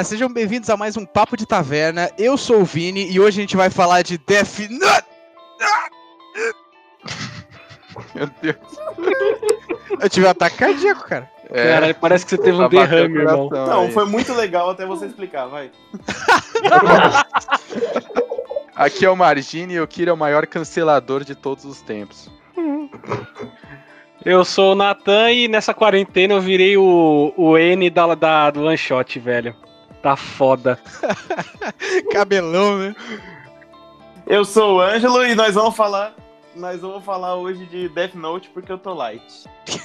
Olá, 0.00 0.04
sejam 0.06 0.32
bem-vindos 0.32 0.70
a 0.70 0.78
mais 0.78 0.96
um 0.96 1.04
Papo 1.04 1.36
de 1.36 1.44
Taverna. 1.44 2.10
Eu 2.16 2.38
sou 2.38 2.62
o 2.62 2.64
Vini 2.64 3.12
e 3.12 3.20
hoje 3.20 3.38
a 3.38 3.42
gente 3.42 3.54
vai 3.54 3.68
falar 3.68 4.00
de 4.00 4.16
Death 4.16 4.60
Note. 4.70 5.04
Meu 8.16 8.26
Deus. 8.40 8.56
Eu 10.00 10.08
tive 10.08 10.26
um 10.26 10.30
ataque 10.30 10.56
cardíaco, 10.56 11.06
cara. 11.06 11.30
É, 11.50 11.68
Cara, 11.68 11.92
parece 11.92 12.24
que 12.24 12.30
você 12.30 12.38
teve 12.38 12.56
um 12.56 12.62
tá 12.62 12.68
derrame, 12.68 13.18
irmão. 13.18 13.50
Não, 13.52 13.82
aí. 13.82 13.92
foi 13.92 14.06
muito 14.06 14.32
legal 14.32 14.70
até 14.70 14.86
você 14.86 15.04
explicar, 15.04 15.48
vai. 15.48 15.70
Aqui 18.74 19.04
é 19.04 19.10
o 19.10 19.16
Margine 19.16 19.74
e 19.74 19.80
o 19.82 19.86
Kira 19.86 20.12
é 20.12 20.14
o 20.14 20.16
maior 20.16 20.46
cancelador 20.46 21.24
de 21.24 21.34
todos 21.34 21.66
os 21.66 21.82
tempos. 21.82 22.30
Eu 24.24 24.46
sou 24.46 24.72
o 24.72 24.74
Natan 24.74 25.30
e 25.30 25.46
nessa 25.46 25.74
quarentena 25.74 26.32
eu 26.32 26.40
virei 26.40 26.78
o, 26.78 27.34
o 27.36 27.58
N 27.58 27.90
da, 27.90 28.14
da, 28.14 28.50
do 28.50 28.64
One 28.64 28.78
Shot, 28.78 29.18
velho. 29.18 29.54
Tá 30.02 30.16
foda. 30.16 30.78
Cabelão, 32.12 32.78
né? 32.78 32.96
Eu 34.26 34.44
sou 34.44 34.76
o 34.76 34.80
Ângelo 34.80 35.24
e 35.26 35.34
nós 35.34 35.54
vamos 35.54 35.76
falar. 35.76 36.14
Nós 36.54 36.80
vamos 36.80 37.04
falar 37.04 37.36
hoje 37.36 37.66
de 37.66 37.88
Death 37.88 38.14
Note 38.14 38.48
porque 38.50 38.72
eu 38.72 38.78
tô 38.78 38.94
light. 38.94 39.22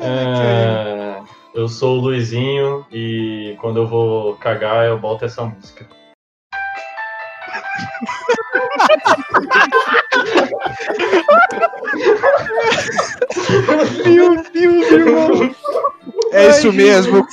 É, 0.00 1.22
eu 1.54 1.68
sou 1.68 1.98
o 1.98 2.00
Luizinho 2.00 2.86
e 2.90 3.56
quando 3.60 3.80
eu 3.80 3.86
vou 3.86 4.36
cagar 4.36 4.86
eu 4.86 4.98
boto 4.98 5.24
essa 5.24 5.44
música. 5.44 5.86
Meu 14.04 14.42
Deus, 14.52 14.90
irmão. 14.90 15.54
É 16.36 16.50
isso 16.50 16.72
mesmo. 16.72 17.26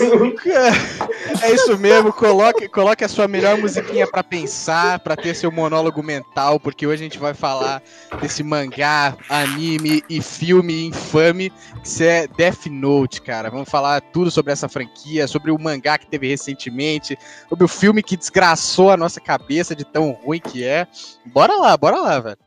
É 1.41 1.51
isso 1.51 1.77
mesmo. 1.77 2.13
Coloque, 2.13 2.67
coloque 2.69 3.03
a 3.03 3.09
sua 3.09 3.27
melhor 3.27 3.57
musiquinha 3.57 4.07
pra 4.07 4.23
pensar, 4.23 4.99
pra 4.99 5.15
ter 5.15 5.35
seu 5.35 5.51
monólogo 5.51 6.01
mental, 6.01 6.59
porque 6.59 6.87
hoje 6.87 7.01
a 7.01 7.05
gente 7.05 7.19
vai 7.19 7.33
falar 7.33 7.81
desse 8.21 8.43
mangá, 8.43 9.15
anime 9.29 10.01
e 10.09 10.21
filme 10.21 10.85
infame 10.85 11.51
que 11.83 12.03
é 12.03 12.27
Death 12.27 12.67
Note, 12.67 13.21
cara. 13.21 13.49
Vamos 13.49 13.69
falar 13.69 14.01
tudo 14.01 14.31
sobre 14.31 14.53
essa 14.53 14.69
franquia, 14.69 15.27
sobre 15.27 15.51
o 15.51 15.59
mangá 15.59 15.97
que 15.97 16.07
teve 16.07 16.29
recentemente, 16.29 17.17
sobre 17.49 17.65
o 17.65 17.67
filme 17.67 18.01
que 18.01 18.15
desgraçou 18.15 18.89
a 18.89 18.97
nossa 18.97 19.19
cabeça 19.19 19.75
de 19.75 19.83
tão 19.83 20.11
ruim 20.11 20.39
que 20.39 20.63
é. 20.63 20.88
Bora 21.25 21.53
lá, 21.55 21.75
bora 21.75 21.99
lá, 21.99 22.19
velho. 22.19 22.42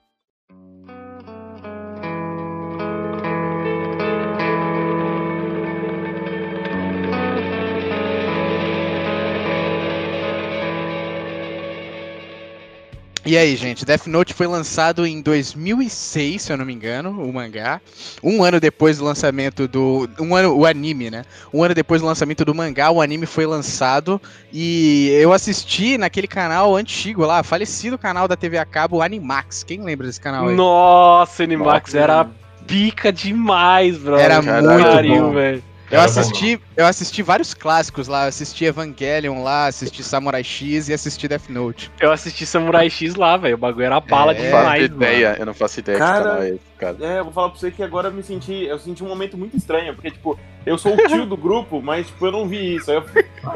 E 13.27 13.37
aí, 13.37 13.57
gente, 13.57 13.85
Death 13.85 14.07
Note 14.07 14.33
foi 14.33 14.47
lançado 14.47 15.05
em 15.05 15.21
2006, 15.21 16.43
se 16.43 16.53
eu 16.53 16.57
não 16.57 16.65
me 16.65 16.73
engano, 16.73 17.11
o 17.11 17.33
mangá. 17.33 17.81
Um 18.23 18.45
ano 18.45 18.61
depois 18.61 18.99
do 18.99 19.05
lançamento 19.05 19.67
do. 19.67 20.09
Um 20.21 20.37
ano, 20.37 20.57
o 20.57 20.65
anime, 20.65 21.11
né? 21.11 21.25
Um 21.53 21.65
ano 21.65 21.75
depois 21.75 22.01
do 22.01 22.07
lançamento 22.07 22.45
do 22.45 22.55
mangá, 22.55 22.89
o 22.93 23.03
anime 23.03 23.27
foi 23.27 23.45
lançado. 23.45 24.23
E 24.53 25.09
eu 25.21 25.33
assisti 25.33 25.99
naquele 25.99 26.29
canal 26.29 26.77
antigo 26.77 27.27
lá, 27.27 27.43
falecido 27.43 27.99
canal 27.99 28.29
da 28.29 28.37
TV 28.37 28.59
a 28.59 28.65
cabo, 28.65 29.03
Animax. 29.03 29.65
Quem 29.65 29.83
lembra 29.83 30.07
desse 30.07 30.21
canal 30.21 30.47
aí? 30.47 30.55
Nossa, 30.55 31.43
Animax 31.43 31.97
era 31.97 32.29
pica 32.65 33.13
demais, 33.13 33.99
bro. 33.99 34.17
Era 34.17 34.41
muito 34.41 34.83
Pariu, 34.85 35.23
bom. 35.27 35.33
velho. 35.33 35.63
Eu 35.91 36.01
assisti, 36.01 36.61
eu 36.77 36.87
assisti 36.87 37.23
vários 37.23 37.55
clássicos 37.55 38.09
lá, 38.09 38.25
eu 38.25 38.29
assisti 38.29 38.65
Evangelion 38.65 39.43
lá, 39.43 39.67
assisti 39.67 40.03
Samurai 40.03 40.43
X 40.43 40.89
e 40.89 40.93
assisti 40.93 41.29
Death 41.29 41.49
Note. 41.49 41.91
Eu 42.01 42.11
assisti 42.11 42.45
Samurai 42.45 42.91
X 42.91 43.15
lá, 43.15 43.37
velho. 43.37 43.55
O 43.55 43.59
bagulho 43.59 43.85
era 43.87 44.01
bala 44.01 44.33
É, 44.33 44.37
Eu 44.37 44.43
não 44.43 44.51
faço 44.51 44.65
demais, 44.65 44.83
mano. 44.91 44.95
ideia, 44.97 45.37
eu 45.39 45.47
não 45.47 45.55
faço 45.55 45.81
ideia 45.81 45.99
Cara, 45.99 46.17
que 46.19 46.25
canal 46.25 46.43
é 46.43 46.49
esse, 46.51 46.61
cara. 46.79 46.97
É, 47.01 47.19
eu 47.21 47.25
vou 47.25 47.33
falar 47.33 47.51
pra 47.51 47.59
você 47.59 47.71
que 47.71 47.83
agora 47.83 48.09
eu 48.09 48.13
me 48.13 48.23
senti. 48.23 48.65
Eu 48.65 48.79
senti 48.79 49.03
um 49.03 49.09
momento 49.09 49.37
muito 49.37 49.57
estranho, 49.57 49.95
porque, 49.95 50.11
tipo, 50.11 50.39
eu 50.65 50.77
sou 50.79 50.95
o 50.95 50.97
tio 51.09 51.27
do 51.27 51.37
grupo, 51.37 51.81
mas, 51.83 52.07
tipo, 52.07 52.27
eu 52.27 52.33
não 52.33 52.47
vi 52.49 52.77
isso. 52.77 52.91
Eu- 52.91 53.05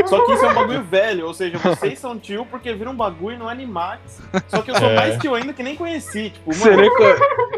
Só 0.07 0.25
que 0.25 0.33
isso 0.33 0.45
é 0.45 0.51
um 0.51 0.55
bagulho 0.55 0.83
velho, 0.83 1.27
ou 1.27 1.35
seja, 1.35 1.59
vocês 1.59 1.99
são 1.99 2.19
tio 2.19 2.47
porque 2.51 2.73
viram 2.73 2.93
um 2.93 2.97
bagulho 2.97 3.39
no 3.39 3.49
Animax. 3.49 4.21
Só 4.49 4.63
que 4.63 4.71
eu 4.71 4.77
sou 4.77 4.89
É. 4.91 4.95
mais 4.95 5.17
tio 5.19 5.35
ainda 5.35 5.53
que 5.53 5.63
nem 5.63 5.77
conheci. 5.77 6.31
Tipo, 6.31 6.51
mano. 6.57 6.83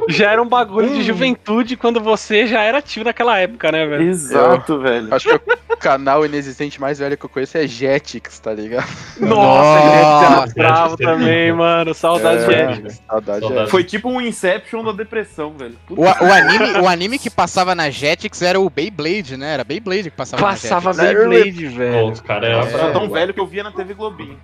Já 0.09 0.33
era 0.33 0.43
um 0.43 0.49
bagulho 0.49 0.89
de 0.89 1.01
Hum. 1.01 1.03
juventude 1.03 1.77
quando 1.77 2.01
você 2.01 2.47
já 2.47 2.63
era 2.63 2.81
tio 2.83 3.05
naquela 3.05 3.39
época, 3.39 3.71
né, 3.71 3.87
velho? 3.87 4.03
Exato, 4.09 4.79
velho. 4.81 5.15
Acho 5.15 5.29
que 5.39 5.53
o 5.73 5.77
canal 5.77 6.25
inexistente 6.25 6.81
mais 6.81 6.99
velho 6.99 7.17
que 7.17 7.25
eu 7.25 7.29
conheço 7.31 7.57
é 7.59 7.67
Jetix, 7.67 8.39
tá 8.41 8.53
ligado? 8.53 8.89
Nossa, 9.21 9.81
gente, 9.81 10.59
era 10.59 10.69
bravo 10.69 10.91
Jetix 10.97 11.07
também, 11.07 11.53
mano. 11.53 11.95
Saudades 11.95 12.45
É. 12.45 12.67
de 12.67 12.75
Jetix. 12.75 13.03
Saudade 13.07 13.41
Saudade. 13.41 13.63
é. 13.63 13.71
Foi 13.71 13.85
tipo 13.85 14.09
um 14.09 14.21
Inception 14.21 14.83
da 14.85 14.93
depressão, 14.93 15.52
velho. 15.53 15.79
O, 15.91 16.03
o 16.03 16.33
anime, 16.33 16.81
o 16.81 16.89
anime 16.89 17.19
que 17.19 17.31
passava 17.31 17.75
na 17.75 17.91
Jetix 17.91 18.43
era 18.43 18.59
o 18.61 18.69
Beyblade, 18.71 19.37
né? 19.37 19.55
Era 19.55 19.65
Beyblade 19.65 20.11
que 20.11 20.17
passava, 20.17 20.43
Passava 20.43 20.93
na 20.93 21.05
Jetix. 21.07 21.29
Beyblade, 21.29 21.65
Pô, 21.71 21.77
velho. 21.77 22.09
os 22.11 22.21
caras 22.21 22.51
era 22.51 22.65
bravo. 22.79 22.93
tão 22.93 23.11
velho 23.11 23.35
que 23.35 23.41
eu 23.41 23.47
via 23.47 23.63
na 23.63 23.73
TV 23.73 23.95
Globinho. 23.95 24.39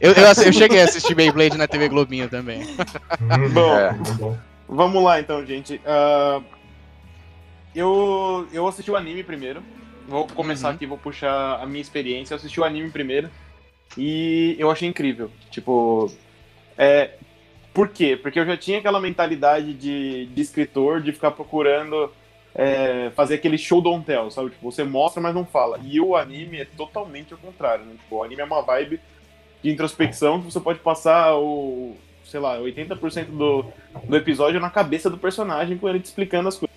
Eu, 0.00 0.12
eu, 0.12 0.24
eu 0.46 0.52
cheguei 0.52 0.80
a 0.80 0.84
assistir 0.84 1.14
Beyblade 1.14 1.58
na 1.58 1.66
TV 1.68 1.88
Globinho 1.88 2.28
também. 2.28 2.62
Hum, 2.62 3.48
Bom, 3.52 3.76
É. 3.76 3.94
Vamos 4.68 5.02
lá 5.02 5.18
então, 5.20 5.44
gente. 5.44 5.80
Ah, 5.84 6.40
eu, 7.74 8.46
eu 8.52 8.66
assisti 8.66 8.90
o 8.90 8.96
anime 8.96 9.22
primeiro. 9.22 9.62
Vou 10.08 10.26
começar 10.26 10.68
Uhum. 10.68 10.74
aqui, 10.74 10.86
vou 10.86 10.98
puxar 10.98 11.60
a 11.60 11.66
minha 11.66 11.80
experiência. 11.80 12.34
Eu 12.34 12.36
assisti 12.38 12.60
o 12.60 12.64
anime 12.64 12.90
primeiro. 12.90 13.28
E 13.96 14.56
eu 14.58 14.70
achei 14.70 14.88
incrível. 14.88 15.30
Tipo. 15.50 16.10
É, 16.78 17.10
por 17.72 17.88
quê? 17.88 18.16
Porque 18.20 18.38
eu 18.38 18.46
já 18.46 18.56
tinha 18.56 18.78
aquela 18.78 19.00
mentalidade 19.00 19.72
de, 19.74 20.26
de 20.26 20.40
escritor 20.42 21.00
de 21.00 21.12
ficar 21.12 21.30
procurando 21.30 22.10
é, 22.54 23.10
fazer 23.14 23.36
aquele 23.36 23.56
show 23.56 23.80
don't 23.80 24.04
tell, 24.04 24.30
sabe? 24.30 24.50
Tipo, 24.50 24.70
você 24.70 24.82
mostra, 24.84 25.22
mas 25.22 25.34
não 25.34 25.44
fala. 25.44 25.78
E 25.84 26.00
o 26.00 26.16
anime 26.16 26.58
é 26.60 26.64
totalmente 26.64 27.32
o 27.34 27.38
contrário, 27.38 27.84
né? 27.84 27.92
Tipo, 27.92 28.16
o 28.16 28.24
anime 28.24 28.40
é 28.42 28.44
uma 28.44 28.62
vibe 28.62 29.00
de 29.62 29.70
introspecção 29.70 30.40
que 30.40 30.50
você 30.50 30.58
pode 30.58 30.78
passar 30.80 31.36
o, 31.36 31.96
sei 32.24 32.40
lá, 32.40 32.58
80% 32.58 33.26
do, 33.26 33.64
do 34.04 34.16
episódio 34.16 34.58
na 34.58 34.70
cabeça 34.70 35.08
do 35.08 35.18
personagem 35.18 35.78
com 35.78 35.88
ele 35.88 36.00
te 36.00 36.06
explicando 36.06 36.48
as 36.48 36.56
coisas. 36.56 36.76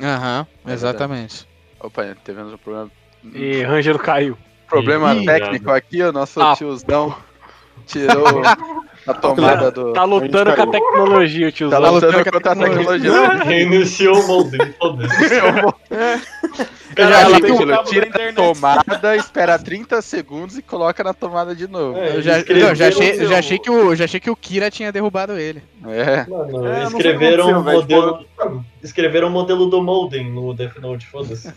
Aham, 0.00 0.46
É 0.66 0.72
exatamente. 0.72 1.46
Opa, 1.80 2.16
tivemos 2.24 2.52
um 2.52 2.58
problema. 2.58 2.90
E 3.32 3.62
Rangelo 3.62 3.98
caiu. 3.98 4.36
Problema 4.68 5.14
Ih, 5.14 5.24
técnico 5.24 5.70
aqui, 5.70 6.02
o 6.02 6.12
nosso 6.12 6.40
Ah. 6.42 6.54
tiozão 6.56 7.16
tirou 7.86 8.42
a 9.06 9.14
tomada 9.14 9.70
do. 9.70 9.92
Tá 9.92 10.04
lutando 10.04 10.54
com 10.54 10.62
a 10.62 10.66
tecnologia, 10.66 11.46
Tá 11.50 11.56
tiozão. 11.56 11.80
lutando 11.80 11.90
lutando 11.90 12.12
com 12.12 12.28
a 12.28 12.32
contra 12.32 12.52
a 12.52 12.56
tecnologia. 12.56 13.28
Reiniciou 13.44 14.20
o 14.20 14.26
modem, 14.26 14.74
foda-se. 14.78 15.14
Eu 16.96 17.08
já 17.08 17.40
tem 17.40 17.52
um 17.52 17.66
cabo 17.66 17.88
tira 17.90 18.08
da 18.10 18.32
tomada, 18.32 19.16
espera 19.16 19.58
30 19.58 20.00
segundos 20.02 20.56
e 20.58 20.62
coloca 20.62 21.02
na 21.04 21.12
tomada 21.14 21.54
de 21.54 21.66
novo. 21.68 21.98
É, 21.98 22.16
Eu 22.16 22.22
já, 22.22 22.38
não, 22.38 22.74
já, 22.74 22.88
achei, 22.88 23.14
seu- 23.14 23.28
já, 23.28 23.38
achei 23.38 23.58
que 23.58 23.70
o, 23.70 23.94
já 23.94 24.04
achei 24.04 24.20
que 24.20 24.30
o 24.30 24.36
Kira 24.36 24.70
tinha 24.70 24.92
derrubado 24.92 25.38
ele. 25.38 25.62
É. 25.86 26.24
Mano, 26.28 26.66
É, 26.66 26.84
escreveram 26.84 27.60
o 27.60 27.62
velho, 27.62 27.80
modelo. 27.80 28.26
Mano, 28.38 28.64
Escreveram 28.82 29.28
o 29.28 29.30
modelo 29.30 29.66
do 29.70 29.82
modem 29.82 30.30
no 30.30 30.52
Death 30.52 30.76
Note, 30.78 31.06
foda-se. 31.06 31.48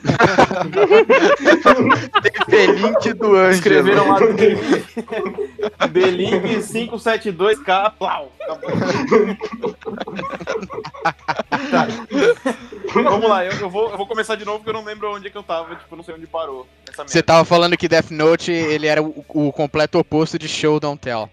Link 2.49 3.13
do 3.13 3.35
Ângelo. 3.35 3.51
Escreveram 3.51 4.07
lá 4.07 4.19
D-Link 5.87 6.57
572K, 6.59 7.91
plau. 7.99 8.31
Tá. 11.69 11.87
Vamos 12.93 13.29
lá, 13.29 13.45
eu, 13.45 13.51
eu 13.53 13.69
vou, 13.69 13.91
eu 13.91 13.97
vou 13.97 14.07
começar 14.07 14.35
de 14.35 14.45
novo 14.45 14.59
porque 14.59 14.69
eu 14.69 14.73
não 14.73 14.83
lembro 14.85 15.13
onde 15.13 15.26
que 15.29 15.37
eu 15.37 15.43
tava, 15.43 15.75
tipo, 15.75 15.95
não 15.95 16.03
sei 16.03 16.15
onde 16.15 16.27
parou. 16.27 16.67
Você 17.05 17.21
tava 17.21 17.45
falando 17.45 17.77
que 17.77 17.87
Death 17.87 18.11
Note 18.11 18.51
ele 18.51 18.87
era 18.87 19.01
o, 19.01 19.25
o 19.29 19.51
completo 19.51 19.99
oposto 19.99 20.37
de 20.37 20.47
Show 20.47 20.79
Don't 20.79 20.99
Tell. 20.99 21.29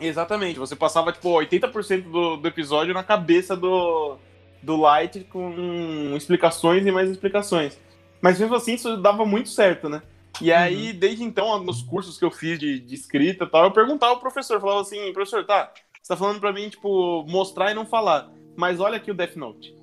Exatamente, 0.00 0.58
você 0.58 0.74
passava, 0.74 1.12
tipo, 1.12 1.28
80% 1.28 2.10
do, 2.10 2.36
do 2.36 2.48
episódio 2.48 2.94
na 2.94 3.04
cabeça 3.04 3.54
do, 3.54 4.16
do 4.62 4.76
Light 4.76 5.24
com 5.24 6.14
explicações 6.16 6.86
e 6.86 6.90
mais 6.90 7.10
explicações. 7.10 7.78
Mas 8.20 8.38
mesmo 8.38 8.54
assim, 8.54 8.74
isso 8.74 8.96
dava 8.96 9.24
muito 9.24 9.48
certo, 9.50 9.88
né? 9.88 10.02
E 10.40 10.52
aí, 10.52 10.92
desde 10.92 11.22
então, 11.22 11.62
nos 11.62 11.82
cursos 11.82 12.18
que 12.18 12.24
eu 12.24 12.30
fiz 12.30 12.58
de, 12.58 12.80
de 12.80 12.94
escrita 12.94 13.44
e 13.44 13.46
tal, 13.46 13.64
eu 13.64 13.70
perguntava 13.70 14.12
ao 14.12 14.20
professor, 14.20 14.60
falava 14.60 14.80
assim, 14.80 15.12
professor, 15.12 15.44
tá, 15.44 15.70
você 16.00 16.08
tá 16.08 16.16
falando 16.16 16.40
pra 16.40 16.52
mim, 16.52 16.68
tipo, 16.68 17.24
mostrar 17.28 17.70
e 17.70 17.74
não 17.74 17.84
falar, 17.84 18.30
mas 18.56 18.80
olha 18.80 18.96
aqui 18.96 19.10
o 19.10 19.14
Death 19.14 19.36
Note. 19.36 19.74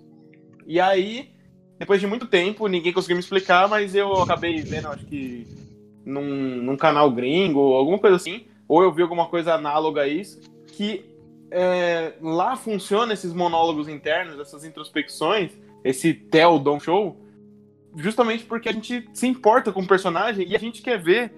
E 0.65 0.79
aí, 0.79 1.31
depois 1.79 2.01
de 2.01 2.07
muito 2.07 2.25
tempo, 2.25 2.67
ninguém 2.67 2.91
conseguiu 2.91 3.15
me 3.15 3.21
explicar, 3.21 3.67
mas 3.67 3.93
eu 3.93 4.11
acabei 4.21 4.61
vendo, 4.61 4.87
acho 4.87 5.05
que 5.05 5.45
num, 6.05 6.61
num 6.63 6.77
canal 6.77 7.11
gringo, 7.11 7.73
alguma 7.73 7.99
coisa 7.99 8.15
assim, 8.15 8.45
ou 8.67 8.81
eu 8.81 8.91
vi 8.91 9.01
alguma 9.01 9.27
coisa 9.27 9.53
análoga 9.53 10.01
a 10.01 10.07
isso, 10.07 10.39
que 10.67 11.05
é, 11.51 12.13
lá 12.21 12.55
funciona 12.55 13.13
esses 13.13 13.33
monólogos 13.33 13.87
internos, 13.87 14.39
essas 14.39 14.63
introspecções, 14.63 15.51
esse 15.83 16.13
Tell 16.13 16.59
Don't 16.59 16.83
Show, 16.83 17.17
justamente 17.95 18.43
porque 18.43 18.69
a 18.69 18.73
gente 18.73 19.07
se 19.13 19.27
importa 19.27 19.71
com 19.71 19.81
o 19.81 19.87
personagem 19.87 20.47
e 20.47 20.55
a 20.55 20.59
gente 20.59 20.81
quer 20.81 21.01
ver 21.01 21.33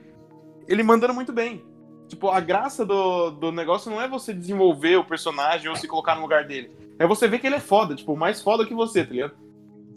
ele 0.68 0.83
mandando 0.83 1.13
muito 1.13 1.33
bem. 1.33 1.63
Tipo, 2.07 2.30
a 2.30 2.39
graça 2.39 2.85
do, 2.85 3.30
do 3.31 3.51
negócio 3.51 3.92
não 3.92 4.01
é 4.01 4.07
você 4.07 4.33
desenvolver 4.33 4.97
o 4.97 5.06
personagem 5.06 5.69
ou 5.69 5.75
se 5.75 5.88
colocar 5.88 6.15
no 6.15 6.21
lugar 6.21 6.45
dele. 6.45 6.71
É 6.97 7.06
você 7.06 7.27
ver 7.27 7.39
que 7.39 7.47
ele 7.47 7.56
é 7.56 7.59
foda, 7.59 7.95
tipo, 7.95 8.15
mais 8.15 8.42
foda 8.42 8.65
que 8.65 8.74
você, 8.74 9.06
tá 9.06 9.13
ligado? 9.13 9.33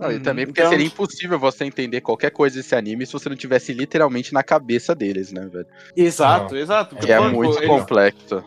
Não, 0.02 0.12
e 0.12 0.16
Uhum. 0.16 0.22
também 0.22 0.46
porque 0.46 0.60
Então- 0.60 0.70
seria 0.70 0.86
impossível 0.86 1.38
você 1.38 1.64
entender 1.64 2.00
qualquer 2.00 2.30
coisa 2.30 2.56
desse 2.56 2.74
anime 2.74 3.06
se 3.06 3.12
você 3.12 3.28
não 3.28 3.36
tivesse 3.36 3.72
literalmente 3.72 4.32
na 4.34 4.42
cabeça 4.42 4.94
deles, 4.94 5.32
né, 5.32 5.46
velho? 5.50 5.66
Exato, 5.96 6.56
exato. 6.56 6.96
Que 6.96 7.10
é 7.12 7.18
Tipo, 7.18 7.30
muito 7.30 7.58
ele- 7.58 7.66
complexo. 7.68 8.44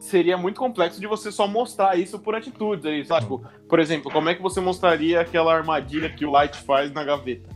seria 0.00 0.36
muito 0.36 0.58
complexo 0.58 1.00
de 1.00 1.06
você 1.06 1.32
só 1.32 1.46
mostrar 1.48 1.98
isso 1.98 2.18
por 2.18 2.34
atitudes. 2.34 2.84
Aí, 2.86 3.04
sabe? 3.04 3.22
Tipo, 3.22 3.42
por 3.68 3.80
exemplo, 3.80 4.10
como 4.12 4.28
é 4.28 4.34
que 4.34 4.42
você 4.42 4.60
mostraria 4.60 5.20
aquela 5.20 5.54
armadilha 5.54 6.08
que 6.10 6.24
o 6.24 6.30
Light 6.30 6.56
faz 6.58 6.92
na 6.92 7.02
gaveta? 7.02 7.48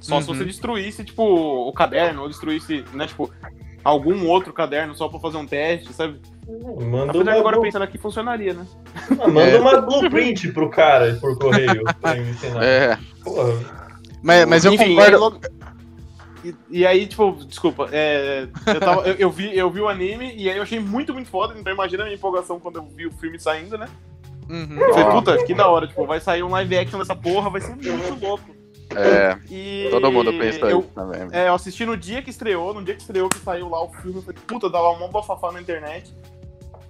Só 0.00 0.20
se 0.20 0.28
Uhum. 0.28 0.36
você 0.36 0.44
destruísse, 0.44 1.02
tipo, 1.02 1.22
o 1.22 1.72
caderno, 1.72 2.22
ou 2.22 2.28
destruísse, 2.28 2.84
né, 2.92 3.06
tipo, 3.06 3.30
algum 3.84 4.26
outro 4.28 4.52
caderno 4.52 4.94
só 4.94 5.08
pra 5.08 5.20
fazer 5.20 5.36
um 5.36 5.46
teste, 5.46 5.92
sabe? 5.92 6.20
Manda 6.80 7.10
Apesar 7.10 7.22
uma, 7.24 7.32
que 7.32 7.38
agora 7.38 7.60
pensando 7.60 7.82
aqui 7.82 7.98
funcionaria, 7.98 8.54
né? 8.54 8.66
Ah, 9.20 9.28
manda 9.28 9.50
É. 9.50 9.60
uma 9.60 9.80
blueprint 9.80 10.52
pro 10.52 10.68
cara 10.70 11.16
por 11.20 11.38
correio 11.38 11.82
pra 12.00 12.16
ensinar. 12.18 12.62
É, 12.64 12.98
Porra. 13.22 13.52
Mas, 14.22 14.46
mas 14.46 14.64
eu 14.64 14.72
Enfim, 14.74 14.88
concordo. 14.96 15.10
aí 15.14 15.16
logo- 15.20 15.40
E, 16.44 16.54
e 16.70 16.86
aí, 16.86 17.06
tipo, 17.06 17.32
desculpa, 17.46 17.88
é, 17.92 18.46
eu, 18.66 18.80
tava- 18.80 19.02
eu- 19.08 19.14
eu 19.14 19.30
vi, 19.30 19.56
eu 19.56 19.70
vi 19.70 19.80
o 19.80 19.88
anime 19.88 20.34
e 20.36 20.50
aí 20.50 20.56
eu 20.58 20.62
achei 20.62 20.78
muito, 20.80 21.12
muito 21.14 21.28
foda, 21.30 21.54
então 21.58 21.72
imagina 21.72 22.02
a 22.02 22.06
minha 22.06 22.16
empolgação 22.16 22.60
quando 22.60 22.76
eu 22.76 22.84
vi 22.86 23.06
o 23.06 23.12
filme 23.12 23.38
saindo, 23.40 23.78
né? 23.78 23.86
Uhum. 24.48 24.78
Eu 24.78 24.90
falei, 24.90 25.04
Ó. 25.04 25.12
puta, 25.12 25.42
que 25.44 25.54
da 25.54 25.66
hora, 25.68 25.86
tipo, 25.86 26.06
vai 26.06 26.20
sair 26.20 26.42
um 26.42 26.50
live 26.50 26.76
action 26.76 26.98
dessa 26.98 27.16
porra, 27.16 27.48
vai 27.48 27.62
ser 27.62 27.70
muito 27.74 28.20
louco. 28.22 28.53
É, 28.94 29.38
E 29.50 29.88
todo 29.90 30.10
mundo 30.12 30.32
pensou 30.32 30.68
eu, 30.68 30.80
isso 30.80 30.88
também. 30.94 31.28
é, 31.32 31.48
eu 31.48 31.54
assisti 31.54 31.84
no 31.86 31.96
dia 31.96 32.22
que 32.22 32.30
estreou, 32.30 32.74
no 32.74 32.82
dia 32.82 32.94
que 32.94 33.00
estreou 33.00 33.28
que 33.28 33.38
saiu 33.38 33.68
lá 33.68 33.82
o 33.82 33.88
filme, 33.94 34.16
eu 34.16 34.22
falei, 34.22 34.40
puta, 34.46 34.68
dava 34.68 34.90
uma 34.90 35.08
bafafá 35.08 35.50
na 35.52 35.60
internet. 35.60 36.14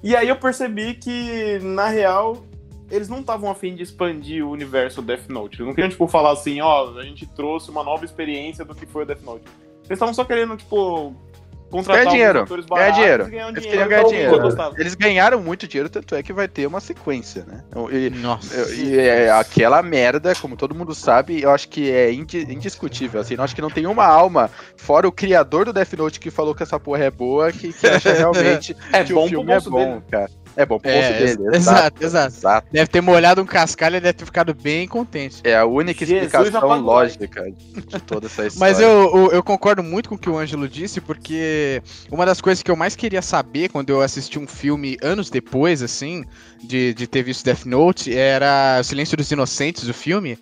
E 0.03 0.15
aí 0.15 0.29
eu 0.29 0.37
percebi 0.37 0.95
que, 0.95 1.59
na 1.63 1.89
real, 1.89 2.45
eles 2.91 3.09
não 3.09 3.21
estavam 3.21 3.51
afim 3.51 3.75
de 3.75 3.83
expandir 3.83 4.47
o 4.47 4.51
universo 4.51 5.01
Death 5.01 5.29
Note. 5.29 5.57
Eles 5.57 5.67
não 5.67 5.75
queriam, 5.75 5.91
tipo, 5.91 6.07
falar 6.07 6.33
assim, 6.33 6.61
ó, 6.61 6.99
a 6.99 7.03
gente 7.03 7.27
trouxe 7.27 7.71
uma 7.71 7.83
nova 7.83 8.05
experiência 8.05 8.65
do 8.65 8.75
que 8.75 8.85
foi 8.85 9.05
o 9.05 9.07
Death 9.07 9.23
Note. 9.23 9.45
Eles 9.79 9.91
estavam 9.93 10.13
só 10.15 10.25
querendo, 10.25 10.57
tipo, 10.57 11.15
contratar 11.79 12.07
dinheiro, 12.07 12.39
alguns 12.41 12.51
atores 12.53 12.67
ganhar 12.67 12.81
baratos 12.81 12.97
dinheiro. 13.01 13.23
e 13.23 13.27
um 13.27 13.49
Eles 13.49 13.63
dinheiro. 13.63 13.63
queriam 13.71 13.89
ganhar 13.89 14.03
mundo 14.03 14.11
dinheiro. 14.11 14.75
Eles 14.79 14.95
ganharam 14.95 15.41
muito 15.41 15.67
dinheiro, 15.69 15.89
tanto 15.89 16.15
é 16.15 16.23
que 16.23 16.33
vai 16.33 16.49
ter 16.49 16.67
uma 16.67 16.81
sequência, 16.81 17.45
né? 17.47 17.63
E, 17.93 18.11
Nossa. 18.11 18.73
E 18.75 18.99
é 18.99 19.31
aquela 19.31 19.83
merda, 19.83 20.35
como 20.35 20.57
todo 20.57 20.75
mundo 20.75 20.95
sabe, 20.95 21.43
eu 21.43 21.51
acho 21.51 21.69
que 21.69 21.91
é 21.91 22.13
indi- 22.13 22.47
indiscutível. 22.53 23.21
Assim, 23.21 23.35
eu 23.35 23.43
acho 23.43 23.55
que 23.55 23.63
não 23.63 23.71
tem 23.71 23.87
uma 23.87 24.07
alma, 24.07 24.51
fora 24.77 25.07
o 25.09 25.13
criador 25.13 25.65
do 25.65 25.73
Death 25.73 25.93
Note 25.95 26.21
que 26.21 26.31
falou 26.31 26.55
que 26.55 26.63
essa 26.63 26.79
porra 26.79 27.05
é 27.05 27.11
boa, 27.11 27.51
que, 27.53 27.73
que 27.73 27.87
acha 27.87 28.13
realmente 28.15 28.77
É 28.93 29.05
que 29.05 29.13
bom 29.13 29.25
o 29.25 29.29
filme 29.29 29.53
é 29.53 29.61
bom, 29.61 29.85
dele. 29.91 30.03
cara. 30.11 30.31
É 30.57 30.65
bom 30.65 30.79
pro 30.79 30.91
É, 30.91 30.95
bolso 30.95 31.37
dele. 31.37 31.49
ex- 31.49 31.57
exato, 31.57 32.05
exato. 32.05 32.37
exato. 32.37 32.67
Deve 32.71 32.87
ter 32.89 33.01
molhado 33.01 33.43
um 33.43 33.47
cascalho 33.47 33.97
e 33.97 34.01
deve 34.01 34.13
ter 34.15 34.25
ficado 34.25 34.55
bem 34.55 34.87
contente. 34.87 35.41
É 35.45 35.57
a 35.57 35.65
única 35.65 36.05
Jesus 36.07 36.27
explicação 36.33 36.59
apagou. 36.71 36.85
lógica 36.85 37.51
de 37.51 38.01
toda 38.03 38.27
essa 38.27 38.47
história. 38.47 38.73
Mas 38.75 38.81
eu, 38.81 38.89
eu, 39.17 39.33
eu 39.33 39.43
concordo 39.43 39.83
muito 39.83 40.09
com 40.09 40.15
o 40.15 40.19
que 40.19 40.31
o 40.31 40.39
Ângelo 40.39 40.69
disse, 40.69 41.01
porque 41.01 41.83
uma 42.11 42.25
das 42.25 42.41
coisas 42.41 42.63
que 42.63 42.71
eu 42.71 42.77
mais 42.77 42.95
queria 42.95 43.23
saber 43.23 43.69
quando 43.71 43.91
eu 43.91 44.01
assisti 44.01 44.39
um 44.39 44.47
filme 44.47 44.97
anos 45.03 45.29
depois, 45.31 45.83
assim, 45.83 46.25
de, 46.63 46.95
de 46.95 47.07
ter 47.07 47.23
visto 47.23 47.45
Death 47.45 47.65
Note, 47.65 48.15
era 48.17 48.79
O 48.81 48.85
Silêncio 48.85 49.17
dos 49.17 49.31
Inocentes, 49.31 49.89
o 49.89 49.95
filme. 49.95 50.39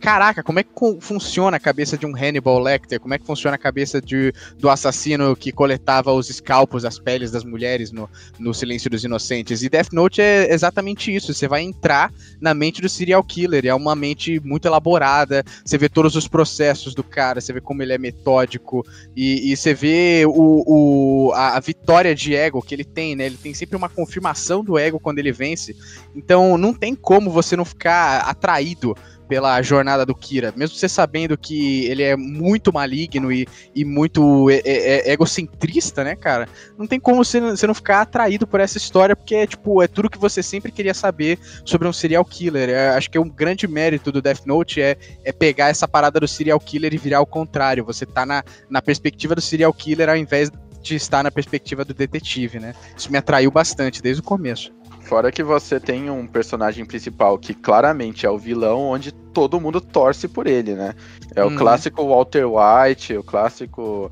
Caraca, 0.00 0.40
como 0.40 0.60
é 0.60 0.62
que 0.62 0.70
funciona 1.00 1.56
a 1.56 1.60
cabeça 1.60 1.98
de 1.98 2.06
um 2.06 2.14
Hannibal 2.16 2.60
Lecter? 2.60 3.00
Como 3.00 3.12
é 3.12 3.18
que 3.18 3.26
funciona 3.26 3.56
a 3.56 3.58
cabeça 3.58 4.00
de, 4.00 4.32
do 4.56 4.68
assassino 4.70 5.34
que 5.34 5.50
coletava 5.50 6.12
os 6.12 6.30
escalpos, 6.30 6.84
as 6.84 6.96
peles 6.96 7.32
das 7.32 7.42
mulheres 7.42 7.90
no, 7.90 8.08
no 8.38 8.54
Silêncio 8.54 8.88
dos 8.88 9.02
Inocentes? 9.02 9.64
E 9.64 9.68
Death 9.68 9.92
Note 9.92 10.20
é 10.22 10.52
exatamente 10.54 11.12
isso. 11.12 11.34
Você 11.34 11.48
vai 11.48 11.62
entrar 11.62 12.12
na 12.40 12.54
mente 12.54 12.80
do 12.80 12.88
serial 12.88 13.24
killer. 13.24 13.66
É 13.66 13.74
uma 13.74 13.96
mente 13.96 14.38
muito 14.44 14.66
elaborada. 14.68 15.42
Você 15.64 15.76
vê 15.76 15.88
todos 15.88 16.14
os 16.14 16.28
processos 16.28 16.94
do 16.94 17.02
cara, 17.02 17.40
você 17.40 17.52
vê 17.52 17.60
como 17.60 17.82
ele 17.82 17.92
é 17.92 17.98
metódico 17.98 18.86
e, 19.16 19.50
e 19.50 19.56
você 19.56 19.74
vê 19.74 20.24
o, 20.24 21.28
o- 21.30 21.32
a, 21.32 21.56
a 21.56 21.60
vitória 21.60 22.14
de 22.14 22.36
ego 22.36 22.62
que 22.62 22.74
ele 22.76 22.84
tem, 22.84 23.16
né? 23.16 23.26
Ele 23.26 23.36
tem 23.36 23.52
sempre 23.52 23.76
uma 23.76 23.88
confirmação 23.88 24.62
do 24.62 24.78
ego 24.78 25.00
quando 25.00 25.18
ele 25.18 25.32
vence. 25.32 25.74
Então 26.14 26.56
não 26.56 26.72
tem 26.72 26.94
como 26.94 27.28
você 27.28 27.56
não 27.56 27.64
ficar 27.64 28.20
atraído 28.20 28.96
pela 29.28 29.60
jornada 29.62 30.04
do 30.04 30.14
Kira, 30.14 30.52
mesmo 30.56 30.76
você 30.76 30.88
sabendo 30.88 31.36
que 31.36 31.86
ele 31.86 32.02
é 32.02 32.16
muito 32.16 32.72
maligno 32.72 33.32
e, 33.32 33.46
e 33.74 33.84
muito 33.84 34.50
é- 34.50 34.62
é 34.64 35.12
egocentrista, 35.12 36.04
né, 36.04 36.14
cara? 36.14 36.48
Não 36.78 36.86
tem 36.86 37.00
como 37.00 37.24
você, 37.24 37.40
você 37.40 37.66
não 37.66 37.74
ficar 37.74 38.02
atraído 38.02 38.46
por 38.46 38.60
essa 38.60 38.78
história, 38.78 39.16
porque 39.16 39.34
é 39.34 39.46
tipo, 39.46 39.82
é 39.82 39.88
tudo 39.88 40.10
que 40.10 40.18
você 40.18 40.42
sempre 40.42 40.70
queria 40.70 40.94
saber 40.94 41.38
sobre 41.64 41.88
um 41.88 41.92
serial 41.92 42.24
killer. 42.24 42.68
É, 42.68 42.90
acho 42.90 43.10
que 43.10 43.18
é 43.18 43.20
um 43.20 43.28
grande 43.28 43.66
mérito 43.66 44.12
do 44.12 44.20
Death 44.20 44.44
Note 44.46 44.80
é, 44.80 44.96
é 45.24 45.32
pegar 45.32 45.68
essa 45.68 45.88
parada 45.88 46.20
do 46.20 46.28
serial 46.28 46.60
killer 46.60 46.92
e 46.94 46.98
virar 46.98 47.18
ao 47.18 47.26
contrário. 47.26 47.84
Você 47.84 48.06
tá 48.06 48.26
na, 48.26 48.44
na 48.68 48.82
perspectiva 48.82 49.34
do 49.34 49.40
serial 49.40 49.72
killer 49.72 50.08
ao 50.08 50.16
invés 50.16 50.50
de 50.82 50.94
estar 50.96 51.22
na 51.22 51.30
perspectiva 51.30 51.84
do 51.84 51.94
detetive, 51.94 52.60
né? 52.60 52.74
Isso 52.96 53.10
me 53.10 53.16
atraiu 53.16 53.50
bastante 53.50 54.02
desde 54.02 54.20
o 54.20 54.24
começo. 54.24 54.70
Fora 55.04 55.30
que 55.30 55.42
você 55.42 55.78
tem 55.78 56.10
um 56.10 56.26
personagem 56.26 56.84
principal 56.84 57.38
que 57.38 57.52
claramente 57.54 58.24
é 58.26 58.30
o 58.30 58.38
vilão, 58.38 58.80
onde 58.80 59.12
todo 59.12 59.60
mundo 59.60 59.80
torce 59.80 60.26
por 60.26 60.46
ele, 60.46 60.74
né? 60.74 60.94
É 61.36 61.44
o 61.44 61.48
Uhum. 61.48 61.56
clássico 61.56 62.06
Walter 62.08 62.46
White, 62.46 63.16
o 63.16 63.22
clássico. 63.22 64.10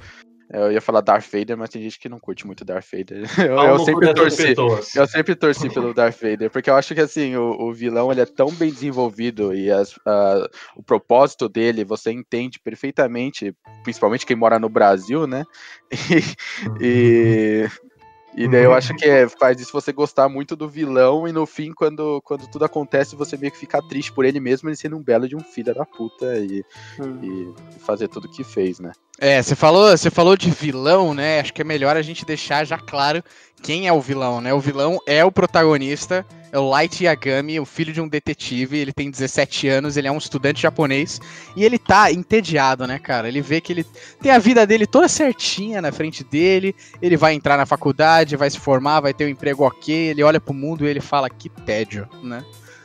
Eu 0.51 0.71
ia 0.71 0.83
falar 0.83 1.01
Darth 1.01 1.25
Vader, 1.33 1.57
mas 1.57 1.71
tem 1.71 1.81
gente 1.83 1.99
que 1.99 2.11
não 2.11 2.21
curte 2.21 2.47
muito 2.47 2.63
Darth 2.63 2.85
Vader. 2.93 3.23
Eu, 3.51 3.57
eu 3.57 3.79
sempre 3.79 4.13
torci. 4.13 4.55
Eu 4.95 5.07
sempre 5.07 5.35
torci 5.35 5.71
pelo 5.71 5.95
Darth 5.95 6.21
Vader, 6.21 6.51
porque 6.51 6.69
eu 6.69 6.75
acho 6.75 6.95
que 6.95 7.01
assim, 7.01 7.35
o, 7.37 7.53
o 7.59 7.73
vilão 7.73 8.13
ele 8.13 8.21
é 8.21 8.27
tão 8.27 8.51
bem 8.51 8.71
desenvolvido 8.71 9.55
e 9.55 9.71
as- 9.71 9.99
a- 10.07 10.47
o 10.77 10.83
propósito 10.83 11.49
dele 11.49 11.85
você 11.87 12.13
entende 12.13 12.61
perfeitamente, 12.63 13.55
principalmente 13.83 14.27
quem 14.27 14.37
mora 14.37 14.59
no 14.59 14.69
Brasil, 14.69 15.27
né? 15.27 15.45
E, 16.81 17.65
e, 17.65 17.69
e 18.35 18.49
daí 18.49 18.65
eu 18.65 18.73
acho 18.73 18.95
que 18.95 19.05
é- 19.05 19.29
faz 19.29 19.61
isso 19.61 19.73
você 19.73 19.93
gostar 19.93 20.29
muito 20.29 20.57
do 20.57 20.69
vilão 20.69 21.29
e 21.29 21.33
no 21.33 21.45
fim, 21.47 21.73
quando, 21.73 22.21
quando 22.23 22.47
tudo 22.49 22.65
acontece, 22.65 23.15
você 23.15 23.37
meio 23.37 23.53
que 23.53 23.59
fica 23.59 23.83
triste 23.83 24.13
por 24.13 24.25
ele 24.25 24.41
mesmo, 24.41 24.69
ele 24.69 24.77
sendo 24.77 24.97
um 24.97 25.03
belo 25.03 25.29
de 25.29 25.37
um 25.37 25.41
filho 25.41 25.75
da 25.75 25.85
puta 25.85 26.37
e, 26.39 26.65
e 27.23 27.55
fazer 27.81 28.09
tudo 28.09 28.29
que 28.29 28.43
fez, 28.43 28.81
né? 28.81 28.93
É, 29.19 29.41
você 29.43 29.55
falou, 29.55 29.97
você 29.97 30.11
falou 30.11 30.37
de 30.37 30.51
vilão, 30.51 31.15
né? 31.15 31.41
Acho 31.41 31.53
que 31.53 31.61
é 31.61 31.65
melhor 31.65 31.97
a 31.97 32.03
gente 32.03 32.25
deixar 32.25 32.65
já 32.65 32.79
claro 32.79 33.23
quem 33.63 33.87
é 33.87 33.93
o 33.93 34.01
vilão, 34.01 34.41
né? 34.41 34.53
O 34.53 34.59
vilão 34.59 34.99
é 35.07 35.25
o 35.25 35.31
protagonista, 35.31 36.27
é 36.51 36.59
o 36.59 36.69
Light 36.69 37.05
Yagami, 37.05 37.61
o 37.61 37.65
filho 37.65 37.93
de 37.93 38.01
um 38.01 38.09
detetive, 38.09 38.77
ele 38.77 38.93
tem 38.93 39.11
17 39.11 39.69
anos, 39.69 39.97
ele 39.97 40.09
é 40.09 40.13
um 40.13 40.19
estudante 40.19 40.61
japonês 40.61 41.21
e 41.57 41.65
ele 41.65 41.79
tá 41.79 42.13
entediado, 42.13 42.87
né, 42.87 42.99
cara? 42.99 43.29
Ele 43.29 43.41
vê 43.41 43.61
que 43.61 43.73
ele 43.73 43.87
tem 44.21 44.33
a 44.33 44.39
vida 44.39 44.67
dele 44.67 44.87
toda 44.87 45.09
certinha 45.09 45.81
na 45.81 45.93
frente 45.93 46.25
dele, 46.25 46.75
ele 47.01 47.17
vai 47.17 47.35
entrar 47.35 47.57
na 47.57 47.65
faculdade, 47.65 48.37
vai 48.37 48.51
se 48.51 48.59
formar, 48.59 49.01
vai 49.01 49.15
ter 49.15 49.25
um 49.25 49.29
emprego 49.29 49.65
ok, 49.65 49.95
ele 49.95 50.23
olha 50.23 50.41
pro 50.41 50.53
mundo 50.53 50.85
e 50.85 50.91
ele 50.91 51.01
fala 51.01 51.31
que 51.31 51.49
tédio, 51.49 52.09
né? 52.23 52.45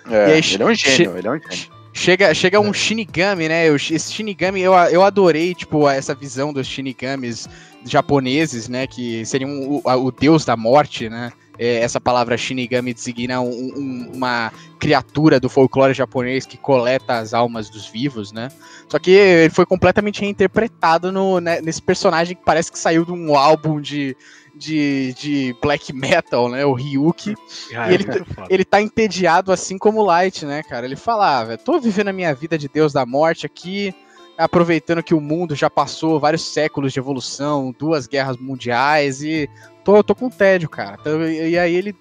É, 0.10 0.30
E 0.30 0.32
aí, 0.34 0.42
ele 0.54 0.64
é 0.64 0.66
um 0.66 0.76
gênio, 0.76 1.18
ele 1.18 1.28
é 1.28 1.32
um 1.32 1.40
gênio. 1.40 1.78
Chega, 1.92 2.32
chega 2.36 2.60
um 2.60 2.72
Shinigami, 2.72 3.50
né? 3.50 3.66
Esse 3.68 4.14
Shinigami, 4.14 4.62
eu, 4.62 4.72
eu 4.74 5.02
adorei, 5.02 5.56
tipo, 5.56 5.90
essa 5.90 6.14
visão 6.14 6.54
dos 6.54 6.68
Shinigamis 6.68 7.50
japoneses, 7.92 8.68
né? 8.68 8.88
Que 8.88 9.26
seriam 9.26 9.50
o, 9.50 9.82
o 10.06 10.12
deus 10.12 10.46
da 10.46 10.56
morte, 10.58 11.10
né? 11.10 11.32
É, 11.60 11.78
essa 11.80 12.00
palavra 12.00 12.38
Shinigami 12.38 12.94
designa 12.94 13.42
um- 13.42 13.50
um- 13.50 14.12
uma 14.14 14.52
criatura 14.80 15.40
do 15.40 15.50
folclore 15.50 15.92
japonês 15.94 16.46
que 16.46 16.56
coleta 16.56 17.18
as 17.18 17.34
almas 17.34 17.68
dos 17.68 17.88
vivos, 17.88 18.32
né? 18.32 18.50
Só 18.88 19.00
que 19.00 19.10
ele 19.10 19.50
foi 19.50 19.66
completamente 19.66 20.22
reinterpretado 20.22 21.12
no, 21.12 21.40
né, 21.40 21.60
nesse 21.62 21.82
personagem 21.82 22.36
que 22.38 22.46
parece 22.46 22.72
que 22.72 22.78
saiu 22.78 23.04
de 23.04 23.12
um 23.12 23.36
álbum 23.36 23.82
de, 23.82 24.16
de, 24.56 25.14
de 25.20 25.56
black 25.60 25.92
metal, 25.94 26.48
né? 26.48 26.64
O 26.64 26.74
Ryuki 26.74 27.34
Ah, 27.76 27.92
E 27.92 27.96
ele- 27.96 28.04
é 28.04 28.08
ele 28.54 28.64
tá 28.64 28.80
entediado 28.80 29.52
assim 29.52 29.80
como 29.80 30.02
o 30.02 30.06
Light, 30.06 30.46
né, 30.46 30.62
cara? 30.62 30.86
Ele 30.86 30.96
fala, 30.96 31.40
ah, 31.40 31.44
velho, 31.44 31.60
tô 31.60 31.80
vivendo 31.80 32.10
a 32.10 32.14
minha 32.14 32.36
vida 32.36 32.56
de 32.56 32.68
Deus 32.70 32.94
da 32.94 33.04
Morte 33.04 33.48
aqui, 33.48 33.96
aproveitando 34.38 35.02
que 35.04 35.14
o 35.14 35.22
mundo 35.22 35.56
já 35.56 35.70
passou 35.70 36.20
vários 36.20 36.44
séculos 36.44 36.94
de 36.94 37.00
evolução, 37.00 37.74
duas 37.78 38.06
guerras 38.08 38.38
mundiais 38.38 39.22
e 39.24 39.50
tô, 39.84 40.04
tô 40.04 40.14
com 40.14 40.30
tédio, 40.30 40.70
cara. 40.70 40.98
Então, 41.00 41.22
E, 41.28 41.52
e 41.52 41.58
aí 41.60 41.76
ele 41.76 41.96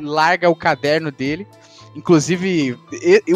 larga 0.00 0.48
o 0.48 0.54
caderno 0.54 1.10
dele. 1.10 1.46
Inclusive, 1.96 2.78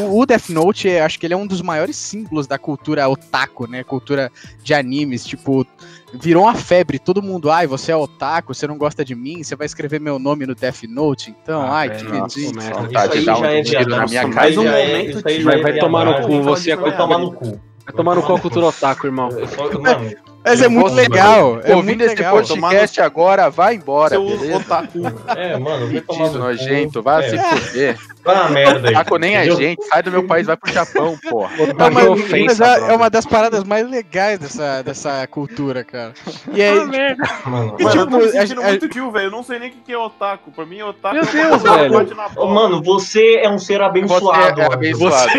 o 0.08 0.24
Death 0.24 0.48
Note, 0.50 0.88
é- 0.88 1.00
acho 1.02 1.18
que 1.18 1.26
ele 1.26 1.34
é 1.34 1.36
um 1.36 1.44
dos 1.46 1.60
maiores 1.60 1.96
símbolos 1.96 2.46
da 2.46 2.56
cultura 2.56 3.08
otaku, 3.08 3.66
né? 3.68 3.82
Cultura 3.82 4.30
de 4.62 4.72
animes, 4.72 5.24
tipo, 5.26 5.66
virou 6.12 6.44
uma 6.44 6.54
febre. 6.54 7.00
Todo 7.00 7.20
mundo, 7.20 7.50
ai, 7.50 7.66
você 7.66 7.90
é 7.90 7.96
otaku, 7.96 8.54
você 8.54 8.64
não 8.68 8.78
gosta 8.78 9.04
de 9.04 9.12
mim, 9.16 9.42
você 9.42 9.56
vai 9.56 9.66
escrever 9.66 10.00
meu 10.00 10.20
nome 10.20 10.46
no 10.46 10.54
Death 10.54 10.84
Note, 10.88 11.34
então, 11.42 11.62
Ah, 11.62 11.78
ai, 11.78 11.88
velho, 11.88 12.06
que 12.06 12.18
nossa, 12.18 12.38
ridículo. 12.38 12.60
Isso 12.62 12.86
de 12.86 12.92
dar 12.94 13.10
aí 13.10 13.22
já 13.24 13.36
um 13.36 13.44
é 13.44 13.60
Isso 13.60 13.76
aí 13.76 14.26
Mais 14.32 14.56
um 14.56 14.62
é- 14.68 14.86
momento 14.86 15.10
isso 15.18 15.28
é 15.28 15.42
Vai- 15.42 15.60
vai 15.62 15.78
tomar 15.80 16.04
no 16.04 16.26
cu, 16.26 16.42
você 16.42 16.70
é 16.70 16.76
Vai 16.76 16.96
tomar 16.96 17.18
no 17.18 17.32
cu. 17.32 17.60
Vai 17.86 17.94
tomar 17.94 18.14
no 18.14 18.22
cu 18.22 18.34
a 18.34 18.40
cultura 18.40 18.66
otaku, 18.66 19.06
irmão. 19.06 19.30
Só- 19.54 19.78
Mano, 19.78 20.10
Mas 20.44 20.60
é 20.62 20.68
muito 20.68 20.94
legal. 20.94 21.60
É 21.62 21.74
Ouvindo 21.74 21.84
muito 21.84 22.00
esse 22.02 22.14
legal. 22.16 22.36
podcast 22.36 23.00
agora, 23.00 23.50
vai 23.50 23.74
embora, 23.76 24.10
Seu 24.10 24.24
beleza? 24.26 24.56
otaku. 24.58 24.98
é, 25.36 25.58
mano, 25.58 25.86
vai 25.90 26.00
tomar 26.00 26.26
no 26.26 26.32
cu. 26.32 26.38
nojento, 26.38 27.02
vai 27.02 27.24
É, 27.24 27.28
se 27.30 27.38
fuder. 27.38 27.98
Vai 28.24 28.34
uma 28.36 28.48
merda 28.48 28.88
aí. 28.88 28.94
Taco 28.94 29.16
nem 29.18 29.36
a 29.36 29.40
entendeu? 29.44 29.56
gente, 29.60 29.84
sai 29.86 30.02
do 30.02 30.10
meu 30.10 30.26
país, 30.26 30.46
vai 30.46 30.56
pro 30.56 30.72
Japão, 30.72 31.16
porra. 31.28 31.50
É 31.58 31.62
é 31.70 31.90
mas 31.90 32.06
ofensa, 32.08 32.64
é, 32.64 32.92
é 32.92 32.96
uma 32.96 33.10
das 33.10 33.26
paradas 33.26 33.64
mais 33.64 33.88
legais 33.88 34.38
dessa, 34.38 34.82
dessa 34.82 35.26
cultura, 35.26 35.84
cara. 35.84 36.14
E 36.52 36.62
aí, 36.62 36.78
Ah, 36.80 36.84
merda. 36.86 37.22
Mano, 37.46 37.76
E, 37.78 37.84
Mano, 37.84 37.96
eu 37.96 38.06
tipo, 38.06 38.06
tô 38.10 38.18
me 38.24 38.28
sentindo 38.30 38.62
a- 38.62 38.64
muito 38.68 38.88
tio, 38.88 39.10
velho. 39.10 39.26
Eu 39.26 39.30
não 39.30 39.42
sei 39.42 39.58
nem 39.58 39.68
o 39.68 39.72
que 39.72 39.78
que 39.80 39.92
é 39.92 39.98
otaku. 39.98 40.50
Pra 40.52 40.64
mim, 40.64 40.80
otaku 40.82 41.14
Meu 41.16 41.24
é 41.24 41.26
Deus, 41.32 41.62
velho. 41.62 42.16
mano, 42.48 42.82
você 42.82 43.36
é 43.42 43.48
um 43.50 43.58
ser 43.58 43.82
abençoado. 43.82 44.56
Você 44.56 44.62
é 44.62 44.72
abençoado. 44.72 45.30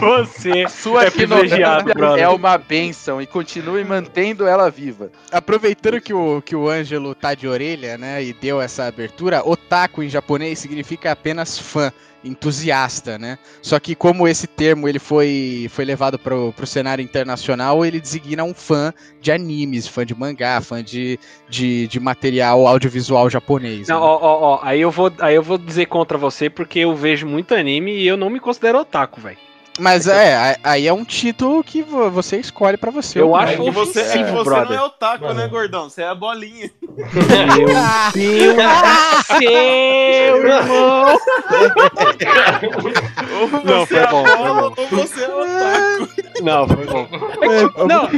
Você. 0.00 0.68
Sua 0.82 1.04
É 1.04 1.10
privilegiado, 1.10 1.80
ignorância 1.90 1.94
brother. 1.94 2.24
é 2.24 2.28
uma 2.28 2.58
benção 2.58 3.20
e 3.22 3.26
continue 3.26 3.84
mantendo 3.84 4.46
ela 4.46 4.70
viva. 4.70 5.10
aproveitando 5.30 6.00
que 6.00 6.12
o, 6.12 6.42
que 6.42 6.56
o 6.56 6.68
Ângelo 6.68 7.14
tá 7.14 7.34
de 7.34 7.46
orelha, 7.46 7.96
né, 7.98 8.22
e 8.22 8.32
deu 8.32 8.60
essa 8.60 8.84
abertura, 8.86 9.42
otaku 9.46 10.02
em 10.02 10.08
japonês 10.08 10.58
significa 10.58 11.12
apenas 11.12 11.58
fã, 11.58 11.92
entusiasta, 12.24 13.18
né? 13.18 13.38
Só 13.60 13.78
que 13.78 13.94
como 13.94 14.26
esse 14.28 14.46
termo 14.46 14.88
ele 14.88 14.98
foi, 14.98 15.68
foi 15.70 15.84
levado 15.84 16.18
pro, 16.18 16.52
pro 16.52 16.66
cenário 16.66 17.02
internacional, 17.02 17.84
ele 17.84 18.00
designa 18.00 18.44
um 18.44 18.54
fã 18.54 18.92
de 19.20 19.32
animes, 19.32 19.86
fã 19.86 20.04
de 20.04 20.14
mangá, 20.14 20.60
fã 20.60 20.82
de, 20.82 21.18
de, 21.48 21.86
de 21.88 22.00
material 22.00 22.66
audiovisual 22.66 23.28
japonês. 23.28 23.88
Não, 23.88 24.00
né? 24.00 24.06
ó, 24.06 24.18
ó, 24.20 24.40
ó, 24.54 24.60
aí 24.62 24.80
eu 24.80 24.90
vou, 24.90 25.12
aí 25.20 25.34
eu 25.34 25.42
vou 25.42 25.58
dizer 25.58 25.86
contra 25.86 26.16
você 26.16 26.48
porque 26.48 26.80
eu 26.80 26.94
vejo 26.94 27.26
muito 27.26 27.54
anime 27.54 27.92
e 27.92 28.06
eu 28.06 28.16
não 28.16 28.30
me 28.30 28.40
considero 28.40 28.78
otaku, 28.78 29.20
velho. 29.20 29.38
Mas 29.78 30.06
é, 30.06 30.34
a- 30.36 30.58
aí 30.64 30.86
é 30.86 30.92
um 30.92 31.02
título 31.04 31.64
que 31.64 31.82
vo- 31.82 32.10
você 32.10 32.36
escolhe 32.38 32.76
pra 32.76 32.90
você. 32.90 33.20
Eu 33.20 33.28
ou 33.30 33.36
acho 33.36 33.54
É 33.54 33.56
não. 33.56 33.64
que 33.64 33.70
você, 33.70 34.00
é 34.00 34.18
que 34.24 34.24
você 34.30 34.44
brother. 34.44 34.68
não 34.76 34.76
é 34.76 34.82
otaku, 34.86 35.24
Mano. 35.24 35.40
né, 35.40 35.48
gordão? 35.48 35.88
Você 35.88 36.02
é 36.02 36.08
a 36.08 36.14
bolinha. 36.14 36.70
Meu 36.82 37.06
Deus, 39.40 40.44
irmão! 40.44 41.18
Ou 43.40 43.64
Não, 43.64 43.86
você 43.86 43.86
foi 43.86 43.98
é 43.98 44.02
a 44.04 44.06
bom, 44.10 44.26
foi 44.26 44.36
bola, 44.36 44.70
bom. 44.70 44.74
ou 44.82 44.86
você 44.88 45.24
é 45.24 45.28
otaku. 45.28 46.42
Não, 46.42 46.68
foi 46.68 46.86
bom. 46.86 47.08
é, 47.42 47.86
Não, 47.86 48.08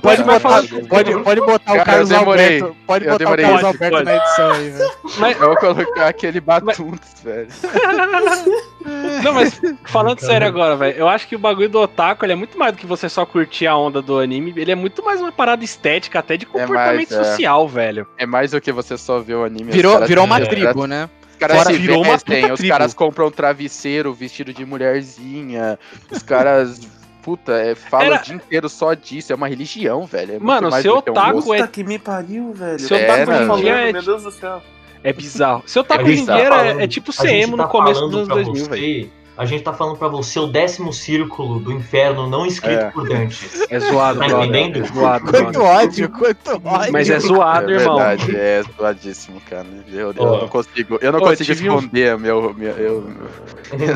Pode 0.00 0.22
botar, 0.22 0.62
pode, 0.88 1.22
pode 1.22 1.40
botar 1.40 1.64
Cara, 1.64 1.82
o 1.82 1.84
Carlos 1.84 2.10
eu 2.10 2.18
demorei. 2.18 2.44
Alberto. 2.60 2.76
Pode 2.86 3.04
Eu 3.04 3.10
botar 3.12 3.24
demorei. 3.24 3.44
o 3.44 3.48
Carlos 3.48 3.62
Pode, 3.62 3.84
Alberto 3.84 3.96
pode. 3.96 4.04
na 4.04 4.16
edição 4.16 4.50
aí, 4.52 4.70
velho. 4.70 4.90
mas, 5.18 5.40
Eu 5.40 5.46
vou 5.48 5.56
colocar 5.56 6.06
aquele 6.08 6.40
Batuntos, 6.40 7.20
velho. 7.22 7.48
não, 9.22 9.32
mas 9.32 9.60
falando 9.84 10.20
sério 10.20 10.46
agora, 10.46 10.76
velho, 10.76 10.96
eu 10.98 11.08
acho 11.08 11.26
que 11.28 11.36
o 11.36 11.38
bagulho 11.38 11.68
do 11.68 11.80
otaku 11.80 12.24
ele 12.24 12.32
é 12.32 12.36
muito 12.36 12.58
mais 12.58 12.72
do 12.72 12.78
que 12.78 12.86
você 12.86 13.08
só 13.08 13.24
curtir 13.26 13.66
a 13.66 13.76
onda 13.76 14.00
do 14.00 14.18
anime, 14.18 14.52
ele 14.56 14.70
é 14.72 14.74
muito 14.74 15.04
mais 15.04 15.20
uma 15.20 15.32
parada 15.32 15.64
estética, 15.64 16.18
até 16.18 16.36
de 16.36 16.46
comportamento 16.46 17.10
mais, 17.10 17.12
é. 17.12 17.24
social, 17.24 17.68
velho. 17.68 18.06
É 18.18 18.26
mais 18.26 18.50
do 18.52 18.60
que 18.60 18.72
você 18.72 18.96
só 18.96 19.18
ver 19.20 19.34
o 19.34 19.44
anime. 19.44 19.70
Virou, 19.72 19.94
caras- 19.94 20.08
virou 20.08 20.24
uma 20.24 20.40
tribo, 20.40 20.86
né? 20.86 21.08
Os 21.32 21.36
caras 21.36 21.56
Fora 21.56 21.70
se 21.70 21.78
virou 21.78 22.02
uma 22.02 22.12
vestem, 22.12 22.42
puta 22.42 22.52
os 22.54 22.58
tribo. 22.60 22.72
caras 22.72 22.94
compram 22.94 23.30
travesseiro 23.30 24.12
vestido 24.12 24.52
de 24.52 24.64
mulherzinha, 24.64 25.78
os 26.10 26.22
caras. 26.22 26.80
Puta, 27.22 27.52
é, 27.52 27.74
falam 27.74 28.06
Era- 28.06 28.20
o 28.20 28.22
dia 28.22 28.34
inteiro 28.36 28.68
só 28.68 28.94
disso, 28.94 29.32
é 29.32 29.36
uma 29.36 29.46
religião, 29.48 30.06
velho. 30.06 30.34
É 30.34 30.38
Mano, 30.38 30.68
um 30.94 30.98
otaku 30.98 31.32
gosto. 31.34 31.54
é- 31.54 31.58
Puta 31.58 31.68
que 31.68 31.84
me 31.84 31.98
pariu, 31.98 32.52
velho. 32.52 32.78
Seu 32.78 32.96
É, 32.96 33.04
otaku 33.04 33.30
né, 33.30 33.46
falando, 33.46 33.62
velho? 33.64 33.92
meu 33.92 34.02
Deus 34.02 34.22
do 34.22 34.30
céu. 34.30 34.62
É 35.02 35.12
bizarro. 35.12 35.62
Seu 35.66 35.82
otaku 35.82 36.00
A 36.00 36.04
hoje 36.04 36.12
gente 36.16 36.22
em 36.22 36.26
tá 36.26 36.34
dia 36.36 36.44
é- 36.44 36.84
é, 36.84 36.86
tipo 36.88 37.12
gente 37.26 37.42
emo 37.44 37.56
tá 37.56 37.62
no 37.64 37.68
começo 37.68 38.00
dos 38.08 38.14
anos 38.14 38.26
pra 38.28 38.34
2000, 38.36 38.64
você- 38.64 38.70
velho. 38.70 39.10
A 39.40 39.46
gente 39.46 39.62
tá 39.62 39.72
falando 39.72 39.96
pra 39.96 40.06
você 40.06 40.38
o 40.38 40.46
décimo 40.46 40.92
círculo 40.92 41.58
do 41.58 41.72
inferno 41.72 42.28
não 42.28 42.44
escrito 42.44 42.78
É. 42.82 42.90
por 42.90 43.08
Dante. 43.08 43.48
É 43.70 43.80
zoado, 43.80 44.18
Tá 44.18 44.26
brother. 44.26 44.44
entendendo? 44.50 44.84
É 44.84 44.86
zoado, 44.92 45.24
Quanto 45.30 45.58
mano. 45.60 45.64
ódio, 45.64 46.10
quanto 46.10 46.50
ódio. 46.68 46.92
Mas 46.92 47.08
é 47.08 47.18
zoado, 47.18 47.70
é 47.70 47.74
irmão. 47.76 47.96
verdade, 47.96 48.36
é 48.36 48.62
zoadíssimo, 48.76 49.40
cara. 49.48 49.66
Eu, 49.90 50.12
eu 50.12 50.14
Ó. 50.18 50.40
não 50.42 50.48
consigo, 50.48 50.98
eu 51.00 51.10
não 51.10 51.20
Ó, 51.20 51.22
consigo 51.22 51.44
tive 51.54 51.70
um- 51.70 51.76
esconder 51.78 52.18
meu, 52.18 52.52
meu, 52.52 52.72
eu- 52.72 53.10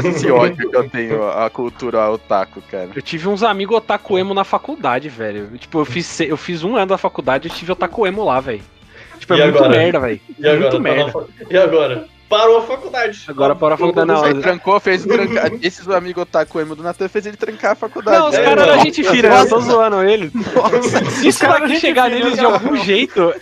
esse 0.08 0.30
ódio 0.32 0.70
que 0.70 0.76
eu 0.76 0.88
tenho 0.88 1.28
à 1.28 1.50
cultura 1.50 2.10
otaku, 2.10 2.62
cara. 2.70 2.88
Eu 2.94 3.02
tive 3.02 3.28
uns 3.28 3.42
amigos 3.42 3.76
otaku 3.76 4.18
emo 4.18 4.32
na 4.32 4.44
faculdade, 4.44 5.10
velho. 5.10 5.48
Tipo, 5.58 5.80
eu 5.80 5.84
fiz, 5.84 6.20
eu 6.20 6.38
fiz 6.38 6.64
um 6.64 6.74
ano 6.74 6.86
da 6.86 6.96
faculdade 6.98 7.48
e 7.48 7.50
tive 7.50 7.70
otaku 7.70 8.06
emo 8.06 8.24
lá, 8.24 8.40
velho. 8.40 8.62
Tipo, 9.18 9.34
é 9.34 9.38
E 9.40 9.42
muito 9.44 9.56
agora? 9.58 9.78
merda, 9.78 10.00
velho. 10.00 10.20
Agora? 10.38 10.58
Muito 10.58 10.70
tá 10.70 10.78
na 10.78 10.80
merda. 10.80 11.12
fa- 11.12 11.24
E 11.50 11.56
agora? 11.58 12.13
Parou 12.28 12.58
a 12.58 12.62
faculdade. 12.62 13.24
Agora 13.28 13.54
parou 13.54 13.74
a 13.74 13.78
faculdade, 13.78 14.08
não. 14.08 14.24
Aí 14.24 14.34
trancou, 14.40 14.80
fez 14.80 15.04
trancar. 15.06 15.50
Esses 15.62 15.88
amigos 15.88 16.22
otaku 16.22 16.60
emo 16.60 16.74
do 16.74 16.82
Natan 16.82 17.08
fez 17.08 17.26
ele 17.26 17.36
trancar 17.36 17.72
a 17.72 17.74
faculdade. 17.74 18.18
Não, 18.18 18.28
os 18.28 18.34
É, 18.34 18.42
caras 18.44 18.66
da 18.66 18.78
gente 18.78 19.04
fina, 19.04 19.28
eu 19.28 19.48
tô 19.48 19.60
zoando 19.60 20.02
eles. 20.02 20.32
Se 21.10 21.28
isso 21.28 21.40
cara 21.40 21.60
daqui 21.60 21.72
gente 21.74 21.80
chegar 21.80 22.10
neles 22.10 22.34
de 22.34 22.44
algum 22.44 22.76
jeito, 22.76 23.32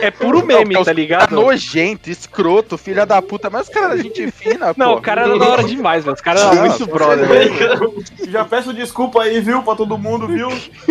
é 0.00 0.10
puro 0.10 0.38
Não, 0.40 0.46
meme, 0.46 0.74
porque 0.74 0.84
tá 0.84 0.90
os 0.90 0.96
ligado? 0.96 1.28
cara 1.28 1.32
nojento, 1.42 2.10
escroto, 2.10 2.76
filha 2.78 3.04
da 3.06 3.20
puta. 3.20 3.48
Mas 3.50 3.68
os 3.68 3.74
caras 3.74 3.90
da 3.90 4.02
gente 4.02 4.30
fina, 4.30 4.74
Não, 4.76 4.92
pô. 4.94 4.98
o 4.98 5.02
cara 5.02 5.22
era 5.22 5.38
da 5.38 5.48
hora 5.48 5.64
demais, 5.64 6.04
velho. 6.04 6.14
Os 6.14 6.20
caras 6.20 6.42
eram 6.42 6.54
Não, 6.54 6.66
muito 6.68 6.86
brother, 6.86 7.26
velho. 7.26 8.04
Já 8.28 8.44
peço 8.44 8.72
desculpa 8.72 9.22
aí, 9.22 9.40
viu, 9.40 9.62
pra 9.62 9.74
todo 9.74 9.96
mundo, 9.98 10.26
viu? 10.26 10.48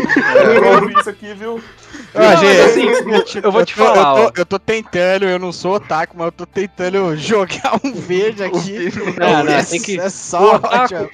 Eu 0.56 0.82
ouvi 0.82 0.94
isso 1.00 1.10
aqui, 1.10 1.34
viu? 1.34 1.62
Ah, 2.16 2.20
Não, 2.34 2.38
gente, 2.38 2.62
assim, 2.62 3.40
eu 3.44 3.52
vou 3.52 3.64
te 3.66 3.76
tô- 3.76 3.84
falar, 3.86 4.20
eu 4.20 4.32
tô, 4.32 4.42
eu 4.42 4.46
tô 4.46 4.58
tentando, 4.60 5.26
eu 5.26 5.38
não 5.38 5.52
sou 5.52 5.76
otaku, 5.76 6.16
mas 6.18 6.26
eu 6.28 6.32
tô 6.32 6.46
tentando 6.46 7.16
jogar 7.18 7.80
um 7.84 7.94
verde 7.94 8.44
aqui. 8.44 8.92
Não, 9.20 9.44
não, 9.44 9.54
é, 9.54 9.64
tem 9.64 9.80
que- 9.82 10.00
é 10.00 10.10
só 10.10 10.54
o 10.54 10.56
otaku-. 10.56 11.10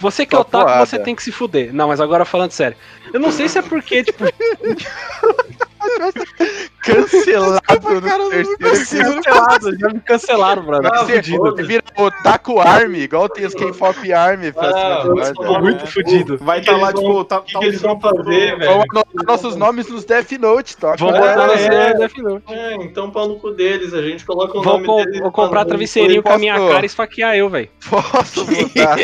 Você 0.00 0.26
que 0.26 0.34
é 0.34 0.38
otaku, 0.38 0.86
você 0.86 0.98
tem 0.98 1.14
que 1.14 1.22
se 1.22 1.30
fuder. 1.30 1.72
Não, 1.72 1.88
mas 1.88 2.00
agora 2.00 2.24
falando 2.24 2.50
sério. 2.50 2.76
Eu 3.12 3.20
não 3.20 3.30
sei 3.30 3.48
se 3.48 3.58
é 3.58 3.62
porque, 3.62 4.02
tipo, 4.02 4.24
Cancelado 6.80 7.60
Cara, 8.02 8.22
eu 8.22 8.30
no 8.42 8.50
não 8.50 8.56
terceiro 8.58 9.14
cancelaram, 9.22 9.78
já 9.78 9.88
me 9.88 10.00
cancelaram, 10.00 10.62
brother. 10.62 10.90
Você 10.98 11.16
fudido. 11.22 11.66
vira 11.66 11.82
Otaku 11.96 12.58
Army, 12.60 13.00
igual 13.00 13.28
tem 13.28 13.44
os 13.46 13.54
K-Pop 13.54 14.12
Army. 14.12 14.52
pra 14.52 14.68
Ah, 14.70 15.32
tô 15.34 15.58
muito 15.60 15.86
fudido. 15.86 16.38
Vai 16.38 16.60
que 16.60 16.70
estar 16.70 16.80
lá, 16.80 16.90
vão- 16.90 17.02
tipo, 17.02 17.24
tá, 17.24 17.38
O 17.38 17.42
que, 17.42 17.52
tá 17.52 17.58
que 17.60 17.64
eles 17.66 17.82
vão 17.82 18.00
fazer, 18.00 18.58
velho? 18.58 18.70
Vamos 18.70 18.84
anotar 18.90 19.26
nossos 19.26 19.56
nomes 19.56 19.88
nos 19.88 20.04
Death 20.04 20.32
Note, 20.32 20.76
tá? 20.76 20.94
Vamos 20.98 21.14
É, 21.16 21.18
botar 21.20 21.46
na 21.46 21.52
é. 21.54 21.58
série 21.58 21.98
Death 21.98 22.16
Note. 22.18 22.44
É, 22.52 22.74
então 22.76 23.10
pau 23.10 23.28
no 23.28 23.38
cu 23.38 23.50
deles, 23.50 23.92
a 23.94 24.02
gente 24.02 24.24
coloca 24.24 24.58
o 24.58 24.62
nome 24.62 24.86
com- 24.86 25.04
deles. 25.04 25.20
vou 25.20 25.30
comprar 25.32 25.64
travesseirinho 25.64 26.22
com 26.22 26.32
a 26.32 26.38
minha 26.38 26.56
cara 26.56 26.82
e 26.82 26.86
esfaquear 26.86 27.34
eu, 27.36 27.48
velho. 27.48 27.68
Posso 27.88 28.44
mudar? 28.50 28.96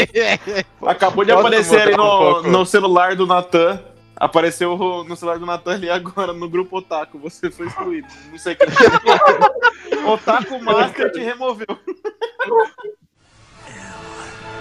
Acabou 0.86 1.24
de 1.24 1.32
aparecer 1.32 1.80
ali 1.82 1.96
no 1.96 2.64
celular 2.64 3.14
do 3.14 3.26
Natan. 3.26 3.80
Apareceu 4.16 4.76
no 5.04 5.14
celular 5.14 5.38
do 5.38 5.44
Natan 5.44 5.74
ali 5.74 5.90
agora, 5.90 6.32
no 6.32 6.48
grupo 6.48 6.78
Otaku. 6.78 7.18
Você 7.18 7.50
foi 7.50 7.66
excluído. 7.66 8.08
Não 8.30 8.38
sei 8.38 8.54
quem. 8.54 8.66
Otaku 10.10 10.62
Master 10.62 11.12
te 11.12 11.20
removeu. 11.20 11.66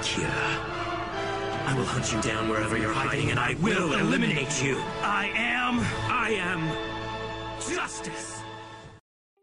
Kira. 0.01 0.29
I 1.67 1.73
will 1.73 1.85
hunt 1.85 2.11
you 2.11 2.21
down 2.21 2.49
wherever 2.49 2.77
you're 2.77 2.93
hiding 2.93 3.31
and 3.31 3.39
I 3.39 3.55
will 3.61 3.93
eliminate 3.93 4.63
you. 4.63 4.77
I 5.01 5.31
am. 5.35 5.79
I 6.09 6.35
am. 6.39 6.69
Justice. 7.59 8.35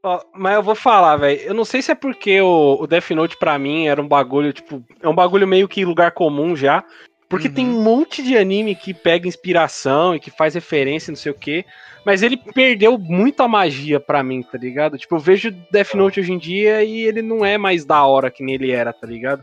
Ó, 0.05 0.21
mas 0.35 0.55
eu 0.55 0.63
vou 0.63 0.75
falar, 0.75 1.17
velho. 1.17 1.41
Eu 1.41 1.55
não 1.55 1.65
sei 1.65 1.81
se 1.81 1.93
é 1.93 1.95
porque 1.95 2.41
o, 2.41 2.79
o 2.81 2.87
Death 2.87 3.11
Note 3.11 3.37
pra 3.37 3.59
mim 3.59 3.87
era 3.87 4.03
um 4.03 4.07
bagulho, 4.07 4.53
tipo, 4.53 4.85
é 5.01 5.09
um 5.09 5.15
bagulho 5.15 5.47
meio 5.47 5.69
que 5.69 5.85
lugar 5.85 6.13
comum 6.13 6.55
já. 6.57 6.85
Porque 7.33 7.49
Uhum. 7.49 7.55
tem 7.55 7.67
um 7.67 7.83
monte 7.83 8.23
de 8.23 8.37
anime 8.37 8.75
que 8.75 8.93
pega 8.93 9.27
inspiração 9.27 10.15
e 10.15 10.21
que 10.21 10.31
faz 10.31 10.53
referência, 10.53 11.11
não 11.11 11.17
sei 11.17 11.33
o 11.33 11.35
quê. 11.35 11.65
Mas 12.05 12.23
ele 12.23 12.37
perdeu 12.37 12.99
muito 12.99 13.43
a 13.43 13.49
magia 13.49 13.99
pra 13.99 14.23
mim, 14.23 14.43
tá 14.43 14.59
ligado? 14.59 14.99
Tipo, 14.99 15.15
eu 15.15 15.19
vejo 15.19 15.51
Death 15.71 15.95
Note 15.95 16.21
hoje 16.21 16.31
em 16.31 16.37
dia 16.37 16.85
e 16.85 17.01
ele 17.01 17.23
não 17.23 17.43
é 17.43 17.57
mais 17.57 17.87
da 17.87 18.05
hora 18.05 18.31
que 18.31 18.45
nem 18.45 18.57
ele 18.57 18.71
era, 18.71 18.93
tá 18.93 19.07
ligado? 19.07 19.43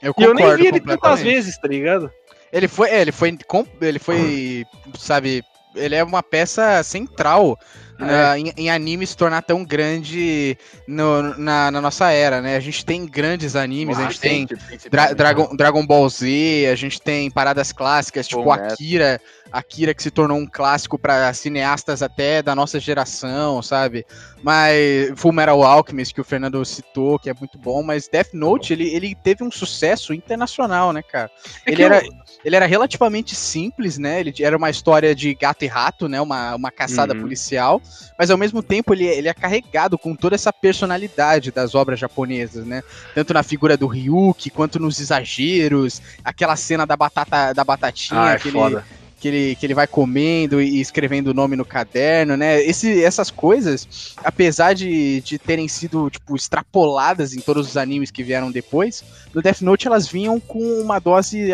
Eu 0.00 0.14
E 0.16 0.22
eu 0.22 0.32
nem 0.32 0.54
vi 0.54 0.68
ele 0.68 0.78
tantas 0.78 1.20
vezes, 1.20 1.58
tá 1.58 1.66
ligado? 1.66 2.08
Ele 2.52 2.68
foi, 2.68 2.88
é, 2.88 3.00
ele 3.00 3.10
foi, 3.10 3.36
ele 3.80 3.98
foi, 3.98 4.64
sabe, 4.96 5.42
ele 5.74 5.96
é 5.96 6.04
uma 6.04 6.22
peça 6.22 6.84
central 6.84 7.58
na- 8.06 8.38
em, 8.38 8.52
em 8.56 8.70
anime 8.70 9.06
se 9.06 9.16
tornar 9.16 9.42
tão 9.42 9.64
grande 9.64 10.56
no- 10.86 11.36
na, 11.38 11.70
na 11.70 11.80
nossa 11.80 12.10
era, 12.10 12.40
né? 12.40 12.56
A 12.56 12.60
gente 12.60 12.84
tem 12.84 13.06
grandes 13.06 13.56
animes, 13.56 13.98
a 13.98 14.02
gente 14.02 14.20
tem 14.20 14.46
Dra- 14.90 15.12
Dragon, 15.14 15.56
Dragon 15.56 15.86
Ball 15.86 16.08
Z, 16.08 16.68
a 16.72 16.74
gente 16.76 17.00
tem 17.00 17.30
paradas 17.30 17.72
clássicas, 17.72 18.26
tipo. 18.28 18.42
Akira, 18.72 19.20
Akira 19.52 19.94
que 19.94 20.02
se 20.02 20.10
tornou 20.10 20.38
um 20.38 20.46
clássico 20.50 20.98
para 20.98 21.32
cineastas 21.34 22.02
até 22.02 22.42
da 22.42 22.54
nossa 22.54 22.80
geração, 22.80 23.62
sabe? 23.62 24.04
Mas 24.42 25.12
Full 25.16 25.32
Metal 25.32 25.62
Alchemist 25.62 26.14
que 26.14 26.20
o 26.20 26.24
Fernando 26.24 26.64
citou, 26.64 27.18
que 27.18 27.30
é 27.30 27.34
muito 27.34 27.58
bom, 27.58 27.82
mas 27.82 28.08
Death 28.08 28.30
Note, 28.32 28.72
ele, 28.72 28.88
ele 28.88 29.14
teve 29.14 29.44
um 29.44 29.50
sucesso 29.50 30.12
internacional, 30.14 30.92
né, 30.92 31.02
cara? 31.02 31.30
É 31.66 31.72
ele 31.72 31.82
era, 31.82 32.02
eu- 32.04 32.12
ele 32.44 32.56
era 32.56 32.66
relativamente 32.66 33.36
simples, 33.36 33.98
né? 33.98 34.20
Ele 34.20 34.32
era 34.40 34.56
uma 34.56 34.70
história 34.70 35.14
de 35.14 35.34
gato 35.34 35.64
e 35.64 35.68
rato, 35.68 36.08
né? 36.08 36.20
Uma, 36.20 36.54
uma 36.56 36.70
caçada 36.72 37.14
Uhum. 37.14 37.20
policial, 37.20 37.80
mas 38.18 38.30
ao 38.30 38.38
mesmo 38.38 38.62
tempo 38.62 38.92
ele, 38.94 39.04
ele 39.06 39.28
é 39.28 39.34
carregado 39.34 39.98
com 39.98 40.14
toda 40.16 40.34
essa 40.34 40.52
personalidade 40.52 41.52
das 41.52 41.74
obras 41.74 42.00
japonesas, 42.00 42.66
né? 42.66 42.82
Tanto 43.14 43.32
na 43.32 43.42
figura 43.42 43.76
do 43.76 43.86
Ryuki, 43.86 44.50
quanto 44.50 44.78
nos 44.80 44.98
exageros, 45.00 46.00
aquela 46.24 46.56
cena 46.56 46.86
da 46.86 46.96
batata 46.96 47.52
da 47.52 47.64
batatinha, 47.64 48.20
Ah, 48.20 48.32
é 48.32 48.34
aquele, 48.34 48.52
foda. 48.52 48.84
Que 49.22 49.28
ele, 49.28 49.54
que 49.54 49.64
ele 49.64 49.74
vai 49.74 49.86
comendo 49.86 50.60
e 50.60 50.80
escrevendo 50.80 51.28
o 51.28 51.34
nome 51.34 51.54
no 51.54 51.64
caderno, 51.64 52.36
né? 52.36 52.60
Esse, 52.60 53.04
essas 53.04 53.30
coisas, 53.30 54.16
apesar 54.16 54.72
de, 54.72 55.20
de 55.20 55.38
terem 55.38 55.68
sido, 55.68 56.10
tipo, 56.10 56.34
extrapoladas 56.34 57.32
em 57.32 57.40
todos 57.40 57.68
os 57.68 57.76
animes 57.76 58.10
que 58.10 58.24
vieram 58.24 58.50
depois, 58.50 59.04
no 59.34 59.42
Death 59.42 59.60
Note 59.60 59.86
elas 59.86 60.06
vinham 60.06 60.38
com 60.38 60.60
uma 60.80 60.98
dose 60.98 61.52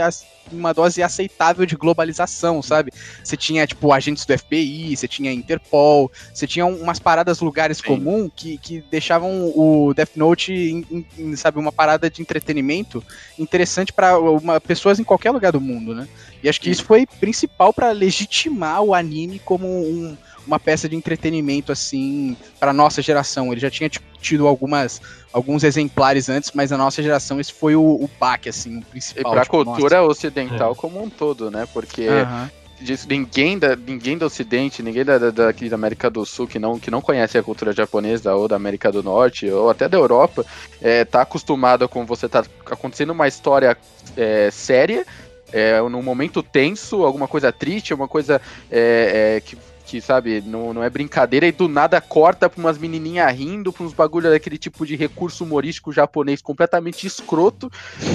uma 0.52 0.73
dose 0.73 1.02
aceitável 1.02 1.66
de 1.66 1.76
globalização, 1.76 2.62
sabe? 2.62 2.92
Você 3.23 3.37
tinha, 3.37 3.66
tipo, 3.66 3.92
agentes 3.92 4.25
do 4.25 4.37
FBI, 4.37 4.97
você 4.97 5.06
tinha 5.06 5.32
Interpol, 5.32 6.11
você 6.32 6.47
tinha 6.47 6.66
umas 6.66 6.99
paradas 6.99 7.40
lugares 7.40 7.80
comuns 7.80 8.30
que, 8.35 8.58
que 8.58 8.82
deixavam 8.90 9.52
o 9.54 9.92
Death 9.94 10.16
Note, 10.16 10.52
em, 10.52 11.06
em, 11.18 11.37
sabe, 11.37 11.58
uma 11.58 11.73
parada 11.73 12.11
de 12.11 12.23
entretenimento 12.23 13.02
interessante 13.38 13.92
para 13.92 14.18
pessoas 14.66 14.99
em 14.99 15.04
qualquer 15.04 15.30
lugar 15.30 15.52
do 15.52 15.61
mundo, 15.61 15.94
né? 15.94 16.08
E 16.42 16.49
acho 16.49 16.61
que 16.61 16.70
isso 16.70 16.85
foi 16.85 17.06
principal 17.06 17.73
para 17.73 17.90
legitimar 17.90 18.82
o 18.82 18.94
anime 18.94 19.38
como 19.40 19.66
um, 19.66 20.16
uma 20.49 20.59
peça 20.59 20.88
de 20.88 20.97
entretenimento 20.97 21.71
assim 21.71 22.37
para 22.59 22.73
nossa 22.73 23.02
geração. 23.02 23.52
Ele 23.52 23.61
já 23.61 23.71
tinha 23.71 23.88
tido 24.21 24.49
algumas 24.49 25.00
alguns 25.33 25.62
exemplares 25.62 26.28
antes, 26.28 26.50
mas 26.55 26.71
na 26.71 26.78
nossa 26.78 27.02
geração 27.02 27.38
esse 27.38 27.52
foi 27.52 27.76
o, 27.76 27.83
o 27.83 28.11
baque 28.19 28.49
assim, 28.49 28.78
o 28.78 28.83
principal. 28.83 29.21
E 29.21 29.35
para 29.35 29.43
a 29.43 29.45
tipo, 29.45 29.64
cultura 29.64 29.99
nossa. 29.99 30.11
ocidental 30.11 30.73
é. 30.73 30.75
como 30.75 31.02
um 31.02 31.11
todo, 31.11 31.50
né? 31.50 31.69
Porque 31.73 32.07
ninguém 33.07 33.59
da, 33.59 33.76
ninguém 33.76 34.17
do 34.17 34.25
Ocidente, 34.25 34.83
ninguém 34.83 35.05
da, 35.05 35.19
da, 35.19 35.31
daqui 35.31 35.69
da 35.69 35.75
América 35.75 36.09
do 36.09 36.25
Sul 36.25 36.47
que 36.47 36.59
não, 36.59 36.78
que 36.78 36.90
não 36.90 37.02
conhece 37.02 37.37
a 37.37 37.43
cultura 37.43 37.73
japonesa 37.73 38.35
ou 38.35 38.49
da 38.49 38.57
América 38.57 38.90
do 38.90 39.02
Norte 39.02 39.50
ou 39.50 39.69
até 39.69 39.87
da 39.87 39.99
Europa, 39.99 40.47
é, 40.81 41.05
tá 41.05 41.23
acostumado 41.23 41.87
com 41.88 42.07
você 42.07 42.28
tá 42.28 42.43
acontecendo 42.64 43.11
uma 43.11 43.28
história 43.28 43.76
é, 44.17 44.50
séria 44.50 45.05
é, 45.52 45.81
num 45.81 46.02
momento 46.02 46.43
tenso, 46.43 47.05
alguma 47.05 47.26
coisa 47.26 47.52
triste, 47.52 47.93
alguma 47.93 48.09
coisa 48.09 48.40
é, 48.71 49.37
é, 49.37 49.40
que, 49.40 49.57
que, 49.88 50.02
sabe, 50.02 50.42
não, 50.45 50.75
não 50.75 50.85
é 50.85 50.90
brincadeira, 50.90 51.47
e 51.47 51.52
do 51.52 51.66
nada 51.66 51.99
corta 51.99 52.49
pra 52.50 52.61
umas 52.61 52.76
menininhas 52.76 53.35
rindo, 53.35 53.73
pra 53.73 53.85
uns 53.85 53.95
bagulho 53.95 54.30
daquele 54.30 54.59
tipo 54.59 54.85
de 54.85 54.95
recurso 54.95 55.45
humorístico 55.45 55.90
japonês 55.90 56.42
completamente 56.42 57.07
escroto, 57.07 57.71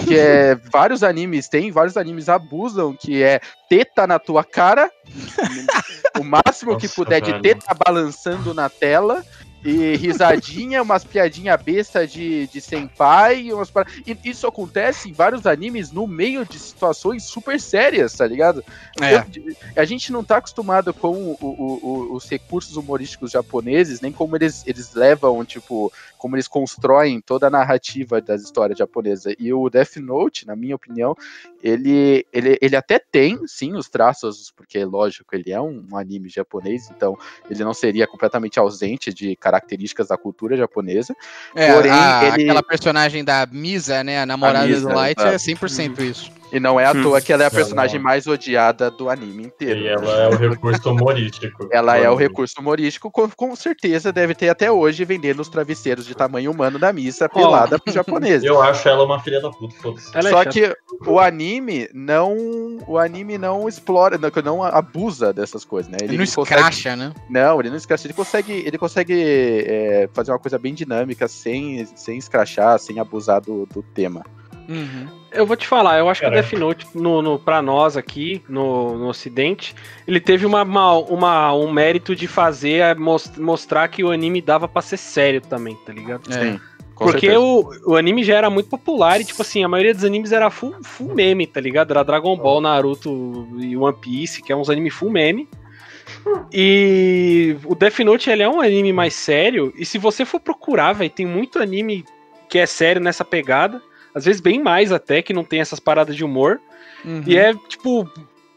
que 0.06 0.15
é 0.15 0.53
vários 0.72 1.01
animes 1.01 1.48
têm, 1.50 1.72
vários 1.72 1.98
animes 1.98 2.30
abusam, 2.30 2.94
que 2.94 3.24
é 3.24 3.42
teta 3.68 4.06
na 4.06 4.20
tua 4.20 4.44
cara, 4.44 4.92
o 6.20 6.24
máximo 6.24 6.74
Nossa, 6.74 6.88
que 6.88 6.94
puder 6.94 7.24
velho. 7.24 7.38
de 7.38 7.42
teta 7.42 7.75
balançando 7.86 8.53
na 8.53 8.70
tela, 8.70 9.25
e 9.63 9.96
risadinha, 9.96 10.82
umas 10.82 11.03
piadinha 11.03 11.55
besta 11.55 12.05
de, 12.05 12.48
de 12.48 12.60
senpai, 12.60 13.51
umas 13.53 13.72
e 14.05 14.17
isso 14.29 14.46
acontece 14.46 15.10
em 15.10 15.13
vários 15.13 15.46
animes 15.46 15.91
no 15.91 16.05
meio 16.05 16.46
de 16.46 16.60
situações 16.60 17.24
super 17.24 17.60
sérias, 17.60 18.13
tá 18.13 18.27
ligado? 18.27 18.63
É. 19.01 19.15
Eu, 19.15 19.55
a 19.75 19.86
gente 19.86 20.12
não 20.12 20.24
tá 20.24 20.38
acostumado 20.38 20.93
com 20.93 21.13
o, 21.13 21.38
o, 21.39 21.79
o, 21.82 22.15
os 22.15 22.29
recursos 22.29 22.75
humorísticos 22.75 23.32
japoneses, 23.32 24.01
nem 24.01 24.12
como 24.12 24.36
eles, 24.36 24.65
eles 24.67 24.93
levam, 24.93 25.43
tipo, 25.46 25.91
como 26.24 26.38
eles 26.38 26.48
constroem 26.48 27.20
toda 27.20 27.48
a 27.48 27.50
narrativa 27.50 28.22
das 28.22 28.43
histórias 28.43 28.77
japonesas. 28.77 29.36
E 29.38 29.51
o 29.53 29.70
Death 29.70 29.98
Note, 29.98 30.48
na 30.48 30.55
minha 30.55 30.74
opinião, 30.74 31.15
ele, 31.62 32.25
ele, 32.32 32.58
ele 32.62 32.75
até 32.77 32.98
tem, 32.98 33.46
sim, 33.46 33.74
os 33.74 33.90
traços, 33.90 34.50
porque, 34.55 34.85
lógico, 34.85 35.35
ele 35.35 35.51
é 35.51 35.59
um, 35.59 35.85
um 35.92 35.98
anime 35.98 36.29
japonês, 36.29 36.90
então 36.90 37.18
ele 37.50 37.64
não 37.64 37.74
seria 37.74 38.07
completamente 38.07 38.57
ausente 38.57 39.14
de 39.14 39.35
características 39.53 40.07
da 40.07 40.18
cultura 40.18 40.57
japonesa. 40.57 41.16
É, 41.55 41.74
porém, 41.74 41.92
a, 41.92 42.22
ele... 42.33 42.44
aquela 42.44 42.63
personagem 42.63 43.24
da 43.24 43.48
Misa, 43.51 44.03
né, 44.03 44.22
a 44.22 44.25
namorada 44.25 44.66
a 44.66 44.68
Misa, 44.68 44.87
do 44.87 44.96
Light, 44.96 45.20
é 45.20 45.35
100% 45.35 46.00
isso. 46.00 46.31
E 46.53 46.59
não 46.59 46.79
é 46.79 46.85
à 46.85 46.94
toa 46.94 47.20
que 47.20 47.33
ela 47.33 47.44
é 47.44 47.48
a 47.48 47.51
personagem 47.51 48.00
mais 48.00 48.27
odiada 48.27 48.92
do 48.92 49.09
anime 49.09 49.46
inteiro. 49.46 49.79
E 49.79 49.87
ela 49.87 50.11
é 50.22 50.27
o 50.29 50.37
recurso 50.37 50.92
humorístico. 50.92 51.68
ela 51.74 51.98
é 51.98 52.07
o 52.07 52.16
recurso 52.16 52.61
humorístico, 52.61 53.09
com, 53.09 53.27
com, 53.29 53.55
certeza 53.55 54.13
deve 54.13 54.35
ter 54.35 54.50
até 54.50 54.72
hoje 54.72 55.03
vendendo 55.03 55.39
os 55.39 55.50
travesseiros 55.50 56.05
de 56.05 56.13
tamanho 56.13 56.51
humano 56.51 56.77
da 56.77 56.94
missa 56.94 57.27
pelada 57.27 57.77
oh. 57.77 57.79
pro 57.79 57.92
japonês. 57.92 58.44
Eu 58.44 58.61
acho 58.61 58.87
ela 58.87 59.03
uma 59.03 59.20
filha 59.20 59.42
da 59.42 59.50
puta, 59.50 60.00
Só 60.22 60.42
é 60.42 60.46
que 60.46 60.75
o 61.07 61.20
anime 61.20 61.89
não. 61.92 62.77
O 62.87 63.00
anime 63.00 63.37
não 63.37 63.68
explora, 63.68 64.18
não, 64.18 64.29
não 64.44 64.63
abusa 64.63 65.33
dessas 65.33 65.66
coisas, 65.66 65.92
né? 65.92 65.98
Ele, 66.01 66.11
ele 66.11 66.18
não 66.18 66.24
escracha, 66.24 66.66
consegue, 66.66 66.96
né? 66.96 67.13
Não, 67.29 67.59
ele 67.59 67.70
não 67.72 67.77
escracha. 67.77 68.05
Ele 68.05 68.13
consegue, 68.13 68.53
ele 68.53 68.77
consegue 68.77 69.13
é, 69.66 70.09
fazer 70.13 70.31
uma 70.31 70.39
coisa 70.39 70.59
bem 70.59 70.74
dinâmica, 70.74 71.27
sem, 71.27 71.85
sem 71.96 72.18
escrachar, 72.18 72.77
sem 72.77 73.00
abusar 73.00 73.42
do, 73.42 73.66
do 73.66 73.81
tema. 73.81 74.24
Uhum. 74.70 75.23
Eu 75.33 75.46
vou 75.46 75.55
te 75.55 75.67
falar, 75.67 75.98
eu 75.98 76.09
acho 76.09 76.22
Caramba. 76.22 76.41
que 76.43 76.55
o 76.55 76.59
Death 76.59 76.59
Note, 76.59 76.87
no, 76.93 77.22
no, 77.22 77.39
pra 77.39 77.61
nós 77.61 77.98
aqui, 77.98 78.41
no, 78.48 78.98
no 78.98 79.07
Ocidente, 79.07 79.75
ele 80.07 80.19
teve 80.19 80.46
uma, 80.46 80.63
uma, 80.63 80.98
uma 81.00 81.53
um 81.55 81.72
mérito 81.72 82.15
de 82.15 82.27
fazer, 82.27 82.81
é, 82.81 82.96
mostrar 82.96 83.87
que 83.87 84.03
o 84.03 84.11
anime 84.11 84.41
dava 84.41 84.67
pra 84.67 84.81
ser 84.81 84.98
sério 84.98 85.41
também, 85.41 85.75
tá 85.85 85.91
ligado? 85.91 86.31
É. 86.31 86.33
Sim. 86.33 86.59
Porque 86.96 87.29
o, 87.31 87.69
o 87.85 87.96
anime 87.96 88.24
já 88.24 88.35
era 88.35 88.50
muito 88.50 88.69
popular 88.69 89.19
e, 89.19 89.25
tipo 89.25 89.41
assim, 89.41 89.63
a 89.63 89.67
maioria 89.67 89.93
dos 89.93 90.03
animes 90.03 90.31
era 90.31 90.50
full, 90.50 90.75
full 90.83 91.13
meme, 91.13 91.48
tá 91.48 91.59
ligado? 91.59 91.91
Era 91.91 92.03
Dragon 92.03 92.37
Ball, 92.37 92.61
Naruto 92.61 93.48
e 93.57 93.75
One 93.75 93.98
Piece, 94.00 94.41
que 94.41 94.51
é 94.51 94.55
uns 94.55 94.69
animes 94.69 94.93
full 94.93 95.09
meme. 95.09 95.50
E 96.51 97.57
o 97.65 97.75
Death 97.75 98.00
Note, 98.00 98.29
ele 98.29 98.43
é 98.43 98.50
um 98.50 98.61
anime 98.61 98.93
mais 98.93 99.13
sério, 99.15 99.74
e 99.75 99.85
se 99.85 99.98
você 99.98 100.24
for 100.24 100.39
procurar, 100.39 100.93
velho, 100.93 101.09
tem 101.09 101.25
muito 101.25 101.59
anime 101.59 102.05
que 102.48 102.59
é 102.59 102.65
sério 102.65 103.01
nessa 103.01 103.25
pegada 103.25 103.81
às 104.14 104.26
vezes 104.26 104.42
bem 104.42 104.62
mais 104.62 104.92
até, 104.92 105.22
que 105.22 105.34
não 105.34 105.44
tem 105.44 105.60
essas 105.60 105.80
paradas 105.80 106.16
de 106.16 106.24
humor. 106.24 106.60
Uhum. 107.04 107.24
E 107.26 107.38
é, 107.38 107.54
tipo, 107.68 108.10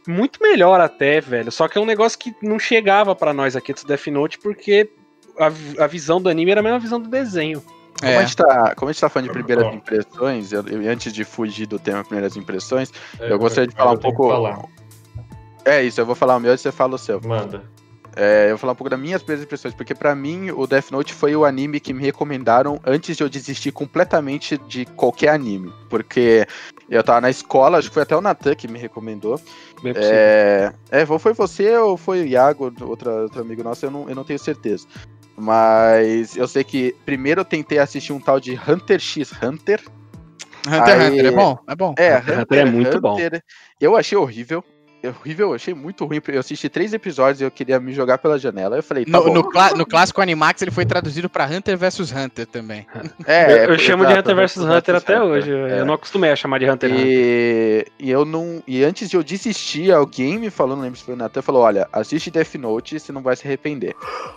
muito 0.07 0.42
melhor 0.42 0.81
até, 0.81 1.21
velho. 1.21 1.51
Só 1.51 1.69
que 1.69 1.79
é 1.79 1.81
um 1.81 1.87
negócio 1.87 2.19
que 2.19 2.35
não 2.42 2.59
chegava 2.59 3.14
para 3.14 3.33
nós 3.33 3.57
aqui 3.57 3.73
do 3.73 3.85
Death 3.85 4.07
Note, 4.09 4.38
porque 4.38 4.90
a, 5.38 5.47
a 5.85 5.87
visão 5.87 6.21
do 6.21 6.29
anime 6.29 6.51
era 6.51 6.61
a 6.61 6.62
mesma 6.62 6.79
visão 6.79 7.01
do 7.01 7.09
desenho. 7.09 7.62
Como, 7.99 8.12
é. 8.12 8.19
a 8.19 8.21
gente 8.21 8.37
tá, 8.37 8.75
como 8.75 8.90
a 8.90 8.92
gente 8.92 9.01
tá 9.01 9.09
falando 9.09 9.29
de 9.29 9.33
primeiras 9.33 9.75
impressões, 9.75 10.53
eu, 10.53 10.66
eu, 10.66 10.90
antes 10.90 11.12
de 11.12 11.25
fugir 11.25 11.66
do 11.66 11.79
tema 11.79 12.05
primeiras 12.05 12.37
impressões, 12.37 12.92
é, 13.19 13.33
eu 13.33 13.38
gostaria 13.38 13.69
de 13.69 13.75
falar 13.75 13.92
um 13.92 13.97
pouco. 13.97 14.29
Falar. 14.29 14.64
É 15.64 15.83
isso, 15.83 16.01
eu 16.01 16.07
vou 16.07 16.14
falar 16.14 16.37
o 16.37 16.40
meu 16.40 16.55
e 16.55 16.59
você 16.59 16.71
fala 16.71 16.95
o 16.95 16.99
seu. 16.99 17.21
Manda. 17.23 17.64
É, 18.18 18.46
eu 18.46 18.50
vou 18.50 18.59
falar 18.59 18.72
um 18.72 18.76
pouco 18.76 18.88
das 18.88 18.98
minhas 18.98 19.22
primeiras 19.22 19.44
impressões, 19.44 19.74
porque 19.74 19.94
para 19.94 20.14
mim 20.14 20.50
o 20.50 20.66
Death 20.66 20.90
Note 20.90 21.12
foi 21.12 21.37
o 21.37 21.44
anime 21.44 21.79
que 21.79 21.92
me 21.92 22.02
recomendaram 22.02 22.81
antes 22.83 23.14
de 23.14 23.22
eu 23.22 23.29
desistir 23.29 23.72
completamente 23.72 24.57
de 24.57 24.87
qualquer 24.87 25.29
anime. 25.29 25.70
Porque 25.90 26.46
eu 26.88 27.05
tava 27.05 27.20
na 27.20 27.29
escola, 27.29 27.76
acho 27.76 27.88
que 27.88 27.94
foi 27.94 28.05
até 28.05 28.16
o 28.16 28.22
Natan 28.22 28.55
que 28.55 28.66
me 28.66 28.79
recomendou. 28.79 29.38
É, 29.94 30.72
é, 30.90 31.05
foi 31.05 31.35
você 31.35 31.76
ou 31.76 31.98
foi 31.98 32.22
o 32.22 32.26
Iago, 32.26 32.72
outro, 32.81 33.11
outro 33.22 33.40
amigo 33.42 33.62
nosso, 33.62 33.85
eu 33.85 33.90
não, 33.90 34.09
eu 34.09 34.14
não 34.14 34.24
tenho 34.24 34.38
certeza. 34.38 34.87
Mas 35.37 36.35
eu 36.38 36.48
sei 36.48 36.64
que 36.64 36.96
primeiro 37.05 37.42
eu 37.42 37.44
tentei 37.44 37.79
assistir 37.79 38.14
um 38.14 38.20
tal 38.20 38.40
de 38.40 38.59
Hunter 38.66 38.98
x 38.98 39.31
Hunter. 39.42 39.83
Hunter 40.66 41.00
x 41.02 41.11
Hunter 41.11 41.26
é 41.26 41.31
bom, 41.31 41.59
é 41.68 41.76
bom. 41.76 41.94
É, 41.98 42.16
Hunter, 42.16 42.40
Hunter 42.40 42.59
é 42.59 42.64
muito 42.64 42.96
Hunter, 42.96 43.00
bom. 43.02 43.18
Eu 43.79 43.94
achei 43.94 44.16
horrível 44.16 44.64
horrível, 45.09 45.49
eu 45.49 45.55
achei 45.55 45.75
muito 45.75 46.05
ruim. 46.05 46.21
Eu 46.29 46.40
assisti 46.40 46.69
três 46.69 46.92
episódios 46.92 47.40
e 47.40 47.45
eu 47.45 47.51
queria 47.51 47.79
me 47.81 47.92
jogar 47.92 48.19
pela 48.19 48.38
janela. 48.38 48.77
Eu 48.77 48.83
falei, 48.83 49.05
tá 49.05 49.19
no, 49.19 49.27
no, 49.27 49.51
no, 49.77 49.87
clássico 49.87 50.21
Animax 50.21 50.62
ele 50.62 50.71
foi 50.71 50.85
traduzido 50.85 51.29
pra 51.29 51.47
Hunter 51.47 51.77
vs 51.77 52.12
Hunter 52.12 52.47
também. 52.47 52.87
É, 53.27 53.64
eu, 53.64 53.73
eu 53.73 53.79
chamo 53.79 54.07
de 54.07 54.12
Hunter 54.12 54.37
vs 54.37 54.57
Hunter 54.59 54.95
até 54.95 55.21
hoje. 55.21 55.51
É. 55.51 55.81
Eu 55.81 55.87
não 55.87 55.95
acostumei 55.95 56.31
a 56.31 56.37
chamar 56.37 56.59
de 56.59 56.71
Hunter 56.71 56.90
x 56.90 57.01
Hunter. 57.01 57.92
E 57.99 58.11
eu 58.11 58.25
não. 58.25 58.62
E 58.66 58.85
antes 58.85 59.09
de 59.11 59.16
eu 59.16 59.23
desistir, 59.23 59.92
alguém 59.92 60.38
me 60.38 60.51
falou, 60.51 60.77
não 60.77 60.83
lembro 60.83 60.99
se 60.99 61.05
foi 61.05 61.14
o 61.14 61.16
Nathan, 61.16 61.42
falou: 61.42 61.62
olha, 61.62 61.88
assiste 61.92 62.31
Death 62.31 62.55
Note, 62.55 63.01
você 63.01 63.12
não 63.12 63.23
vai 63.23 63.35
se 63.37 63.47
arrepender. 63.47 63.95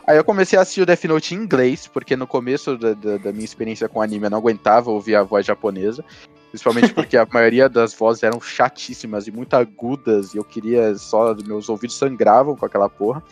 Aí 0.07 0.17
eu 0.17 0.23
comecei 0.23 0.57
a 0.57 0.61
assistir 0.61 0.81
o 0.81 0.85
Death 0.85 1.03
Note 1.05 1.35
em 1.35 1.37
inglês, 1.37 1.87
porque 1.87 2.15
no 2.15 2.25
começo 2.25 2.77
da, 2.77 2.93
da, 2.93 3.17
da 3.17 3.31
minha 3.31 3.45
experiência 3.45 3.87
com 3.87 4.01
anime 4.01 4.25
eu 4.25 4.29
não 4.29 4.37
aguentava 4.37 4.89
ouvir 4.89 5.15
a 5.15 5.23
voz 5.23 5.45
japonesa. 5.45 6.03
Principalmente 6.49 6.93
porque 6.93 7.15
a 7.15 7.27
maioria 7.31 7.69
das 7.69 7.93
vozes 7.93 8.23
eram 8.23 8.41
chatíssimas 8.41 9.27
e 9.27 9.31
muito 9.31 9.53
agudas, 9.53 10.33
e 10.33 10.37
eu 10.37 10.43
queria 10.43 10.95
só. 10.95 11.35
Meus 11.45 11.69
ouvidos 11.69 11.95
sangravam 11.95 12.55
com 12.55 12.65
aquela 12.65 12.89
porra. 12.89 13.23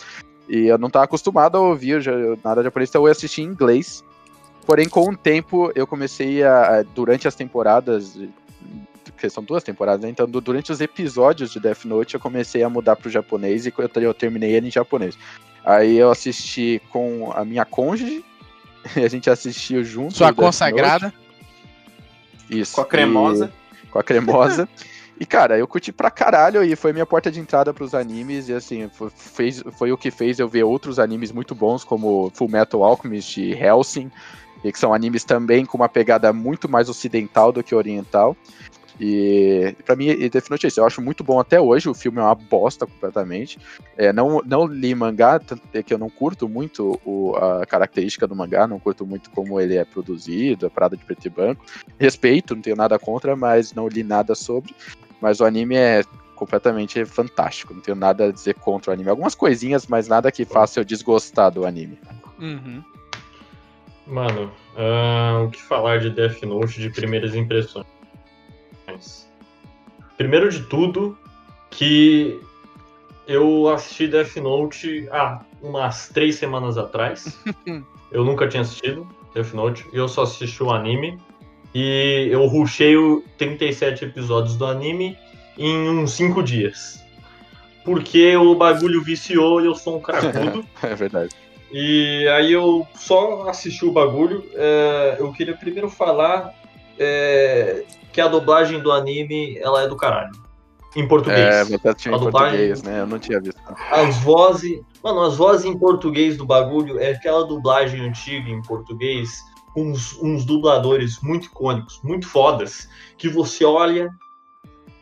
E 0.47 0.67
eu 0.67 0.77
não 0.77 0.87
estava 0.87 1.05
acostumado 1.05 1.57
a 1.57 1.61
ouvir 1.61 2.01
já, 2.01 2.11
nada 2.43 2.63
japonês, 2.63 2.89
então 2.89 3.05
eu 3.05 3.11
assisti 3.11 3.41
em 3.41 3.45
inglês. 3.45 4.03
Porém, 4.65 4.87
com 4.87 5.09
o 5.09 5.17
tempo, 5.17 5.71
eu 5.75 5.87
comecei 5.87 6.43
a. 6.43 6.83
Durante 6.93 7.27
as 7.27 7.35
temporadas. 7.35 8.17
Porque 9.03 9.29
são 9.29 9.43
duas 9.43 9.63
temporadas, 9.63 10.01
né? 10.01 10.09
Então, 10.09 10.27
durante 10.27 10.71
os 10.71 10.79
episódios 10.79 11.51
de 11.51 11.59
Death 11.59 11.85
Note, 11.85 12.13
eu 12.13 12.19
comecei 12.19 12.61
a 12.61 12.69
mudar 12.69 12.95
pro 12.95 13.09
japonês 13.09 13.65
e 13.65 13.73
eu 13.95 14.13
terminei 14.13 14.51
ele 14.51 14.67
em 14.67 14.71
japonês. 14.71 15.17
Aí 15.65 15.97
eu 15.97 16.11
assisti 16.11 16.79
com 16.91 17.31
a 17.35 17.43
minha 17.43 17.65
cônjuge, 17.65 18.23
a 18.95 19.07
gente 19.07 19.27
assistiu 19.29 19.83
junto. 19.83 20.15
Sua 20.15 20.31
consagrada. 20.31 21.07
Note. 21.07 21.26
Isso. 22.49 22.75
Com 22.75 22.81
a 22.81 22.85
cremosa. 22.85 23.51
E, 23.83 23.87
com 23.87 23.99
a 23.99 24.03
cremosa. 24.03 24.69
E, 25.19 25.25
cara, 25.25 25.57
eu 25.57 25.67
curti 25.67 25.91
pra 25.91 26.11
caralho 26.11 26.63
e 26.63 26.75
foi 26.75 26.93
minha 26.93 27.05
porta 27.05 27.31
de 27.31 27.39
entrada 27.39 27.73
pros 27.73 27.95
animes. 27.95 28.49
E, 28.49 28.53
assim, 28.53 28.89
foi, 28.89 29.09
fez, 29.09 29.63
foi 29.77 29.91
o 29.91 29.97
que 29.97 30.11
fez 30.11 30.39
eu 30.39 30.47
ver 30.47 30.63
outros 30.63 30.99
animes 30.99 31.31
muito 31.31 31.55
bons, 31.55 31.83
como 31.83 32.31
Full 32.35 32.49
Metal 32.49 32.83
Alchemist 32.83 33.37
e 33.39 33.53
Helsing, 33.53 34.11
e 34.63 34.71
que 34.71 34.79
são 34.79 34.93
animes 34.93 35.23
também 35.23 35.65
com 35.65 35.77
uma 35.77 35.89
pegada 35.89 36.31
muito 36.31 36.69
mais 36.69 36.87
ocidental 36.87 37.51
do 37.51 37.63
que 37.63 37.73
oriental. 37.73 38.37
E 38.99 39.75
pra 39.85 39.95
mim, 39.95 40.07
Death 40.29 40.49
Note 40.49 40.65
é 40.65 40.69
isso. 40.69 40.79
Eu 40.79 40.85
acho 40.85 41.01
muito 41.01 41.23
bom 41.23 41.39
até 41.39 41.61
hoje. 41.61 41.87
O 41.87 41.93
filme 41.93 42.19
é 42.19 42.23
uma 42.23 42.35
bosta 42.35 42.85
completamente. 42.85 43.59
É, 43.95 44.11
não, 44.11 44.41
não 44.45 44.65
li 44.65 44.95
mangá, 44.95 45.39
tanto 45.39 45.61
é 45.73 45.83
que 45.83 45.93
eu 45.93 45.97
não 45.97 46.09
curto 46.09 46.49
muito 46.49 46.99
o, 47.05 47.35
a 47.35 47.65
característica 47.65 48.27
do 48.27 48.35
mangá, 48.35 48.67
não 48.67 48.79
curto 48.79 49.05
muito 49.05 49.29
como 49.29 49.59
ele 49.59 49.75
é 49.75 49.85
produzido, 49.85 50.65
a 50.65 50.69
parada 50.69 50.97
de 50.97 51.03
preto 51.03 51.25
e 51.25 51.29
branco. 51.29 51.63
Respeito, 51.99 52.55
não 52.55 52.61
tenho 52.61 52.75
nada 52.75 52.97
contra, 52.97 53.35
mas 53.35 53.73
não 53.73 53.87
li 53.87 54.03
nada 54.03 54.33
sobre. 54.33 54.73
Mas 55.21 55.39
o 55.39 55.45
anime 55.45 55.75
é 55.75 56.03
completamente 56.35 57.03
fantástico. 57.05 57.73
Não 57.73 57.81
tenho 57.81 57.97
nada 57.97 58.25
a 58.25 58.31
dizer 58.31 58.55
contra 58.55 58.91
o 58.91 58.93
anime. 58.93 59.09
Algumas 59.09 59.35
coisinhas, 59.35 59.85
mas 59.87 60.07
nada 60.07 60.31
que 60.31 60.45
faça 60.45 60.79
eu 60.79 60.85
desgostar 60.85 61.51
do 61.51 61.65
anime. 61.65 61.99
Uhum. 62.39 62.83
Mano, 64.05 64.51
ah, 64.77 65.43
o 65.43 65.49
que 65.49 65.61
falar 65.61 65.99
de 65.99 66.09
Death 66.09 66.41
Note 66.43 66.79
de 66.79 66.89
primeiras 66.89 67.35
impressões? 67.35 67.96
Primeiro 70.17 70.49
de 70.49 70.63
tudo, 70.63 71.17
que 71.69 72.39
eu 73.27 73.69
assisti 73.69 74.07
Death 74.07 74.35
Note 74.37 75.07
há 75.11 75.41
umas 75.61 76.09
três 76.09 76.35
semanas 76.35 76.77
atrás. 76.77 77.37
eu 78.11 78.23
nunca 78.23 78.47
tinha 78.47 78.61
assistido 78.61 79.07
Death 79.33 79.53
Note, 79.53 79.85
e 79.93 79.97
eu 79.97 80.07
só 80.07 80.23
assisti 80.23 80.63
o 80.63 80.71
anime. 80.71 81.19
E 81.75 82.29
eu 82.31 82.45
rushei 82.47 82.95
o 82.95 83.23
37 83.37 84.05
episódios 84.05 84.55
do 84.55 84.65
anime 84.65 85.17
em 85.57 85.89
uns 85.89 86.13
5 86.13 86.41
dias. 86.41 87.03
Porque 87.83 88.35
o 88.35 88.55
bagulho 88.55 89.01
viciou 89.03 89.61
e 89.61 89.65
eu 89.65 89.75
sou 89.75 89.97
um 89.97 90.01
cracudo. 90.01 90.65
É 90.81 90.95
verdade. 90.95 91.35
E 91.71 92.27
aí 92.29 92.53
eu 92.53 92.87
só 92.95 93.47
assisti 93.49 93.85
o 93.85 93.91
bagulho. 93.91 94.43
é, 94.55 95.17
eu 95.19 95.31
queria 95.33 95.55
primeiro 95.55 95.89
falar 95.89 96.53
é, 96.97 97.83
que 98.17 98.21
a 98.21 98.27
dublagem 98.27 98.79
do 98.79 98.91
anime 98.91 99.59
ela 99.59 99.83
é 99.83 99.87
do 99.87 99.95
caralho. 99.95 100.31
Em 100.95 101.03
É, 101.03 101.07
português. 101.07 101.67
você 101.69 101.93
tinha 101.93 102.15
A 102.15 102.17
em 102.17 102.19
português, 102.19 102.81
né? 102.81 103.01
Eu 103.01 103.05
não 103.05 103.19
tinha 103.19 103.39
visto. 103.39 103.61
As 103.91 104.17
vozes. 104.23 104.81
Mano, 105.03 105.21
as 105.21 105.37
vozes 105.37 105.65
em 105.67 105.77
português 105.77 106.35
do 106.35 106.43
bagulho 106.43 106.99
é 106.99 107.11
aquela 107.11 107.45
dublagem 107.45 108.01
antiga 108.01 108.49
em 108.49 108.59
português, 108.63 109.39
com 109.75 109.91
uns, 109.91 110.17
uns 110.19 110.43
dubladores 110.45 111.19
muito 111.21 111.45
icônicos, 111.45 111.99
muito 112.03 112.27
fodas, 112.27 112.89
que 113.19 113.29
você 113.29 113.63
olha, 113.63 114.09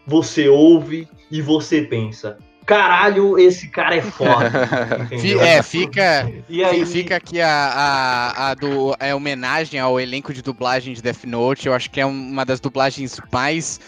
você 0.06 0.50
ouve 0.50 1.08
e 1.32 1.42
você 1.42 1.84
pensa. 1.84 2.38
Caralho, 2.66 3.38
esse 3.38 3.68
cara 3.68 3.96
é 3.96 4.02
foda. 4.02 4.52
É, 5.40 5.62
fica. 5.62 6.32
E 6.50 6.64
aí, 6.64 6.86
Fica 6.86 7.16
aqui 7.16 7.40
a, 7.42 7.48
a, 7.50 8.50
a 8.50 8.54
do, 8.56 8.96
é 9.00 9.14
homenagem 9.14 9.80
ao 9.80 10.00
elenco 10.00 10.34
de 10.34 10.42
dublagem 10.42 10.94
de 10.94 11.02
Death 11.02 11.24
Note. 11.26 11.68
Eu 11.68 11.74
acho 11.74 11.90
que 11.92 12.02
é 12.02 12.06
uma 12.06 12.44
das 12.46 12.60
dublagens 12.60 13.20
mais 13.32 13.80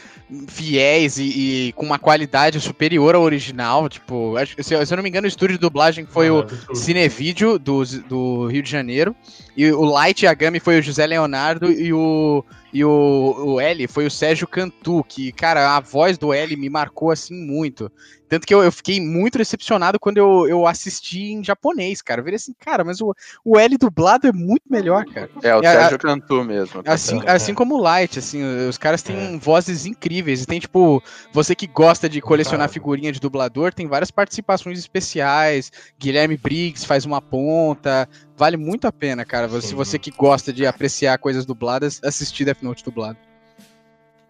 fiéis 0.50 1.18
e, 1.18 1.24
e 1.70 1.74
com 1.74 1.86
uma 1.86 1.98
qualidade 1.98 2.60
superior 2.60 3.16
ao 3.16 3.22
original. 3.22 3.88
Tipo, 3.90 4.36
acho- 4.38 4.56
se, 4.62 4.74
eu- 4.74 4.86
se 4.86 4.94
eu 4.94 4.98
não 4.98 5.04
me 5.04 5.10
engano, 5.10 5.26
o 5.26 5.28
estúdio 5.30 5.56
de 5.56 5.62
dublagem 5.62 6.06
foi 6.06 6.30
o 6.30 6.38
Mano, 6.44 6.76
Cinevídeo 6.76 7.58
do, 7.58 7.84
do 8.08 8.48
Rio 8.48 8.62
de 8.62 8.70
Janeiro. 8.70 9.16
E 9.56 9.72
o 9.72 9.84
Light 9.86 10.24
Yagami 10.26 10.60
foi 10.60 10.80
o 10.80 10.84
José 10.84 11.06
Leonardo 11.08 11.72
e 11.72 11.92
o. 11.94 12.44
E 12.74 12.84
o, 12.84 13.34
o 13.38 13.60
L 13.62 13.88
foi 13.88 14.06
o 14.06 14.12
Sérgio 14.12 14.48
Cantu, 14.48 15.04
que, 15.08 15.32
cara, 15.32 15.76
a 15.76 15.80
voz 15.80 16.18
do 16.18 16.34
L 16.34 16.56
me 16.58 16.70
marcou 16.70 17.12
assim 17.12 17.34
muito. 17.34 17.92
Tanto 18.30 18.46
que 18.46 18.54
eu, 18.54 18.62
eu 18.62 18.72
fiquei 18.74 19.00
muito 19.00 19.38
decepcionado 19.38 19.98
quando 19.98 20.18
eu, 20.18 20.46
eu 20.50 20.68
assisti 20.68 21.32
em 21.32 21.42
japonês, 21.42 22.02
cara. 22.02 22.20
Eu 22.20 22.26
virei 22.26 22.36
assim, 22.36 22.54
cara, 22.60 22.84
mas 22.84 23.00
o, 23.00 23.16
o 23.44 23.58
L 23.58 23.78
dublado 23.78 24.28
é 24.28 24.34
muito 24.34 24.64
melhor, 24.70 25.06
cara. 25.06 25.30
É, 25.42 25.56
o 25.56 25.60
É, 25.60 25.72
Sérgio 25.72 25.98
Cantu 25.98 26.44
mesmo. 26.44 26.82
Assim, 26.86 27.22
É, 27.26 27.32
assim 27.32 27.54
como 27.54 27.76
o 27.76 27.82
Light, 27.82 28.20
assim, 28.20 28.44
os 28.68 28.78
caras 28.78 29.02
têm 29.02 29.36
É. 29.36 29.38
vozes 29.38 29.86
incríveis. 29.86 30.44
E 30.44 30.46
tem, 30.46 30.60
tipo, 30.60 31.02
você 31.32 31.56
que 31.56 31.68
gosta 31.68 32.10
de 32.10 32.20
colecionar 32.20 32.68
figurinha 32.70 33.14
de 33.14 33.20
dublador, 33.22 33.74
tem 33.74 33.88
várias 33.88 34.12
participações 34.12 34.78
especiais. 34.78 35.72
Guilherme 35.98 36.36
Briggs 36.36 36.86
faz 36.86 37.06
uma 37.06 37.22
ponta. 37.22 38.10
Vale 38.38 38.56
muito 38.56 38.86
a 38.86 38.92
pena, 38.92 39.26
cara. 39.26 39.50
Se 39.50 39.70
Sim. 39.70 39.76
você 39.76 39.98
que 39.98 40.12
gosta 40.12 40.54
de 40.54 40.66
apreciar 40.68 41.18
coisas 41.18 41.44
dubladas, 41.44 42.00
assistir 42.04 42.46
Death 42.46 42.62
Note 42.62 42.84
dublado. 42.84 43.18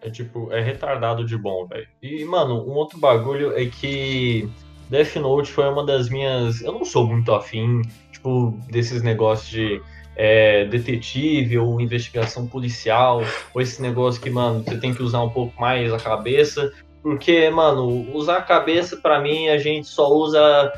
É 0.00 0.08
tipo, 0.08 0.50
é 0.50 0.62
retardado 0.62 1.26
de 1.26 1.36
bom, 1.36 1.66
velho. 1.66 1.86
E, 2.02 2.24
mano, 2.24 2.66
um 2.66 2.72
outro 2.72 2.98
bagulho 2.98 3.54
é 3.54 3.66
que 3.66 4.48
Death 4.88 5.16
Note 5.16 5.50
foi 5.50 5.68
uma 5.68 5.84
das 5.84 6.08
minhas. 6.08 6.62
Eu 6.62 6.72
não 6.72 6.86
sou 6.86 7.06
muito 7.06 7.34
afim, 7.34 7.82
tipo, 8.10 8.58
desses 8.70 9.02
negócios 9.02 9.50
de 9.50 9.82
é, 10.16 10.64
detetive 10.64 11.58
ou 11.58 11.78
investigação 11.78 12.46
policial, 12.46 13.22
ou 13.52 13.60
esse 13.60 13.82
negócio 13.82 14.22
que, 14.22 14.30
mano, 14.30 14.64
você 14.64 14.78
tem 14.78 14.94
que 14.94 15.02
usar 15.02 15.20
um 15.20 15.30
pouco 15.30 15.60
mais 15.60 15.92
a 15.92 15.98
cabeça. 15.98 16.72
Porque, 17.02 17.50
mano, 17.50 18.10
usar 18.14 18.38
a 18.38 18.42
cabeça, 18.42 18.96
pra 18.96 19.20
mim, 19.20 19.48
a 19.48 19.58
gente 19.58 19.86
só 19.86 20.10
usa 20.10 20.72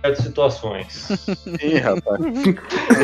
certas 0.00 0.24
situações. 0.24 1.08
Ih, 1.62 1.78
rapaz. 1.78 2.20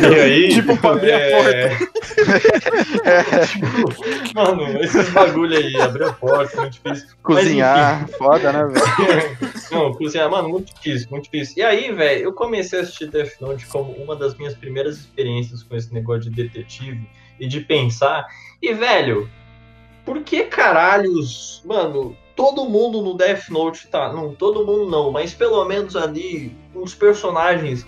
E 0.02 0.20
aí. 0.20 0.54
Tipo, 0.54 0.76
pra 0.78 0.90
abrir 0.90 1.12
a 1.12 1.18
é, 1.18 1.76
tipo, 3.46 4.34
mano, 4.34 4.82
esses 4.82 5.10
bagulho 5.10 5.56
aí, 5.56 5.80
abrir 5.80 6.04
a 6.04 6.12
porta, 6.12 6.60
muito 6.60 6.72
difícil. 6.74 7.08
Cozinhar, 7.22 8.08
foda, 8.18 8.52
né, 8.52 8.64
velho? 8.64 9.36
Não, 9.70 9.92
cozinhar, 9.92 10.30
mano, 10.30 10.48
muito 10.48 10.74
difícil, 10.74 11.08
muito 11.10 11.24
difícil. 11.24 11.54
E 11.58 11.62
aí, 11.62 11.92
velho, 11.92 12.24
eu 12.24 12.32
comecei 12.32 12.78
a 12.78 12.82
assistir 12.82 13.08
Death 13.08 13.40
Note 13.40 13.66
como 13.66 13.92
uma 13.92 14.16
das 14.16 14.36
minhas 14.36 14.54
primeiras 14.54 14.96
experiências 14.98 15.62
com 15.62 15.76
esse 15.76 15.92
negócio 15.92 16.30
de 16.30 16.30
detetive 16.30 17.08
e 17.38 17.46
de 17.46 17.60
pensar. 17.60 18.26
E, 18.62 18.72
velho, 18.72 19.28
por 20.04 20.22
que 20.22 20.44
caralhos, 20.44 21.62
mano, 21.64 22.16
todo 22.36 22.68
mundo 22.68 23.00
no 23.00 23.14
Death 23.14 23.48
Note 23.48 23.88
tá. 23.88 24.12
Não, 24.12 24.34
todo 24.34 24.64
mundo 24.64 24.88
não, 24.88 25.10
mas 25.10 25.32
pelo 25.34 25.64
menos 25.64 25.96
ali, 25.96 26.54
os 26.74 26.94
personagens. 26.94 27.84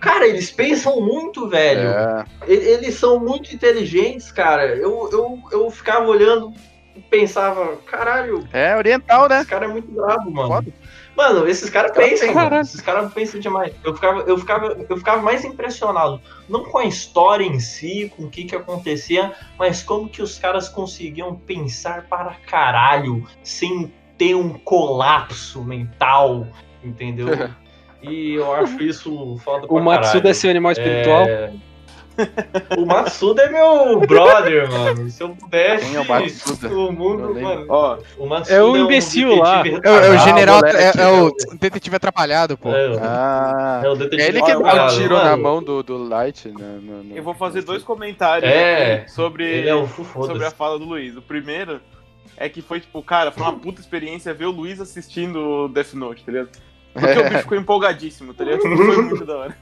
Cara, 0.00 0.26
eles 0.26 0.50
pensam 0.50 1.00
muito, 1.00 1.48
velho. 1.48 1.88
É, 1.88 2.24
Eles 2.48 2.96
são 2.96 3.20
muito 3.20 3.54
inteligentes, 3.54 4.32
cara. 4.32 4.74
Eu, 4.74 5.08
eu, 5.12 5.38
eu 5.52 5.70
ficava 5.70 6.06
olhando 6.06 6.52
e 6.96 7.00
pensava, 7.00 7.76
caralho, 7.86 8.46
é 8.52 8.76
oriental, 8.76 9.28
né? 9.28 9.38
esse 9.38 9.48
cara 9.48 9.66
é 9.66 9.68
muito 9.68 9.92
brabo, 9.92 10.28
mano. 10.28 10.48
Foda. 10.48 10.72
Mano, 11.16 11.46
esses 11.46 11.68
caras 11.68 11.92
pensam, 11.92 12.34
mano. 12.34 12.56
Esses 12.56 12.80
caras 12.80 13.12
pensam 13.12 13.38
demais. 13.38 13.74
Eu 13.84 13.94
ficava, 13.94 14.20
eu, 14.22 14.38
ficava, 14.38 14.66
eu 14.88 14.96
ficava 14.96 15.22
mais 15.22 15.44
impressionado, 15.44 16.20
não 16.48 16.64
com 16.64 16.78
a 16.78 16.84
história 16.84 17.44
em 17.44 17.60
si, 17.60 18.10
com 18.16 18.24
o 18.24 18.30
que 18.30 18.44
que 18.44 18.56
acontecia, 18.56 19.32
mas 19.58 19.82
como 19.82 20.08
que 20.08 20.22
os 20.22 20.38
caras 20.38 20.68
conseguiam 20.68 21.34
pensar 21.34 22.06
para 22.08 22.36
caralho, 22.46 23.26
sem 23.42 23.92
ter 24.16 24.34
um 24.34 24.54
colapso 24.58 25.62
mental, 25.62 26.46
entendeu? 26.82 27.28
E 28.02 28.34
eu 28.34 28.52
acho 28.52 28.82
isso 28.82 29.36
foda 29.44 29.68
pra 29.68 29.76
O 29.76 29.80
Matsuda 29.80 30.14
caralho. 30.14 30.28
é 30.28 30.34
seu 30.34 30.50
animal 30.50 30.72
espiritual? 30.72 31.22
É... 31.22 31.52
O 32.78 32.86
Matsuda 32.86 33.42
é 33.42 33.48
meu 33.50 34.00
brother, 34.00 34.70
mano. 34.70 35.10
Se 35.10 35.22
eu 35.22 35.30
pudesse, 35.30 35.86
Quem 35.86 35.96
é 35.96 36.00
o 36.00 36.08
Matsuda? 36.08 36.68
o 36.68 36.92
mundo, 36.92 37.34
mano. 37.40 37.66
Ó, 37.68 37.98
O 38.18 38.26
Matsuda 38.26 38.54
É 38.56 38.62
o 38.62 38.72
um 38.72 38.76
imbecil 38.76 39.36
lá. 39.36 39.62
É, 39.66 39.70
o- 39.90 39.94
é 40.04 40.10
o 40.10 40.12
Ah, 40.14 40.16
general, 40.18 40.56
moleque, 40.56 40.76
é, 40.76 41.02
é 41.02 41.08
o 41.08 41.28
é 41.28 41.56
detetive 41.58 41.96
atrapalhado, 41.96 42.56
pô. 42.56 42.70
É, 42.70 42.98
Ah, 43.00 43.82
é 43.84 43.88
o 43.88 43.94
detetive 43.94 44.22
é 44.22 44.28
ele 44.28 44.42
que 44.42 44.48
dá 44.52 44.58
o 44.58 44.60
atrapalhado, 44.60 44.96
tiro 44.96 45.14
mano. 45.14 45.30
na 45.30 45.36
mão 45.36 45.62
do, 45.62 45.82
do 45.82 45.96
Light. 46.08 46.48
né, 46.48 46.78
no- 46.82 47.02
no- 47.04 47.16
eu 47.16 47.22
vou 47.22 47.34
fazer 47.34 47.62
dois 47.62 47.82
comentários 47.82 48.50
É. 48.50 48.94
aqui 49.02 49.10
sobre, 49.12 49.66
é 49.68 49.74
o 49.74 49.86
sobre 49.88 50.44
a 50.44 50.50
fala 50.50 50.78
do 50.78 50.84
Luiz. 50.84 51.16
O 51.16 51.22
primeiro 51.22 51.80
é 52.36 52.48
que 52.48 52.62
foi, 52.62 52.80
tipo, 52.80 53.02
cara, 53.02 53.30
foi 53.30 53.42
uma 53.42 53.52
puta 53.52 53.80
experiência 53.80 54.32
ver 54.34 54.46
o 54.46 54.50
Luiz 54.50 54.80
assistindo 54.80 55.68
Death 55.68 55.92
Note, 55.94 56.24
tá 56.24 56.32
ligado? 56.32 56.48
Porque 56.92 57.18
o 57.18 57.24
bicho 57.24 57.38
ficou 57.42 57.58
empolgadíssimo, 57.58 58.34
tá 58.34 58.44
ligado? 58.44 58.60
Tipo, 58.60 58.76
Foi 58.76 59.02
muito 59.02 59.24
da 59.24 59.36
hora. 59.36 59.56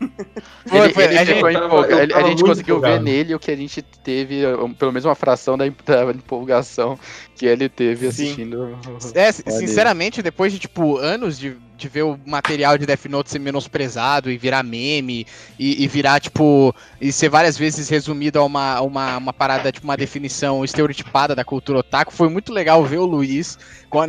Foi, 0.67 0.79
Ele, 0.81 0.93
foi, 0.95 1.05
ele 1.05 1.19
a 1.19 1.25
gente- 1.25 1.35
ficou 1.37 1.49
eu 1.51 1.55
tava- 1.55 1.67
empolga- 1.67 1.93
eu 1.95 1.99
ele- 2.03 2.15
a 2.15 2.23
gente 2.23 2.43
conseguiu 2.45 2.81
ver 2.81 2.87
empolgado. 2.89 3.05
nele 3.05 3.35
o 3.35 3.39
que 3.39 3.51
a 3.51 3.57
gente 3.57 3.83
teve, 3.83 4.43
pelo 4.79 4.93
menos 4.93 5.05
uma 5.05 5.15
fração 5.15 5.57
da, 5.57 5.67
em- 5.67 5.75
da 5.85 6.11
empolgação 6.13 6.99
que 7.37 7.47
ele 7.47 7.69
teve 7.69 8.11
Sim. 8.13 8.25
assistindo. 8.25 8.79
É, 9.15 9.31
sinceramente, 9.33 10.23
depois 10.23 10.53
de, 10.53 10.59
tipo, 10.59 10.97
anos 10.99 11.39
de, 11.39 11.57
de 11.81 11.89
ver 11.89 12.03
o 12.03 12.19
material 12.27 12.77
de 12.77 12.87
Death 12.87 13.07
Note 13.07 13.31
ser 13.31 13.39
menosprezado 13.39 14.31
e 14.31 14.37
virar 14.37 14.63
meme 14.63 15.27
e, 15.59 15.83
e 15.83 15.89
virar, 15.89 16.21
tipo, 16.21 16.75
e 17.01 17.11
ser 17.11 17.29
várias 17.29 17.57
vezes 17.57 17.89
resumido 17.89 18.39
a 18.39 18.45
uma, 18.45 18.81
uma, 18.81 19.17
uma 19.17 19.33
parada, 19.33 19.73
tipo, 19.73 19.85
uma 19.87 19.97
definição 19.97 20.65
estereotipada 20.65 21.35
da 21.35 21.45
cultura 21.45 21.79
otaku, 21.79 22.13
foi 22.13 22.29
muito 22.29 22.53
legal 22.53 22.85
ver 22.85 22.99
o 22.99 23.07
Luiz 23.07 23.59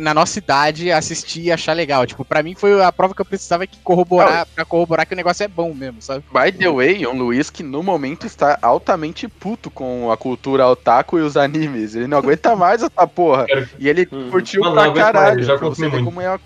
na 0.00 0.14
nossa 0.14 0.38
idade 0.38 0.92
assistir 0.92 1.42
e 1.44 1.52
achar 1.52 1.72
legal. 1.72 2.06
Tipo, 2.06 2.24
pra 2.24 2.42
mim 2.42 2.54
foi 2.54 2.80
a 2.82 2.92
prova 2.92 3.14
que 3.14 3.20
eu 3.20 3.24
precisava 3.24 3.66
que 3.66 3.78
corroborar, 3.78 4.46
pra 4.54 4.64
corroborar 4.64 5.06
que 5.06 5.14
o 5.14 5.16
negócio 5.16 5.42
é 5.42 5.48
bom 5.48 5.72
mesmo, 5.74 6.00
sabe? 6.00 6.24
By 6.32 6.52
the 6.52 6.70
way, 6.70 7.06
um 7.06 7.16
Luiz 7.16 7.50
que 7.50 7.62
no 7.62 7.82
momento 7.82 8.26
está 8.26 8.58
altamente 8.62 9.26
puto 9.26 9.70
com 9.70 10.10
a 10.12 10.16
cultura 10.16 10.68
otaku 10.68 11.18
e 11.18 11.22
os 11.22 11.36
animes. 11.36 11.94
Ele 11.94 12.06
não 12.06 12.18
aguenta 12.18 12.54
mais 12.54 12.82
essa 12.82 13.06
porra. 13.06 13.46
E 13.78 13.88
ele 13.88 14.06
Hum. 14.12 14.28
curtiu 14.30 14.60
Mano, 14.62 14.74
pra 14.74 14.82
mais, 14.90 14.94
caralho. 14.98 15.42
já 15.42 15.56
pra 15.56 15.68
você 15.68 15.82
consumi 15.82 15.88
ver 15.88 15.96
muito. 15.96 16.04
como 16.04 16.20
é 16.20 16.26
a- 16.26 16.40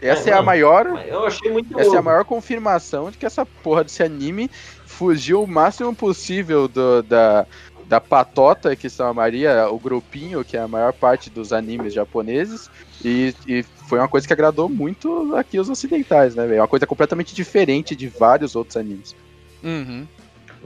Essa 0.00 0.30
é, 0.30 0.32
É, 0.32 0.36
a 0.36 0.42
maior. 0.42 0.86
Eu 1.06 1.26
achei 1.26 1.50
muito 1.50 1.78
Essa 1.78 1.96
é 1.96 1.98
a 1.98 2.02
maior 2.02 2.24
confirmação 2.24 3.10
de 3.10 3.18
que 3.18 3.26
essa 3.26 3.46
porra 3.46 3.84
desse 3.84 4.02
anime 4.02 4.50
fugiu 4.84 5.42
o 5.42 5.46
máximo 5.46 5.94
possível 5.94 6.68
do, 6.68 7.02
da, 7.02 7.46
da 7.86 8.00
Patota, 8.00 8.74
que 8.74 8.88
são 8.88 9.08
a 9.08 9.14
Maria, 9.14 9.68
o 9.70 9.78
grupinho, 9.78 10.44
que 10.44 10.56
é 10.56 10.60
a 10.60 10.68
maior 10.68 10.92
parte 10.92 11.30
dos 11.30 11.52
animes 11.52 11.94
japoneses, 11.94 12.70
e, 13.04 13.34
e 13.46 13.62
foi 13.62 13.98
uma 13.98 14.08
coisa 14.08 14.26
que 14.26 14.32
agradou 14.32 14.68
muito 14.68 15.34
aqui 15.36 15.58
os 15.58 15.68
ocidentais, 15.68 16.34
né, 16.34 16.46
velho? 16.46 16.58
É 16.58 16.60
uma 16.62 16.68
coisa 16.68 16.86
completamente 16.86 17.34
diferente 17.34 17.94
de 17.94 18.08
vários 18.08 18.56
outros 18.56 18.76
animes. 18.76 19.14
Uhum. 19.62 20.06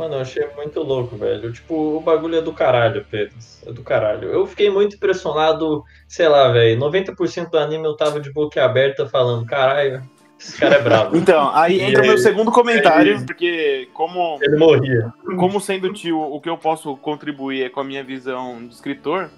Mano, 0.01 0.15
eu 0.15 0.21
achei 0.21 0.47
muito 0.57 0.81
louco, 0.81 1.15
velho. 1.15 1.53
Tipo, 1.53 1.99
o 1.99 2.01
bagulho 2.01 2.37
é 2.39 2.41
do 2.41 2.55
caralho, 2.55 3.05
Pedro. 3.11 3.35
É 3.67 3.71
do 3.71 3.83
caralho. 3.83 4.31
Eu 4.31 4.47
fiquei 4.47 4.71
muito 4.71 4.97
impressionado, 4.97 5.85
sei 6.09 6.27
lá, 6.27 6.49
velho. 6.51 6.81
90% 6.81 7.51
do 7.51 7.59
anime 7.59 7.85
eu 7.85 7.95
tava 7.95 8.19
de 8.19 8.33
boca 8.33 8.65
aberta 8.65 9.07
falando, 9.07 9.45
caralho, 9.45 10.03
esse 10.39 10.57
cara 10.59 10.77
é 10.77 10.81
brabo. 10.81 11.15
Então, 11.21 11.55
aí 11.55 11.83
entra 11.83 12.03
o 12.03 12.07
meu 12.07 12.17
segundo 12.17 12.51
comentário, 12.51 13.19
aí- 13.19 13.27
porque 13.27 13.91
como, 13.93 14.39
Ele 14.41 14.57
morria. 14.57 15.13
como 15.39 15.61
sendo 15.61 15.93
tio, 15.93 16.19
o 16.19 16.41
que 16.41 16.49
eu 16.49 16.57
posso 16.57 16.97
contribuir 16.97 17.65
é 17.65 17.69
com 17.69 17.81
a 17.81 17.85
minha 17.85 18.03
visão 18.03 18.67
de 18.67 18.73
escritor, 18.73 19.29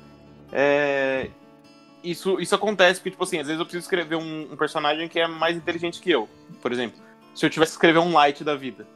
é... 0.53 1.27
Isso, 2.05 2.41
isso 2.41 2.55
acontece 2.55 3.01
porque, 3.01 3.11
tipo 3.11 3.25
assim, 3.25 3.39
às 3.41 3.47
vezes 3.49 3.59
eu 3.59 3.65
preciso 3.65 3.83
escrever 3.85 4.15
um, 4.15 4.49
um 4.53 4.57
personagem 4.57 5.09
que 5.09 5.19
é 5.19 5.27
mais 5.27 5.57
inteligente 5.57 6.01
que 6.01 6.11
eu, 6.13 6.29
por 6.61 6.71
exemplo. 6.71 7.01
Se 7.35 7.45
eu 7.47 7.51
tivesse 7.51 7.73
que 7.73 7.77
escrever 7.79 7.99
um 7.99 8.13
light 8.13 8.45
da 8.45 8.55
vida. 8.55 8.87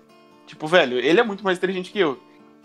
Tipo, 0.46 0.66
velho, 0.66 0.98
ele 0.98 1.20
é 1.20 1.22
muito 1.22 1.44
mais 1.44 1.58
inteligente 1.58 1.90
que 1.90 1.98
eu. 1.98 2.18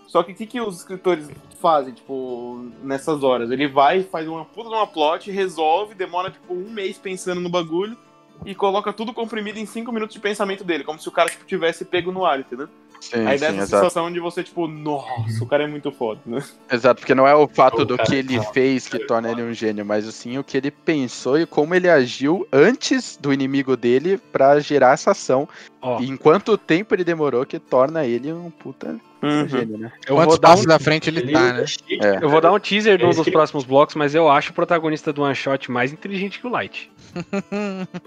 Só 0.07 0.23
que 0.23 0.33
o 0.33 0.35
que, 0.35 0.45
que 0.45 0.59
os 0.59 0.79
escritores 0.79 1.29
fazem, 1.59 1.93
tipo, 1.93 2.69
nessas 2.83 3.23
horas? 3.23 3.49
Ele 3.49 3.67
vai, 3.67 4.03
faz 4.03 4.27
uma 4.27 4.43
puta 4.43 4.69
de 4.69 4.75
uma 4.75 4.85
plot, 4.87 5.31
resolve, 5.31 5.95
demora, 5.95 6.29
tipo, 6.29 6.53
um 6.53 6.69
mês 6.69 6.97
pensando 6.97 7.39
no 7.39 7.49
bagulho 7.49 7.97
e 8.45 8.53
coloca 8.53 8.91
tudo 8.91 9.13
comprimido 9.13 9.57
em 9.57 9.65
cinco 9.65 9.91
minutos 9.91 10.13
de 10.13 10.19
pensamento 10.19 10.63
dele, 10.63 10.83
como 10.83 10.99
se 10.99 11.07
o 11.07 11.11
cara, 11.11 11.29
tipo, 11.29 11.45
tivesse 11.45 11.85
pego 11.85 12.11
no 12.11 12.25
ar, 12.25 12.39
entendeu? 12.39 12.67
Sim, 13.01 13.25
Aí 13.27 13.37
dá 13.39 13.47
sim, 13.47 13.53
essa 13.53 13.63
exato. 13.63 13.83
sensação 13.83 14.11
de 14.13 14.19
você, 14.19 14.43
tipo, 14.43 14.67
nossa, 14.67 15.43
o 15.43 15.47
cara 15.47 15.63
é 15.63 15.67
muito 15.67 15.91
foda, 15.91 16.21
né? 16.25 16.41
Exato, 16.71 17.01
porque 17.01 17.15
não 17.15 17.27
é 17.27 17.33
o 17.33 17.47
fato 17.47 17.81
O 17.81 17.85
do 17.85 17.97
que 17.97 18.13
é 18.15 18.19
ele 18.19 18.37
foda. 18.37 18.53
fez 18.53 18.87
que 18.87 18.99
torna 18.99 19.31
ele 19.31 19.41
um 19.41 19.51
gênio, 19.53 19.83
mas 19.83 20.05
sim 20.13 20.37
o 20.37 20.43
que 20.43 20.55
ele 20.55 20.69
pensou 20.69 21.39
e 21.39 21.47
como 21.47 21.73
ele 21.73 21.89
agiu 21.89 22.47
antes 22.53 23.17
do 23.19 23.33
inimigo 23.33 23.75
dele 23.75 24.19
pra 24.31 24.59
gerar 24.59 24.93
essa 24.93 25.11
ação. 25.11 25.49
Ó. 25.81 25.99
E 25.99 26.07
em 26.07 26.15
quanto 26.15 26.55
tempo 26.59 26.93
ele 26.93 27.03
demorou 27.03 27.43
que 27.43 27.57
torna 27.57 28.05
ele 28.05 28.31
um 28.31 28.51
puta 28.51 28.95
Uhum. 29.23 29.47
gênio, 29.47 29.77
né? 29.77 29.91
Eu 30.07 30.15
Quantos 30.15 30.33
vou, 30.33 30.39
dar 30.39 30.47
passos 30.49 30.65
um, 30.65 30.67
da 30.69 30.79
frente 30.79 31.07
ele 31.09 31.19
Ele 31.19 31.31
tá, 31.31 31.39
usa 31.43 31.53
né? 31.53 31.65
É. 32.01 32.23
eu 32.23 32.29
vou 32.29 32.41
dar 32.41 32.51
um 32.51 32.59
teaser 32.59 33.03
um 33.05 33.09
Esse 33.09 33.19
dos 33.23 33.29
próximos 33.29 33.63
blocos, 33.63 33.93
mas 33.95 34.15
eu 34.15 34.27
acho 34.29 34.49
o 34.51 34.53
protagonista 34.53 35.13
do 35.13 35.21
One 35.21 35.35
Shot 35.35 35.69
mais 35.71 35.91
inteligente 35.93 36.39
que 36.39 36.47
o 36.47 36.49
Light. 36.49 36.91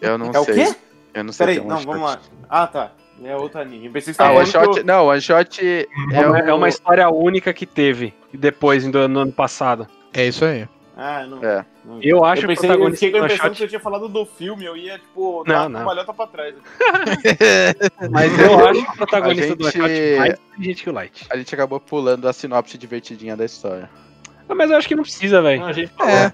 Eu 0.01 0.19
não 0.19 0.33
É 0.33 0.39
o 0.41 0.45
sei. 0.45 0.55
quê? 0.55 0.77
Eu 1.15 1.25
não 1.25 1.33
sei. 1.33 1.47
Peraí, 1.47 1.59
o 1.61 1.63
que 1.63 1.67
é 1.69 1.71
não, 1.75 1.81
vamos 1.83 2.03
lá. 2.03 2.21
Ah, 2.49 2.67
tá. 2.67 2.93
É 3.23 3.37
outro 3.37 3.61
anime. 3.61 3.87
Eu 3.87 3.93
pensei 3.93 4.13
que 4.15 4.23
Ah, 4.23 4.33
one 4.33 4.45
que 4.45 4.51
shot. 4.53 4.83
Não, 4.83 5.07
one 5.07 5.21
shot 5.21 5.67
é, 5.67 5.87
É 6.13 6.27
uma, 6.27 6.31
o- 6.33 6.37
é 6.49 6.55
uma 6.55 6.69
história 6.69 7.09
única 7.09 7.53
que 7.53 7.65
teve 7.67 8.13
e 8.33 8.37
depois 8.37 8.85
do, 8.87 9.09
no 9.09 9.21
ano 9.21 9.33
passado. 9.33 9.87
É 10.13 10.27
isso 10.27 10.45
aí. 10.45 10.63
eu- 10.63 10.69
Ah, 10.97 11.27
não. 11.27 11.43
É. 11.45 11.65
não. 11.85 11.99
Eu 12.03 12.25
acho 12.25 12.43
eu 12.43 12.45
o 12.45 12.49
pensei, 12.49 12.71
eu 12.71 12.75
protagonista 12.75 13.07
fiquei 13.07 13.11
com 13.11 13.17
a 13.25 13.27
impressão 13.27 13.51
que 13.51 13.57
Shot, 13.57 13.59
você 13.65 13.69
tinha 13.69 13.81
falado 13.81 14.09
do 14.09 14.25
filme, 14.27 14.65
eu 14.65 14.77
ia, 14.77 14.99
tipo, 14.99 15.43
Não, 15.47 15.67
uma 15.69 15.85
balhota 15.85 16.13
pra 16.15 16.27
trás. 16.27 16.55
mas 18.11 18.39
eu 18.39 18.67
acho 18.69 18.81
o 18.81 18.97
protagonista 18.97 19.57
do 19.57 19.65
One 19.65 19.69
A 19.69 19.73
Shot 19.79 19.89
gente- 19.89 20.19
mais 20.19 20.35
inteligente 20.53 20.83
que 20.85 20.91
o 20.91 20.93
Light. 20.93 21.27
A 21.31 21.37
gente 21.37 21.55
acabou 21.55 21.81
pulando 21.81 22.29
a 22.29 22.33
sinopse 22.33 22.79
divertidinha 22.79 23.37
da 23.37 23.45
história. 23.45 23.89
Ah, 24.49 24.55
Mas 24.55 24.71
eu 24.71 24.77
acho 24.77 24.87
que 24.89 24.95
não 24.95 25.03
precisa, 25.03 25.41
velho. 25.43 25.73
Gente 25.73 25.93
É. 26.01 26.33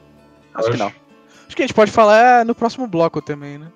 Acho 0.55 0.71
que 0.73 0.77
não. 0.77 0.87
Acho 1.47 1.57
que 1.57 1.62
a 1.62 1.66
gente 1.66 1.75
pode 1.75 1.90
falar 1.90 2.40
é, 2.40 2.45
no 2.45 2.55
próximo 2.55 2.87
bloco 2.87 3.21
também, 3.23 3.59
né? 3.59 3.69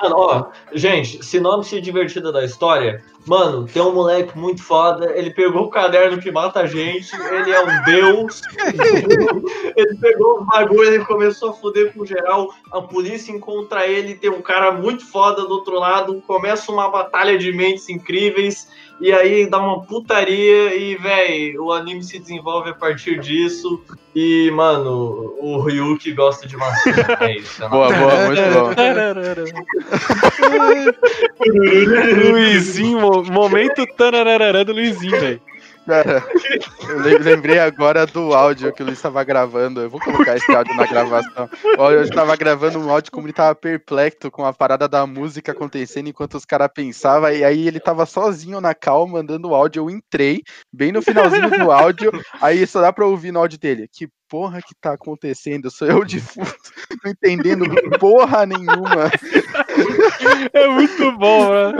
Mano, 0.00 0.16
ó, 0.18 0.46
gente, 0.72 1.24
sinopse 1.24 1.80
divertida 1.80 2.32
da 2.32 2.44
história. 2.44 3.02
Mano, 3.26 3.66
tem 3.66 3.80
um 3.80 3.94
moleque 3.94 4.36
muito 4.36 4.62
foda. 4.62 5.12
Ele 5.16 5.30
pegou 5.30 5.62
o 5.64 5.70
caderno 5.70 6.20
que 6.20 6.30
mata 6.30 6.60
a 6.60 6.66
gente. 6.66 7.10
Ele 7.14 7.50
é 7.50 7.62
um 7.62 7.84
deus. 7.84 8.42
ele 9.74 9.96
pegou 9.98 10.40
o 10.40 10.44
bagulho, 10.44 10.94
ele 10.94 11.04
começou 11.04 11.50
a 11.50 11.52
foder 11.54 11.94
com 11.94 12.04
geral. 12.04 12.52
A 12.70 12.82
polícia 12.82 13.32
encontra 13.32 13.86
ele. 13.86 14.14
Tem 14.14 14.28
um 14.28 14.42
cara 14.42 14.72
muito 14.72 15.06
foda 15.06 15.42
do 15.42 15.54
outro 15.54 15.78
lado. 15.78 16.22
Começa 16.26 16.70
uma 16.70 16.90
batalha 16.90 17.38
de 17.38 17.50
mentes 17.50 17.88
incríveis. 17.88 18.68
E 19.00 19.12
aí 19.12 19.46
dá 19.48 19.58
uma 19.58 19.82
putaria. 19.82 20.74
E, 20.74 20.96
véi, 20.96 21.58
o 21.58 21.72
anime 21.72 22.02
se 22.02 22.18
desenvolve 22.18 22.70
a 22.70 22.74
partir 22.74 23.18
disso. 23.20 23.82
E, 24.14 24.50
mano, 24.52 25.34
o 25.40 25.58
Ryuki 25.60 26.12
gosta 26.12 26.46
de 26.46 26.56
maçã. 26.56 26.90
É 27.20 27.36
isso. 27.36 27.62
É 27.64 27.68
Boa, 27.68 27.88
boa, 27.92 28.26
muito 28.26 28.40
bom. 28.52 28.74
Luizinho, 32.30 33.00
mo- 33.00 33.24
momento 33.24 33.86
tarararara 33.96 34.64
do 34.64 34.72
Luizinho, 34.72 35.18
velho. 35.20 35.40
Cara, 35.86 36.24
eu 36.88 36.98
lem- 37.00 37.18
lembrei 37.18 37.58
agora 37.58 38.06
do 38.06 38.32
áudio 38.34 38.72
que 38.72 38.82
o 38.82 38.86
Luiz 38.86 38.98
estava 38.98 39.22
gravando. 39.22 39.80
Eu 39.82 39.90
vou 39.90 40.00
colocar 40.00 40.36
esse 40.36 40.50
áudio 40.54 40.74
na 40.76 40.86
gravação. 40.86 41.48
Olha, 41.78 41.96
eu 41.96 42.02
estava 42.04 42.34
gravando 42.36 42.78
um 42.78 42.90
áudio 42.90 43.12
como 43.12 43.26
ele 43.26 43.32
tava 43.34 43.54
perplexo 43.54 44.30
com 44.30 44.44
a 44.44 44.52
parada 44.52 44.88
da 44.88 45.06
música 45.06 45.52
acontecendo 45.52 46.08
enquanto 46.08 46.34
os 46.34 46.44
caras 46.44 46.68
pensavam. 46.74 47.30
E 47.30 47.44
aí 47.44 47.68
ele 47.68 47.80
tava 47.80 48.06
sozinho 48.06 48.60
na 48.60 48.74
cal 48.74 49.06
mandando 49.06 49.48
o 49.48 49.54
áudio. 49.54 49.80
Eu 49.82 49.90
entrei 49.90 50.42
bem 50.72 50.90
no 50.90 51.02
finalzinho 51.02 51.50
do 51.50 51.70
áudio. 51.70 52.10
Aí 52.40 52.66
só 52.66 52.80
dá 52.80 52.92
pra 52.92 53.06
ouvir 53.06 53.30
no 53.32 53.40
áudio 53.40 53.58
dele. 53.58 53.86
Que 53.92 54.08
porra 54.28 54.60
que 54.60 54.74
tá 54.80 54.94
acontecendo? 54.94 55.70
Sou 55.70 55.86
eu 55.86 56.02
de 56.04 56.18
fundo, 56.18 56.50
não 57.04 57.10
entendendo 57.12 57.66
porra 58.00 58.46
nenhuma. 58.46 59.10
É 60.52 60.66
muito 60.68 61.12
bom, 61.18 61.48
mano. 61.48 61.76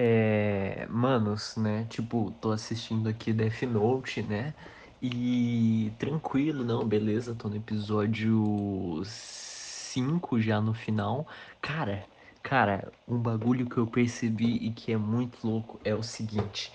É, 0.00 0.86
manos, 0.88 1.56
né? 1.56 1.84
Tipo, 1.86 2.30
tô 2.40 2.52
assistindo 2.52 3.08
aqui 3.08 3.32
Death 3.32 3.62
Note, 3.64 4.22
né? 4.22 4.54
E 5.02 5.92
tranquilo, 5.98 6.64
não, 6.64 6.86
beleza, 6.86 7.34
tô 7.34 7.48
no 7.48 7.56
episódio 7.56 9.02
5 9.04 10.40
já 10.40 10.60
no 10.60 10.72
final. 10.72 11.26
Cara, 11.60 12.08
cara, 12.42 12.92
um 13.08 13.18
bagulho 13.20 13.68
que 13.68 13.76
eu 13.78 13.88
percebi 13.88 14.56
e 14.58 14.72
que 14.72 14.92
é 14.92 14.96
muito 14.96 15.44
louco 15.46 15.80
é 15.84 15.94
o 15.96 16.02
seguinte. 16.04 16.72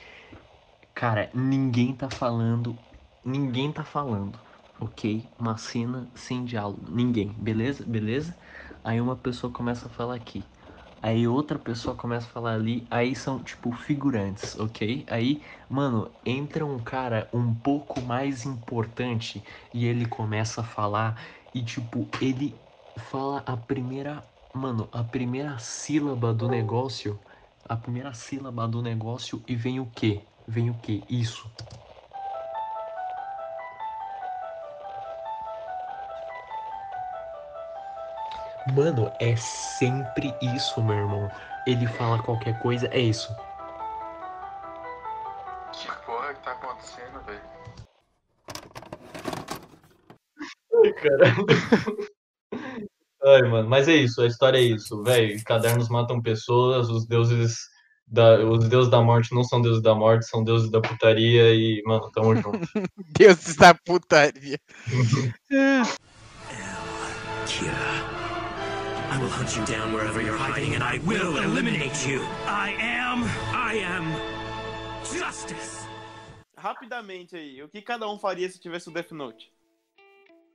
Cara, 0.94 1.32
ninguém 1.34 1.96
tá 1.96 2.10
falando, 2.10 2.78
ninguém 3.24 3.72
tá 3.72 3.84
falando, 3.86 4.40
ok? 4.80 5.30
Uma 5.40 5.58
cena 5.58 6.10
sem 6.16 6.44
diálogo, 6.46 6.92
ninguém, 6.92 7.34
beleza? 7.34 7.86
Beleza? 7.86 8.36
Aí 8.84 9.00
uma 9.02 9.16
pessoa 9.16 9.52
começa 9.54 9.88
a 9.88 9.90
falar 9.92 10.16
aqui. 10.16 10.46
Aí 11.04 11.28
outra 11.28 11.60
pessoa 11.60 11.96
começa 11.98 12.28
a 12.28 12.30
falar 12.30 12.54
ali, 12.54 12.88
aí 12.90 13.14
são 13.16 13.44
tipo 13.44 13.72
figurantes, 13.74 14.58
ok? 14.58 15.06
Aí, 15.10 15.44
mano, 15.70 16.16
entra 16.26 16.66
um 16.66 16.80
cara 16.82 17.30
um 17.34 17.54
pouco 17.54 18.02
mais 18.02 18.46
importante 18.46 19.44
e 19.74 19.86
ele 19.86 20.06
começa 20.06 20.62
a 20.62 20.64
falar 20.64 21.22
e 21.54 21.62
tipo, 21.64 22.10
ele 22.22 22.58
fala 22.98 23.40
a 23.46 23.58
primeira, 23.58 24.24
mano, 24.54 24.88
a 24.94 25.04
primeira 25.04 25.60
sílaba 25.60 26.34
do 26.34 26.48
negócio, 26.48 27.20
a 27.66 27.76
primeira 27.76 28.14
sílaba 28.14 28.66
do 28.68 28.82
negócio 28.82 29.44
e 29.48 29.56
vem 29.58 29.80
o 29.82 29.92
quê? 29.94 30.30
Vem 30.48 30.70
o 30.70 30.76
quê? 30.82 31.06
Isso. 31.10 31.52
Mano, 38.72 39.12
é 39.20 39.36
sempre 39.36 40.34
isso, 40.42 40.82
meu 40.82 40.96
irmão. 40.96 41.30
Ele 41.68 41.86
fala 41.86 42.22
qualquer 42.24 42.58
coisa, 42.60 42.88
é 42.88 43.00
isso. 43.00 43.28
Que 45.74 45.88
porra 46.06 46.34
que 46.34 46.44
tá 46.44 46.52
acontecendo, 46.52 47.20
velho? 47.26 47.42
Ai, 50.84 50.94
cara. 50.94 51.36
Ai, 53.26 53.42
mano, 53.44 53.70
mas 53.70 53.88
é 53.88 53.96
isso, 53.96 54.22
a 54.22 54.28
história 54.28 54.58
é 54.58 54.62
isso, 54.62 55.02
velho. 55.04 55.42
Cadernos 55.44 55.90
matam 55.90 56.22
pessoas, 56.22 56.90
os 56.90 57.06
deuses 57.06 57.58
da, 58.08 58.40
os 58.46 58.68
deuses 58.68 58.92
da 58.92 59.02
morte 59.02 59.34
não 59.34 59.44
são 59.44 59.62
deuses 59.62 59.82
da 59.82 59.96
morte, 59.96 60.26
são 60.26 60.44
deuses 60.44 60.70
da 60.70 60.82
putaria 60.82 61.54
e, 61.54 61.82
mano, 61.86 62.12
tamo 62.12 62.36
junto. 62.36 62.52
Deus 63.18 63.56
da 63.56 63.74
putaria. 63.74 64.60
Kira. 67.46 68.14
I 69.14 69.18
will 69.20 69.30
hunt 69.30 69.56
you 69.56 69.64
down 69.66 69.94
wherever 69.94 70.20
you're 70.24 70.36
hiding 70.36 70.74
and 70.74 70.84
I 70.84 70.98
will 71.06 71.38
eliminate 71.38 72.08
you. 72.08 72.20
I 72.48 72.74
am. 72.80 73.24
I 73.54 73.76
am. 73.86 74.12
Justice. 75.04 75.86
Rapidamente 76.58 77.36
aí, 77.36 77.62
o 77.62 77.68
que 77.68 77.80
cada 77.80 78.10
um 78.10 78.18
faria 78.18 78.50
se 78.50 78.60
tivesse 78.60 78.90
o 78.90 78.92
Death 78.92 79.12
Note? 79.12 79.52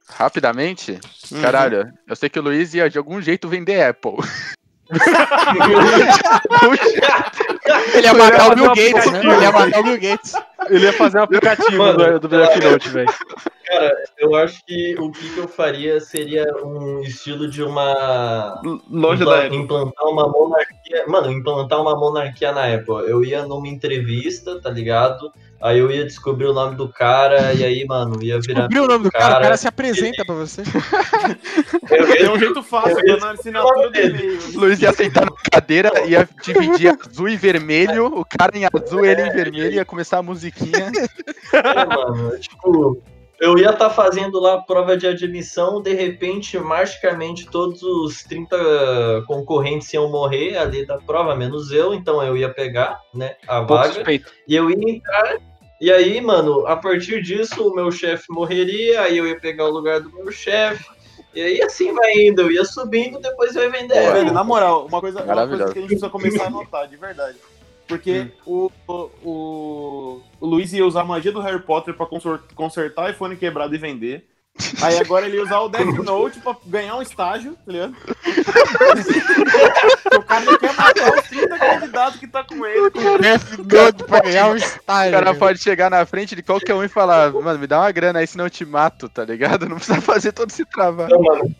Rapidamente? 0.08 0.98
Uhum. 1.30 1.40
Caralho, 1.40 1.92
eu 2.04 2.16
sei 2.16 2.28
que 2.28 2.40
o 2.40 2.42
Luiz 2.42 2.74
ia 2.74 2.90
de 2.90 2.98
algum 2.98 3.22
jeito 3.22 3.48
vender 3.48 3.80
Apple. 3.80 4.16
Ele 7.94 8.06
ia 8.06 8.14
matar 8.14 8.50
o 8.50 8.56
Bill 8.56 8.74
Gates, 8.74 9.12
né? 9.12 9.20
Ele 9.20 9.40
ia 9.40 9.52
matar 9.52 9.78
o 9.78 9.84
Bill 9.84 10.00
Gates. 10.00 10.32
Ele 10.68 10.84
ia 10.84 10.92
fazer 10.94 11.20
um 11.20 11.22
aplicativo 11.22 11.78
Mano, 11.78 12.18
do, 12.18 12.26
do 12.26 12.28
Death 12.28 12.60
Note, 12.64 12.88
velho. 12.88 13.14
Cara, 13.68 13.94
eu 14.18 14.34
acho 14.34 14.64
que 14.66 14.96
o 14.98 15.10
que, 15.12 15.28
que 15.34 15.38
eu 15.38 15.46
faria 15.46 16.00
seria 16.00 16.46
um 16.64 17.00
estilo 17.02 17.50
de 17.50 17.62
uma. 17.62 18.60
Longe 18.90 19.22
impla- 19.22 19.36
da 19.36 19.42
época. 19.44 19.56
implantar 19.56 20.06
uma 20.06 20.26
monarquia. 20.28 21.04
Mano, 21.06 21.30
implantar 21.30 21.80
uma 21.82 21.94
monarquia 21.94 22.50
na 22.52 22.64
Apple. 22.74 23.08
Eu 23.08 23.22
ia 23.22 23.44
numa 23.46 23.68
entrevista, 23.68 24.58
tá 24.60 24.70
ligado? 24.70 25.30
Aí 25.60 25.80
eu 25.80 25.90
ia 25.90 26.04
descobrir 26.04 26.46
o 26.46 26.52
nome 26.52 26.76
do 26.76 26.88
cara, 26.88 27.52
e 27.52 27.64
aí, 27.64 27.84
mano, 27.84 28.22
ia 28.22 28.40
virar. 28.40 28.68
Descobriu 28.68 28.84
o 28.84 28.86
nome 28.86 29.04
do 29.04 29.10
cara, 29.10 29.24
o 29.24 29.28
cara. 29.32 29.42
cara 29.42 29.56
se 29.56 29.66
apresenta 29.68 30.24
pra 30.24 30.34
você. 30.36 30.62
Eu 31.90 32.06
Tem 32.06 32.22
ia 32.22 32.32
um 32.32 32.38
jeito 32.38 32.62
fácil, 32.62 32.98
Eu 33.00 33.06
ia- 33.08 33.14
dando 33.14 33.24
a 33.26 33.30
assinatura 33.32 34.00
e-mail. 34.00 34.38
Luiz 34.54 34.80
ia 34.80 34.92
sentar 34.92 35.24
na 35.26 35.32
cadeira, 35.50 35.90
ia 36.06 36.28
dividir 36.42 36.96
azul 36.98 37.28
e 37.28 37.36
vermelho, 37.36 38.06
o 38.06 38.24
cara 38.24 38.56
em 38.56 38.64
azul, 38.72 39.04
ele 39.04 39.22
em 39.22 39.30
vermelho, 39.32 39.72
ia 39.74 39.84
começar 39.84 40.18
a 40.18 40.22
musiquinha. 40.22 40.92
É, 41.52 41.84
mano, 41.86 42.38
tipo, 42.38 43.02
eu 43.40 43.56
ia 43.56 43.70
estar 43.70 43.90
fazendo 43.90 44.40
lá 44.40 44.54
a 44.54 44.62
prova 44.62 44.96
de 44.96 45.06
admissão, 45.06 45.80
de 45.80 45.94
repente, 45.94 46.58
magicamente, 46.58 47.48
todos 47.48 47.82
os 47.82 48.22
30 48.24 49.24
concorrentes 49.26 49.92
iam 49.92 50.10
morrer 50.10 50.56
ali 50.56 50.84
da 50.84 50.98
prova, 50.98 51.36
menos 51.36 51.70
eu, 51.70 51.94
então 51.94 52.22
eu 52.22 52.36
ia 52.36 52.52
pegar, 52.52 53.00
né, 53.14 53.36
a 53.46 53.58
Pouco 53.58 53.74
vaga, 53.74 53.94
suspeito. 53.94 54.32
e 54.46 54.56
eu 54.56 54.68
ia 54.70 54.90
entrar, 54.90 55.36
e 55.80 55.92
aí, 55.92 56.20
mano, 56.20 56.66
a 56.66 56.76
partir 56.76 57.22
disso, 57.22 57.68
o 57.68 57.74
meu 57.74 57.92
chefe 57.92 58.24
morreria, 58.28 59.02
aí 59.02 59.18
eu 59.18 59.26
ia 59.26 59.38
pegar 59.38 59.66
o 59.66 59.70
lugar 59.70 60.00
do 60.00 60.12
meu 60.12 60.32
chefe, 60.32 60.84
e 61.32 61.40
aí 61.40 61.62
assim 61.62 61.92
vai 61.92 62.12
indo, 62.14 62.42
eu 62.42 62.50
ia 62.50 62.64
subindo, 62.64 63.20
depois 63.20 63.54
eu 63.54 63.62
ia 63.62 63.70
vender. 63.70 64.00
Boa. 64.00 64.12
Velho, 64.14 64.32
na 64.32 64.42
moral, 64.42 64.86
uma 64.86 65.00
coisa, 65.00 65.22
uma 65.22 65.46
coisa 65.46 65.64
que 65.66 65.78
a 65.78 65.82
gente 65.82 65.86
precisa 65.86 66.10
começar 66.10 66.46
a 66.46 66.50
notar, 66.50 66.88
de 66.88 66.96
verdade. 66.96 67.38
Porque 67.88 68.30
o, 68.44 68.70
o, 68.86 68.92
o, 69.24 70.22
o 70.40 70.46
Luiz 70.46 70.72
ia 70.74 70.86
usar 70.86 71.00
a 71.00 71.04
magia 71.04 71.32
do 71.32 71.40
Harry 71.40 71.62
Potter 71.62 71.94
pra 71.94 72.06
consertar 72.54 73.10
iPhone 73.10 73.34
quebrado 73.34 73.74
e 73.74 73.78
vender. 73.78 74.28
Aí 74.82 74.98
agora 74.98 75.26
ele 75.26 75.36
ia 75.36 75.42
usar 75.42 75.60
o 75.60 75.68
Death 75.68 75.86
Note 76.04 76.40
pra 76.40 76.56
ganhar 76.66 76.96
um 76.96 77.02
estágio, 77.02 77.56
tá 77.64 77.72
ligado? 77.72 77.96
O 80.14 80.22
cara 80.22 80.44
não 80.44 80.58
quer 80.58 80.72
matar 80.74 81.14
os 81.18 81.28
30 81.28 81.58
candidatos 81.58 82.20
que 82.20 82.26
tá 82.26 82.42
com 82.44 82.66
ele. 82.66 82.90
Death 82.90 83.58
Note 83.58 84.04
pra 84.04 84.20
ganhar 84.20 84.48
um 84.48 84.52
O 84.52 84.56
estágio. 84.56 85.12
cara 85.12 85.34
pode 85.34 85.58
chegar 85.60 85.90
na 85.90 86.04
frente 86.04 86.34
de 86.34 86.42
qualquer 86.42 86.74
um 86.74 86.82
e 86.82 86.88
falar, 86.88 87.32
mano, 87.32 87.58
me 87.58 87.66
dá 87.66 87.80
uma 87.80 87.92
grana 87.92 88.18
aí, 88.18 88.26
senão 88.26 88.46
eu 88.46 88.50
te 88.50 88.64
mato, 88.64 89.08
tá 89.08 89.24
ligado? 89.24 89.68
Não 89.68 89.76
precisa 89.76 90.00
fazer 90.00 90.32
todo 90.32 90.50
esse 90.50 90.64
trabalho. 90.64 91.10
Não, 91.10 91.22
mano. 91.22 91.54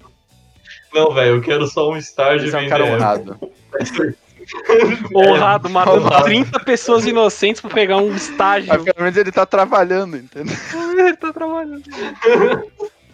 Não, 0.92 1.14
velho, 1.14 1.36
eu 1.36 1.40
quero 1.40 1.66
só 1.66 1.90
um 1.90 1.96
estágio 1.96 2.48
Esse 2.48 2.56
é 2.56 2.60
um 2.60 2.62
e 2.62 2.68
cara 2.68 2.84
honrado. 2.84 3.38
Honrado, 5.14 5.68
matando 5.68 6.02
honrado. 6.06 6.24
30 6.24 6.60
pessoas 6.60 7.06
inocentes 7.06 7.60
pra 7.60 7.70
pegar 7.70 7.98
um 7.98 8.14
estágio. 8.14 8.68
Mas 8.68 8.82
pelo 8.82 9.02
menos 9.02 9.16
ele 9.16 9.32
tá 9.32 9.44
trabalhando, 9.46 10.16
entendeu? 10.16 10.54
Ele 10.98 11.16
tá 11.16 11.32
trabalhando. 11.32 11.82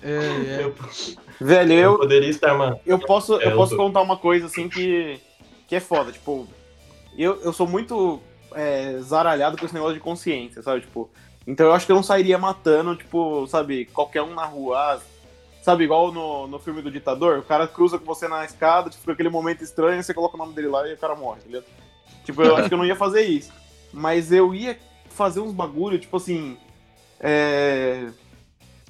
É, 0.02 0.10
é. 0.10 0.64
Eu, 0.64 0.74
Velho, 1.40 1.72
eu 1.72 1.78
eu, 1.92 1.98
poderia 1.98 2.28
estar, 2.30 2.54
mano. 2.54 2.78
eu 2.86 2.98
posso, 2.98 3.40
É, 3.40 3.48
eu 3.48 3.56
posso 3.56 3.76
contar 3.76 4.00
uma 4.00 4.16
coisa 4.16 4.46
assim 4.46 4.68
que, 4.68 5.20
que 5.66 5.76
é 5.76 5.80
foda. 5.80 6.12
Tipo, 6.12 6.46
eu, 7.16 7.40
eu 7.42 7.52
sou 7.52 7.66
muito 7.66 8.20
é, 8.54 8.98
zaralhado 9.00 9.56
com 9.56 9.64
esse 9.64 9.74
negócio 9.74 9.94
de 9.94 10.00
consciência, 10.00 10.62
sabe? 10.62 10.82
Tipo, 10.82 11.10
então 11.46 11.66
eu 11.66 11.72
acho 11.72 11.86
que 11.86 11.92
eu 11.92 11.96
não 11.96 12.02
sairia 12.02 12.38
matando, 12.38 12.96
tipo, 12.96 13.46
sabe, 13.46 13.86
qualquer 13.86 14.22
um 14.22 14.34
na 14.34 14.44
rua. 14.44 14.78
ah, 14.78 14.98
Sabe, 15.64 15.84
igual 15.84 16.12
no, 16.12 16.46
no 16.46 16.58
filme 16.58 16.82
do 16.82 16.90
ditador, 16.90 17.38
o 17.38 17.42
cara 17.42 17.66
cruza 17.66 17.98
com 17.98 18.04
você 18.04 18.28
na 18.28 18.44
escada, 18.44 18.90
tipo, 18.90 19.10
aquele 19.10 19.30
momento 19.30 19.64
estranho, 19.64 20.02
você 20.02 20.12
coloca 20.12 20.36
o 20.36 20.38
nome 20.38 20.52
dele 20.52 20.68
lá 20.68 20.86
e 20.86 20.92
o 20.92 20.98
cara 20.98 21.14
morre, 21.14 21.40
tá 21.40 21.46
ligado? 21.46 21.64
Tipo, 22.22 22.42
eu 22.42 22.54
acho 22.54 22.68
que 22.68 22.74
eu 22.74 22.76
não 22.76 22.84
ia 22.84 22.94
fazer 22.94 23.22
isso. 23.22 23.50
Mas 23.90 24.30
eu 24.30 24.54
ia 24.54 24.78
fazer 25.08 25.40
uns 25.40 25.54
bagulho, 25.54 25.98
tipo 25.98 26.18
assim. 26.18 26.58
É... 27.18 28.10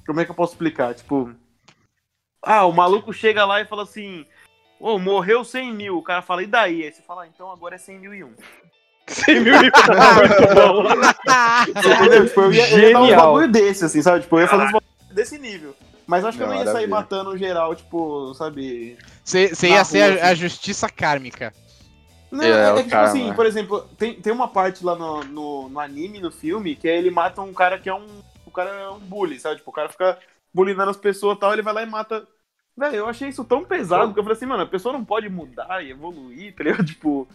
Como 0.05 0.19
é 0.19 0.25
que 0.25 0.31
eu 0.31 0.35
posso 0.35 0.51
explicar? 0.51 0.93
Tipo. 0.93 1.33
Ah, 2.43 2.65
o 2.65 2.73
maluco 2.73 3.13
chega 3.13 3.45
lá 3.45 3.61
e 3.61 3.65
fala 3.65 3.83
assim. 3.83 4.25
Ô, 4.77 4.99
morreu 4.99 5.45
100 5.45 5.73
mil. 5.73 5.97
O 5.97 6.03
cara 6.03 6.21
fala, 6.21 6.43
e 6.43 6.45
daí? 6.45 6.83
Aí 6.83 6.91
você 6.91 7.01
fala, 7.01 7.23
ah, 7.23 7.27
então 7.27 7.49
agora 7.49 7.75
é 7.75 7.77
100 7.77 7.99
mil 7.99 8.13
e 8.13 8.21
um. 8.21 8.33
100 9.07 9.39
mil 9.39 9.53
e 9.55 9.59
muito 9.61 10.53
bom. 10.53 10.83
Entendeu? 11.71 12.27
Tipo, 12.27 12.41
eu 12.41 12.51
ia, 12.51 12.69
eu 12.69 12.79
ia 12.79 12.91
dar 12.91 12.99
uns 12.99 13.07
Genial. 13.07 13.25
bagulho 13.27 13.47
desse, 13.49 13.85
assim, 13.85 14.01
sabe? 14.01 14.23
Tipo, 14.23 14.35
eu 14.35 14.41
ia 14.41 14.47
fazer 14.49 14.63
uns 14.63 14.71
bagulho 14.73 15.13
desse 15.13 15.37
nível. 15.37 15.73
Mas 16.07 16.23
acho 16.25 16.37
que 16.37 16.43
eu 16.43 16.47
não 16.47 16.55
ia 16.55 16.67
sair 16.67 16.87
matando 16.87 17.37
geral, 17.37 17.75
tipo, 17.75 18.33
sabe. 18.35 18.97
Você 19.23 19.53
você 19.53 19.69
ia 19.71 19.83
ser 19.83 20.01
rua, 20.01 20.11
a, 20.21 20.27
assim. 20.27 20.29
a 20.29 20.35
justiça 20.35 20.89
kármica. 20.89 21.53
Não, 22.31 22.43
É, 22.43 22.69
é, 22.69 22.73
o 22.73 22.83
que, 22.83 22.89
tipo 22.89 22.91
cara, 22.91 23.05
assim, 23.05 23.33
por 23.33 23.45
exemplo, 23.45 23.81
tem, 23.97 24.19
tem 24.19 24.33
uma 24.33 24.47
parte 24.47 24.83
lá 24.83 24.95
no, 24.95 25.23
no, 25.23 25.69
no 25.69 25.79
anime, 25.79 26.19
no 26.19 26.31
filme, 26.31 26.75
que 26.75 26.87
é 26.87 26.97
ele 26.97 27.09
mata 27.11 27.41
um 27.41 27.53
cara 27.53 27.79
que 27.79 27.89
é 27.89 27.93
um. 27.93 28.23
O 28.45 28.51
cara 28.51 28.69
é 28.71 28.89
um 28.89 28.99
bully, 28.99 29.39
sabe? 29.39 29.57
Tipo, 29.57 29.69
o 29.71 29.73
cara 29.73 29.89
fica 29.89 30.19
bulinando 30.53 30.91
as 30.91 30.97
pessoas 30.97 31.37
e 31.37 31.39
tal, 31.39 31.53
ele 31.53 31.61
vai 31.61 31.73
lá 31.73 31.83
e 31.83 31.85
mata. 31.85 32.27
Velho, 32.77 32.95
eu 32.95 33.07
achei 33.07 33.29
isso 33.29 33.43
tão 33.45 33.63
pesado 33.63 34.13
que 34.13 34.19
eu 34.19 34.23
falei 34.23 34.35
assim, 34.35 34.45
mano, 34.45 34.63
a 34.63 34.67
pessoa 34.67 34.91
não 34.93 35.05
pode 35.05 35.29
mudar 35.29 35.83
e 35.83 35.91
evoluir, 35.91 36.53
tá 36.55 36.63
ligado? 36.63 36.85
Tipo, 36.85 37.27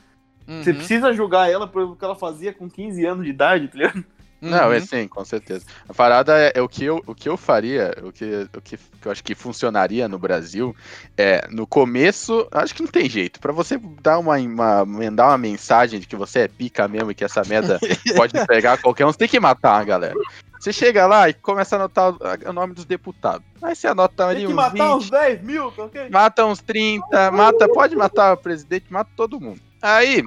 você 0.61 0.73
Uhum, 0.73 0.75
precisa 0.75 1.13
julgar 1.15 1.51
ela 1.51 1.67
pelo 1.69 1.97
que 1.97 2.05
ela 2.05 2.17
fazia 2.17 2.53
com 2.53 2.69
15 2.69 3.05
anos 3.07 3.25
de 3.25 3.31
idade, 3.31 3.69
tá 3.69 3.79
ligado? 3.79 4.05
Não, 4.41 4.69
uhum. 4.69 4.73
é 4.73 4.81
sim, 4.81 5.07
com 5.07 5.25
certeza. 5.25 5.67
A 5.89 5.93
parada 5.93 6.39
é, 6.39 6.53
é 6.55 6.63
o, 6.63 6.69
que 6.69 6.85
eu, 6.85 7.03
o 7.07 7.15
que 7.15 7.29
eu 7.29 7.37
faria, 7.37 7.95
o, 8.03 8.11
que, 8.11 8.49
o 8.57 8.61
que, 8.61 8.77
que 8.77 9.07
eu 9.07 9.13
acho 9.13 9.23
que 9.23 9.35
funcionaria 9.35 10.09
no 10.09 10.19
Brasil, 10.19 10.75
é, 11.17 11.47
no 11.51 11.67
começo, 11.67 12.49
acho 12.51 12.75
que 12.75 12.83
não 12.83 12.91
tem 12.91 13.09
jeito. 13.09 13.39
Pra 13.39 13.53
você 13.53 13.79
dar 14.01 14.19
uma, 14.19 14.37
uma, 14.39 14.85
mandar 14.85 15.29
uma 15.29 15.39
mensagem 15.39 16.01
de 16.01 16.07
que 16.07 16.17
você 16.17 16.41
é 16.41 16.49
pica 16.49 16.89
mesmo 16.89 17.11
e 17.11 17.15
que 17.15 17.25
essa 17.25 17.43
merda 17.45 17.79
pode 18.17 18.33
pegar 18.47 18.79
qualquer 18.79 19.05
um, 19.05 19.13
você 19.13 19.19
tem 19.19 19.29
que 19.29 19.41
matar 19.41 19.75
uma 19.75 19.85
galera. 19.85 20.15
Você 20.59 20.73
chega 20.73 21.07
lá 21.07 21.29
e 21.29 21.35
começa 21.35 21.77
a 21.77 21.79
anotar 21.79 22.13
o, 22.13 22.19
o 22.49 22.53
nome 22.53 22.75
dos 22.75 22.85
deputados. 22.85 23.47
Aí 23.63 23.75
você 23.75 23.89
anota 23.89 24.27
ali 24.27 24.41
Tem 24.41 24.47
que 24.47 24.53
uns 24.53 24.57
matar 24.57 24.73
20, 24.73 24.97
uns 24.97 25.11
10 25.11 25.43
mil, 25.43 25.71
tá 25.73 25.85
ok? 25.85 26.09
mata 26.11 26.47
uns 26.47 26.61
30, 26.61 27.31
mata, 27.31 27.69
pode 27.69 27.97
matar 27.97 28.35
o 28.35 28.37
presidente, 28.37 28.87
mata 28.91 29.11
todo 29.17 29.41
mundo. 29.41 29.61
Aí, 29.81 30.23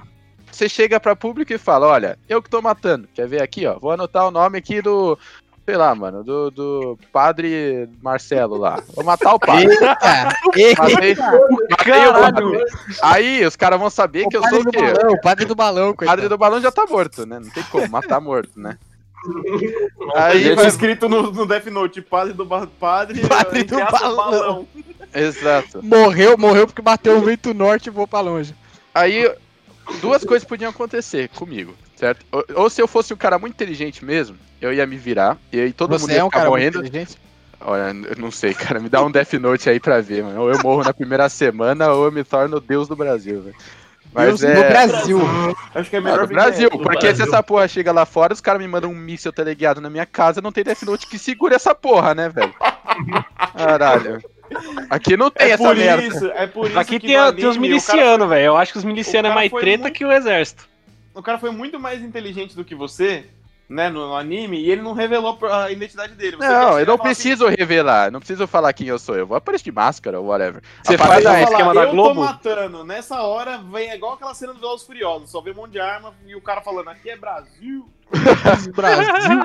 você 0.54 0.70
chega 0.70 1.00
pra 1.00 1.16
público 1.16 1.52
e 1.54 1.58
fala, 1.58 1.88
olha, 1.88 2.18
eu 2.30 2.42
que 2.42 2.50
tô 2.50 2.62
matando, 2.62 3.08
quer 3.14 3.28
ver 3.28 3.42
aqui, 3.42 3.66
ó, 3.66 3.78
vou 3.80 3.92
anotar 3.92 4.28
o 4.28 4.32
nome 4.32 4.58
aqui 4.58 4.82
do, 4.82 5.18
sei 5.66 5.76
lá, 5.76 5.94
mano, 5.96 6.24
do, 6.24 6.52
do 6.52 7.00
padre 7.12 7.90
Marcelo 8.02 8.58
lá. 8.58 8.82
Vou 8.96 9.04
matar 9.04 9.34
o 9.34 9.40
padre. 9.40 9.68
Eita! 10.56 10.84
Matei, 10.84 11.16
matei 11.16 12.08
o 12.08 12.14
padre. 12.14 12.66
Aí, 13.02 13.46
os 13.46 13.56
caras 13.56 13.80
vão 13.80 13.90
saber 13.90 14.28
que 14.28 14.38
eu 14.38 14.44
sou 14.50 14.62
o 14.62 14.66
quê? 14.72 14.80
balão, 14.82 15.12
o 15.12 15.22
padre 15.22 15.46
do 15.46 15.56
balão, 15.56 15.90
O 15.90 15.96
coitado. 15.96 16.18
padre 16.18 16.30
do 16.30 16.38
balão 16.38 16.62
já 16.62 16.72
tá 16.72 16.86
morto, 16.86 17.26
né? 17.26 17.40
Não 17.40 17.50
tem 17.50 17.64
como, 17.64 17.88
matar 17.90 18.20
morto, 18.22 18.52
né? 18.60 18.78
Aí 20.16 20.54
vai... 20.54 20.68
escrito 20.68 21.08
no, 21.08 21.32
no 21.32 21.46
Death 21.46 21.68
Note, 21.68 22.02
padre 22.02 22.34
do 22.34 22.44
ba- 22.46 22.68
padre, 22.80 23.26
Padre 23.28 23.64
do 23.64 23.82
aspas, 23.82 24.02
balão. 24.02 24.68
Exato. 25.14 25.82
Morreu, 25.84 26.38
morreu 26.38 26.68
porque 26.68 26.82
bateu 26.82 27.18
o 27.18 27.22
vento 27.22 27.54
norte 27.54 27.88
e 27.88 27.90
voou 27.90 28.08
pra 28.08 28.20
longe. 28.20 28.54
Aí, 28.94 29.32
duas 30.02 30.24
coisas 30.24 30.48
podiam 30.48 30.70
acontecer 30.72 31.30
comigo, 31.30 31.74
certo? 31.96 32.26
Ou, 32.32 32.46
ou 32.56 32.70
se 32.70 32.82
eu 32.82 32.88
fosse 32.88 33.14
um 33.14 33.18
cara 33.18 33.38
muito 33.40 33.54
inteligente 33.54 34.04
mesmo, 34.04 34.38
eu 34.62 34.74
ia 34.74 34.86
me 34.86 34.98
virar, 34.98 35.38
e 35.52 35.60
aí 35.60 35.74
todo 35.74 35.92
mundo 35.92 36.02
Você 36.02 36.14
ia 36.14 36.20
é 36.20 36.24
um 36.24 36.28
ficar 36.28 36.40
cara 36.40 36.50
morrendo. 36.50 36.80
muito 36.80 36.88
inteligente? 36.90 37.18
Olha, 37.66 37.96
eu 38.10 38.16
não 38.18 38.30
sei, 38.30 38.54
cara, 38.54 38.80
me 38.80 38.90
dá 38.90 39.02
um 39.04 39.10
Death 39.12 39.34
Note 39.34 39.70
aí 39.70 39.80
pra 39.80 40.02
ver, 40.02 40.22
mano. 40.24 40.42
Ou 40.42 40.52
eu 40.52 40.60
morro 40.62 40.84
na 40.84 40.94
primeira 40.94 41.30
semana, 41.30 41.92
ou 41.94 42.06
eu 42.06 42.12
me 42.12 42.24
torno 42.24 42.58
o 42.58 42.60
deus 42.60 42.88
do 42.90 42.96
Brasil, 42.96 43.42
velho. 43.42 43.56
Mas 44.14 44.28
Deus 44.28 44.44
é... 44.44 44.54
do 44.54 44.68
Brasil. 44.70 45.20
Acho 45.74 45.90
que 45.90 45.96
é 45.96 46.00
Ah, 46.00 46.02
melhor 46.02 46.20
do 46.20 46.28
vir 46.28 46.34
Brasil, 46.36 46.70
direto. 46.70 46.84
porque 46.84 47.00
Brasil. 47.08 47.16
se 47.26 47.30
essa 47.32 47.42
porra 47.42 47.68
chega 47.68 47.92
lá 47.92 48.06
fora, 48.06 48.34
os 48.34 48.42
caras 48.42 48.62
me 48.62 48.68
mandam 48.68 48.92
um 48.92 48.96
míssil 48.96 49.32
teleguiado 49.32 49.80
na 49.82 49.90
minha 49.90 50.06
casa, 50.06 50.42
não 50.42 50.52
tem 50.52 50.64
Death 50.64 50.84
Note 50.84 51.08
que 51.08 51.18
segure 51.18 51.56
essa 51.56 51.74
porra, 51.74 52.14
né, 52.14 52.28
velho? 52.30 52.54
Caralho. 53.58 54.22
Aqui 54.90 55.16
não 55.18 55.30
tem 55.30 55.48
É 55.48 55.52
essa 55.52 55.64
por 55.64 55.76
merda. 55.76 56.04
isso, 56.04 56.26
é 56.28 56.48
por 56.48 56.68
isso 56.70 56.80
Aqui 56.80 57.00
que 57.00 57.08
tem, 57.08 57.18
no 57.18 57.24
a- 57.24 57.34
tem 57.34 57.46
os 57.46 57.52
anime, 57.58 57.68
milicianos, 57.70 58.30
velho. 58.30 58.46
Eu 58.46 58.58
acho 58.58 58.72
que 58.72 58.78
os 58.78 58.84
milicianos 58.84 59.32
é 59.32 59.34
mais 59.34 59.52
treta 59.52 59.84
muito- 59.84 59.96
que 59.96 60.06
o 60.06 60.12
exército. 60.12 60.68
O 61.14 61.22
cara, 61.22 61.38
o 61.38 61.42
foi 61.42 61.52
muito 61.52 61.80
mais 61.80 62.02
inteligente 62.02 62.56
do 62.56 62.64
que 62.66 62.74
você, 62.74 63.26
né, 63.70 63.90
no, 63.90 64.08
no 64.08 64.16
anime, 64.16 64.60
e 64.60 64.70
ele 64.72 64.82
não 64.82 64.94
revelou 64.94 65.38
a 65.52 65.72
identidade 65.72 66.14
dele. 66.16 66.38
Você 66.38 66.48
Não, 66.48 66.80
eu 66.80 66.86
não 66.86 66.98
fala 66.98 67.12
assim, 67.12 67.30
preciso 67.30 67.48
revelar, 67.48 68.12
não 68.12 68.20
preciso 68.20 68.48
falar 68.48 68.74
quem 68.74 68.88
eu 68.88 68.98
sou. 69.00 69.16
Eu 69.16 69.26
vou 69.28 69.38
aparecer 69.38 69.64
de 69.66 69.72
máscara 69.72 70.20
ou 70.20 70.28
whatever. 70.28 70.62
Você 70.84 70.98
faz 70.98 71.20
é- 71.20 71.24
falar, 71.24 71.42
esquema 71.44 71.74
da 71.74 71.84
eu 71.84 71.92
Globo? 71.92 72.16
tô 72.16 72.26
matando. 72.26 72.84
Nessa 72.84 73.22
hora, 73.22 73.58
vem 73.60 73.90
é 73.90 73.96
igual 73.96 74.14
aquela 74.14 74.34
cena 74.34 74.54
do 74.54 74.60
Velozes 74.60 74.86
Furiosos. 74.86 75.30
Só 75.32 75.40
vê 75.40 75.52
um 75.52 75.56
monte 75.56 75.72
de 75.74 75.80
arma 75.80 76.14
e 76.26 76.36
o 76.36 76.42
cara 76.42 76.62
falando, 76.62 76.90
aqui 76.90 77.10
é 77.10 77.16
Brasil. 77.16 77.88
Brasil. 78.76 79.42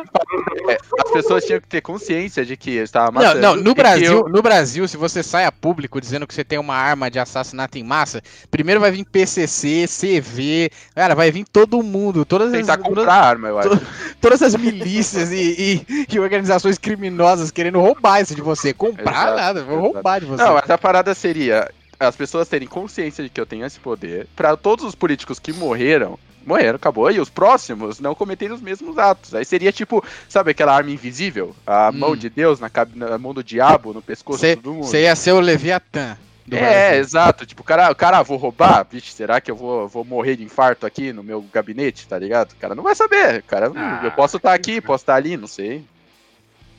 é, 0.68 0.78
as 1.04 1.10
pessoas 1.10 1.44
tinham 1.44 1.60
que 1.60 1.68
ter 1.68 1.80
consciência 1.80 2.44
de 2.44 2.56
que 2.56 2.70
estava 2.72 3.10
Não, 3.12 3.22
matando. 3.26 3.40
não, 3.40 3.56
no 3.56 3.74
que 3.74 3.80
Brasil, 3.80 4.12
eu- 4.12 4.28
no 4.28 4.42
Brasil, 4.42 4.86
se 4.86 4.96
você 4.96 5.22
sai 5.22 5.44
a 5.44 5.52
público 5.52 6.00
dizendo 6.00 6.26
que 6.26 6.34
você 6.34 6.44
tem 6.44 6.58
uma 6.58 6.74
arma 6.74 7.10
de 7.10 7.18
assassinato 7.18 7.78
em 7.78 7.82
massa, 7.82 8.22
primeiro 8.50 8.80
vai 8.80 8.90
vir 8.90 9.04
PCC, 9.04 9.86
CV, 9.86 10.70
cara, 10.94 11.14
vai 11.14 11.30
vir 11.30 11.44
todo 11.50 11.82
mundo, 11.82 12.24
todas 12.24 12.48
as, 12.52 12.60
tentar 12.60 12.76
todas, 12.78 12.98
comprar 12.98 13.14
arma, 13.14 13.48
eu 13.48 13.58
acho. 13.58 13.80
todas 14.20 14.42
as 14.42 14.54
milícias 14.56 15.30
e, 15.32 15.84
e- 15.88 16.06
e 16.14 16.18
organizações 16.20 16.76
criminosas 16.78 17.50
querendo 17.50 17.80
roubar 17.80 18.20
isso 18.20 18.34
de 18.34 18.42
você. 18.42 18.72
Comprar 18.74 19.10
Exato, 19.12 19.36
nada, 19.36 19.64
vão 19.64 19.74
exato. 19.78 19.92
roubar 19.94 20.20
de 20.20 20.26
você. 20.26 20.42
Não, 20.42 20.54
mas 20.54 20.68
a 20.70 20.78
parada 20.78 21.14
seria 21.14 21.70
as 21.98 22.14
pessoas 22.14 22.46
terem 22.48 22.68
consciência 22.68 23.24
de 23.24 23.30
que 23.30 23.40
eu 23.40 23.46
tenho 23.46 23.64
esse 23.66 23.80
poder, 23.80 24.26
pra 24.36 24.56
todos 24.56 24.84
os 24.84 24.94
políticos 24.94 25.38
que 25.38 25.52
morreram 25.52 26.18
Morreram, 26.46 26.76
acabou. 26.76 27.10
E 27.10 27.20
os 27.20 27.28
próximos 27.28 28.00
não 28.00 28.14
cometeram 28.14 28.54
os 28.54 28.60
mesmos 28.62 28.96
atos. 28.98 29.34
Aí 29.34 29.44
seria 29.44 29.70
tipo, 29.72 30.02
sabe 30.28 30.50
aquela 30.52 30.74
arma 30.74 30.90
invisível? 30.90 31.54
A 31.66 31.90
Hum. 31.90 31.98
mão 31.98 32.16
de 32.16 32.30
Deus 32.30 32.58
na, 32.58 32.70
na 32.94 33.18
mão 33.18 33.34
do 33.34 33.44
diabo, 33.44 33.92
no 33.92 34.00
pescoço 34.00 34.46
de 34.46 34.56
todo 34.56 34.72
mundo. 34.74 34.84
Você 34.84 35.02
ia 35.02 35.14
ser 35.14 35.32
o 35.32 35.40
Leviatã. 35.40 36.16
É, 36.50 36.58
Brasil. 36.88 37.00
exato. 37.00 37.44
Tipo, 37.44 37.60
o 37.60 37.64
cara, 37.64 37.90
o 37.90 37.94
cara, 37.94 38.22
vou 38.22 38.38
roubar? 38.38 38.86
Vixe, 38.90 39.12
será 39.12 39.38
que 39.38 39.50
eu 39.50 39.56
vou, 39.56 39.86
vou 39.86 40.02
morrer 40.02 40.34
de 40.36 40.44
infarto 40.44 40.86
aqui 40.86 41.12
no 41.12 41.22
meu 41.22 41.42
gabinete, 41.52 42.08
tá 42.08 42.18
ligado? 42.18 42.52
O 42.52 42.56
cara 42.56 42.74
não 42.74 42.82
vai 42.82 42.94
saber. 42.94 43.42
Cara, 43.42 43.70
Ah, 43.76 44.00
eu 44.02 44.10
posso 44.12 44.38
estar 44.38 44.54
aqui, 44.54 44.80
posso 44.80 45.02
estar 45.02 45.16
ali, 45.16 45.36
não 45.36 45.46
sei. 45.46 45.84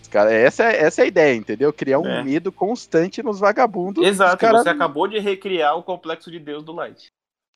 Cara, 0.10 0.34
essa, 0.34 0.64
é- 0.64 0.82
essa 0.86 1.02
é 1.02 1.04
a 1.04 1.08
ideia, 1.08 1.36
entendeu? 1.36 1.72
Criar 1.72 2.00
um 2.00 2.08
É. 2.08 2.24
medo 2.24 2.52
constante 2.52 3.22
nos 3.22 3.40
vagabundos. 3.40 4.04
Exato, 4.04 4.38
cara- 4.38 4.58
você 4.64 4.70
acabou 4.70 5.08
de 5.08 5.20
recriar 5.20 5.78
o 5.78 5.84
complexo 5.84 6.32
de 6.32 6.40
Deus 6.40 6.64
do 6.64 6.72
Light. 6.74 7.12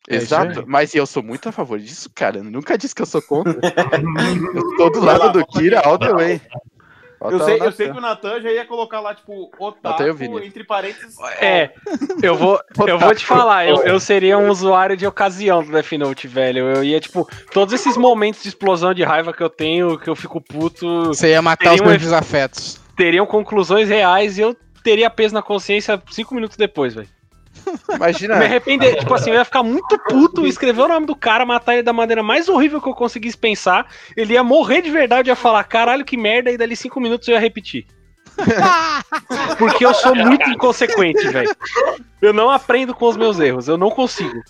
É 0.10 0.16
Exato, 0.16 0.60
aí. 0.60 0.66
mas 0.68 0.94
eu 0.94 1.06
sou 1.06 1.24
muito 1.24 1.48
a 1.48 1.52
favor 1.52 1.80
disso, 1.80 2.10
cara. 2.14 2.38
Eu 2.38 2.44
nunca 2.44 2.78
disse 2.78 2.94
que 2.94 3.02
eu 3.02 3.06
sou 3.06 3.22
contra. 3.22 3.54
eu 4.54 4.78
tô 4.78 4.90
do 4.90 5.00
lado 5.00 5.32
do 5.32 5.46
Kira 5.48 5.80
all 5.80 5.98
the 5.98 6.14
way. 6.14 6.42
Eu 7.22 7.40
Volta 7.40 7.46
sei, 7.46 7.62
eu 7.62 7.72
sei 7.72 7.90
que 7.90 7.98
o 7.98 8.02
Natan 8.02 8.42
já 8.42 8.52
ia 8.52 8.66
colocar 8.66 9.00
lá, 9.00 9.16
tipo, 9.16 9.50
otaku, 9.58 10.40
entre 10.40 10.66
parênteses. 10.66 11.16
É, 11.40 11.72
eu 12.22 12.36
vou, 12.36 12.60
eu 12.86 13.00
vou 13.00 13.16
te 13.16 13.26
falar, 13.26 13.66
eu, 13.66 13.78
eu 13.84 13.98
seria 13.98 14.38
um 14.38 14.50
usuário 14.50 14.98
de 14.98 15.08
ocasião 15.08 15.64
do 15.64 15.72
Death 15.72 15.94
Note, 15.94 16.28
velho. 16.28 16.68
Eu 16.68 16.84
ia, 16.84 17.00
tipo, 17.00 17.26
todos 17.54 17.74
esses 17.74 17.96
momentos 17.96 18.44
de 18.44 18.50
explosão 18.50 18.94
de 18.94 19.04
raiva 19.04 19.32
que 19.32 19.42
eu 19.42 19.50
tenho, 19.50 19.98
que 19.98 20.10
eu 20.10 20.18
fico 20.18 20.42
puto, 20.42 21.06
Você 21.06 21.30
ia 21.30 21.42
matar 21.42 21.76
os 21.76 21.82
meus 21.82 22.02
desafetos. 22.02 22.78
teriam 22.98 23.26
conclusões 23.26 23.88
reais 23.88 24.38
e 24.38 24.42
eu 24.42 24.54
teria 24.84 25.10
peso 25.10 25.34
na 25.34 25.42
consciência 25.42 26.02
cinco 26.12 26.36
minutos 26.36 26.58
depois, 26.58 26.94
velho. 26.94 27.08
Imagina. 27.96 28.36
Me 28.36 28.46
arrepender, 28.46 28.98
tipo 29.00 29.14
assim, 29.14 29.30
eu 29.32 29.36
ia 29.36 29.46
ficar 29.46 29.64
muito 29.64 29.98
puto, 30.08 30.46
escrever 30.46 30.82
o 30.82 30.88
nome 30.88 31.06
do 31.06 31.16
cara, 31.16 31.46
matar 31.46 31.74
ele 31.74 31.84
da 31.84 31.94
maneira 31.94 32.22
mais 32.24 32.48
horrível 32.50 32.82
que 32.82 32.88
eu 32.90 32.94
conseguisse 32.94 33.38
pensar. 33.38 33.88
Ele 34.16 34.34
ia 34.34 34.44
morrer 34.44 34.82
de 34.82 34.90
verdade, 34.92 35.30
ia 35.30 35.36
falar, 35.36 35.64
caralho, 35.64 36.06
que 36.06 36.18
merda, 36.18 36.52
e 36.52 36.58
dali 36.58 36.76
cinco 36.76 37.00
minutos 37.00 37.28
eu 37.28 37.34
ia 37.34 37.40
repetir. 37.40 37.86
Porque 39.60 39.86
eu 39.86 39.94
sou 39.94 40.16
muito 40.16 40.50
inconsequente, 40.50 41.28
velho. 41.30 41.56
Eu 42.22 42.34
não 42.34 42.50
aprendo 42.50 42.94
com 42.96 43.08
os 43.08 43.16
meus 43.18 43.40
erros, 43.40 43.68
eu 43.68 43.78
não 43.78 43.90
consigo. 43.92 44.42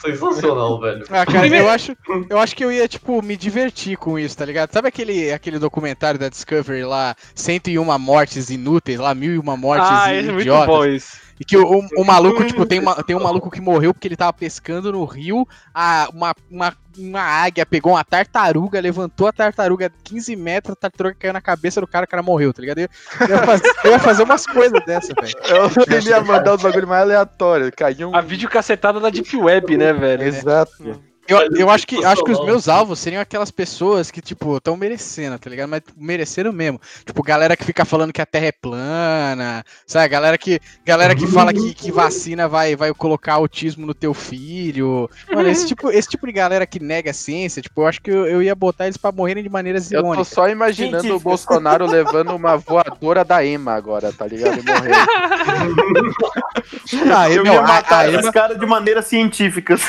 Sensacional, 0.00 0.80
velho. 0.80 1.04
Ah, 1.10 1.24
cara, 1.24 1.40
Primeiro- 1.40 1.66
eu 1.66 1.70
acho, 1.70 1.96
eu 2.28 2.38
acho 2.38 2.56
que 2.56 2.64
eu 2.64 2.72
ia, 2.72 2.88
tipo, 2.88 3.22
me 3.22 3.36
divertir 3.36 3.96
com 3.96 4.18
isso, 4.18 4.36
tá 4.36 4.44
ligado? 4.44 4.72
Sabe 4.72 4.88
aquele, 4.88 5.32
aquele 5.32 5.60
documentário 5.60 6.18
da 6.18 6.28
Discovery 6.28 6.82
lá, 6.84 7.14
101 7.36 7.98
mortes 8.00 8.50
inúteis, 8.50 8.98
lá, 8.98 9.14
mil 9.14 9.32
e 9.32 9.38
uma 9.38 9.56
mortes 9.56 9.88
ah, 9.88 10.12
i- 10.12 10.18
é 10.18 10.22
muito 10.22 10.40
idiotas? 10.40 10.66
bom 10.66 10.84
isso. 10.84 11.20
E 11.42 11.44
que 11.44 11.56
o, 11.56 11.66
o, 11.66 11.88
o 11.96 12.04
maluco, 12.04 12.44
tipo, 12.44 12.64
tem, 12.64 12.78
uma, 12.78 13.02
tem 13.02 13.16
um 13.16 13.22
maluco 13.22 13.50
que 13.50 13.60
morreu 13.60 13.92
porque 13.92 14.06
ele 14.06 14.14
tava 14.14 14.32
pescando 14.32 14.92
no 14.92 15.04
rio, 15.04 15.44
a, 15.74 16.08
uma, 16.14 16.32
uma, 16.48 16.72
uma 16.96 17.20
águia 17.20 17.66
pegou 17.66 17.94
uma 17.94 18.04
tartaruga, 18.04 18.80
levantou 18.80 19.26
a 19.26 19.32
tartaruga 19.32 19.90
15 20.04 20.36
metros, 20.36 20.74
a 20.74 20.76
tartaruga 20.76 21.16
caiu 21.18 21.32
na 21.32 21.40
cabeça 21.40 21.80
do 21.80 21.86
cara, 21.88 22.04
o 22.04 22.08
cara 22.08 22.22
morreu, 22.22 22.52
tá 22.52 22.60
ligado? 22.60 22.78
Eu, 22.78 22.88
eu 23.28 23.28
ia, 23.28 23.42
fazer, 23.42 23.72
eu 23.82 23.90
ia 23.90 23.98
fazer 23.98 24.22
umas 24.22 24.46
coisas 24.46 24.80
dessa, 24.86 25.12
velho. 25.20 25.34
Eu 25.48 25.96
ele 25.96 26.10
ia 26.10 26.20
mandar 26.20 26.54
os 26.54 26.62
bagulho 26.62 26.86
mais 26.86 27.02
aleatórios. 27.02 27.72
Caiu 27.76 28.10
um. 28.10 28.14
A 28.14 28.20
videocacetada 28.20 29.00
da 29.00 29.10
Deep 29.10 29.36
Web, 29.36 29.76
né, 29.76 29.92
velho? 29.92 30.22
Exato. 30.22 31.02
Eu, 31.28 31.38
eu 31.56 31.70
acho 31.70 31.86
que, 31.86 32.04
acho 32.04 32.24
que 32.24 32.32
os 32.32 32.44
meus 32.44 32.68
alvos 32.68 32.98
seriam 32.98 33.22
aquelas 33.22 33.50
pessoas 33.50 34.10
que, 34.10 34.20
tipo, 34.20 34.56
estão 34.56 34.76
merecendo, 34.76 35.38
tá 35.38 35.48
ligado? 35.48 35.68
Mas 35.68 35.82
mereceram 35.96 36.52
mesmo. 36.52 36.80
Tipo, 37.06 37.22
galera 37.22 37.56
que 37.56 37.64
fica 37.64 37.84
falando 37.84 38.12
que 38.12 38.20
a 38.20 38.26
Terra 38.26 38.46
é 38.46 38.52
plana, 38.52 39.64
sabe? 39.86 40.08
Galera 40.08 40.36
que, 40.36 40.60
galera 40.84 41.14
que 41.14 41.26
fala 41.28 41.52
que, 41.52 41.74
que 41.74 41.92
vacina 41.92 42.48
vai, 42.48 42.74
vai 42.74 42.92
colocar 42.92 43.34
autismo 43.34 43.86
no 43.86 43.94
teu 43.94 44.12
filho. 44.12 45.08
Mano, 45.32 45.48
esse 45.48 45.66
tipo, 45.68 45.90
esse 45.90 46.08
tipo 46.08 46.26
de 46.26 46.32
galera 46.32 46.66
que 46.66 46.80
nega 46.80 47.12
a 47.12 47.14
ciência, 47.14 47.62
tipo, 47.62 47.82
eu 47.82 47.86
acho 47.86 48.02
que 48.02 48.10
eu, 48.10 48.26
eu 48.26 48.42
ia 48.42 48.54
botar 48.54 48.86
eles 48.86 48.96
pra 48.96 49.12
morrerem 49.12 49.44
de 49.44 49.48
maneiras 49.48 49.92
Eu 49.92 50.00
tô 50.00 50.06
irônicas. 50.08 50.28
só 50.28 50.48
imaginando 50.48 50.96
o 50.96 51.00
Científico. 51.02 51.28
Bolsonaro 51.28 51.86
levando 51.86 52.34
uma 52.34 52.56
voadora 52.56 53.24
da 53.24 53.44
EMA 53.44 53.72
agora, 53.74 54.12
tá 54.12 54.26
ligado? 54.26 54.58
E 54.58 54.62
morrendo. 54.64 56.12
Ah, 57.14 57.30
Eu 57.30 57.44
não, 57.44 57.52
ia 57.54 57.60
a, 57.60 57.62
matar 57.66 58.00
a, 58.00 58.08
esses 58.08 58.20
Ema, 58.22 58.32
caras 58.32 58.58
de 58.58 58.66
maneiras 58.66 59.06
científicas. 59.06 59.82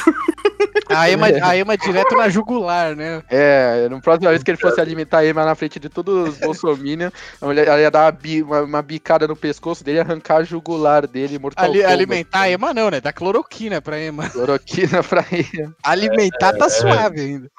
a, 0.89 1.09
Ema, 1.09 1.22
a 1.43 1.55
Ema 1.57 1.77
direto 1.77 2.15
na 2.15 2.29
jugular, 2.29 2.95
né? 2.95 3.21
É, 3.29 3.87
na 3.89 3.99
próxima 3.99 4.29
vez 4.29 4.43
que 4.43 4.51
ele 4.51 4.57
fosse 4.57 4.79
alimentar 4.79 5.19
a 5.19 5.25
EMA 5.25 5.45
na 5.45 5.55
frente 5.55 5.79
de 5.79 5.89
todos 5.89 6.29
os 6.29 6.37
bolsominions, 6.39 7.11
a 7.41 7.45
mulher 7.45 7.67
ela 7.67 7.79
ia 7.79 7.91
dar 7.91 8.05
uma, 8.05 8.11
bi- 8.11 8.41
uma- 8.43 8.61
uma 8.61 8.81
bicada 8.81 9.27
no 9.27 9.35
pescoço 9.35 9.83
dele 9.83 9.97
e 9.97 10.01
arrancar 10.01 10.37
a 10.37 10.43
jugular 10.43 11.07
dele, 11.07 11.37
mortal 11.39 11.65
Ali, 11.65 11.79
Kombat. 11.79 11.93
alimentar 11.93 12.39
a 12.41 12.49
Ema 12.49 12.73
não, 12.73 12.89
né? 12.89 12.99
Dá 13.01 13.11
cloroquina 13.13 13.81
pra 13.81 13.99
Ema. 13.99 14.29
Cloroquina 14.29 15.03
pra 15.03 15.25
ele. 15.31 15.69
Alimentar 15.83 16.53
tá 16.53 16.69
suave 16.69 17.19
ainda. 17.21 17.49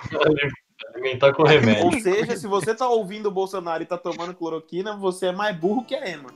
Alimentar 0.94 1.32
com 1.32 1.42
remédio. 1.42 1.84
Ou 1.86 1.92
seja, 2.00 2.36
se 2.36 2.46
você 2.46 2.74
tá 2.74 2.88
ouvindo 2.88 3.26
o 3.26 3.30
Bolsonaro 3.30 3.82
e 3.82 3.86
tá 3.86 3.96
tomando 3.98 4.34
cloroquina, 4.34 4.96
você 4.96 5.26
é 5.26 5.32
mais 5.32 5.56
burro 5.56 5.84
que 5.84 5.94
a 5.94 6.08
Ema. 6.08 6.30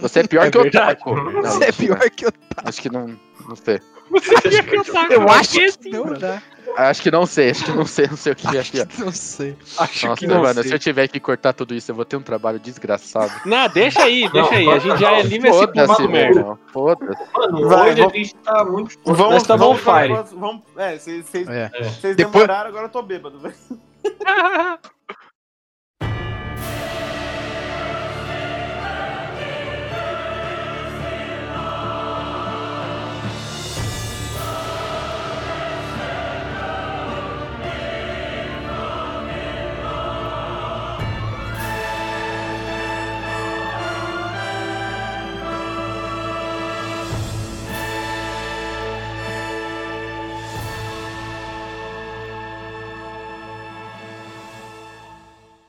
Você 0.00 0.20
é 0.20 0.26
pior 0.26 0.46
É 0.46 0.50
que 0.50 0.58
o. 0.58 0.62
Otaku. 0.62 1.14
Não, 1.14 1.42
Você 1.42 1.64
é 1.64 1.72
pior 1.72 2.10
que 2.10 2.26
eu. 2.26 2.32
Acho 2.64 2.82
que 2.82 2.90
não. 2.90 3.16
Não 3.48 3.56
sei. 3.56 3.80
Você 4.10 4.34
acha 4.34 4.62
que 4.62 5.14
eu 5.14 5.28
acho 5.28 5.50
que 5.52 5.78
que 5.78 5.90
não 5.90 6.12
dá. 6.14 6.42
Acho 6.76 7.02
que 7.02 7.10
não 7.10 7.24
sei, 7.24 7.50
acho 7.50 7.64
que 7.64 7.70
não 7.72 7.86
sei, 7.86 8.06
não 8.08 8.16
sei 8.16 8.32
o 8.32 8.36
que 8.36 8.46
é 8.56 8.62
pior. 8.62 8.86
Não 8.98 9.12
sei. 9.12 9.56
Acho 9.78 10.06
Nossa, 10.08 10.18
que 10.20 10.26
não 10.26 10.42
mano, 10.42 10.54
sei. 10.60 10.64
se 10.64 10.74
eu 10.74 10.78
tiver 10.78 11.08
que 11.08 11.18
cortar 11.20 11.52
tudo 11.52 11.74
isso, 11.74 11.90
eu 11.90 11.94
vou 11.94 12.04
ter 12.04 12.16
um 12.16 12.22
trabalho 12.22 12.58
desgraçado. 12.58 13.32
Não, 13.46 13.68
deixa 13.68 14.02
aí, 14.02 14.28
deixa 14.30 14.54
aí. 14.54 14.68
A 14.68 14.78
gente 14.78 14.98
já 15.00 15.12
é 15.12 15.22
livre 15.22 15.48
esse 15.48 15.66
ponto 15.66 16.00
meu 16.02 16.08
merda. 16.10 16.58
Foda-se. 16.72 17.22
Mano, 17.34 17.68
Vai, 17.68 17.90
hoje 17.92 18.00
vamos- 18.00 18.12
a 18.12 18.16
gente 18.16 18.34
tá 18.36 18.64
muito. 18.64 18.98
Vamos, 19.04 19.18
Nós 19.32 19.42
tá 19.44 19.56
vamos, 19.56 19.80
fire. 19.80 20.08
vamos, 20.12 20.30
vamos, 20.32 20.62
é, 20.76 20.98
vocês 20.98 21.24
É. 21.48 21.70
Depois- 21.70 22.16
demoraram, 22.16 22.68
agora 22.68 22.86
eu 22.86 22.90
tô 22.90 23.00
bêbado, 23.02 23.38
velho. 23.38 23.54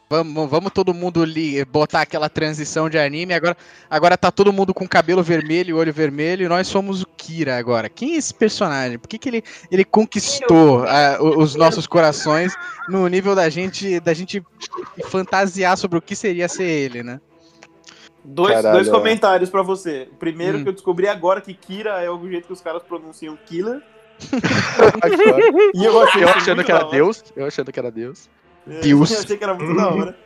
Vamos, 0.09 0.49
vamos 0.49 0.71
todo 0.71 0.93
mundo 0.93 1.21
ali 1.21 1.65
botar 1.65 1.99
aquela 2.01 2.29
transição 2.29 2.89
de 2.89 2.97
anime. 2.97 3.33
Agora, 3.33 3.57
agora 3.89 4.17
tá 4.17 4.31
todo 4.31 4.53
mundo 4.53 4.73
com 4.73 4.87
cabelo 4.87 5.21
vermelho, 5.21 5.75
olho 5.75 5.91
vermelho. 5.91 6.45
E 6.45 6.47
nós 6.47 6.67
somos 6.67 7.01
o 7.01 7.07
Kira 7.17 7.57
agora. 7.57 7.89
Quem 7.89 8.13
é 8.13 8.15
esse 8.17 8.33
personagem? 8.33 8.97
Por 8.97 9.09
que, 9.09 9.17
que 9.17 9.27
ele, 9.27 9.43
ele 9.69 9.83
conquistou 9.83 10.85
o- 11.19 11.39
os 11.41 11.55
nossos 11.55 11.85
corações 11.85 12.53
no 12.87 13.05
nível 13.09 13.35
da 13.35 13.49
gente 13.49 13.99
da 13.99 14.13
gente 14.13 14.41
fantasiar 15.09 15.75
sobre 15.77 15.97
o 15.97 16.01
que 16.01 16.15
seria 16.15 16.47
ser 16.47 16.63
ele, 16.63 17.03
né? 17.03 17.19
Dois, 18.23 18.53
Caralho, 18.55 18.75
dois 18.75 18.87
é. 18.87 18.91
comentários 18.91 19.49
pra 19.49 19.61
você. 19.61 20.07
O 20.11 20.15
primeiro 20.15 20.57
Hum. 20.59 20.63
que 20.63 20.69
eu 20.69 20.73
descobri 20.73 21.07
agora 21.09 21.41
que 21.41 21.53
Kira 21.53 22.01
é 22.01 22.09
o 22.09 22.17
jeito 22.29 22.47
que 22.47 22.53
os 22.53 22.61
caras 22.61 22.81
pronunciam 22.83 23.37
killer. 23.45 23.81
E 25.75 25.83
eu 25.85 26.01
achei 26.01 26.23
eu 26.23 26.29
achando 26.29 26.63
que 26.63 26.71
era. 26.71 26.85
Deus. 26.85 27.23
Eu 27.35 27.45
achando 27.45 27.71
que 27.71 27.79
era 27.79 27.91
Deus. 27.91 28.29
É, 28.69 28.81
Deus. 28.81 29.11
Eu 29.11 29.19
achei 29.19 29.37
que 29.37 29.43
era 29.43 29.53
muito 29.53 29.75
da 29.75 29.89
hora. 29.89 30.17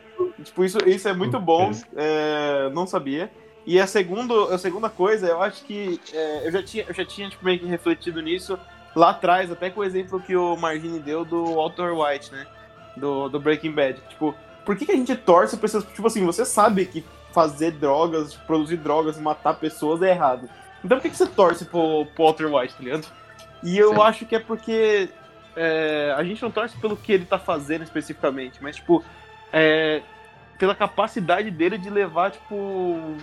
Tipo, 0.42 0.64
isso, 0.64 0.78
isso 0.86 1.08
é 1.08 1.12
muito 1.12 1.38
bom. 1.40 1.70
é, 1.96 2.70
não 2.72 2.86
sabia. 2.86 3.30
E 3.66 3.78
a, 3.78 3.86
segundo, 3.86 4.44
a 4.48 4.58
segunda 4.58 4.88
coisa, 4.88 5.28
eu 5.28 5.40
acho 5.40 5.64
que 5.64 6.00
é, 6.12 6.46
eu 6.46 6.50
já 6.50 6.62
tinha, 6.62 6.84
eu 6.88 6.92
já 6.92 7.04
tinha 7.04 7.30
tipo, 7.30 7.44
meio 7.44 7.60
que 7.60 7.66
refletido 7.66 8.20
nisso 8.20 8.58
lá 8.94 9.10
atrás, 9.10 9.50
até 9.52 9.70
com 9.70 9.80
o 9.80 9.84
exemplo 9.84 10.20
que 10.20 10.34
o 10.34 10.56
Margine 10.56 10.98
deu 10.98 11.24
do 11.24 11.54
Walter 11.54 11.92
White, 11.92 12.32
né? 12.32 12.46
Do, 12.96 13.28
do 13.28 13.38
Breaking 13.38 13.72
Bad. 13.72 14.00
Tipo, 14.08 14.34
por 14.66 14.76
que, 14.76 14.84
que 14.84 14.92
a 14.92 14.96
gente 14.96 15.14
torce 15.14 15.56
pra 15.56 15.66
essas. 15.66 15.84
Tipo 15.84 16.06
assim, 16.06 16.24
você 16.24 16.44
sabe 16.44 16.86
que 16.86 17.04
fazer 17.32 17.70
drogas, 17.72 18.34
produzir 18.34 18.76
drogas, 18.76 19.16
matar 19.18 19.54
pessoas 19.54 20.02
é 20.02 20.10
errado. 20.10 20.48
Então 20.84 20.98
por 20.98 21.02
que, 21.02 21.10
que 21.10 21.16
você 21.16 21.26
torce 21.26 21.64
pro, 21.64 22.06
pro 22.14 22.24
Walter 22.24 22.52
White, 22.52 22.74
tá 22.74 22.82
ligado? 22.82 23.06
E 23.62 23.78
eu 23.78 23.94
Sim. 23.94 24.00
acho 24.00 24.26
que 24.26 24.34
é 24.34 24.40
porque 24.40 25.08
é, 25.56 26.14
a 26.16 26.22
gente 26.24 26.42
não 26.42 26.50
torce 26.50 26.76
pelo 26.76 26.96
que 26.96 27.12
ele 27.12 27.24
tá 27.24 27.38
fazendo 27.38 27.82
especificamente, 27.82 28.62
mas, 28.62 28.76
tipo, 28.76 29.04
é, 29.52 30.02
pela 30.58 30.74
capacidade 30.74 31.50
dele 31.50 31.76
de 31.78 31.90
levar, 31.90 32.30
tipo, 32.30 33.16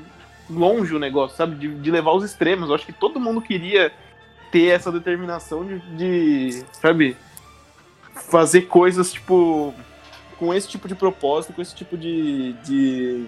longe 0.49 0.93
o 0.95 0.99
negócio, 0.99 1.37
sabe? 1.37 1.55
De, 1.55 1.67
de 1.75 1.91
levar 1.91 2.11
os 2.11 2.23
extremos. 2.23 2.69
Eu 2.69 2.75
acho 2.75 2.85
que 2.85 2.93
todo 2.93 3.19
mundo 3.19 3.41
queria 3.41 3.91
ter 4.51 4.67
essa 4.67 4.91
determinação 4.91 5.65
de, 5.65 5.79
de, 5.95 6.65
sabe? 6.73 7.15
Fazer 8.29 8.63
coisas, 8.63 9.13
tipo, 9.13 9.73
com 10.37 10.53
esse 10.53 10.67
tipo 10.67 10.87
de 10.87 10.95
propósito, 10.95 11.53
com 11.53 11.61
esse 11.61 11.75
tipo 11.75 11.97
de. 11.97 12.53
de, 12.63 13.25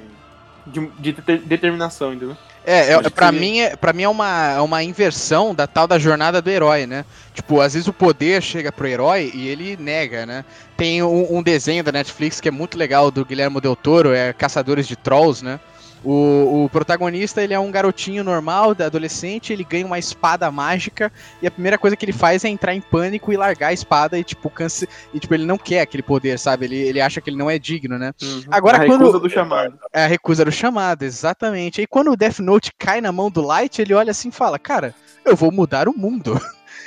de, 0.68 0.88
de 1.00 1.12
deter- 1.14 1.42
determinação, 1.42 2.14
entendeu? 2.14 2.38
É, 2.66 2.94
é 2.94 3.02
crer. 3.30 3.40
mim, 3.40 3.60
é, 3.60 3.76
pra 3.76 3.92
mim 3.92 4.04
é 4.04 4.10
uma, 4.10 4.52
é 4.52 4.62
uma 4.62 4.84
inversão 4.84 5.54
da 5.54 5.66
tal 5.66 5.88
da 5.88 5.98
jornada 5.98 6.42
do 6.42 6.50
herói, 6.50 6.86
né? 6.86 7.06
Tipo, 7.34 7.60
às 7.60 7.74
vezes 7.74 7.88
o 7.88 7.94
poder 7.94 8.42
chega 8.42 8.72
pro 8.72 8.88
herói 8.88 9.32
e 9.34 9.48
ele 9.48 9.76
nega, 9.78 10.26
né? 10.26 10.46
Tem 10.78 11.02
um, 11.02 11.38
um 11.38 11.44
desenho 11.44 11.84
da 11.84 11.92
Netflix 11.92 12.40
que 12.40 12.48
é 12.48 12.52
muito 12.52 12.78
legal, 12.78 13.10
do 13.10 13.26
Guilherme 13.26 13.60
Del 13.60 13.76
Toro, 13.76 14.14
é 14.14 14.32
Caçadores 14.34 14.88
de 14.88 14.96
Trolls, 14.96 15.44
né? 15.44 15.60
O, 16.04 16.64
o 16.66 16.70
protagonista, 16.70 17.44
ele 17.44 17.54
é 17.54 17.60
um 17.60 17.70
garotinho 17.70 18.24
normal, 18.24 18.72
adolescente, 18.72 19.54
ele 19.54 19.64
ganha 19.64 19.86
uma 19.86 20.00
espada 20.00 20.50
mágica 20.50 21.12
e 21.42 21.46
a 21.46 21.52
primeira 21.52 21.78
coisa 21.78 21.96
que 21.96 22.04
ele 22.04 22.12
faz 22.12 22.44
é 22.44 22.50
entrar 22.50 22.74
em 22.74 22.82
pânico 22.82 23.32
e 23.32 23.38
largar 23.38 23.68
a 23.68 23.74
espada 23.74 24.18
e, 24.18 24.24
tipo, 24.24 24.50
cance... 24.50 24.90
e, 25.14 25.20
tipo 25.20 25.32
ele 25.36 25.46
não 25.46 25.60
quer 25.60 25.82
aquele 25.82 26.02
poder, 26.02 26.40
sabe? 26.40 26.66
Ele, 26.66 26.76
ele 26.78 27.00
acha 27.00 27.22
que 27.22 27.30
ele 27.30 27.38
não 27.38 27.50
é 27.52 27.60
digno, 27.60 28.00
né? 28.00 28.14
Agora, 28.50 28.78
a 28.78 28.86
quando- 28.88 29.02
recusa 29.02 29.20
do 29.20 29.30
chamado. 29.30 29.78
É 29.94 30.04
a 30.04 30.08
recusa 30.08 30.44
do 30.44 30.52
chamado, 30.52 31.04
exatamente. 31.04 31.82
E 31.84 31.86
quando 31.88 32.12
o 32.12 32.18
Death 32.18 32.40
Note 32.40 32.72
cai 32.80 33.00
na 33.00 33.12
mão 33.12 33.30
do 33.30 33.42
Light, 33.44 33.80
ele 33.80 33.94
olha 33.94 34.10
assim 34.10 34.30
e 34.30 34.32
fala: 34.32 34.58
Cara, 34.58 34.96
eu 35.24 35.36
vou 35.36 35.52
mudar 35.52 35.88
o 35.88 35.94
mundo. 35.96 36.40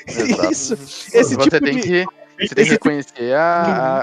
Isso, 0.50 0.74
esse 0.74 1.34
você 1.34 1.36
tipo 1.36 1.60
tem 1.64 1.76
de. 1.76 1.82
que 1.82 2.06
você 2.48 2.54
tem 2.54 2.64
que 2.64 2.70
reconhecer 2.72 3.32
a, 3.34 3.40
a, 3.40 4.00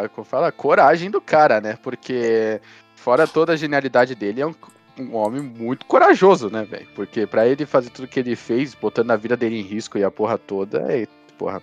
a- 0.04 0.08
como 0.08 0.24
fala, 0.24 0.48
a 0.48 0.52
coragem 0.52 1.10
do 1.10 1.20
cara, 1.20 1.60
né? 1.60 1.76
Porque 1.82 2.58
fora 3.00 3.26
toda 3.26 3.52
a 3.52 3.56
genialidade 3.56 4.14
dele, 4.14 4.40
é 4.42 4.46
um, 4.46 4.54
um 4.98 5.14
homem 5.16 5.40
muito 5.42 5.86
corajoso, 5.86 6.50
né, 6.50 6.64
velho? 6.64 6.86
Porque 6.94 7.26
pra 7.26 7.46
ele 7.46 7.64
fazer 7.66 7.90
tudo 7.90 8.06
que 8.08 8.20
ele 8.20 8.36
fez, 8.36 8.74
botando 8.74 9.10
a 9.10 9.16
vida 9.16 9.36
dele 9.36 9.58
em 9.58 9.62
risco 9.62 9.96
e 9.98 10.04
a 10.04 10.10
porra 10.10 10.36
toda, 10.38 10.80
é, 10.92 11.06
porra. 11.38 11.62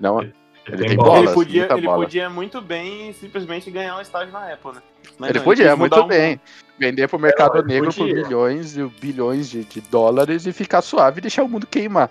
Não, 0.00 0.20
Ele 0.22 0.32
Ele 0.68 0.84
tem 0.86 0.96
bola. 0.96 1.18
ele 1.18 1.32
podia, 1.32 1.68
ele 1.72 1.80
bola. 1.86 2.04
podia 2.04 2.30
muito 2.30 2.60
bem 2.60 3.12
simplesmente 3.14 3.70
ganhar 3.70 3.96
um 3.96 4.00
estágio 4.00 4.32
na 4.32 4.52
Apple, 4.52 4.72
né? 4.74 4.82
Mas 5.18 5.30
ele 5.30 5.38
não, 5.40 5.44
podia, 5.44 5.76
mudar 5.76 5.96
muito 5.98 6.04
um- 6.06 6.08
bem. 6.08 6.40
Vender 6.78 7.08
pro 7.08 7.18
mercado 7.18 7.58
ele 7.58 7.66
negro 7.68 7.90
por 7.92 7.96
podia. 8.06 8.14
milhões 8.14 8.76
e 8.76 8.84
bilhões 8.84 9.48
de, 9.50 9.64
de 9.64 9.80
dólares 9.82 10.46
e 10.46 10.52
ficar 10.52 10.80
suave 10.82 11.18
e 11.18 11.20
deixar 11.22 11.42
o 11.44 11.48
mundo 11.48 11.66
queimar. 11.66 12.10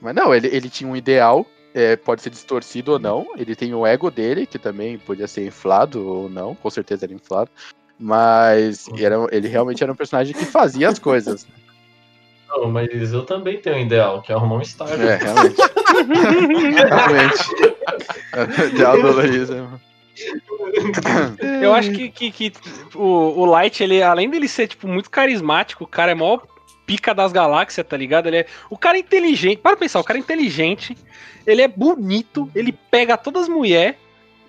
Mas 0.00 0.14
não, 0.14 0.34
ele, 0.34 0.46
ele 0.48 0.68
tinha 0.70 0.90
um 0.90 0.96
ideal, 0.96 1.46
é, 1.74 1.94
pode 1.96 2.22
ser 2.22 2.30
distorcido 2.30 2.92
ou 2.92 2.98
não. 2.98 3.28
Ele 3.36 3.54
tem 3.54 3.72
o 3.74 3.86
ego 3.86 4.10
dele, 4.10 4.46
que 4.46 4.58
também 4.58 4.98
podia 4.98 5.26
ser 5.28 5.46
inflado 5.46 6.06
ou 6.06 6.28
não, 6.28 6.54
com 6.54 6.68
certeza 6.70 7.04
era 7.06 7.12
inflado. 7.14 7.50
Mas 8.00 8.88
era, 8.98 9.16
ele 9.30 9.46
realmente 9.46 9.82
era 9.82 9.92
um 9.92 9.96
personagem 9.96 10.34
que 10.34 10.46
fazia 10.46 10.88
as 10.88 10.98
coisas. 10.98 11.46
Não, 12.48 12.70
mas 12.70 13.12
eu 13.12 13.24
também 13.24 13.60
tenho 13.60 13.76
um 13.76 13.80
ideal, 13.80 14.22
que 14.22 14.32
é 14.32 14.34
arrumar 14.34 14.56
um 14.56 14.62
estágio. 14.62 15.06
É, 15.06 15.16
realmente. 15.16 15.56
realmente. 16.74 17.44
O 18.32 18.64
ideal 18.74 19.00
do 19.00 19.12
Luiz 19.12 19.50
é- 19.50 19.66
Eu 21.62 21.74
acho 21.74 21.92
que, 21.92 22.10
que, 22.10 22.30
que 22.30 22.52
o, 22.94 23.02
o 23.02 23.44
Light, 23.44 23.82
ele, 23.82 24.02
além 24.02 24.30
dele 24.30 24.48
ser, 24.48 24.66
tipo, 24.66 24.88
muito 24.88 25.10
carismático, 25.10 25.84
o 25.84 25.86
cara 25.86 26.12
é 26.12 26.14
mó 26.14 26.38
pica 26.86 27.14
das 27.14 27.30
galáxias, 27.30 27.86
tá 27.86 27.96
ligado? 27.96 28.26
Ele 28.26 28.38
é, 28.38 28.46
o 28.68 28.76
cara 28.76 28.96
é 28.96 29.00
inteligente, 29.00 29.58
para 29.58 29.76
pensar, 29.76 30.00
o 30.00 30.04
cara 30.04 30.18
é 30.18 30.22
inteligente, 30.22 30.98
ele 31.46 31.62
é 31.62 31.68
bonito, 31.68 32.50
ele 32.52 32.72
pega 32.72 33.16
todas 33.16 33.44
as 33.44 33.48
mulheres, 33.48 33.94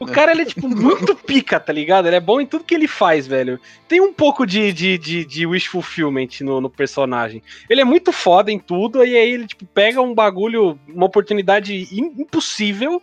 o 0.01 0.05
cara, 0.07 0.31
ele 0.31 0.41
é, 0.41 0.45
tipo, 0.45 0.67
muito 0.69 1.15
pica, 1.15 1.59
tá 1.59 1.71
ligado? 1.71 2.07
Ele 2.07 2.15
é 2.15 2.19
bom 2.19 2.41
em 2.41 2.45
tudo 2.45 2.63
que 2.63 2.73
ele 2.75 2.87
faz, 2.87 3.27
velho. 3.27 3.59
Tem 3.87 4.01
um 4.01 4.11
pouco 4.13 4.45
de, 4.45 4.71
de, 4.73 4.97
de, 4.97 5.25
de 5.25 5.45
wish 5.45 5.67
fulfillment 5.67 6.27
no, 6.41 6.59
no 6.61 6.69
personagem. 6.69 7.41
Ele 7.69 7.81
é 7.81 7.85
muito 7.85 8.11
foda 8.11 8.51
em 8.51 8.59
tudo, 8.59 9.03
e 9.05 9.15
aí 9.15 9.31
ele, 9.33 9.47
tipo, 9.47 9.65
pega 9.65 10.01
um 10.01 10.13
bagulho, 10.13 10.79
uma 10.87 11.05
oportunidade 11.05 11.87
im- 11.91 12.13
impossível, 12.21 13.01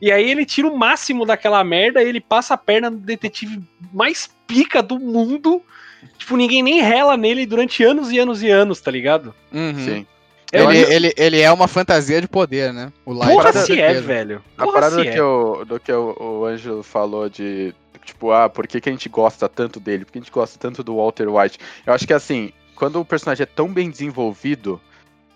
e 0.00 0.10
aí 0.12 0.30
ele 0.30 0.46
tira 0.46 0.68
o 0.68 0.76
máximo 0.78 1.26
daquela 1.26 1.62
merda, 1.64 2.02
ele 2.02 2.20
passa 2.20 2.54
a 2.54 2.58
perna 2.58 2.88
no 2.90 2.98
detetive 2.98 3.60
mais 3.92 4.30
pica 4.46 4.82
do 4.82 4.98
mundo. 4.98 5.62
Tipo, 6.16 6.36
ninguém 6.36 6.62
nem 6.62 6.80
rela 6.80 7.16
nele 7.16 7.44
durante 7.44 7.82
anos 7.82 8.12
e 8.12 8.18
anos 8.18 8.42
e 8.42 8.48
anos, 8.48 8.80
tá 8.80 8.90
ligado? 8.90 9.34
Uhum. 9.52 9.74
Sim. 9.84 10.06
Ele, 10.52 10.78
ele, 10.78 11.14
ele 11.16 11.40
é 11.40 11.52
uma 11.52 11.68
fantasia 11.68 12.20
de 12.20 12.28
poder, 12.28 12.72
né? 12.72 12.92
O 13.04 13.12
Light. 13.12 13.32
Porra 13.32 13.52
parada- 13.52 13.66
se 13.66 13.80
é, 13.80 14.00
velho. 14.00 14.42
A 14.56 14.62
Porra 14.62 14.74
parada 14.74 14.96
se 14.96 15.02
do 15.02 15.08
é. 15.08 15.12
que, 15.12 15.20
o, 15.20 15.64
do 15.64 15.80
que 15.80 15.92
o, 15.92 16.16
o 16.18 16.44
Ângelo 16.46 16.82
falou 16.82 17.28
de, 17.28 17.74
tipo, 18.04 18.32
ah, 18.32 18.48
por 18.48 18.66
que, 18.66 18.80
que 18.80 18.88
a 18.88 18.92
gente 18.92 19.08
gosta 19.08 19.48
tanto 19.48 19.78
dele? 19.78 20.04
Por 20.04 20.12
que 20.12 20.18
a 20.18 20.22
gente 20.22 20.32
gosta 20.32 20.58
tanto 20.58 20.82
do 20.82 20.96
Walter 20.96 21.28
White? 21.28 21.58
Eu 21.86 21.92
acho 21.92 22.06
que, 22.06 22.14
assim, 22.14 22.52
quando 22.74 23.00
o 23.00 23.04
personagem 23.04 23.42
é 23.42 23.46
tão 23.46 23.68
bem 23.68 23.90
desenvolvido, 23.90 24.80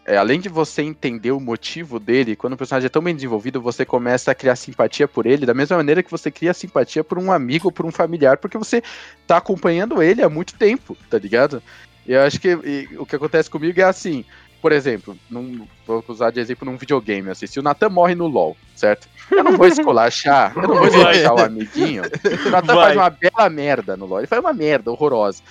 é, 0.06 0.16
além 0.16 0.40
de 0.40 0.48
você 0.48 0.82
entender 0.82 1.30
o 1.30 1.38
motivo 1.38 2.00
dele, 2.00 2.34
quando 2.34 2.54
o 2.54 2.56
personagem 2.56 2.86
é 2.86 2.90
tão 2.90 3.02
bem 3.02 3.14
desenvolvido, 3.14 3.60
você 3.60 3.84
começa 3.84 4.30
a 4.30 4.34
criar 4.34 4.56
simpatia 4.56 5.06
por 5.06 5.26
ele, 5.26 5.46
da 5.46 5.54
mesma 5.54 5.76
maneira 5.76 6.02
que 6.02 6.10
você 6.10 6.30
cria 6.30 6.54
simpatia 6.54 7.04
por 7.04 7.18
um 7.18 7.30
amigo 7.30 7.68
ou 7.68 7.72
por 7.72 7.86
um 7.86 7.92
familiar, 7.92 8.38
porque 8.38 8.58
você 8.58 8.82
tá 9.26 9.36
acompanhando 9.36 10.02
ele 10.02 10.22
há 10.22 10.28
muito 10.28 10.54
tempo, 10.54 10.96
tá 11.08 11.18
ligado? 11.18 11.62
E 12.06 12.12
eu 12.12 12.22
acho 12.22 12.40
que 12.40 12.48
e, 12.48 12.88
o 12.98 13.06
que 13.06 13.14
acontece 13.14 13.48
comigo 13.48 13.80
é 13.80 13.84
assim, 13.84 14.24
por 14.62 14.70
exemplo, 14.70 15.18
num, 15.28 15.66
vou 15.84 16.04
usar 16.06 16.30
de 16.30 16.38
exemplo 16.38 16.64
num 16.64 16.76
videogame, 16.76 17.28
assim, 17.28 17.48
se 17.48 17.58
o 17.58 17.62
Natan 17.62 17.88
morre 17.88 18.14
no 18.14 18.28
LoL, 18.28 18.56
certo? 18.76 19.08
Eu 19.28 19.42
não 19.42 19.56
vou 19.56 19.66
esculachar, 19.66 20.52
eu 20.54 20.62
não 20.62 20.76
vou 20.76 20.86
esculachar 20.86 21.34
o 21.34 21.40
amiguinho. 21.40 22.04
O 22.46 22.50
Natan 22.50 22.74
faz 22.74 22.96
uma 22.96 23.10
bela 23.10 23.50
merda 23.50 23.96
no 23.96 24.06
LoL, 24.06 24.20
ele 24.20 24.28
faz 24.28 24.40
uma 24.40 24.52
merda 24.52 24.92
horrorosa. 24.92 25.42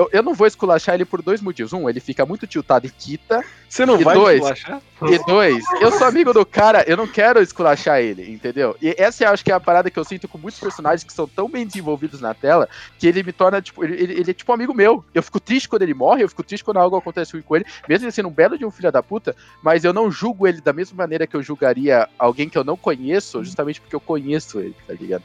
Eu, 0.00 0.08
eu 0.12 0.22
não 0.22 0.32
vou 0.32 0.46
esculachar 0.46 0.94
ele 0.94 1.04
por 1.04 1.20
dois 1.20 1.42
motivos. 1.42 1.74
Um, 1.74 1.86
ele 1.90 2.00
fica 2.00 2.24
muito 2.24 2.46
tiltado 2.46 2.86
e 2.86 2.90
quita. 2.90 3.44
Você 3.68 3.84
não 3.84 4.00
E 4.00 4.04
vai 4.04 4.16
dois? 4.16 4.36
esculachar? 4.36 4.80
E 5.02 5.18
dois, 5.24 5.64
eu 5.80 5.90
sou 5.92 6.06
amigo 6.06 6.32
do 6.32 6.44
cara, 6.44 6.84
eu 6.86 6.96
não 6.96 7.06
quero 7.06 7.40
esculachar 7.40 8.00
ele, 8.00 8.30
entendeu? 8.30 8.76
E 8.82 8.94
essa 8.98 9.24
eu 9.24 9.30
acho 9.30 9.42
que 9.44 9.50
é 9.50 9.54
a 9.54 9.60
parada 9.60 9.90
que 9.90 9.98
eu 9.98 10.04
sinto 10.04 10.26
com 10.28 10.36
muitos 10.36 10.60
personagens 10.60 11.04
que 11.04 11.12
são 11.12 11.26
tão 11.26 11.48
bem 11.48 11.66
desenvolvidos 11.66 12.20
na 12.20 12.34
tela, 12.34 12.68
que 12.98 13.06
ele 13.06 13.22
me 13.22 13.32
torna, 13.32 13.62
tipo, 13.62 13.82
ele, 13.84 13.94
ele- 13.94 14.12
ele 14.20 14.30
é 14.30 14.34
tipo 14.34 14.50
um 14.52 14.54
amigo 14.54 14.74
meu. 14.74 15.02
Eu 15.14 15.22
fico 15.22 15.38
triste 15.40 15.68
quando 15.68 15.82
ele 15.82 15.94
morre, 15.94 16.22
eu 16.22 16.28
fico 16.28 16.42
triste 16.42 16.64
quando 16.64 16.78
algo 16.78 16.96
acontece 16.96 17.32
ruim 17.32 17.42
com 17.42 17.56
ele, 17.56 17.64
mesmo 17.88 18.04
ele 18.06 18.12
sendo 18.12 18.28
um 18.28 18.32
belo 18.32 18.58
de 18.58 18.64
um 18.66 18.70
filho 18.70 18.92
da 18.92 19.02
puta, 19.02 19.34
mas 19.62 19.84
eu 19.84 19.92
não 19.92 20.10
julgo 20.10 20.46
ele 20.46 20.60
da 20.60 20.72
mesma 20.72 20.96
maneira 20.96 21.26
que 21.26 21.36
eu 21.36 21.42
julgaria 21.42 22.08
alguém 22.18 22.48
que 22.48 22.58
eu 22.58 22.64
não 22.64 22.76
conheço, 22.76 23.42
justamente 23.44 23.80
porque 23.80 23.96
eu 23.96 24.00
conheço 24.00 24.60
ele, 24.60 24.76
tá 24.86 24.92
ligado? 24.94 25.24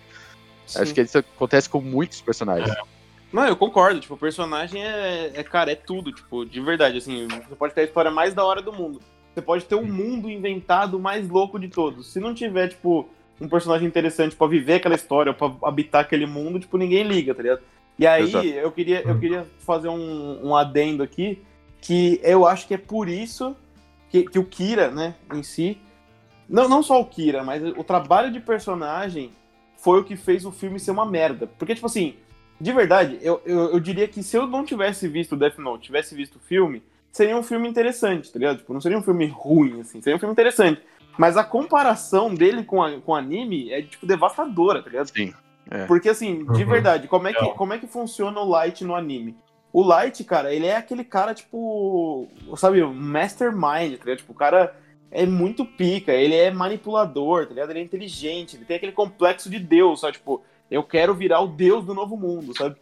Acho 0.74 0.94
que 0.94 1.02
isso 1.02 1.18
acontece 1.18 1.70
com 1.70 1.82
muitos 1.82 2.22
personagens. 2.22 2.74
Não, 3.32 3.46
eu 3.48 3.56
concordo, 3.56 4.00
tipo, 4.00 4.14
o 4.14 4.18
personagem 4.18 4.84
é, 4.84 5.32
é, 5.34 5.44
cara, 5.44 5.72
é 5.72 5.76
tudo, 5.76 6.12
tipo, 6.12 6.46
de 6.46 6.62
verdade, 6.62 6.98
assim, 6.98 7.28
você 7.28 7.56
pode 7.56 7.74
ter 7.74 7.82
a 7.82 7.84
história 7.86 8.10
mais 8.10 8.34
da 8.34 8.46
hora 8.46 8.62
do 8.62 8.72
mundo. 8.72 9.00
Você 9.34 9.42
pode 9.42 9.66
ter 9.66 9.76
um 9.76 9.86
mundo 9.86 10.30
inventado 10.30 10.98
mais 10.98 11.28
louco 11.28 11.60
de 11.60 11.68
todos. 11.68 12.14
Se 12.14 12.20
não 12.20 12.34
tiver, 12.34 12.70
tipo, 12.70 13.10
um 13.40 13.50
personagem 13.50 13.88
interessante 13.88 14.36
pra 14.36 14.48
viver 14.48 14.76
aquela 14.76 14.96
história, 14.96 15.34
pra 15.34 15.52
habitar 15.64 16.02
aquele 16.02 16.26
mundo, 16.26 16.60
tipo, 16.60 16.78
ninguém 16.78 17.04
liga, 17.04 17.36
tá 17.36 17.42
ligado? 17.42 17.62
E 18.00 18.08
aí, 18.08 18.24
Exato. 18.24 18.46
eu 18.46 18.72
queria, 18.72 19.02
eu 19.02 19.20
queria 19.20 19.48
fazer 19.60 19.90
um, 19.90 20.48
um 20.48 20.56
adendo 20.56 21.04
aqui, 21.04 21.42
que 21.82 22.20
eu 22.24 22.46
acho 22.46 22.68
que 22.68 22.74
é 22.74 22.78
por 22.78 23.10
isso 23.10 23.56
que, 24.10 24.24
que 24.24 24.40
o 24.40 24.46
Kira, 24.46 24.90
né, 24.90 25.16
em 25.34 25.44
si, 25.44 25.78
não, 26.48 26.70
não 26.70 26.84
só 26.84 27.00
o 27.02 27.06
Kira, 27.06 27.44
mas 27.44 27.64
o 27.64 27.84
trabalho 27.84 28.32
de 28.32 28.40
personagem 28.40 29.32
foi 29.78 30.00
o 30.00 30.04
que 30.04 30.16
fez 30.16 30.46
o 30.46 30.52
filme 30.52 30.80
ser 30.80 30.92
uma 30.92 31.06
merda. 31.06 31.48
Porque, 31.48 31.76
tipo 31.76 31.88
assim, 31.88 32.16
de 32.60 32.72
verdade, 32.72 33.18
eu, 33.22 33.42
eu, 33.46 33.72
eu 33.74 33.80
diria 33.80 34.08
que 34.08 34.24
se 34.24 34.38
eu 34.38 34.48
não 34.48 34.64
tivesse 34.64 35.08
visto 35.08 35.36
Death 35.36 35.58
Note, 35.58 35.86
tivesse 35.86 36.16
visto 36.16 36.38
o 36.38 36.40
filme, 36.40 36.82
seria 37.12 37.36
um 37.38 37.44
filme 37.44 37.68
interessante, 37.68 38.32
tá 38.32 38.40
ligado? 38.40 38.58
Tipo, 38.58 38.74
não 38.74 38.82
seria 38.82 38.98
um 38.98 39.04
filme 39.04 39.28
ruim, 39.28 39.82
assim, 39.82 40.02
seria 40.02 40.16
um 40.16 40.20
filme 40.20 40.34
interessante. 40.34 40.82
Mas 41.18 41.38
a 41.38 41.44
comparação 41.44 42.34
dele 42.34 42.64
com, 42.64 42.84
a, 42.84 43.00
com 43.00 43.12
o 43.14 43.16
anime 43.16 43.72
é, 43.72 43.82
tipo, 43.82 44.06
devastadora, 44.06 44.82
tá 44.84 44.90
ligado? 44.90 45.08
Sim. 45.16 45.34
é. 45.72 45.86
Porque, 45.86 46.10
assim, 46.10 46.44
de 46.46 46.64
Uhum. 46.64 46.70
verdade, 46.70 47.08
como 47.08 47.28
é, 47.28 47.34
que, 47.34 47.40
Legal. 47.40 47.56
como 47.56 47.74
é 47.74 47.78
que 47.78 47.88
funciona 47.88 48.40
o 48.40 48.50
Light 48.50 48.84
no 48.84 48.96
anime? 48.96 49.36
O 49.72 49.82
Light, 49.82 50.24
cara, 50.24 50.54
ele 50.54 50.66
é 50.66 50.76
aquele 50.78 51.04
cara, 51.04 51.34
tipo, 51.34 52.28
sabe, 52.58 52.82
um 52.84 52.94
mastermind, 52.94 53.98
tá 53.98 54.06
ligado? 54.06 54.18
Tipo, 54.18 54.32
o 54.32 54.36
cara 54.36 54.76
é 55.12 55.26
muito 55.26 55.66
pica, 55.66 56.12
ele 56.14 56.36
é 56.36 56.52
manipulador, 56.52 57.46
tá 57.48 57.54
ligado? 57.54 57.70
Ele 57.72 57.80
é 57.80 57.84
inteligente, 57.84 58.56
ele 58.58 58.66
tem 58.66 58.78
aquele 58.78 58.92
complexo 58.92 59.50
de 59.50 59.60
Deus, 59.60 60.02
sabe? 60.02 60.14
Tipo, 60.14 60.44
eu 60.76 60.84
quero 60.84 61.14
virar 61.14 61.40
o 61.42 61.48
Deus 61.48 61.86
do 61.86 61.94
novo 61.94 62.18
mundo, 62.18 62.56
sabe? 62.58 62.76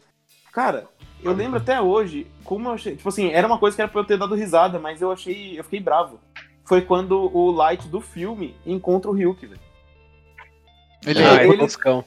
Cara, 0.51 0.87
eu 1.23 1.33
lembro 1.33 1.57
até 1.57 1.81
hoje 1.81 2.27
como 2.43 2.67
eu 2.67 2.73
achei. 2.73 2.95
Tipo 2.95 3.09
assim, 3.09 3.29
era 3.31 3.47
uma 3.47 3.57
coisa 3.57 3.75
que 3.75 3.81
era 3.81 3.89
pra 3.91 4.01
eu 4.01 4.05
ter 4.05 4.17
dado 4.17 4.35
risada, 4.35 4.79
mas 4.79 5.01
eu 5.01 5.11
achei. 5.11 5.57
Eu 5.59 5.63
fiquei 5.63 5.79
bravo. 5.79 6.19
Foi 6.65 6.81
quando 6.81 7.29
o 7.35 7.51
Light 7.51 7.87
do 7.87 7.99
filme 8.01 8.55
encontra 8.65 9.09
o 9.11 9.13
Ryuk, 9.13 9.45
velho. 9.45 9.59
Ele, 11.05 11.19
É, 11.21 11.29
Ah, 11.29 11.43
ele-. 11.43 11.57
Toscão. 11.57 12.03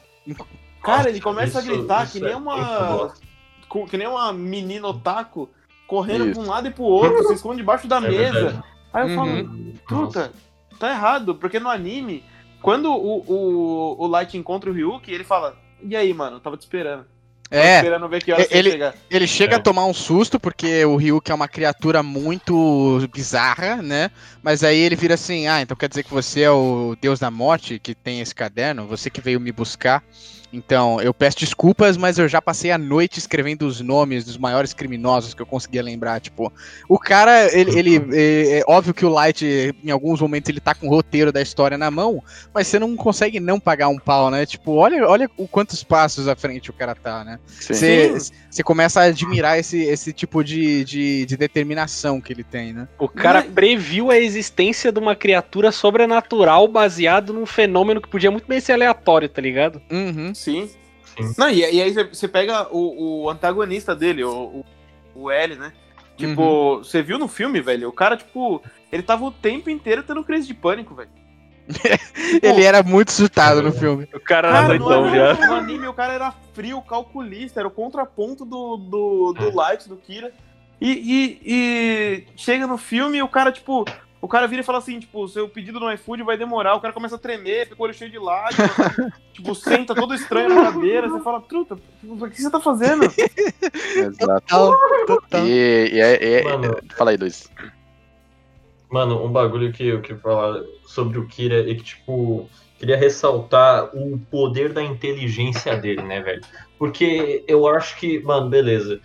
Cara, 0.83 1.09
ele 1.11 1.21
começa 1.21 1.59
Isso- 1.61 1.71
a 1.71 1.75
gritar 1.77 2.11
que 2.11 2.19
é 2.19 2.21
nem 2.23 2.35
muito 2.35 2.49
uma. 2.49 3.15
Que 3.89 3.97
nem 3.97 4.07
uma 4.07 4.33
menina 4.33 4.87
otaku 4.89 5.49
correndo 5.87 6.27
Isso. 6.27 6.35
pra 6.35 6.43
um 6.43 6.47
lado 6.51 6.69
e 6.69 6.71
pro 6.71 6.85
outro, 6.85 7.27
se 7.29 7.35
esconde 7.35 7.59
debaixo 7.59 7.87
da 7.87 7.99
É 7.99 8.01
mesa. 8.01 8.33
verdade. 8.33 8.65
Aí 8.93 9.03
eu 9.13 9.19
Uhum. 9.21 9.27
falo, 9.45 9.73
truta, 9.89 10.33
tá 10.79 10.91
errado, 10.91 11.35
porque 11.35 11.61
no 11.61 11.69
anime, 11.69 12.25
quando 12.63 12.91
o, 12.93 13.19
o, 13.27 13.97
o 14.03 14.07
Light 14.07 14.37
encontra 14.37 14.71
o 14.71 14.73
Ryuk, 14.73 15.11
ele 15.13 15.25
fala, 15.25 15.57
e 15.83 15.95
aí, 15.97 16.13
mano, 16.15 16.37
eu 16.37 16.41
tava 16.41 16.57
te 16.57 16.63
esperando. 16.63 17.05
Tava 17.49 17.63
é, 17.63 17.77
esperando 17.77 18.09
ver 18.09 18.25
que 18.25 18.33
hora 18.33 18.43
você 18.43 18.57
Ele- 18.59 18.71
chegar. 18.73 18.95
ele 19.09 19.27
chega 19.29 19.55
É. 19.55 19.57
a 19.59 19.63
tomar 19.63 19.87
um 19.87 19.95
susto, 19.95 20.41
porque 20.41 20.85
o 20.85 20.97
Ryuk 20.97 21.31
é 21.31 21.35
uma 21.35 21.47
criatura 21.47 22.03
muito 22.03 23.09
bizarra, 23.13 23.77
né? 23.81 24.11
Mas 24.43 24.65
aí 24.65 24.79
ele 24.79 24.97
vira 24.97 25.15
assim: 25.15 25.47
ah, 25.47 25.61
então 25.63 25.77
quer 25.77 25.89
dizer 25.89 26.03
que 26.03 26.13
você 26.13 26.41
é 26.43 26.51
o 26.51 26.97
deus 27.01 27.21
da 27.21 27.31
morte 27.31 27.79
que 27.79 27.95
tem 27.95 28.21
esse 28.21 28.35
caderno? 28.35 28.87
Você 28.89 29.09
que 29.11 29.21
veio 29.21 29.39
me 29.41 29.53
buscar. 29.53 30.03
Então, 30.57 31.01
eu 31.03 31.13
peço 31.13 31.39
desculpas, 31.39 31.99
mas 31.99 32.19
eu 32.19 32.27
já 32.27 32.41
passei 32.41 32.71
a 32.71 32.79
noite 32.79 33.19
escrevendo 33.19 33.67
os 33.67 33.81
nomes 33.83 34.25
dos 34.25 34.39
maiores 34.39 34.73
criminosos 34.73 35.35
que 35.35 35.43
eu 35.43 35.47
conseguia 35.47 35.83
lembrar. 35.83 36.19
Tipo, 36.19 36.51
o 36.89 36.99
cara, 36.99 37.55
ele. 37.57 37.79
ele 37.79 37.97
é, 38.17 38.61
é 38.61 38.65
óbvio 38.67 38.95
que 38.95 39.05
o 39.05 39.11
Light, 39.11 39.45
em 39.85 39.91
alguns 39.91 40.21
momentos, 40.21 40.49
ele 40.49 40.61
tá 40.61 40.75
com 40.75 40.87
o 40.87 40.91
roteiro 40.91 41.31
da 41.31 41.43
história 41.43 41.77
na 41.77 41.91
mão, 41.91 42.23
mas 42.55 42.67
você 42.67 42.79
não 42.79 42.97
consegue 42.97 43.39
não 43.39 43.61
pagar 43.61 43.89
um 43.89 43.99
pau, 43.99 44.31
né? 44.31 44.47
Tipo, 44.47 44.73
olha, 44.73 45.07
olha 45.07 45.31
o 45.37 45.47
quantos 45.47 45.85
passos 45.85 46.27
à 46.27 46.35
frente 46.35 46.71
o 46.71 46.73
cara 46.73 46.95
tá, 46.95 47.23
né? 47.23 47.39
Você, 47.47 48.63
começa 48.65 49.01
a 49.01 49.05
admirar 49.05 49.59
esse, 49.59 49.83
esse 49.83 50.13
tipo 50.13 50.43
de, 50.43 50.83
de, 50.85 51.27
de 51.27 51.37
determinação 51.37 52.21
que 52.21 52.33
ele 52.33 52.43
tem, 52.43 52.73
né? 52.73 52.89
O 52.99 53.09
cara 53.09 53.43
previu 53.43 54.11
a 54.11 54.19
existência 54.19 54.91
de 54.91 54.99
uma 54.99 55.15
criatura 55.15 55.71
sobrenatural 55.71 56.67
baseado 56.67 57.33
num 57.33 57.45
fenômeno 57.45 58.01
que 58.01 58.09
podia 58.09 58.31
muito 58.31 58.49
bem 58.49 58.59
ser 58.59 58.73
aleatório, 58.73 59.29
tá 59.29 59.43
ligado? 59.43 59.81
Uhum. 59.91 60.35
Sim. 60.47 60.71
Não, 61.39 61.49
e, 61.49 61.59
e 61.61 61.83
aí 61.83 61.93
você- 61.93 62.29
pega 62.29 62.69
o, 62.71 63.25
o 63.25 63.31
antagonista 63.31 63.95
dele, 63.97 64.23
o, 64.25 64.63
o, 65.15 65.23
o 65.23 65.31
L, 65.31 65.57
né? 65.57 65.73
Tipo, 66.17 66.79
você 66.79 67.03
viu 67.03 67.19
no 67.19 67.29
filme, 67.29 67.61
velho? 67.61 67.89
O 67.89 67.93
cara, 67.93 68.17
tipo, 68.17 68.63
ele 68.91 69.03
tava 69.03 69.25
o 69.25 69.31
tempo 69.31 69.69
inteiro 69.69 70.03
tendo 70.03 70.25
crise 70.25 70.47
de 70.47 70.55
pânico, 70.55 70.95
velho. 70.95 71.11
Ele 72.43 72.63
era 72.63 72.81
muito 72.83 73.11
surtado 73.11 73.61
no 73.61 73.73
filme. 73.73 74.05
O 74.15 74.21
cara, 74.21 74.53
Cara, 74.53 74.65
era 74.75 74.79
doidão 74.79 75.11
já. 75.13 75.31
anime, 75.33 75.47
no 75.47 75.55
anime 75.55 75.89
o 75.89 75.93
cara 75.93 76.13
era 76.13 76.33
frio, 76.55 76.81
calculista, 76.81 77.61
era 77.61 77.67
o 77.67 77.73
contraponto 77.73 78.45
do, 78.45 78.77
do, 78.77 79.33
do 79.33 79.55
Light, 79.55 79.89
do 79.89 79.97
Kira. 79.97 80.33
E, 80.81 80.93
e, 80.93 81.41
e 81.45 82.27
chega 82.37 82.67
no 82.69 82.79
filme 82.79 83.19
e 83.19 83.23
o 83.23 83.29
cara, 83.29 83.51
tipo, 83.51 83.85
o 84.27 84.29
cara 84.29 84.49
vira 84.49 84.61
e 84.61 84.65
fala 84.65 84.79
assim, 84.79 84.99
tipo, 84.99 85.27
seu 85.29 85.49
pedido 85.49 85.79
no 85.79 85.91
iFood 85.93 86.25
vai 86.25 86.37
demorar, 86.37 86.75
o 86.75 86.81
cara 86.81 86.93
começa 86.93 87.15
a 87.15 87.19
tremer, 87.19 87.69
fica 87.69 87.81
o 87.81 87.85
olho 87.85 87.95
cheio 87.95 88.11
de 88.11 88.19
lágrimas, 88.19 88.71
tipo, 89.33 89.55
senta 89.55 89.95
todo 89.95 90.13
estranho 90.13 90.49
na 90.49 90.63
cadeira, 90.63 91.09
você 91.09 91.23
fala, 91.23 91.41
truta, 91.41 91.79
o 92.03 92.29
que 92.29 92.43
você 92.43 92.51
tá 92.51 92.61
fazendo? 92.61 93.05
Exato. 93.95 94.77
Total. 95.07 95.47
E, 95.47 95.91
e 95.93 96.01
é- 96.01 96.41
é- 96.41 96.43
Mano. 96.43 96.77
Fala 96.97 97.13
aí, 97.13 97.17
Luiz. 97.17 97.49
Mano, 98.91 99.25
um 99.25 99.31
bagulho 99.31 99.73
que 99.73 99.87
eu 99.87 100.01
queria 100.01 100.21
falar 100.21 100.61
sobre 100.87 101.19
o 101.19 101.27
Kira 101.29 101.61
é 101.71 101.75
que, 101.75 101.85
tipo, 101.85 102.49
queria 102.81 102.97
ressaltar 102.97 103.91
o 103.97 104.19
poder 104.29 104.73
da 104.73 104.83
inteligência 104.83 105.77
dele, 105.77 106.03
né, 106.03 106.21
velho? 106.21 106.43
Porque 106.79 107.45
eu 107.47 107.67
acho 107.69 107.97
que, 107.97 108.19
mano, 108.21 108.49
beleza. 108.51 109.01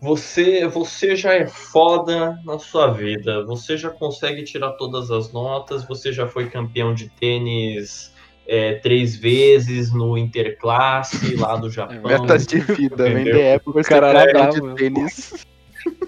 Você, 0.00 0.66
você 0.66 1.14
já 1.14 1.34
é 1.34 1.46
foda 1.46 2.40
na 2.44 2.58
sua 2.58 2.90
vida, 2.90 3.44
você 3.44 3.76
já 3.76 3.90
consegue 3.90 4.42
tirar 4.44 4.72
todas 4.72 5.10
as 5.10 5.30
notas, 5.30 5.86
você 5.86 6.10
já 6.10 6.26
foi 6.26 6.48
campeão 6.48 6.94
de 6.94 7.10
tênis 7.10 8.10
é, 8.46 8.74
três 8.76 9.14
vezes 9.14 9.92
no 9.92 10.16
Interclasse 10.16 11.36
lá 11.36 11.54
do 11.56 11.70
Japão. 11.70 12.02
Metas 12.02 12.46
de 12.46 12.60
vida, 12.60 13.08
Entendeu? 13.08 13.24
vender 13.34 13.54
Apple, 13.56 13.72
você 13.74 13.88
cara 13.88 14.08
era 14.08 14.32
campeão 14.32 14.50
bravo. 14.50 14.68
de 14.68 14.74
tênis. 14.76 15.46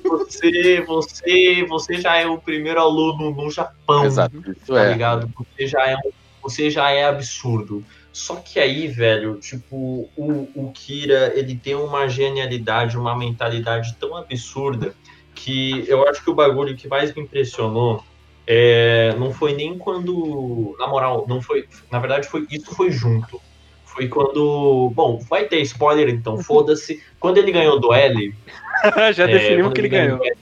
Você, 0.05 0.80
você, 0.86 1.64
você 1.66 1.95
já 1.99 2.16
é 2.16 2.26
o 2.26 2.38
primeiro 2.38 2.80
aluno 2.80 3.30
no 3.30 3.51
Japão. 3.51 4.05
Exato, 4.05 4.43
tá 4.66 4.84
é. 4.84 4.93
ligado? 4.93 5.30
Você 5.36 5.66
já 5.66 5.90
é, 5.90 5.97
você 6.43 6.70
já 6.70 6.90
é 6.90 7.05
absurdo. 7.05 7.84
Só 8.12 8.36
que 8.36 8.60
aí, 8.60 8.88
velho, 8.88 9.38
tipo, 9.40 10.08
o, 10.16 10.48
o 10.54 10.72
Kira, 10.72 11.32
ele 11.34 11.56
tem 11.56 11.74
uma 11.74 12.08
genialidade, 12.08 12.98
uma 12.98 13.16
mentalidade 13.16 13.96
tão 13.98 14.14
absurda 14.16 14.94
que 15.34 15.84
eu 15.88 16.06
acho 16.06 16.22
que 16.22 16.30
o 16.30 16.34
bagulho 16.34 16.76
que 16.76 16.88
mais 16.88 17.14
me 17.14 17.22
impressionou 17.22 18.04
é, 18.46 19.14
não 19.18 19.32
foi 19.32 19.54
nem 19.54 19.78
quando, 19.78 20.76
na 20.78 20.86
moral, 20.86 21.24
não 21.28 21.40
foi, 21.40 21.64
na 21.90 21.98
verdade 21.98 22.28
foi 22.28 22.46
isso 22.50 22.74
foi 22.74 22.90
junto. 22.90 23.40
Foi 23.86 24.08
quando, 24.08 24.90
bom, 24.94 25.18
vai 25.28 25.44
ter 25.46 25.60
spoiler 25.62 26.08
então, 26.08 26.38
foda-se. 26.42 27.02
Quando 27.20 27.38
ele 27.38 27.52
ganhou 27.52 27.78
do 27.80 27.92
L, 27.92 28.34
já 29.14 29.24
é, 29.24 29.28
definimos 29.28 29.72
que 29.72 29.80
ele 29.80 29.88
ganhou. 29.88 30.18
do 30.18 30.24
L- 30.24 30.36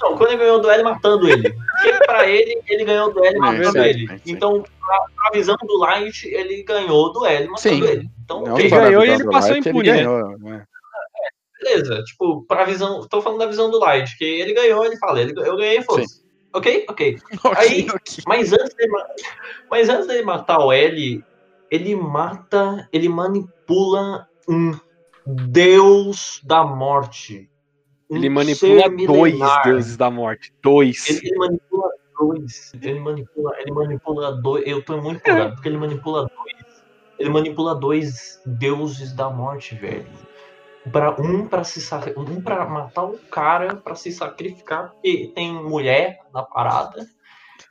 Não, 0.00 0.16
quando 0.16 0.30
ele 0.30 0.38
ganhou 0.38 0.58
o 0.58 0.60
duelo 0.60 0.84
matando 0.84 1.28
ele. 1.28 1.52
Porque 1.76 1.92
pra 2.06 2.28
ele, 2.28 2.60
ele 2.68 2.84
ganhou 2.84 3.08
o 3.08 3.12
duelo 3.12 3.38
matando 3.38 3.58
verdade, 3.62 3.88
ele. 3.88 4.20
Então, 4.26 4.64
pra, 4.86 5.00
pra 5.16 5.30
visão 5.38 5.56
do 5.56 5.78
Light, 5.78 6.26
ele 6.28 6.62
ganhou 6.62 7.06
o 7.06 7.08
duelo 7.10 7.50
matando 7.50 7.58
Sim. 7.76 7.84
ele. 7.84 8.10
Então, 8.24 8.42
Não 8.42 8.56
na 8.56 8.68
ganhou 8.68 9.04
e 9.04 9.10
ele 9.10 9.22
do 9.24 9.30
passou 9.30 9.50
Light, 9.52 9.68
impune, 9.68 9.88
ele 9.88 9.96
né? 9.98 10.04
ganhou, 10.04 10.38
né? 10.38 10.64
beleza. 11.62 12.02
Tipo, 12.04 12.42
pra 12.46 12.64
visão. 12.64 13.06
Tô 13.08 13.20
falando 13.20 13.38
da 13.40 13.46
visão 13.46 13.70
do 13.70 13.78
Light, 13.78 14.16
que 14.16 14.24
ele 14.24 14.54
ganhou, 14.54 14.84
ele 14.84 14.96
fala, 14.98 15.20
ele, 15.20 15.32
eu 15.36 15.56
ganhei, 15.56 15.82
foda-se. 15.82 16.24
Ok? 16.52 16.86
Ok. 16.88 17.18
Aí- 17.56 17.82
Ok, 17.82 17.88
ok. 17.94 18.24
Mas 18.26 18.52
antes, 18.52 18.74
dele, 18.74 18.90
ma- 18.92 19.06
mas 19.70 19.88
antes 19.88 20.06
dele 20.06 20.22
matar 20.22 20.58
o 20.60 20.72
L, 20.72 21.22
ele 21.70 21.94
mata, 21.96 22.88
ele 22.92 23.08
manipula 23.08 24.26
um 24.48 24.72
deus 25.26 26.40
da 26.44 26.64
morte. 26.64 27.50
Um 28.08 28.16
Ele 28.16 28.28
manipula 28.28 28.88
dois 28.88 29.32
milenar. 29.34 29.64
deuses 29.64 29.96
da 29.96 30.08
morte. 30.10 30.54
Dois. 30.62 31.10
Ele, 31.10 31.20
ele 31.28 31.36
manipula 31.38 31.75
dois. 32.18 32.72
Ele 32.80 33.00
manipula, 33.00 33.52
ele 33.60 33.72
manipula 33.72 34.32
dois. 34.32 34.66
Eu 34.66 34.82
tô 34.82 35.00
muito 35.00 35.18
empolgado, 35.18 35.54
porque 35.54 35.68
ele 35.68 35.78
manipula 35.78 36.22
dois. 36.22 36.84
Ele 37.18 37.30
manipula 37.30 37.74
dois 37.74 38.40
deuses 38.44 39.12
da 39.12 39.30
morte, 39.30 39.74
velho. 39.74 40.06
Pra, 40.92 41.16
um 41.20 41.48
para 41.48 41.64
se 41.64 41.80
um 42.16 42.40
para 42.40 42.64
matar 42.64 43.04
o 43.04 43.18
cara 43.28 43.74
para 43.74 43.96
se 43.96 44.12
sacrificar 44.12 44.90
porque 44.90 45.32
tem 45.34 45.52
mulher 45.52 46.20
na 46.32 46.44
parada 46.44 47.04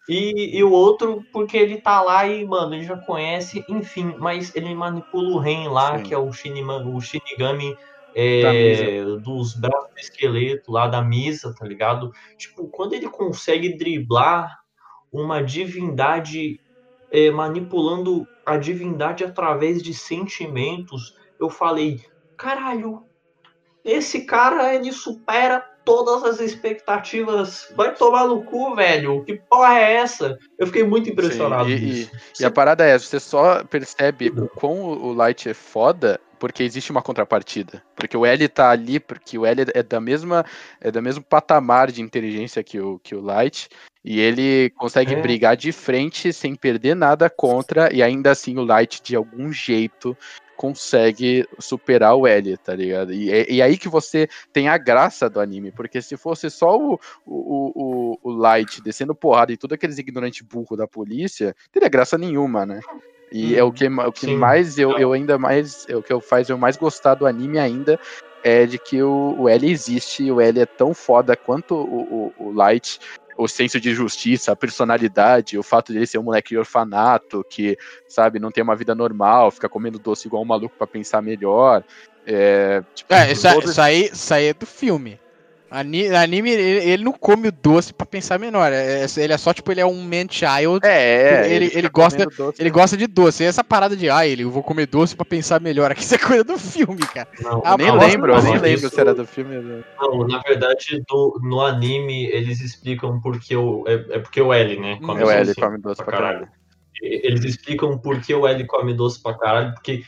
e, 0.09 0.57
e 0.57 0.61
o 0.65 0.69
outro 0.69 1.23
porque 1.31 1.55
ele 1.55 1.77
tá 1.77 2.01
lá 2.01 2.27
e 2.27 2.45
mano 2.45 2.75
ele 2.75 2.83
já 2.83 2.97
conhece 2.97 3.63
enfim 3.69 4.13
mas 4.17 4.53
ele 4.53 4.75
manipula 4.75 5.29
o 5.29 5.39
Ren 5.39 5.69
lá 5.69 5.97
Sim. 5.97 6.03
que 6.03 6.13
é 6.13 6.17
o 6.17 6.29
Shinima, 6.33 6.85
o 6.85 6.99
Shinigami 6.99 7.77
é, 8.16 9.03
dos 9.22 9.53
braços 9.55 9.89
do 9.93 9.99
esqueleto 9.99 10.72
lá 10.72 10.88
da 10.88 11.01
misa 11.01 11.53
tá 11.53 11.66
ligado 11.66 12.11
tipo 12.38 12.68
quando 12.70 12.93
ele 12.93 13.09
consegue 13.09 13.78
driblar 13.78 14.57
uma 15.11 15.41
divindade 15.41 16.59
é, 17.11 17.30
manipulando 17.30 18.26
a 18.45 18.57
divindade 18.57 19.24
através 19.24 19.84
de 19.84 19.93
sentimentos 19.93 21.13
eu 21.39 21.49
falei 21.49 21.99
caralho, 22.38 23.03
esse 23.84 24.26
cara 24.26 24.74
ele 24.74 24.91
supera 24.91 25.63
todas 25.84 26.24
as 26.24 26.39
expectativas. 26.39 27.72
Vai 27.76 27.93
tomar 27.93 28.28
no 28.28 28.43
cu, 28.43 28.76
velho. 28.76 29.24
Que 29.24 29.36
porra 29.36 29.80
é 29.80 29.93
essa? 29.93 30.38
Eu 30.57 30.66
fiquei 30.66 30.84
muito 30.84 31.09
impressionado 31.09 31.70
Sim, 31.70 31.76
e- 31.76 31.80
disso. 31.80 32.11
E 32.39 32.45
a 32.45 32.51
parada 32.51 32.84
é, 32.84 32.97
você 32.97 33.20
só 33.20 33.63
percebe 33.63 34.30
o 34.30 34.49
quão 34.49 34.82
o 34.82 35.13
Light 35.13 35.47
é 35.47 35.53
foda 35.53 36.20
porque 36.39 36.63
existe 36.63 36.91
uma 36.91 37.01
contrapartida. 37.01 37.83
Porque 37.95 38.15
o 38.15 38.25
L 38.25 38.47
tá 38.47 38.69
ali, 38.69 38.99
porque 38.99 39.38
o 39.38 39.45
L 39.45 39.65
é 39.73 39.83
da 39.83 39.99
mesma 39.99 40.45
é 40.79 40.91
do 40.91 41.01
mesmo 41.01 41.23
patamar 41.23 41.91
de 41.91 42.01
inteligência 42.01 42.63
que 42.63 42.79
o, 42.79 42.99
que 42.99 43.15
o 43.15 43.21
Light, 43.21 43.69
e 44.03 44.19
ele 44.19 44.69
consegue 44.71 45.13
É. 45.13 45.21
brigar 45.21 45.57
de 45.57 45.71
frente 45.71 46.31
sem 46.31 46.55
perder 46.55 46.95
nada 46.95 47.29
contra, 47.29 47.91
e 47.93 48.03
ainda 48.03 48.31
assim 48.31 48.57
o 48.57 48.63
Light, 48.63 49.01
de 49.01 49.15
algum 49.15 49.51
jeito, 49.51 50.15
consegue 50.55 51.45
superar 51.59 52.15
o 52.15 52.25
L, 52.25 52.57
tá 52.57 52.75
ligado? 52.75 53.13
E, 53.13 53.31
é- 53.31 53.51
e 53.51 53.61
aí 53.61 53.77
que 53.77 53.89
você 53.89 54.27
tem 54.53 54.67
a 54.67 54.77
graça 54.77 55.29
do 55.29 55.39
anime, 55.39 55.71
porque 55.71 56.01
se 56.01 56.15
fosse 56.15 56.49
só 56.49 56.77
o, 56.77 56.99
o, 57.25 57.71
o, 57.75 58.19
o 58.23 58.31
Light 58.31 58.81
descendo 58.81 59.13
porrada 59.13 59.51
e 59.51 59.57
todos 59.57 59.75
aqueles 59.75 59.97
ignorantes 59.97 60.41
burro 60.41 60.75
da 60.77 60.88
polícia, 60.88 61.55
teria 61.71 61.89
graça 61.89 62.17
nenhuma, 62.17 62.65
né? 62.65 62.79
E 63.36 63.57
é 63.57 63.63
o 63.63 63.71
que, 63.71 63.88
o 63.88 64.11
que 64.11 64.27
Sim. 64.27 64.38
mais 64.38 64.77
eu, 64.77 64.97
eu 64.97 65.11
ainda 65.13 65.38
mais. 65.38 65.86
É 65.89 65.95
o 65.95 66.01
que 66.01 66.13
eu 66.13 66.21
faz 66.21 66.49
eu 66.49 66.57
mais 66.57 66.77
gostar 66.77 67.15
do 67.15 67.25
anime 67.25 67.59
ainda 67.59 67.99
é 68.45 68.67
de 68.67 68.77
que 68.77 69.01
o, 69.01 69.36
o 69.39 69.49
L 69.49 69.71
existe, 69.71 70.29
o 70.31 70.39
L 70.39 70.59
é 70.59 70.67
tão 70.67 70.93
foda 70.93 71.36
quanto 71.36 71.73
o, 71.73 72.31
o, 72.38 72.49
o 72.49 72.51
Light, 72.51 72.99
o 73.36 73.47
senso 73.47 73.79
de 73.79 73.91
justiça, 73.91 74.51
a 74.51 74.55
personalidade, 74.55 75.57
o 75.57 75.63
fato 75.63 75.91
dele 75.91 76.05
ser 76.05 76.19
um 76.19 76.23
moleque 76.23 76.49
de 76.49 76.57
orfanato, 76.59 77.43
que, 77.49 77.75
sabe, 78.07 78.38
não 78.38 78.51
tem 78.51 78.63
uma 78.63 78.75
vida 78.75 78.93
normal, 78.93 79.49
fica 79.49 79.67
comendo 79.67 79.97
doce 79.97 80.27
igual 80.27 80.43
um 80.43 80.45
maluco 80.45 80.75
pra 80.77 80.86
pensar 80.86 81.23
melhor. 81.23 81.83
É, 82.23 82.83
tipo, 82.93 83.11
É, 83.15 83.31
isso, 83.31 83.49
todo- 83.49 83.67
isso 83.67 83.81
aí, 83.81 84.11
isso 84.13 84.31
aí 84.31 84.45
é 84.45 84.53
do 84.53 84.67
filme. 84.67 85.19
Ani- 85.70 86.07
Anime, 86.09 86.51
ele, 86.51 86.89
ele 86.91 87.03
não 87.03 87.11
come 87.11 87.47
o 87.47 87.51
doce 87.51 87.93
pra 87.93 88.05
pensar 88.05 88.39
menor. 88.39 88.72
é- 88.72 89.01
é- 89.03 89.05
ele 89.18 89.34
é 89.34 89.38
só, 89.38 89.53
tipo, 89.53 89.72
ele 89.72 89.82
é 89.82 89.86
um 89.86 90.01
man 90.01 90.28
child. 90.30 90.80
É, 90.86 91.47
é, 91.47 91.51
Ele- 91.53 91.66
fica 91.68 91.80
ele 91.80 91.89
gosta- 91.89 92.26
doce. 92.26 92.61
Ele 92.61 92.70
gosta 92.70 92.95
de 92.95 93.07
doce. 93.07 93.43
E 93.43 93.45
essa 93.45 93.63
parada 93.63 93.95
de, 93.95 94.09
ah, 94.09 94.26
ele, 94.26 94.43
eu 94.43 94.51
vou 94.51 94.63
comer 94.63 94.86
doce 94.86 95.16
pra 95.16 95.26
pensar 95.26 95.59
melhor. 95.59 95.89
Aqui 95.95 96.01
isso 96.01 96.16
é 96.16 96.18
coisa 96.18 96.43
do 96.43 96.57
filme, 96.57 97.01
cara. 97.13 97.28
Não, 97.41 97.61
Ah, 97.66 97.72
Eu 97.74 97.78
nem 97.78 97.88
não, 97.88 97.97
lembro, 97.97 98.34
eu 98.34 98.41
nem 98.43 98.57
lembro 98.57 98.89
se 98.89 98.99
era 98.99 99.13
do 99.13 99.26
filme. 99.26 99.55
né? 99.57 99.84
Não, 99.99 100.28
na 100.28 100.39
verdade, 100.39 101.01
do- 101.07 101.39
no 101.43 101.59
anime, 101.61 102.26
eles 102.28 102.61
explicam 102.61 103.20
porque 103.20 103.55
o. 103.55 103.84
É, 103.88 103.93
é 104.16 104.20
porque 104.20 104.39
o 104.41 104.53
L, 104.53 104.80
né? 104.80 104.99
come 105.05 105.22
É 105.22 105.26
o 105.26 105.30
L 105.32 105.45
doce 105.45 105.59
come 105.59 105.78
doce 105.80 106.03
pra 106.03 106.11
caralho. 106.18 106.43
E- 106.61 106.64
Eles 107.01 107.43
explicam 107.43 107.97
por 107.97 108.19
que 108.21 108.33
o 108.33 108.47
L 108.47 108.65
come 108.65 108.93
doce 108.93 109.21
pra 109.21 109.33
caralho, 109.33 109.73
porque, 109.73 110.03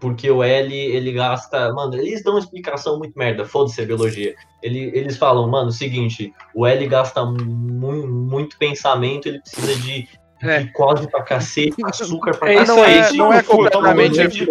porque 0.00 0.30
o 0.30 0.42
L, 0.42 0.74
ele 0.74 1.12
gasta. 1.12 1.72
Mano, 1.72 1.94
eles 1.94 2.22
dão 2.22 2.34
uma 2.34 2.40
explicação 2.40 2.98
muito 2.98 3.16
merda, 3.16 3.44
foda-se 3.44 3.80
a 3.80 3.84
biologia. 3.86 4.34
Ele, 4.62 4.90
eles 4.94 5.16
falam, 5.16 5.48
mano, 5.48 5.68
o 5.68 5.72
seguinte, 5.72 6.32
o 6.54 6.66
L 6.66 6.86
gasta 6.88 7.24
mu- 7.24 8.06
muito 8.08 8.58
pensamento, 8.58 9.28
ele 9.28 9.40
precisa 9.40 9.74
de 9.76 10.08
É. 10.42 10.60
glicose 10.64 11.08
pra 11.10 11.22
cacete, 11.22 11.76
açúcar 11.84 12.36
pra 12.36 12.52
É 12.52 12.62
isso 12.62 12.74
não 12.74 12.84
é, 12.84 13.12
não 13.12 13.32
é 13.32 13.42
completamente. 13.42 14.18
e. 14.36 14.46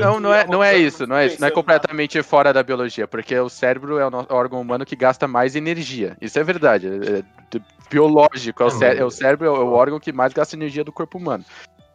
Não, 0.00 0.20
não 0.20 0.34
é, 0.34 0.46
não 0.46 0.62
é 0.64 0.76
isso, 0.76 1.06
não 1.06 1.16
é 1.16 1.26
isso. 1.26 1.40
Não 1.40 1.48
é 1.48 1.50
completamente 1.50 2.22
fora 2.22 2.52
da 2.52 2.62
biologia, 2.62 3.06
porque 3.06 3.38
o 3.38 3.48
cérebro 3.48 3.98
é 3.98 4.06
o 4.06 4.10
órgão 4.30 4.60
humano 4.60 4.84
que 4.84 4.96
gasta 4.96 5.26
mais 5.26 5.56
energia. 5.56 6.16
Isso 6.20 6.38
é 6.38 6.44
verdade. 6.44 6.86
É, 6.86 7.18
é 7.18 7.22
biológico. 7.90 8.62
É 8.62 8.66
o, 8.66 8.70
cé- 8.70 8.96
é 8.98 9.04
o 9.04 9.10
cérebro 9.10 9.46
é 9.46 9.50
o 9.50 9.72
órgão 9.72 9.98
que 10.00 10.12
mais 10.12 10.32
gasta 10.32 10.56
energia 10.56 10.84
do 10.84 10.92
corpo 10.92 11.18
humano. 11.18 11.44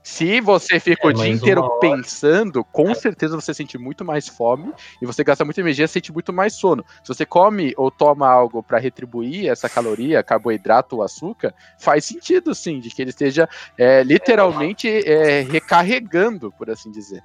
Se 0.06 0.42
você 0.42 0.82
fica 0.82 1.08
É, 1.08 1.12
o 1.12 1.14
dia 1.14 1.30
inteiro 1.30 1.62
hora- 1.62 1.80
pensando, 1.80 2.62
com 2.62 2.94
certeza 2.94 3.40
você 3.40 3.54
sente 3.54 3.78
muito 3.78 4.04
mais 4.04 4.28
fome 4.28 4.74
e 5.02 5.06
você 5.06 5.24
gasta 5.24 5.46
muita 5.46 5.62
energia, 5.62 5.88
sente 5.88 6.12
muito 6.12 6.34
mais 6.34 6.56
sono. 6.56 6.84
Se 7.02 7.08
você 7.08 7.26
come 7.26 7.74
ou 7.78 7.90
toma 7.90 8.28
algo 8.28 8.62
para 8.62 8.80
retribuir 8.80 9.48
essa 9.48 9.70
caloria, 9.70 10.22
carboidrato 10.22 10.98
ou 10.98 11.04
açúcar, 11.04 11.54
faz 11.80 12.04
sentido 12.04 12.54
sim, 12.54 12.82
de 12.82 12.90
que 12.90 13.02
ele 13.02 13.12
esteja 13.12 13.48
é, 13.78 14.04
literalmente 14.04 14.90
é, 14.90 15.40
recarregando, 15.40 16.52
por 16.52 16.70
assim 16.70 16.92
dizer. 16.92 17.24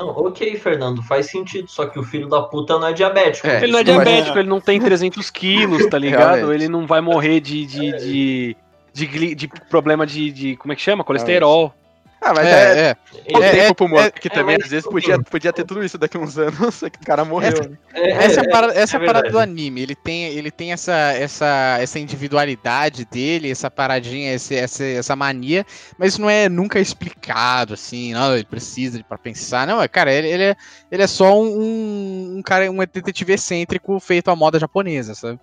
Não, 0.00 0.08
ok, 0.10 0.56
Fernando, 0.56 1.02
faz 1.02 1.26
sentido, 1.30 1.68
só 1.70 1.86
que 1.86 1.98
o 1.98 2.02
filho 2.02 2.28
da 2.28 2.40
puta 2.42 2.78
não 2.78 2.88
é 2.88 2.92
diabético. 2.92 3.46
É, 3.46 3.62
Ele 3.62 3.72
não 3.72 3.78
é 3.80 3.84
vai- 3.84 3.94
diabético, 4.04 4.38
ele 4.38 4.48
não 4.48 4.60
tem 4.60 4.80
300 4.80 5.30
quilos, 5.30 5.86
tá 5.86 5.98
ligado? 5.98 6.36
Realmente. 6.36 6.54
Ele 6.62 6.68
não 6.68 6.86
vai 6.86 7.00
morrer 7.00 7.40
de. 7.40 7.66
de, 7.66 7.92
de... 7.98 8.56
De, 8.92 9.34
de 9.36 9.46
problema 9.68 10.04
de, 10.04 10.32
de. 10.32 10.56
Como 10.56 10.72
é 10.72 10.76
que 10.76 10.82
chama? 10.82 11.04
Colesterol. 11.04 11.72
Ah, 12.20 12.34
mas 12.34 12.46
é, 12.46 12.90
É, 12.90 12.90
é. 12.90 12.96
o 13.38 13.42
É, 13.42 13.50
tempo 13.52 13.74
pro 13.74 13.88
morto, 13.88 14.16
é, 14.16 14.20
que 14.20 14.28
é, 14.28 14.30
também 14.30 14.56
mas, 14.56 14.66
às 14.66 14.70
vezes 14.70 14.86
podia, 14.86 15.18
podia 15.18 15.52
ter 15.52 15.64
tudo 15.64 15.82
isso 15.82 15.96
daqui 15.96 16.18
uns 16.18 16.36
anos, 16.38 16.74
só 16.74 16.88
que 16.90 16.98
o 16.98 17.04
cara 17.04 17.24
morreu. 17.24 17.70
né? 17.70 17.78
É, 17.94 18.24
Essa 18.26 18.40
é, 18.40 18.44
a 18.44 18.48
parada, 18.48 18.74
essa 18.74 18.96
é 18.96 19.00
é 19.00 19.02
a 19.02 19.06
parada 19.06 19.30
do 19.30 19.38
anime. 19.38 19.80
Ele 19.80 19.94
tem, 19.94 20.24
ele 20.26 20.50
tem 20.50 20.72
essa, 20.72 20.92
essa, 21.12 21.78
essa 21.80 21.98
individualidade 21.98 23.06
dele, 23.06 23.50
essa 23.50 23.70
paradinha, 23.70 24.34
esse, 24.34 24.54
essa, 24.54 24.84
essa 24.84 25.16
mania, 25.16 25.64
mas 25.98 26.12
isso 26.12 26.20
não 26.20 26.28
é 26.28 26.48
nunca 26.48 26.78
explicado, 26.78 27.72
assim, 27.74 28.12
não, 28.12 28.34
ele 28.34 28.44
precisa 28.44 29.02
pra 29.02 29.16
pensar. 29.18 29.66
Não, 29.66 29.80
é, 29.82 29.88
cara, 29.88 30.12
ele, 30.12 30.28
ele, 30.28 30.44
é, 30.44 30.56
ele 30.92 31.02
é 31.02 31.06
só 31.06 31.40
um, 31.40 32.36
um 32.38 32.42
cara, 32.42 32.70
um 32.70 32.78
detetive 32.78 33.32
excêntrico 33.32 33.98
feito 33.98 34.30
à 34.30 34.36
moda 34.36 34.58
japonesa, 34.58 35.14
sabe? 35.14 35.40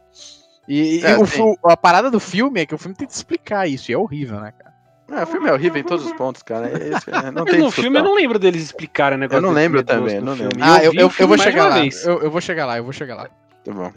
E, 0.67 0.99
e 0.99 1.05
É, 1.05 1.17
o 1.17 1.57
a 1.63 1.77
parada 1.77 2.11
do 2.11 2.19
filme 2.19 2.61
é 2.61 2.65
que 2.65 2.75
o 2.75 2.77
filme 2.77 2.95
tenta 2.95 3.13
explicar 3.13 3.67
isso, 3.67 3.89
e 3.89 3.93
é 3.93 3.97
horrível, 3.97 4.39
né, 4.39 4.53
cara? 4.57 4.76
Ah, 5.09 5.23
o 5.23 5.27
filme 5.27 5.47
é 5.49 5.53
horrível 5.53 5.79
em 5.79 5.83
todos 5.83 6.05
os 6.05 6.13
pontos, 6.13 6.43
cara. 6.43 6.67
É 6.67 7.27
é, 7.27 7.31
não 7.31 7.45
tem 7.45 7.59
no 7.59 7.71
filme 7.71 7.97
eu 7.97 8.03
não 8.03 8.13
lembro 8.13 8.37
deles 8.37 8.61
explicarem 8.61 9.17
o 9.17 9.19
negócio. 9.19 9.37
Eu 9.37 9.41
não 9.41 9.51
lembro 9.51 9.83
também, 9.83 10.19
não 10.19 10.33
lembro. 10.33 10.57
Ah, 10.61 10.83
eu, 10.83 10.93
eu, 10.93 11.11
eu 11.19 11.27
vou 11.27 11.37
chegar 11.37 11.67
lá. 11.69 11.79
Eu, 11.85 12.21
eu 12.23 12.31
vou 12.31 12.41
chegar 12.41 12.65
lá, 12.65 12.77
eu 12.77 12.83
vou 12.83 12.93
chegar 12.93 13.15
lá. 13.15 13.29
Tá 13.63 13.73
bom. 13.73 13.91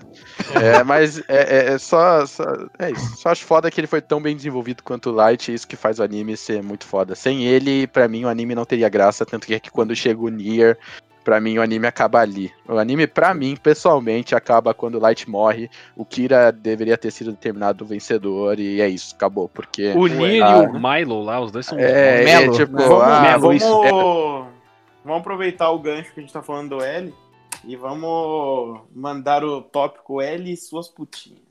É, 0.61 0.83
mas 0.83 1.19
é, 1.29 1.69
é- 1.69 1.73
é 1.75 1.79
só, 1.79 2.27
só- 2.27 2.45
É 2.77 2.91
isso. 2.91 3.17
Só 3.19 3.29
acho 3.29 3.45
foda 3.45 3.71
que 3.71 3.81
ele 3.81 3.87
foi 3.87 4.01
tão 4.01 4.21
bem 4.21 4.35
desenvolvido 4.35 4.83
quanto 4.83 5.11
o 5.11 5.13
Light, 5.13 5.53
isso 5.55 5.67
que 5.67 5.77
faz 5.77 6.01
o 6.01 6.03
anime 6.03 6.37
ser 6.37 6.61
muito 6.61 6.85
foda. 6.85 7.15
Sem 7.15 7.45
ele, 7.45 7.87
pra 7.87 8.09
mim, 8.09 8.25
o 8.25 8.29
anime 8.29 8.55
não 8.55 8.65
teria 8.65 8.89
graça, 8.89 9.25
tanto 9.25 9.47
que, 9.47 9.55
é 9.55 9.61
que 9.61 9.71
quando 9.71 9.95
chega 9.95 10.21
o 10.21 10.29
Nier, 10.29 10.77
pra 11.25 11.41
mim, 11.41 11.59
o 11.59 11.63
anime 11.63 11.87
acaba 11.87 12.21
ali. 12.21 12.53
O 12.69 12.79
anime, 12.79 13.07
pra 13.07 13.35
mim, 13.35 13.57
pessoalmente, 13.57 14.35
acaba 14.35 14.75
quando 14.75 14.97
o 14.97 15.01
Light 15.01 15.29
morre. 15.29 15.71
O 15.97 16.05
Kira 16.05 16.51
deveria 16.51 16.97
ter 16.97 17.11
sido 17.11 17.33
determinado 17.33 17.85
o 17.85 17.87
vencedor, 17.87 18.59
e 18.59 18.81
é 18.81 18.89
isso, 18.89 19.15
acabou. 19.15 19.49
Porque. 19.49 19.93
O 19.97 20.07
Nier 20.07 20.45
ah, 20.45 20.63
e 20.63 20.67
o 20.67 20.81
Milo 20.81 21.23
lá, 21.23 21.41
os 21.41 21.51
dois 21.51 21.67
são. 21.67 21.79
É, 21.79 22.25
Melo, 22.25 22.55
é, 22.55 22.57
tipo, 22.57 22.73
né? 22.77 22.87
Vamos, 22.87 23.05
ah, 23.05 23.21
Melo, 23.23 23.41
vamos, 23.41 23.57
isso. 23.63 24.47
vamos 25.05 25.21
aproveitar 25.21 25.71
o 25.71 25.79
gancho 25.79 26.13
que 26.13 26.21
a 26.21 26.23
gente 26.23 26.33
tá 26.33 26.43
falando 26.43 26.77
do 26.77 26.85
L 26.85 27.13
e 27.65 27.77
vamos 27.77 28.81
mandar 28.95 29.45
o 29.45 29.63
tópico 29.63 30.21
L 30.21 30.51
e 30.51 30.57
suas 30.57 30.89
putinhas. 30.89 31.50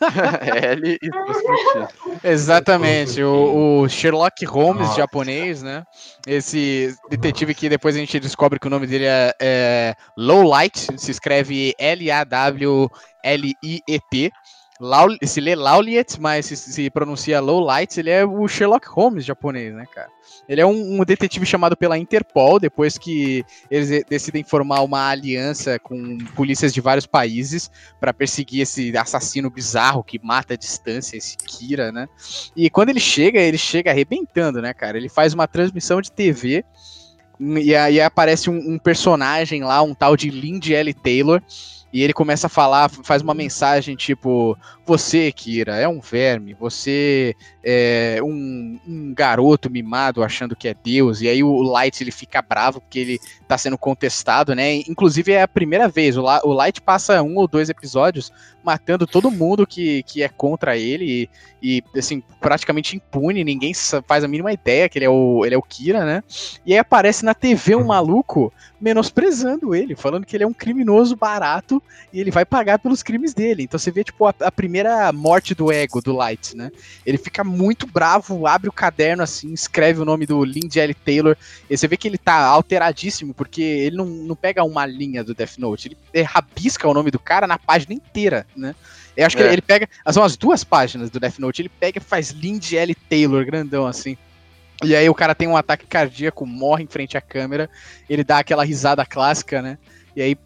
L 0.00 0.98
e 1.00 1.10
suas 1.10 1.42
putinhas. 1.42 1.90
Exatamente, 2.24 3.22
o, 3.22 3.82
o 3.82 3.88
Sherlock 3.88 4.44
Holmes 4.44 4.88
Nossa. 4.88 4.98
japonês, 4.98 5.62
né? 5.62 5.84
Esse 6.26 6.94
detetive 7.08 7.54
que 7.54 7.68
depois 7.68 7.94
a 7.96 7.98
gente 7.98 8.18
descobre 8.20 8.58
que 8.58 8.66
o 8.66 8.70
nome 8.70 8.86
dele 8.86 9.06
é, 9.06 9.34
é 9.40 9.94
Lowlight, 10.16 10.98
se 10.98 11.10
escreve 11.10 11.74
L-A-W-L-I-E-T. 11.78 12.90
Lau- 14.80 15.14
Se 15.22 15.40
lê 15.40 15.54
Lauliet, 15.54 16.18
mas 16.18 16.46
se, 16.46 16.56
se 16.56 16.88
pronuncia 16.90 17.38
Lowlight, 17.38 18.00
ele 18.00 18.08
é 18.08 18.24
o 18.24 18.48
Sherlock 18.48 18.88
Holmes 18.88 19.24
japonês, 19.26 19.74
né, 19.74 19.84
cara? 19.94 20.08
Ele 20.48 20.60
é 20.60 20.66
um, 20.66 21.00
um 21.00 21.04
detetive 21.04 21.44
chamado 21.44 21.76
pela 21.76 21.98
Interpol, 21.98 22.58
depois 22.58 22.96
que 22.96 23.44
eles 23.70 24.02
decidem 24.08 24.42
formar 24.42 24.80
uma 24.80 25.08
aliança 25.10 25.78
com 25.78 26.16
polícias 26.34 26.72
de 26.72 26.80
vários 26.80 27.06
países 27.06 27.70
para 28.00 28.14
perseguir 28.14 28.62
esse 28.62 28.96
assassino 28.96 29.50
bizarro 29.50 30.02
que 30.02 30.18
mata 30.22 30.54
à 30.54 30.56
distância, 30.56 31.16
esse 31.16 31.36
Kira, 31.36 31.92
né? 31.92 32.08
E 32.56 32.70
quando 32.70 32.88
ele 32.88 33.00
chega, 33.00 33.38
ele 33.38 33.58
chega 33.58 33.90
arrebentando, 33.90 34.62
né, 34.62 34.72
cara? 34.72 34.96
Ele 34.96 35.08
faz 35.10 35.34
uma 35.34 35.46
transmissão 35.46 36.00
de 36.00 36.10
TV 36.10 36.64
e 37.38 37.74
aí 37.74 38.00
aparece 38.00 38.50
um, 38.50 38.56
um 38.74 38.78
personagem 38.78 39.62
lá, 39.62 39.82
um 39.82 39.94
tal 39.94 40.16
de 40.16 40.30
Lindy 40.30 40.74
L. 40.74 40.92
Taylor, 40.94 41.42
e 41.92 42.02
ele 42.02 42.12
começa 42.12 42.46
a 42.46 42.50
falar, 42.50 42.88
faz 42.88 43.22
uma 43.22 43.34
mensagem 43.34 43.96
tipo: 43.96 44.56
Você, 44.86 45.32
Kira, 45.32 45.76
é 45.76 45.88
um 45.88 46.00
verme, 46.00 46.54
você 46.54 47.34
é 47.62 48.18
um, 48.22 48.78
um 48.86 48.99
garoto 49.14 49.70
mimado 49.70 50.22
achando 50.22 50.56
que 50.56 50.68
é 50.68 50.74
Deus. 50.74 51.20
E 51.20 51.28
aí 51.28 51.42
o 51.42 51.62
Light 51.62 52.00
ele 52.02 52.10
fica 52.10 52.40
bravo 52.42 52.80
porque 52.80 52.98
ele 52.98 53.18
tá 53.48 53.56
sendo 53.58 53.76
contestado, 53.78 54.54
né? 54.54 54.76
Inclusive 54.88 55.32
é 55.32 55.42
a 55.42 55.48
primeira 55.48 55.88
vez, 55.88 56.16
o, 56.16 56.22
La- 56.22 56.40
o 56.44 56.52
Light 56.52 56.80
passa 56.80 57.22
um 57.22 57.36
ou 57.36 57.48
dois 57.48 57.68
episódios 57.68 58.32
matando 58.62 59.06
todo 59.06 59.30
mundo 59.30 59.66
que, 59.66 60.02
que 60.02 60.22
é 60.22 60.28
contra 60.28 60.76
ele 60.76 61.28
e, 61.62 61.80
e, 61.94 61.98
assim, 61.98 62.22
praticamente 62.40 62.94
impune, 62.94 63.42
ninguém 63.42 63.72
faz 64.06 64.22
a 64.22 64.28
mínima 64.28 64.52
ideia 64.52 64.86
que 64.86 64.98
ele 64.98 65.06
é 65.06 65.08
o, 65.08 65.46
ele 65.46 65.54
é 65.54 65.58
o 65.58 65.62
Kira, 65.62 66.04
né? 66.04 66.22
E 66.66 66.74
aí 66.74 66.78
aparece 66.78 67.24
na 67.24 67.32
TV 67.32 67.74
um 67.74 67.84
maluco 67.86 68.52
menosprezando 68.78 69.74
ele, 69.74 69.96
falando 69.96 70.26
que 70.26 70.36
ele 70.36 70.44
é 70.44 70.46
um 70.46 70.52
criminoso 70.52 71.16
barato 71.16 71.82
e 72.12 72.20
ele 72.20 72.30
vai 72.30 72.44
pagar 72.44 72.78
pelos 72.78 73.02
crimes 73.02 73.32
dele. 73.32 73.62
Então 73.62 73.78
você 73.78 73.90
vê, 73.90 74.04
tipo, 74.04 74.26
a, 74.26 74.34
a 74.40 74.52
primeira 74.52 75.10
morte 75.12 75.54
do 75.54 75.72
ego 75.72 76.02
do 76.02 76.14
Light, 76.14 76.54
né? 76.54 76.70
Ele 77.06 77.16
fica 77.16 77.42
muito 77.42 77.86
bravo, 77.86 78.46
abre 78.46 78.68
o 78.68 78.72
caderno 78.72 78.99
assim, 79.22 79.52
escreve 79.52 80.00
o 80.00 80.04
nome 80.04 80.26
do 80.26 80.44
Lindy 80.44 80.80
L. 80.80 80.94
Taylor. 80.94 81.36
E 81.68 81.76
você 81.76 81.88
vê 81.88 81.96
que 81.96 82.06
ele 82.08 82.18
tá 82.18 82.44
alteradíssimo, 82.44 83.32
porque 83.32 83.62
ele 83.62 83.96
não, 83.96 84.06
não 84.06 84.36
pega 84.36 84.62
uma 84.64 84.84
linha 84.86 85.24
do 85.24 85.34
Death 85.34 85.58
Note, 85.58 85.88
ele 85.88 85.96
é, 86.12 86.22
rabisca 86.22 86.88
o 86.88 86.94
nome 86.94 87.10
do 87.10 87.18
cara 87.18 87.46
na 87.46 87.58
página 87.58 87.94
inteira, 87.94 88.46
né? 88.56 88.74
Eu 89.16 89.26
acho 89.26 89.36
que 89.36 89.42
É. 89.42 89.46
ele, 89.46 89.54
ele 89.54 89.62
pega. 89.62 89.88
São 90.12 90.22
as 90.22 90.36
duas 90.36 90.64
páginas 90.64 91.10
do 91.10 91.18
Death 91.20 91.38
Note. 91.38 91.60
Ele 91.62 91.68
pega 91.68 91.98
e 91.98 92.02
faz 92.02 92.30
Lindy 92.30 92.76
L. 92.76 92.94
Taylor, 92.94 93.44
grandão 93.44 93.86
assim. 93.86 94.16
E 94.82 94.96
aí 94.96 95.08
o 95.10 95.14
cara 95.14 95.34
tem 95.34 95.46
um 95.46 95.56
ataque 95.56 95.86
cardíaco, 95.86 96.46
morre 96.46 96.84
em 96.84 96.86
frente 96.86 97.16
à 97.16 97.20
câmera, 97.20 97.68
ele 98.08 98.24
dá 98.24 98.38
aquela 98.38 98.64
risada 98.64 99.04
clássica, 99.04 99.60
né? 99.60 99.76
E 100.16 100.22
aí, 100.22 100.36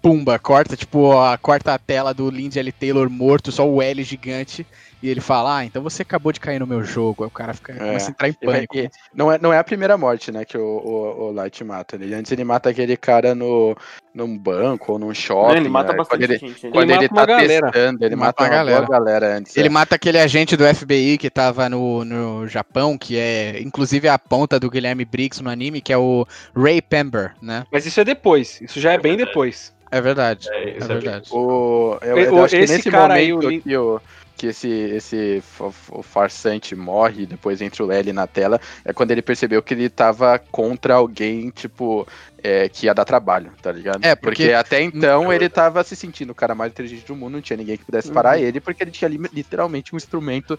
pumba, 0.00 0.38
corta, 0.38 0.76
tipo, 0.76 1.18
a, 1.18 1.36
corta 1.36 1.74
a 1.74 1.78
tela 1.78 2.14
do 2.14 2.30
Lindy 2.30 2.58
L. 2.60 2.70
Taylor 2.70 3.10
morto, 3.10 3.50
só 3.50 3.68
o 3.68 3.82
L 3.82 4.02
gigante, 4.04 4.64
e 5.02 5.08
ele 5.08 5.20
fala, 5.20 5.58
ah, 5.58 5.64
então 5.64 5.82
você 5.82 6.02
acabou 6.02 6.32
de 6.32 6.38
cair 6.40 6.58
no 6.60 6.66
meu 6.66 6.84
jogo. 6.84 7.24
Aí 7.24 7.28
o 7.28 7.30
cara 7.30 7.52
fica, 7.54 7.74
começa 7.74 8.08
a 8.08 8.10
entrar 8.10 8.28
em 8.28 8.32
pânico. 8.32 8.76
e 8.76 8.88
não, 9.14 9.32
é, 9.32 9.38
não 9.38 9.52
é 9.52 9.58
a 9.58 9.64
primeira 9.64 9.96
morte, 9.98 10.30
né, 10.30 10.44
que 10.44 10.56
o, 10.56 10.62
o, 10.62 11.24
o 11.28 11.32
Light 11.32 11.62
mata. 11.64 11.96
Ele, 11.96 12.14
antes 12.14 12.30
ele 12.30 12.44
mata 12.44 12.70
aquele 12.70 12.96
cara 12.96 13.34
no, 13.34 13.76
num 14.14 14.38
banco 14.38 14.92
ou 14.92 14.98
num 14.98 15.12
shopping. 15.12 15.56
ele 15.56 15.68
mata 15.68 15.92
né, 15.92 15.98
bastante 15.98 16.20
quando 16.20 16.30
ele, 16.30 16.38
gente. 16.38 16.68
quando 16.70 16.90
Ele 16.90 16.98
ele, 17.00 17.08
tá 17.08 17.26
galera. 17.26 17.70
testando, 17.72 18.04
ele 18.04 18.14
Mata 18.16 18.26
mata, 18.26 18.42
uma 18.44 18.48
galera. 18.48 18.86
galera 18.86 19.36
antes. 19.38 19.56
Ele 19.56 19.68
é. 19.68 19.70
mata 19.70 19.94
aquele 19.96 20.18
agente 20.18 20.56
do 20.56 20.64
FBI 20.64 21.18
que 21.18 21.28
tava 21.30 21.68
no, 21.68 22.04
no 22.04 22.46
Japão, 22.46 22.96
que 22.96 23.18
é 23.18 23.60
inclusive 23.60 24.08
a 24.08 24.18
ponta 24.18 24.60
do 24.60 24.70
Guilherme 24.70 25.04
Briggs 25.04 25.42
no 25.42 25.50
anime, 25.50 25.80
que 25.80 25.92
é 25.92 25.98
o 25.98 26.26
Ray 26.54 26.80
Pember, 26.80 27.32
né? 27.42 27.64
Mas 27.72 27.86
isso 27.86 28.00
é 28.00 28.04
depois. 28.04 28.60
Isso 28.60 28.78
já 28.80 28.92
é 28.92 28.98
bem 28.98 29.16
depois. 29.16 29.72
É 29.90 30.00
verdade. 30.00 30.48
É, 30.50 30.70
É 30.70 30.76
é 30.78 30.80
verdade. 30.86 31.28
O, 31.30 31.98
eu, 32.00 32.16
O- 32.16 32.18
eu 32.20 32.44
acho 32.44 32.56
que 32.56 32.62
esse 32.62 32.72
nesse 32.76 32.90
cara 32.90 33.14
aí, 33.14 33.30
momento 33.32 33.58
o 33.58 33.62
que, 33.62 33.76
o, 33.76 34.00
que 34.36 34.46
esse, 34.48 34.68
esse 34.68 35.42
farsante 36.02 36.74
morre, 36.74 37.26
depois 37.26 37.60
entra 37.60 37.84
o 37.84 37.92
L 37.92 38.12
na 38.12 38.26
tela, 38.26 38.60
é 38.84 38.92
quando 38.92 39.10
ele 39.10 39.22
percebeu 39.22 39.62
que 39.62 39.74
ele 39.74 39.88
tava 39.88 40.38
contra 40.50 40.94
alguém, 40.94 41.50
tipo, 41.50 42.06
é, 42.42 42.68
que 42.68 42.86
ia 42.86 42.94
dar 42.94 43.04
trabalho, 43.04 43.52
tá 43.62 43.70
ligado? 43.70 44.04
É, 44.04 44.14
porque- 44.16 44.52
até 44.52 44.80
então 44.82 45.32
ele 45.32 45.48
tava 45.48 45.84
se 45.84 45.94
sentindo 45.94 46.30
o 46.30 46.34
cara 46.34 46.54
mais 46.54 46.72
inteligente 46.72 47.06
do 47.06 47.14
mundo, 47.14 47.34
não 47.34 47.40
tinha 47.40 47.56
ninguém 47.56 47.76
que 47.76 47.84
pudesse 47.84 48.10
parar 48.10 48.36
Uhum. 48.36 48.44
ele, 48.44 48.60
porque 48.60 48.82
ele 48.82 48.90
tinha 48.90 49.08
li- 49.08 49.20
literalmente 49.32 49.94
um 49.94 49.96
instrumento 49.96 50.58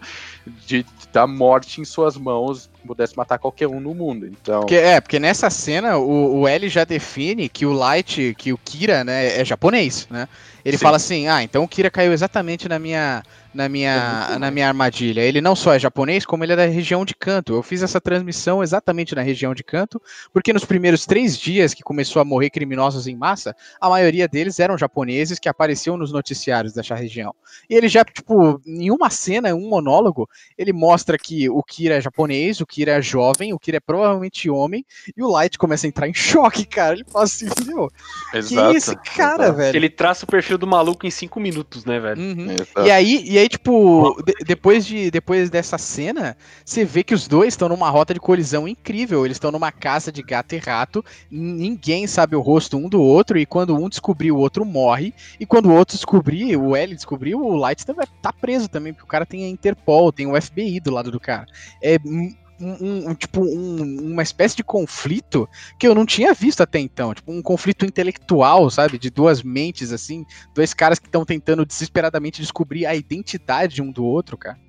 de, 0.66 0.84
da 1.12 1.26
morte 1.26 1.80
em 1.80 1.84
suas 1.84 2.16
mãos, 2.16 2.70
pudesse 2.86 3.16
matar 3.16 3.38
qualquer 3.38 3.66
um 3.68 3.80
no 3.80 3.94
mundo. 3.94 4.26
Então, 4.26 4.60
Porque, 4.60 4.76
é, 4.76 5.00
porque 5.00 5.18
nessa 5.18 5.50
cena 5.50 5.98
o, 5.98 6.40
o 6.40 6.48
L 6.48 6.68
já 6.68 6.84
define 6.84 7.48
que 7.48 7.66
o 7.66 7.72
Light, 7.72 8.34
que 8.38 8.52
o 8.52 8.58
Kira, 8.58 9.04
né, 9.04 9.40
é 9.40 9.44
japonês, 9.44 10.06
né? 10.10 10.28
Ele 10.64 10.78
Sim. 10.78 10.82
fala 10.82 10.96
assim, 10.96 11.28
ah, 11.28 11.42
então 11.42 11.62
o 11.64 11.68
Kira 11.68 11.90
caiu 11.90 12.12
exatamente 12.12 12.66
na 12.68 12.78
minha, 12.78 13.22
na 13.54 13.64
É 13.64 13.68
minha, 13.68 14.26
muito 14.28 14.38
na 14.40 14.50
minha 14.50 14.68
armadilha. 14.68 15.20
Ele 15.20 15.40
não 15.40 15.54
só 15.54 15.74
é 15.74 15.78
japonês, 15.78 16.26
como 16.26 16.44
ele 16.44 16.52
é 16.52 16.56
da 16.56 16.66
região 16.66 17.04
de 17.04 17.14
Kanto. 17.14 17.54
Eu 17.54 17.62
fiz 17.62 17.82
essa 17.82 18.00
transmissão 18.00 18.62
exatamente 18.62 19.14
na 19.14 19.22
região 19.22 19.54
de 19.54 19.62
Kanto, 19.62 20.00
porque 20.32 20.52
nos 20.52 20.64
primeiros 20.64 21.06
três 21.06 21.38
dias 21.38 21.74
que 21.74 21.82
começou 21.82 22.20
a 22.20 22.24
morrer 22.24 22.50
criminosos 22.50 23.06
em 23.06 23.16
massa, 23.16 23.54
a 23.80 23.88
maioria 23.88 24.26
deles 24.28 24.58
eram 24.58 24.76
japoneses 24.76 25.38
que 25.38 25.48
apareciam 25.48 25.96
nos 25.96 26.12
noticiários 26.12 26.72
dessa 26.72 26.94
região. 26.94 27.34
E 27.68 27.74
ele 27.74 27.88
já, 27.88 28.04
tipo, 28.04 28.60
em 28.66 28.90
uma 28.90 29.10
cena, 29.10 29.50
em 29.50 29.52
um 29.52 29.68
monólogo, 29.68 30.28
ele 30.58 30.72
mostra 30.72 31.16
que 31.16 31.48
o 31.48 31.62
Kira 31.62 31.96
é 31.96 32.00
japonês, 32.00 32.60
o 32.60 32.66
Kira 32.66 32.92
é 32.92 33.02
jovem, 33.02 33.52
o 33.52 33.58
Kira 33.58 33.76
é 33.76 33.80
provavelmente 33.80 34.50
homem, 34.50 34.84
e 35.16 35.22
o 35.22 35.30
Light 35.30 35.56
começa 35.58 35.86
a 35.86 35.88
entrar 35.88 36.08
em 36.08 36.14
choque, 36.14 36.64
cara. 36.64 36.94
Ele 36.94 37.04
fala 37.04 37.24
assim, 37.24 37.46
meu, 37.66 37.90
que 38.30 38.38
Exato. 38.38 38.76
esse 38.76 38.96
cara, 38.96 39.44
exato, 39.44 39.58
velho? 39.58 39.76
Ele 39.76 39.88
traça 39.88 40.24
o 40.24 40.28
perfil 40.28 40.58
do 40.58 40.66
maluco 40.66 41.06
em 41.06 41.10
cinco 41.10 41.40
minutos, 41.40 41.84
né, 41.84 42.00
velho? 42.00 42.20
Uhum. 42.20 42.50
exato. 42.50 42.86
E 42.86 42.90
aí, 42.90 43.24
e 43.24 43.38
aí 43.38 43.43
tipo, 43.48 44.20
de- 44.24 44.44
depois, 44.44 44.86
de, 44.86 45.10
depois 45.10 45.50
dessa 45.50 45.78
cena, 45.78 46.36
você 46.64 46.84
vê 46.84 47.02
que 47.02 47.14
os 47.14 47.26
dois 47.28 47.54
estão 47.54 47.68
numa 47.68 47.90
rota 47.90 48.14
de 48.14 48.20
colisão 48.20 48.66
incrível. 48.68 49.24
Eles 49.24 49.36
estão 49.36 49.50
numa 49.50 49.72
casa 49.72 50.12
de 50.12 50.22
gato 50.22 50.54
e 50.54 50.58
rato, 50.58 51.04
ninguém 51.30 52.06
sabe 52.06 52.36
o 52.36 52.40
rosto 52.40 52.76
um 52.76 52.88
do 52.88 53.00
outro, 53.00 53.38
e 53.38 53.46
quando 53.46 53.76
um 53.76 53.88
descobrir, 53.88 54.30
o 54.32 54.38
outro 54.38 54.64
morre. 54.64 55.12
E 55.38 55.46
quando 55.46 55.66
o 55.66 55.74
outro 55.74 55.96
descobrir, 55.96 56.56
o 56.56 56.74
L 56.76 56.94
descobrir, 56.94 57.34
o 57.34 57.56
Light 57.56 57.84
vai 57.94 58.06
tá 58.22 58.32
preso 58.32 58.68
também, 58.68 58.92
porque 58.92 59.04
o 59.04 59.08
cara 59.08 59.26
tem 59.26 59.44
a 59.44 59.48
Interpol, 59.48 60.12
tem 60.12 60.26
o 60.26 60.40
FBI 60.40 60.80
do 60.80 60.90
lado 60.90 61.10
do 61.10 61.20
cara. 61.20 61.46
É 61.82 61.98
um, 62.64 63.10
um- 63.10 63.14
tipo 63.14 63.42
um- 63.42 64.12
uma 64.12 64.22
espécie 64.22 64.56
de 64.56 64.64
conflito 64.64 65.48
que 65.78 65.86
eu 65.86 65.94
não 65.94 66.06
tinha 66.06 66.32
visto 66.32 66.62
até 66.62 66.78
então, 66.78 67.14
tipo 67.14 67.30
um 67.32 67.42
conflito 67.42 67.84
intelectual, 67.84 68.70
sabe, 68.70 68.98
de 68.98 69.10
duas 69.10 69.42
mentes 69.42 69.92
assim, 69.92 70.24
dois 70.54 70.72
caras 70.72 70.98
que 70.98 71.06
estão 71.06 71.24
tentando 71.24 71.64
desesperadamente 71.66 72.40
descobrir 72.40 72.86
a 72.86 72.94
identidade 72.94 73.82
um 73.82 73.90
do 73.90 74.04
outro, 74.04 74.36
cara. 74.36 74.63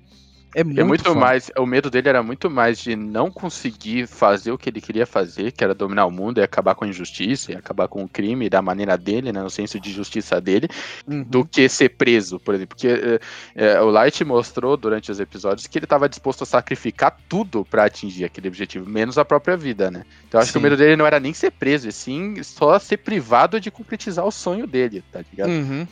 É 0.56 0.64
muito, 0.64 0.80
É 0.80 0.84
muito 0.84 1.14
mais. 1.14 1.50
O 1.58 1.66
medo 1.66 1.90
dele 1.90 2.08
era 2.08 2.22
muito 2.22 2.48
mais 2.48 2.78
de 2.78 2.96
não 2.96 3.30
conseguir 3.30 4.06
fazer 4.06 4.52
o 4.52 4.56
que 4.56 4.70
ele 4.70 4.80
queria 4.80 5.04
fazer, 5.04 5.52
que 5.52 5.62
era 5.62 5.74
dominar 5.74 6.06
o 6.06 6.10
mundo 6.10 6.38
e 6.38 6.42
acabar 6.42 6.74
com 6.74 6.86
a 6.86 6.88
injustiça, 6.88 7.52
e 7.52 7.54
acabar 7.54 7.88
com 7.88 8.02
o 8.02 8.08
crime 8.08 8.48
da 8.48 8.62
maneira 8.62 8.96
dele, 8.96 9.32
né, 9.32 9.42
no 9.42 9.50
senso 9.50 9.78
de 9.78 9.92
justiça 9.92 10.40
dele, 10.40 10.66
Uhum. 11.06 11.22
do 11.24 11.44
que 11.44 11.68
ser 11.68 11.90
preso, 11.90 12.40
por 12.40 12.54
exemplo. 12.54 12.74
Porque 12.74 12.88
é, 12.88 13.20
é, 13.54 13.80
o 13.82 13.90
Light 13.90 14.24
mostrou 14.24 14.78
durante 14.78 15.10
os 15.10 15.20
episódios 15.20 15.66
que 15.66 15.76
ele 15.76 15.84
estava 15.84 16.08
disposto 16.08 16.42
a 16.44 16.46
sacrificar 16.46 17.14
tudo 17.28 17.62
para 17.62 17.84
atingir 17.84 18.24
aquele 18.24 18.48
objetivo, 18.48 18.88
menos 18.88 19.18
a 19.18 19.26
própria 19.26 19.58
vida, 19.58 19.90
né? 19.90 20.04
Então 20.26 20.38
eu 20.38 20.42
acho 20.42 20.52
que 20.52 20.56
o 20.56 20.60
Sim. 20.60 20.64
medo 20.64 20.76
dele 20.78 20.96
não 20.96 21.06
era 21.06 21.20
nem 21.20 21.34
ser 21.34 21.50
preso, 21.50 21.86
e 21.86 21.92
sim 21.92 22.42
só 22.42 22.78
ser 22.78 22.96
privado 22.96 23.60
de 23.60 23.70
concretizar 23.70 24.24
o 24.24 24.32
sonho 24.32 24.66
dele, 24.66 25.04
tá 25.12 25.20
ligado? 25.30 25.50
Uhum. 25.50 25.86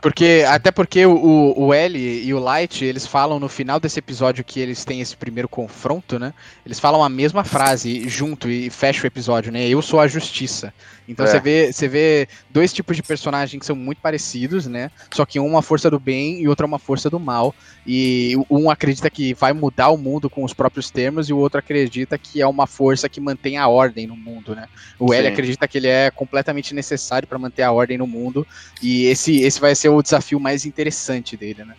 Porque, 0.00 0.44
até 0.46 0.70
porque 0.70 1.04
o, 1.06 1.54
o, 1.56 1.74
L 1.74 1.98
e 1.98 2.32
o 2.32 2.38
Light, 2.38 2.84
eles 2.84 3.06
falam 3.06 3.40
no 3.40 3.48
final 3.48 3.80
desse 3.80 3.98
episódio 3.98 4.44
que 4.44 4.60
eles 4.60 4.84
têm 4.84 5.00
esse 5.00 5.16
primeiro 5.16 5.48
confronto, 5.48 6.18
né? 6.18 6.32
Eles 6.64 6.78
falam 6.78 7.02
a 7.02 7.08
mesma 7.08 7.42
frase 7.42 8.08
junto 8.08 8.48
e 8.48 8.70
fecha 8.70 9.02
o 9.02 9.06
episódio, 9.06 9.50
né? 9.50 9.66
Eu 9.66 9.82
sou 9.82 9.98
a 9.98 10.06
justiça. 10.06 10.72
Então 11.08 11.26
É. 11.26 11.28
você 11.28 11.40
vê, 11.40 11.72
você 11.72 11.88
vê 11.88 12.28
dois 12.50 12.72
tipos 12.72 12.94
de 12.94 13.02
personagem 13.02 13.58
que 13.58 13.66
são 13.66 13.74
muito 13.74 14.00
parecidos, 14.00 14.66
né? 14.66 14.90
Só 15.12 15.26
que 15.26 15.40
um 15.40 15.46
é 15.46 15.48
uma 15.48 15.62
força 15.62 15.90
do 15.90 15.98
bem 15.98 16.40
e 16.40 16.48
outro 16.48 16.64
é 16.64 16.68
uma 16.68 16.78
força 16.78 17.10
do 17.10 17.18
mal. 17.18 17.54
E 17.86 18.36
um 18.50 18.70
acredita 18.70 19.08
que 19.10 19.34
vai 19.34 19.52
mudar 19.52 19.88
o 19.88 19.96
mundo 19.96 20.28
com 20.28 20.44
os 20.44 20.52
próprios 20.52 20.90
termos 20.90 21.28
e 21.28 21.32
o 21.32 21.38
outro 21.38 21.58
acredita 21.58 22.18
que 22.18 22.40
é 22.40 22.46
uma 22.46 22.66
força 22.66 23.08
que 23.08 23.20
mantém 23.20 23.56
a 23.56 23.66
ordem 23.66 24.06
no 24.06 24.14
mundo, 24.16 24.54
né? 24.54 24.68
O 24.98 25.12
L 25.12 25.26
Sim. 25.26 25.32
acredita 25.32 25.66
que 25.66 25.78
ele 25.78 25.88
é 25.88 26.10
completamente 26.10 26.74
necessário 26.74 27.26
para 27.26 27.38
manter 27.38 27.62
a 27.62 27.72
ordem 27.72 27.96
no 27.98 28.06
mundo 28.06 28.46
e 28.82 29.06
esse, 29.06 29.40
esse 29.40 29.58
vai 29.58 29.74
ser 29.74 29.87
o 29.88 30.02
desafio 30.02 30.38
mais 30.38 30.64
interessante 30.64 31.36
dele, 31.36 31.64
né? 31.64 31.74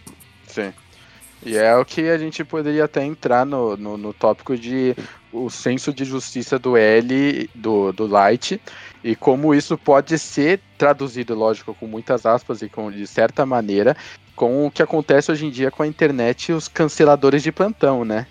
Sim. 0.48 0.74
E 1.46 1.56
é 1.56 1.76
o 1.76 1.86
que 1.86 2.10
a 2.10 2.18
gente 2.18 2.44
poderia 2.44 2.84
até 2.84 3.04
entrar 3.04 3.46
no, 3.46 3.78
no, 3.78 3.98
no 3.98 4.14
tópico 4.14 4.58
de 4.58 4.96
o 5.32 5.50
senso 5.50 5.94
de 5.94 6.04
justiça 6.04 6.60
do 6.60 6.76
L, 6.76 7.50
do, 7.56 7.94
do 7.94 8.08
Light, 8.08 8.60
e 9.04 9.16
como 9.16 9.54
isso 9.54 9.78
pode 9.78 10.18
ser 10.20 10.60
traduzido, 10.78 11.36
lógico, 11.36 11.74
com 11.74 11.88
muitas 11.88 12.26
aspas 12.26 12.62
e 12.62 12.68
com, 12.68 12.92
de 12.92 13.06
certa 13.08 13.46
maneira, 13.46 13.96
com 14.36 14.66
o 14.66 14.72
que 14.72 14.82
acontece 14.82 15.32
hoje 15.32 15.46
em 15.46 15.50
dia 15.50 15.72
com 15.72 15.84
a 15.84 15.88
internet 15.88 16.50
e 16.50 16.54
os 16.54 16.68
canceladores 16.68 17.44
de 17.44 17.52
plantão, 17.52 18.04
né? 18.04 18.26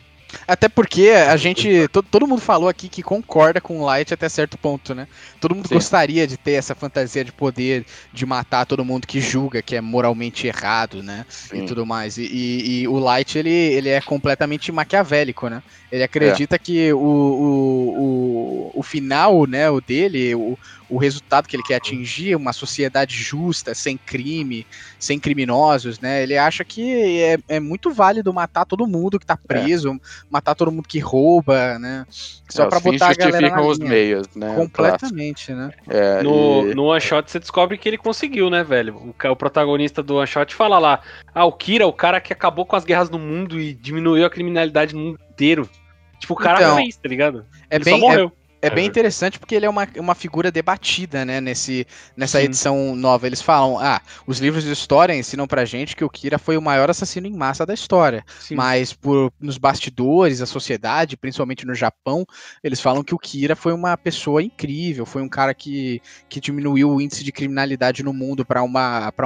Até 0.46 0.68
porque 0.68 1.08
a 1.10 1.36
gente. 1.36 1.88
to- 1.88 2.02
todo 2.02 2.26
mundo 2.26 2.40
falou 2.40 2.68
aqui 2.68 2.88
que 2.88 3.02
concorda 3.02 3.60
com 3.60 3.80
o 3.80 3.84
Light 3.84 4.12
até 4.12 4.28
certo 4.28 4.58
ponto, 4.58 4.94
né? 4.94 5.06
Todo 5.40 5.54
mundo 5.54 5.68
Sim. 5.68 5.74
gostaria 5.74 6.26
de 6.26 6.36
ter 6.36 6.52
essa 6.52 6.74
fantasia 6.74 7.24
de 7.24 7.32
poder, 7.32 7.86
de 8.12 8.26
matar 8.26 8.66
todo 8.66 8.84
mundo 8.84 9.06
que 9.06 9.20
julga 9.20 9.62
que 9.62 9.74
é 9.76 9.80
moralmente 9.80 10.46
errado, 10.46 11.02
né? 11.02 11.24
Sim. 11.28 11.62
E 11.62 11.66
tudo 11.66 11.86
mais. 11.86 12.18
E, 12.18 12.22
e- 12.24 12.80
e 12.82 12.88
o 12.88 12.98
Light, 12.98 13.38
ele, 13.38 13.50
ele 13.50 13.88
é 13.88 14.00
completamente 14.00 14.70
maquiavélico, 14.70 15.48
né? 15.48 15.62
Ele 15.90 16.02
acredita 16.02 16.58
que 16.58 16.92
o, 16.92 16.98
o, 16.98 18.70
o, 18.74 18.80
o 18.80 18.82
final, 18.82 19.46
né, 19.46 19.70
o 19.70 19.80
dele, 19.80 20.34
o, 20.34 20.58
o 20.88 20.98
resultado 20.98 21.46
que 21.48 21.56
ele 21.56 21.62
quer 21.62 21.76
atingir, 21.76 22.36
uma 22.36 22.52
sociedade 22.52 23.14
justa, 23.14 23.74
sem 23.74 23.96
crime, 23.96 24.66
sem 24.98 25.18
criminosos, 25.18 25.98
né? 26.00 26.22
Ele 26.22 26.36
acha 26.36 26.64
que 26.64 27.20
é, 27.22 27.38
é 27.48 27.60
muito 27.60 27.90
válido 27.90 28.32
matar 28.32 28.64
todo 28.66 28.86
mundo 28.86 29.18
que 29.18 29.26
tá 29.26 29.36
preso, 29.36 29.98
matar 30.30 30.54
todo 30.54 30.70
mundo 30.70 30.86
que 30.88 30.98
rouba, 30.98 31.78
né? 31.78 32.04
Só 32.50 32.64
É, 32.64 32.66
pra 32.66 32.80
botar 32.80 33.10
a 33.10 33.14
galera 33.14 33.50
na 33.50 33.62
os 33.62 33.78
linha. 33.78 33.90
meios, 33.90 34.26
né? 34.34 34.54
Completamente, 34.54 35.52
né? 35.52 35.70
É, 35.88 36.22
No, 36.22 36.70
e- 36.70 36.74
no 36.74 36.84
One 36.84 37.00
Shot 37.00 37.30
você 37.30 37.38
descobre 37.38 37.78
que 37.78 37.88
ele 37.88 37.98
conseguiu, 37.98 38.50
né, 38.50 38.62
velho? 38.62 38.96
O, 38.96 39.28
o 39.30 39.36
protagonista 39.36 40.02
do 40.02 40.16
One 40.16 40.26
Shot 40.26 40.54
fala 40.54 40.78
lá: 40.78 41.00
Ah, 41.34 41.44
o 41.44 41.52
Kira, 41.52 41.86
o 41.86 41.92
cara 41.92 42.20
que 42.20 42.32
acabou 42.32 42.66
com 42.66 42.76
as 42.76 42.84
guerras 42.84 43.08
no 43.10 43.18
mundo 43.18 43.60
e 43.60 43.72
diminuiu 43.74 44.24
a 44.26 44.30
criminalidade 44.30 44.94
no 44.94 45.00
mundo 45.00 45.18
inteiro. 45.38 45.70
Tipo, 46.18 46.34
o 46.34 46.36
cara 46.36 46.58
Então, 46.58 46.76
fez, 46.76 46.96
tá 46.96 47.08
ligado? 47.08 47.46
É 47.70 47.76
ele 47.76 47.84
bem, 47.84 47.94
só 47.94 48.00
morreu. 48.00 48.32
É 48.60 48.70
bem 48.70 48.84
É. 48.84 48.88
interessante 48.88 49.38
porque 49.38 49.54
ele 49.54 49.66
é 49.66 49.70
uma, 49.70 49.86
uma 49.98 50.14
figura 50.14 50.50
debatida, 50.50 51.24
né, 51.24 51.40
nesse, 51.40 51.86
nessa 52.16 52.38
Sim. 52.38 52.44
edição 52.44 52.96
nova. 52.96 53.26
Eles 53.26 53.40
falam, 53.40 53.78
ah, 53.78 54.00
os 54.26 54.38
livros 54.38 54.64
de 54.64 54.72
história 54.72 55.14
ensinam 55.14 55.46
pra 55.46 55.64
gente 55.64 55.94
que 55.94 56.04
o 56.04 56.10
Kira 56.10 56.38
foi 56.38 56.56
o 56.56 56.62
maior 56.62 56.90
assassino 56.90 57.26
em 57.26 57.36
massa 57.36 57.64
da 57.64 57.72
história. 57.74 58.24
Sim. 58.40 58.56
Mas 58.56 58.92
por, 58.92 59.32
nos 59.40 59.58
bastidores, 59.58 60.40
a 60.40 60.46
sociedade, 60.46 61.16
principalmente 61.16 61.64
no 61.66 61.74
Japão, 61.74 62.26
eles 62.62 62.80
falam 62.80 63.04
que 63.04 63.14
o 63.14 63.18
Kira 63.18 63.54
foi 63.54 63.72
uma 63.72 63.96
pessoa 63.96 64.42
incrível, 64.42 65.06
foi 65.06 65.22
um 65.22 65.28
cara 65.28 65.54
que, 65.54 66.02
que 66.28 66.40
diminuiu 66.40 66.90
o 66.90 67.00
índice 67.00 67.22
de 67.22 67.30
criminalidade 67.32 68.02
no 68.02 68.12
mundo 68.12 68.44
para 68.44 68.62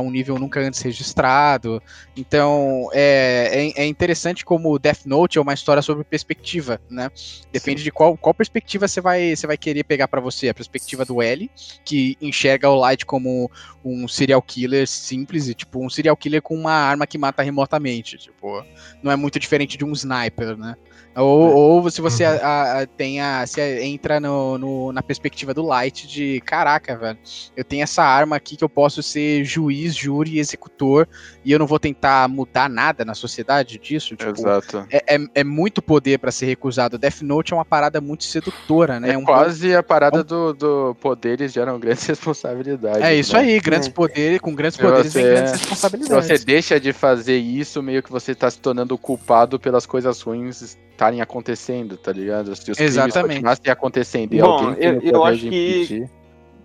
um 0.01 0.11
nível 0.11 0.39
nunca 0.39 0.61
antes 0.61 0.81
registrado. 0.83 1.83
Então, 2.17 2.89
é, 2.93 3.73
é, 3.77 3.83
é 3.83 3.87
interessante 3.87 4.45
como 4.45 4.73
o 4.73 4.79
Death 4.79 5.07
Note 5.07 5.39
é 5.39 5.41
uma 5.41 5.55
história 5.55 5.83
sobre 5.83 6.05
perspectiva, 6.05 6.81
né? 6.91 7.11
Depende 7.51 7.83
de 7.83 7.91
qual, 7.91 8.17
qual 8.17 8.35
perspectiva 8.35 8.87
você 8.87 9.01
vai, 9.01 9.22
você 9.35 9.47
vai 9.47 9.57
querer 9.57 9.85
pegar 9.85 10.09
pra 10.09 10.21
você. 10.21 10.49
A 10.49 10.55
perspectiva 10.55 11.05
do 11.05 11.23
L, 11.23 11.51
que 11.85 12.17
enxerga 12.21 12.69
o 12.69 12.77
Light 12.77 13.07
como 13.07 13.51
um 13.85 14.07
serial 14.09 14.43
killer 14.43 14.87
simples 14.87 15.49
e, 15.49 15.55
tipo, 15.55 15.85
um 15.85 15.91
serial 15.91 16.17
killer 16.17 16.43
com 16.43 16.55
uma 16.55 16.73
arma 16.73 17.07
que 17.07 17.19
mata 17.19 17.43
remotamente. 17.43 18.19
Tipo, 18.19 18.65
não 19.03 19.11
é 19.11 19.17
muito 19.17 19.39
diferente 19.39 19.77
de 19.77 19.85
um 19.85 19.93
sniper, 19.93 20.57
né? 20.57 20.77
Ou, 21.15 21.55
ou 21.55 21.91
se 21.91 22.01
você 22.01 22.25
Uhum. 22.25 22.39
a, 22.43 22.81
a- 22.81 22.87
tem 22.87 23.21
a, 23.21 23.47
se 23.47 23.61
entra 23.83 24.19
no, 24.19 24.57
no- 24.57 24.93
na 24.93 25.03
perspectiva 25.03 25.53
do 25.53 25.63
Light 25.63 26.07
de 26.07 26.41
caraca, 26.41 26.97
velho, 26.97 27.19
eu 27.55 27.63
tenho 27.63 27.83
essa 27.83 28.03
arma 28.03 28.35
aqui 28.37 28.57
que 28.57 28.65
eu 28.65 28.69
posso 28.69 29.03
ser 29.03 29.45
juiz, 29.45 29.95
júri 29.95 30.37
e 30.37 30.39
executor 30.39 31.07
e 31.45 31.53
eu 31.53 31.59
não 31.59 31.67
vou 31.67 31.79
tentar 31.79 32.27
mudar 32.29 32.69
nada 32.71 33.05
na 33.05 33.13
sociedade 33.15 33.79
disso. 33.79 34.17
Tipo, 34.17 34.31
Exato. 34.31 34.87
é, 34.91 35.17
é, 35.17 35.19
é 35.35 35.45
muito 35.45 35.83
poder 35.83 36.19
pra 36.19 36.33
ser 36.33 36.47
recusado. 36.47 36.97
Death 36.97 37.21
Note 37.21 37.53
é 37.53 37.57
uma 37.57 37.65
parada 37.65 38.01
muito 38.01 38.25
sedutora, 38.25 38.99
né? 38.99 39.11
É, 39.11 39.19
um 39.19 39.25
quase 39.25 39.75
a 39.75 39.83
parada 39.83 40.21
um- 40.21 40.25
do, 40.25 40.53
do 40.55 40.95
poderes 40.95 41.53
geram 41.53 41.79
grandes 41.79 42.07
responsabilidades. 42.09 43.03
É 43.03 43.15
isso 43.15 43.35
né? 43.35 43.41
aí, 43.41 43.61
grandes 43.61 43.89
poderes, 43.89 44.39
com 44.41 44.55
grandes 44.55 44.77
Se 44.77 44.83
poderes 44.83 45.13
vem 45.13 45.25
você- 45.25 45.31
grandes 45.31 45.51
Se 45.53 45.59
responsabilidades. 45.59 46.27
você 46.27 46.39
deixa 46.45 46.81
de 46.81 46.93
fazer 46.95 47.37
isso, 47.37 47.83
meio 47.83 48.03
que 48.03 48.11
você 48.11 48.35
tá 48.35 48.51
se 48.51 48.59
tornando 48.59 48.97
culpado 48.97 49.61
pelas 49.61 49.85
coisas 49.85 50.21
ruins 50.23 50.79
estarem 50.93 51.21
acontecendo, 51.21 51.97
tá 51.97 52.13
ligado? 52.13 52.55
Se 52.55 52.71
os 52.71 52.77
crimes 52.77 52.95
Exatamente. 52.95 53.29
continuassem 53.37 53.73
acontecendo 53.73 54.35
e 54.35 54.41
Bom, 54.41 54.47
alguém 54.47 54.75
tem 54.75 54.89
eu- 54.89 55.01
eu 55.15 55.25
acho 55.25 55.41
que-. 55.49 56.05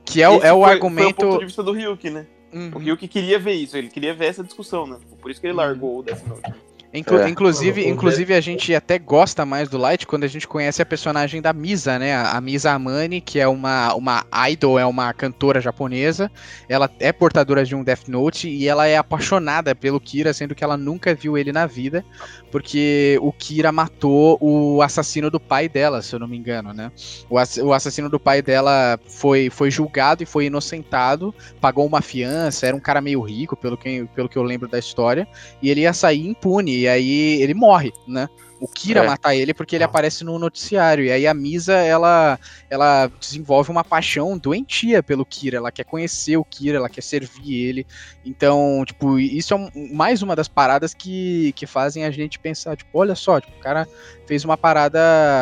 Que 0.06 0.22
é 0.24 0.30
o, 0.30 0.34
é 0.34 0.36
o 0.36 0.40
foi- 0.40 0.50
Foi 0.50 0.60
o 0.60 0.66
argumento. 0.66 1.16
ponto 1.16 1.40
de 1.40 1.46
vista 1.46 1.64
do 1.64 1.72
Ryuki, 1.74 2.10
né? 2.10 2.26
Uhum. 2.54 2.72
O 2.76 2.78
Ryuki 2.80 3.08
queria 3.10 3.38
ver 3.38 3.54
isso, 3.54 3.76
ele 3.78 3.90
queria 3.90 4.14
ver 4.14 4.28
essa 4.28 4.44
discussão, 4.44 4.88
né? 4.88 4.98
Por 5.22 5.30
isso 5.30 5.42
que 5.42 5.48
ele 5.48 5.54
largou 5.54 6.00
o 6.00 6.04
Death 6.04 6.24
Note. 6.26 6.54
Inclu- 6.94 7.18
É. 7.20 7.30
Inclusive, 7.30 7.82
inclusive 7.88 8.34
a 8.34 8.42
gente 8.42 8.74
até 8.74 8.98
gosta 8.98 9.46
mais 9.46 9.68
do 9.70 9.78
Light 9.78 10.08
quando 10.08 10.24
a 10.24 10.28
gente 10.28 10.48
conhece 10.48 10.82
a 10.82 10.86
personagem 10.86 11.42
da 11.42 11.52
Misa, 11.54 12.00
né? 12.00 12.16
A 12.16 12.38
a 12.38 12.42
Misa 12.42 12.72
Amani, 12.72 13.20
que 13.20 13.40
é 13.40 13.48
uma, 13.48 13.94
uma 13.96 14.26
idol, 14.50 14.80
é 14.80 14.86
uma 14.86 15.12
cantora 15.14 15.60
japonesa. 15.60 16.32
Ela 16.70 16.90
é 17.00 17.12
portadora 17.12 17.66
de 17.66 17.76
um 17.76 17.84
Death 17.84 18.08
Note 18.08 18.48
e 18.50 18.68
ela 18.68 18.88
é 18.88 18.96
apaixonada 18.98 19.76
pelo 19.76 20.00
Kira, 20.00 20.34
sendo 20.34 20.56
que 20.56 20.64
ela 20.64 20.78
nunca 20.78 21.14
viu 21.14 21.38
ele 21.38 21.52
na 21.52 21.66
vida, 21.66 22.06
porque 22.52 23.18
o 23.22 23.32
Kira 23.32 23.72
matou 23.72 24.38
o 24.42 24.82
assassino 24.82 25.30
do 25.30 25.40
pai 25.40 25.68
dela, 25.68 26.02
se 26.02 26.14
eu 26.16 26.20
não 26.20 26.28
me 26.28 26.38
engano, 26.38 26.74
né? 26.74 26.92
O, 27.30 27.38
ass- 27.38 27.58
o 27.58 27.74
assassino 27.74 28.10
do 28.10 28.20
pai 28.20 28.42
dela 28.42 29.00
foi, 29.08 29.50
foi 29.50 29.70
julgado 29.70 30.24
e 30.24 30.26
foi 30.26 30.46
inocentado, 30.46 31.34
pagou 31.60 31.86
uma 31.86 32.02
fiança, 32.02 32.66
era 32.68 32.76
um 32.76 32.80
cara 32.80 33.02
meio 33.02 33.22
rico, 33.22 33.56
pelo 33.56 33.78
que, 33.78 34.06
pelo 34.16 34.30
que 34.30 34.38
eu 34.38 34.44
lembro 34.44 34.68
da 34.68 34.80
história 34.80 35.28
e 35.62 35.70
ele 35.70 35.82
ia 35.82 35.94
sair 35.94 36.26
impune, 36.28 36.87
e 36.88 36.90
aí 36.90 37.42
ele 37.42 37.54
morre, 37.54 37.92
né? 38.08 38.30
O 38.60 38.68
Kira 38.68 39.02
É. 39.04 39.06
mata 39.06 39.36
ele 39.36 39.54
porque 39.54 39.76
ele 39.76 39.84
aparece 39.84 40.24
no 40.24 40.40
noticiário, 40.40 41.06
e 41.06 41.12
aí 41.12 41.28
a 41.28 41.34
Misa, 41.34 41.74
ela, 41.74 42.40
ela 42.72 43.06
desenvolve 43.20 43.70
uma 43.70 43.84
paixão 43.84 44.36
doentia 44.36 45.04
pelo 45.04 45.24
Kira, 45.24 45.58
ela 45.58 45.72
quer 45.72 45.84
conhecer 45.84 46.38
o 46.38 46.44
Kira, 46.44 46.78
ela 46.78 46.90
quer 46.90 47.04
servir 47.04 47.54
ele, 47.54 47.86
então, 48.26 48.84
tipo, 48.84 49.20
isso 49.20 49.54
é 49.54 49.58
um- 49.58 49.70
mais 49.94 50.24
uma 50.24 50.36
das 50.36 50.48
paradas 50.48 50.94
que, 50.96 51.52
que 51.56 51.68
fazem 51.68 52.04
a 52.04 52.10
gente 52.10 52.40
pensar, 52.40 52.76
tipo, 52.76 52.90
olha 52.98 53.14
só, 53.14 53.40
tipo, 53.40 53.56
o 53.56 53.60
cara 53.60 53.88
fez 54.28 54.46
uma 54.46 54.58
parada, 54.58 55.00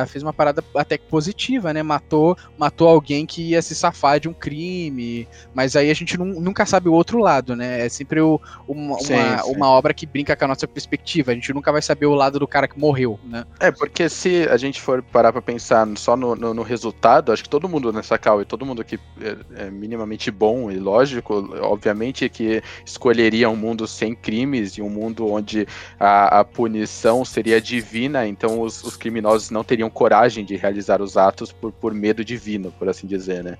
fez 0.08 0.24
uma 0.24 0.34
parada 0.34 0.64
até 0.76 0.98
que 0.98 1.06
positiva, 1.08 1.74
né, 1.74 1.84
matou, 1.84 2.38
matou 2.58 2.88
alguém 2.88 3.26
que 3.26 3.50
ia 3.50 3.62
se 3.62 3.76
safar 3.76 4.20
de 4.20 4.30
um 4.30 4.34
crime, 4.34 5.28
mas 5.54 5.76
aí 5.76 5.90
a 5.92 5.94
gente 5.94 6.18
nun- 6.18 6.40
nunca 6.40 6.66
sabe 6.66 6.88
o 6.88 6.94
outro 6.94 7.20
lado, 7.20 7.56
né, 7.56 7.86
é 7.86 7.90
sempre 7.90 8.22
o, 8.22 8.40
uma, 8.68 8.98
Sim, 8.98 9.14
uma, 9.14 9.38
sim. 9.40 9.56
uma 9.56 9.70
obra 9.70 9.94
que 9.94 10.06
brinca 10.06 10.36
com 10.36 10.46
a 10.46 10.48
nossa 10.48 10.68
perspectiva. 10.68 11.32
A 11.32 11.36
gente 11.36 11.54
nunca 11.54 11.72
vai 11.72 11.82
saber 11.82 12.06
o 12.06 12.14
lado 12.16 12.40
do 12.40 12.48
cara 12.48 12.68
que 12.68 12.80
morreu, 12.80 13.20
né? 13.24 13.46
É, 13.60 13.72
porque 13.72 14.10
se 14.10 14.48
a 14.50 14.58
gente 14.58 14.82
for 14.82 15.02
parar 15.02 15.32
pra 15.32 15.42
pensar 15.42 15.88
só 15.98 16.16
no, 16.18 16.36
no, 16.36 16.54
no 16.54 16.62
resultado, 16.64 17.32
acho 17.32 17.44
que 17.44 17.50
todo 17.50 17.70
mundo 17.70 17.92
nessa 17.94 18.18
cal 18.18 18.42
e 18.42 18.46
todo 18.46 18.66
mundo 18.66 18.84
que 18.84 19.00
é, 19.22 19.66
é 19.68 19.72
minimamente 19.72 20.30
bom 20.30 20.70
e 20.72 20.78
lógico, 20.78 21.36
obviamente 21.62 22.28
que 22.30 22.62
escolheria 22.86 23.50
um 23.50 23.56
mundo 23.56 23.88
sem 23.88 24.14
crimes 24.16 24.78
e 24.78 24.82
um 24.82 24.90
mundo 24.90 25.28
onde 25.28 25.66
a, 26.00 26.40
a 26.40 26.44
punição 26.44 27.24
seria 27.24 27.62
divina, 27.62 28.28
então 28.28 28.60
os, 28.62 28.75
os 28.84 28.98
criminosos 28.98 29.50
não 29.50 29.64
teriam 29.64 29.90
coragem 29.90 30.44
de 30.46 30.56
realizar 30.56 31.02
os 31.02 31.18
atos 31.18 31.52
por, 31.52 31.72
por 31.72 31.94
medo 31.94 32.24
divino, 32.24 32.72
por 32.72 32.90
assim 32.90 33.08
dizer, 33.08 33.44
né? 33.44 33.58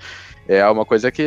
É 0.48 0.66
uma 0.68 0.86
coisa 0.86 1.12
que, 1.12 1.24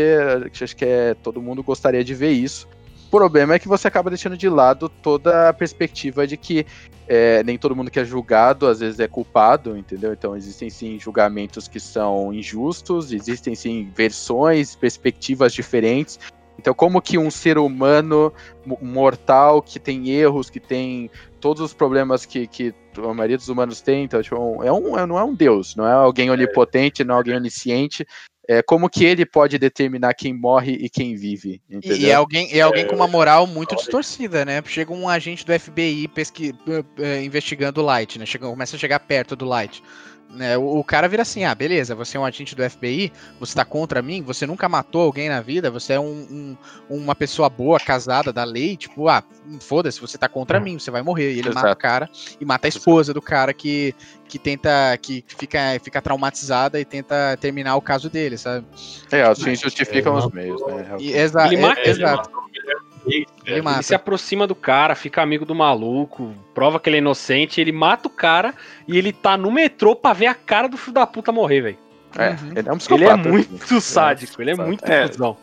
que 0.52 0.64
acho 0.64 0.76
que 0.76 0.84
é, 0.84 1.14
todo 1.14 1.42
mundo 1.42 1.62
gostaria 1.62 2.04
de 2.04 2.14
ver 2.14 2.30
isso. 2.30 2.68
O 3.08 3.10
problema 3.10 3.54
é 3.54 3.58
que 3.58 3.66
você 3.66 3.88
acaba 3.88 4.10
deixando 4.10 4.36
de 4.36 4.50
lado 4.50 4.88
toda 4.88 5.48
a 5.48 5.52
perspectiva 5.52 6.26
de 6.26 6.36
que 6.36 6.66
é, 7.08 7.42
nem 7.42 7.56
todo 7.56 7.74
mundo 7.74 7.90
que 7.90 7.98
é 7.98 8.04
julgado 8.04 8.66
às 8.66 8.80
vezes 8.80 9.00
é 9.00 9.08
culpado, 9.08 9.78
entendeu? 9.78 10.12
Então 10.12 10.36
existem 10.36 10.68
sim 10.68 10.98
julgamentos 11.00 11.66
que 11.66 11.80
são 11.80 12.34
injustos, 12.34 13.10
existem 13.10 13.54
sim 13.54 13.90
versões, 13.96 14.76
perspectivas 14.76 15.54
diferentes. 15.54 16.18
Então, 16.58 16.74
como 16.74 17.00
que 17.00 17.16
um 17.16 17.30
ser 17.30 17.56
humano 17.58 18.32
mo- 18.66 18.78
mortal 18.82 19.62
que 19.62 19.78
tem 19.78 20.08
erros, 20.10 20.50
que 20.50 20.58
tem 20.60 21.10
todos 21.40 21.62
os 21.62 21.72
problemas 21.72 22.26
que, 22.26 22.46
que 22.46 22.74
a 22.96 23.14
maioria 23.14 23.36
dos 23.36 23.48
humanos 23.48 23.80
tem, 23.80 24.04
então, 24.04 24.20
tipo, 24.20 24.36
é 24.64 24.72
um, 24.72 24.98
é- 24.98 25.06
não 25.06 25.18
é 25.18 25.22
um 25.24 25.34
deus, 25.34 25.76
não 25.76 25.86
é 25.86 25.92
alguém 25.92 26.30
onipotente, 26.30 27.04
não 27.04 27.14
é 27.14 27.18
alguém 27.18 27.36
onisciente. 27.36 28.04
É, 28.50 28.62
como 28.62 28.88
que 28.88 29.04
ele 29.04 29.26
pode 29.26 29.58
determinar 29.58 30.14
quem 30.14 30.32
morre 30.32 30.72
e 30.72 30.88
quem 30.88 31.14
vive, 31.14 31.60
E, 31.68 31.76
entendeu? 31.76 31.98
e 31.98 32.10
é 32.10 32.14
alguém, 32.14 32.48
é 32.50 32.62
alguém 32.62 32.86
com 32.86 32.96
uma 32.96 33.06
moral 33.06 33.46
muito 33.46 33.76
distorcida, 33.76 34.42
né? 34.42 34.62
Chega 34.64 34.90
um 34.90 35.06
agente 35.06 35.44
do 35.44 35.52
FBI 35.52 36.08
pesqui, 36.08 36.54
eh, 36.66 36.84
eh, 36.98 37.22
investigando 37.24 37.82
o 37.82 37.84
Light, 37.84 38.18
né? 38.18 38.24
Chega, 38.24 38.48
começa 38.48 38.74
a 38.74 38.78
chegar 38.78 39.00
perto 39.00 39.36
do 39.36 39.44
Light. 39.44 39.82
Né? 40.30 40.58
O, 40.58 40.78
o 40.78 40.84
cara 40.84 41.08
vira 41.08 41.22
assim: 41.22 41.44
ah, 41.44 41.54
beleza, 41.54 41.94
você 41.94 42.16
é 42.16 42.20
um 42.20 42.24
agente 42.24 42.54
do 42.54 42.62
FBI, 42.62 43.10
você 43.40 43.54
tá 43.54 43.64
contra 43.64 44.02
mim, 44.02 44.22
você 44.22 44.46
nunca 44.46 44.68
matou 44.68 45.02
alguém 45.02 45.28
na 45.28 45.40
vida, 45.40 45.70
você 45.70 45.94
é 45.94 46.00
um, 46.00 46.56
um- 46.90 46.96
uma 46.96 47.14
pessoa 47.14 47.48
boa, 47.48 47.78
casada 47.80 48.32
da 48.32 48.44
lei, 48.44 48.76
tipo, 48.76 49.08
ah, 49.08 49.22
foda-se, 49.60 50.00
você 50.00 50.18
tá 50.18 50.28
contra 50.28 50.60
mim, 50.60 50.78
você 50.78 50.90
vai 50.90 51.00
morrer. 51.02 51.32
E 51.32 51.38
ele 51.38 51.48
mata 51.48 51.60
o 51.60 51.70
Exato. 51.70 51.80
cara 51.80 52.10
e 52.40 52.44
mata 52.44 52.66
a 52.66 52.68
esposa 52.68 53.14
do 53.14 53.22
cara 53.22 53.54
que, 53.54 53.94
que 54.28 54.38
tenta, 54.38 54.96
que 55.00 55.24
fica, 55.26 55.58
fica 55.82 56.02
traumatizada 56.02 56.78
e 56.78 56.84
tenta 56.84 57.36
terminar 57.40 57.76
o 57.76 57.80
caso 57.80 58.10
dele, 58.10 58.36
sabe? 58.36 58.66
É, 59.10 59.34
fins 59.34 59.60
justificam 59.60 60.14
É, 60.14 60.18
os 60.18 60.30
meios, 60.30 60.60
né? 60.66 60.96
E, 60.98 61.12
exa 61.12 61.46
Ele 61.46 61.56
é- 61.56 61.60
mata- 61.60 61.80
ele 61.80 61.90
exato. 61.90 62.30
Ele 62.54 62.72
Ele 63.08 63.26
Ele 63.46 63.62
mata. 63.62 63.82
se 63.82 63.94
aproxima 63.94 64.46
do 64.46 64.54
cara, 64.54 64.94
fica 64.94 65.22
amigo 65.22 65.44
do 65.44 65.54
maluco, 65.54 66.32
prova 66.54 66.78
que 66.78 66.88
ele 66.88 66.96
é 66.96 66.98
inocente, 67.00 67.60
ele 67.60 67.72
mata 67.72 68.08
o 68.08 68.10
cara 68.10 68.54
e 68.86 68.96
ele 68.98 69.12
tá 69.12 69.36
no 69.36 69.50
metrô 69.50 69.96
pra 69.96 70.12
ver 70.12 70.26
a 70.26 70.34
cara 70.34 70.68
do 70.68 70.76
filho 70.76 70.92
da 70.94 71.06
puta 71.06 71.32
morrer, 71.32 71.60
velho. 71.62 71.78
É, 72.16 72.30
Uhum. 72.30 72.36
ele 72.56 72.68
é 72.68 72.72
um 72.72 72.74
Ele 72.74 72.78
psicopata. 72.78 73.28
é 73.28 73.30
muito 73.32 73.80
sádico, 73.80 74.40
ele 74.42 74.50
é 74.50 74.54
muito 74.56 74.84
É. 74.84 75.08
cuzão. 75.08 75.36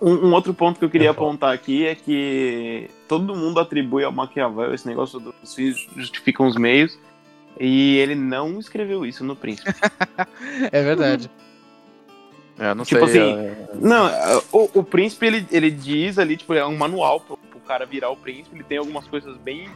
Um, 0.00 0.28
um 0.28 0.32
outro 0.32 0.54
ponto 0.54 0.78
que 0.78 0.84
eu 0.84 0.88
queria 0.90 1.08
É 1.08 1.10
apontar 1.10 1.52
aqui 1.52 1.86
é 1.86 1.94
que 1.94 2.88
todo 3.06 3.36
mundo 3.36 3.60
atribui 3.60 4.02
ao 4.02 4.10
Maquiavel 4.10 4.72
esse 4.72 4.86
negócio 4.88 5.20
dos 5.20 5.54
fins 5.54 5.76
justificam 5.94 6.46
os 6.46 6.56
meios. 6.56 6.98
E 7.58 7.98
ele 7.98 8.14
não 8.14 8.58
escreveu 8.58 9.04
isso 9.04 9.22
no 9.24 9.36
Príncipe. 9.36 9.68
É 10.72 10.82
verdade. 10.82 11.30
É, 12.60 12.74
não 12.74 12.84
Tipo 12.84 13.08
sei. 13.08 13.20
assim, 13.22 13.38
é- 13.40 13.66
Não, 13.80 14.06
é, 14.06 14.42
o, 14.52 14.70
o 14.74 14.84
príncipe 14.84 15.26
ele, 15.26 15.46
ele 15.50 15.70
diz 15.70 16.18
ali, 16.18 16.36
tipo, 16.36 16.52
é 16.52 16.64
um 16.66 16.76
manual 16.76 17.18
pro, 17.20 17.36
pro 17.38 17.58
cara 17.60 17.86
virar 17.86 18.10
o 18.10 18.16
príncipe. 18.16 18.54
Ele 18.54 18.64
tem 18.64 18.76
algumas 18.78 19.06
coisas 19.06 19.34
bem, 19.38 19.66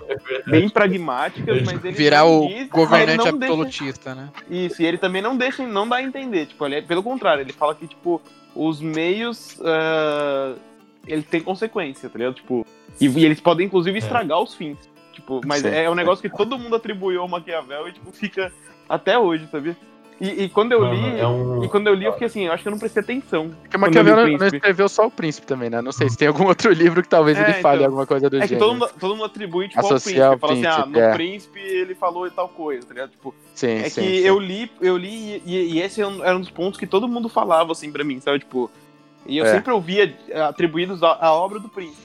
bem 0.46 0.68
pragmáticas, 0.68 1.62
mas 1.62 1.82
ele 1.82 1.94
Virar 1.96 2.24
não 2.24 2.44
o 2.44 2.48
diz, 2.48 2.68
governante 2.68 3.16
não 3.30 3.38
deixa- 3.38 3.54
absolutista, 3.54 4.14
né? 4.14 4.28
Isso, 4.50 4.82
e 4.82 4.86
ele 4.86 4.98
também 4.98 5.22
não 5.22 5.34
deixa, 5.36 5.66
não 5.66 5.88
dá 5.88 5.96
a 5.96 6.02
entender. 6.02 6.46
Tipo, 6.46 6.66
ele, 6.66 6.74
é- 6.76 6.82
pelo 6.82 7.02
contrário, 7.02 7.40
ele 7.40 7.52
fala 7.54 7.74
que, 7.74 7.86
tipo, 7.86 8.20
os 8.54 8.80
meios. 8.80 9.58
ah, 9.64 10.54
ele 11.06 11.22
tem 11.22 11.40
consequência, 11.40 12.08
tá 12.08 12.18
ligado? 12.18 12.34
Tipo, 12.34 12.66
e, 13.00 13.06
e 13.08 13.24
eles 13.24 13.40
podem, 13.40 13.66
inclusive, 13.66 13.98
estragar 13.98 14.40
os 14.42 14.54
fins. 14.54 14.78
Tipo, 15.12 15.40
mas 15.46 15.62
Sim. 15.62 15.68
é 15.68 15.88
um 15.88 15.94
negócio 15.94 16.28
que 16.28 16.34
todo 16.36 16.58
mundo 16.58 16.76
atribuiu 16.76 17.20
ao 17.22 17.28
Maquiavel 17.28 17.88
e, 17.88 17.92
tipo, 17.92 18.10
fica 18.12 18.52
até 18.88 19.18
hoje, 19.18 19.46
sabia? 19.50 19.76
E, 20.20 20.44
e 20.44 20.48
quando 20.48 20.70
eu 20.72 20.84
li. 20.92 21.18
é 21.18 21.26
um- 21.26 21.64
E 21.64 21.68
quando 21.68 21.88
eu 21.88 21.94
li, 21.94 22.04
eu 22.04 22.12
fiquei 22.12 22.26
assim, 22.28 22.44
eu 22.46 22.52
acho 22.52 22.62
que 22.62 22.68
eu 22.68 22.72
não 22.72 22.78
prestei 22.78 23.02
atenção. 23.02 23.50
Porque 23.62 23.76
Maquiavel 23.76 24.14
o 24.14 24.16
não, 24.16 24.24
Príncipe. 24.24 24.56
escreveu 24.56 24.88
só 24.88 25.06
o 25.06 25.10
príncipe 25.10 25.46
também, 25.46 25.68
né? 25.68 25.82
Não 25.82 25.90
sei 25.90 26.08
se 26.08 26.16
tem 26.16 26.28
algum 26.28 26.46
outro 26.46 26.72
livro 26.72 27.02
que 27.02 27.08
talvez 27.08 27.36
É, 27.36 27.42
ele 27.42 27.52
fale 27.54 27.78
então. 27.78 27.86
alguma 27.86 28.06
coisa 28.06 28.30
do 28.30 28.36
É 28.36 28.40
que 28.42 28.46
gênero. 28.46 28.64
todo 28.66 28.74
mundo, 28.78 28.90
todo 29.00 29.10
mundo 29.16 29.24
atribui, 29.24 29.68
tipo, 29.68 29.80
ao 29.80 29.86
Associar 29.86 30.30
príncipe. 30.30 30.32
ao 30.34 30.38
Fala 30.38 30.52
assim, 30.52 30.66
ah, 30.66 30.74
príncipe, 30.84 30.92
no 30.92 31.04
é. 31.04 31.12
príncipe 31.14 31.58
ele 31.60 31.94
falou 31.96 32.30
tal 32.30 32.48
coisa, 32.48 32.86
tá 32.86 32.94
ligado? 32.94 33.10
Tipo, 33.10 33.34
Sim, 33.54 33.70
É 33.72 33.88
sim, 33.88 34.02
que 34.02 34.18
sim. 34.20 34.26
eu 34.26 34.38
li, 34.38 34.70
eu 34.80 34.96
li 34.96 35.42
e, 35.44 35.74
e 35.74 35.80
esse 35.80 36.00
é 36.00 36.04
era 36.22 36.36
um 36.36 36.40
dos 36.40 36.50
pontos 36.50 36.78
que 36.78 36.86
todo 36.86 37.08
mundo 37.08 37.28
falava 37.28 37.72
assim 37.72 37.90
pra 37.90 38.04
mim, 38.04 38.20
sabe? 38.20 38.38
Tipo, 38.38 38.70
e 39.26 39.36
eu 39.38 39.44
É. 39.46 39.50
sempre 39.52 39.72
ouvia 39.72 40.14
eh, 40.28 40.40
atribuídos 40.42 41.02
à, 41.02 41.18
à 41.26 41.32
obra 41.34 41.58
do 41.58 41.68
príncipe. 41.68 42.02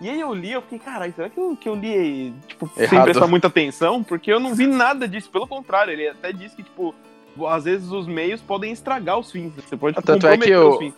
E 0.00 0.08
aí 0.08 0.18
eu 0.18 0.32
li, 0.32 0.52
eu 0.52 0.62
fiquei, 0.62 0.78
caralho, 0.78 1.12
será 1.14 1.28
que 1.28 1.38
eu, 1.38 1.54
que 1.60 1.68
eu 1.68 1.74
li, 1.74 2.32
tipo, 2.48 2.70
sem 2.74 2.84
Errado. 2.84 3.04
prestar 3.04 3.26
muita 3.26 3.48
atenção? 3.48 4.02
Porque 4.02 4.32
eu 4.32 4.40
não 4.40 4.54
vi 4.54 4.66
nada 4.66 5.06
disso, 5.06 5.28
pelo 5.28 5.46
contrário, 5.46 5.92
ele 5.92 6.08
até 6.08 6.32
disse 6.32 6.56
que, 6.56 6.62
tipo, 6.62 6.94
às 7.48 7.64
vezes 7.64 7.90
os 7.90 8.06
meios 8.06 8.40
podem 8.40 8.72
estragar 8.72 9.18
os 9.18 9.30
fins, 9.30 9.52
você 9.54 9.76
pode 9.76 9.98
Ah, 9.98 10.02
tanto 10.02 10.26
é 10.26 10.36
que 10.36 10.50
eu- 10.50 10.70
os 10.70 10.78
fins. 10.78 10.94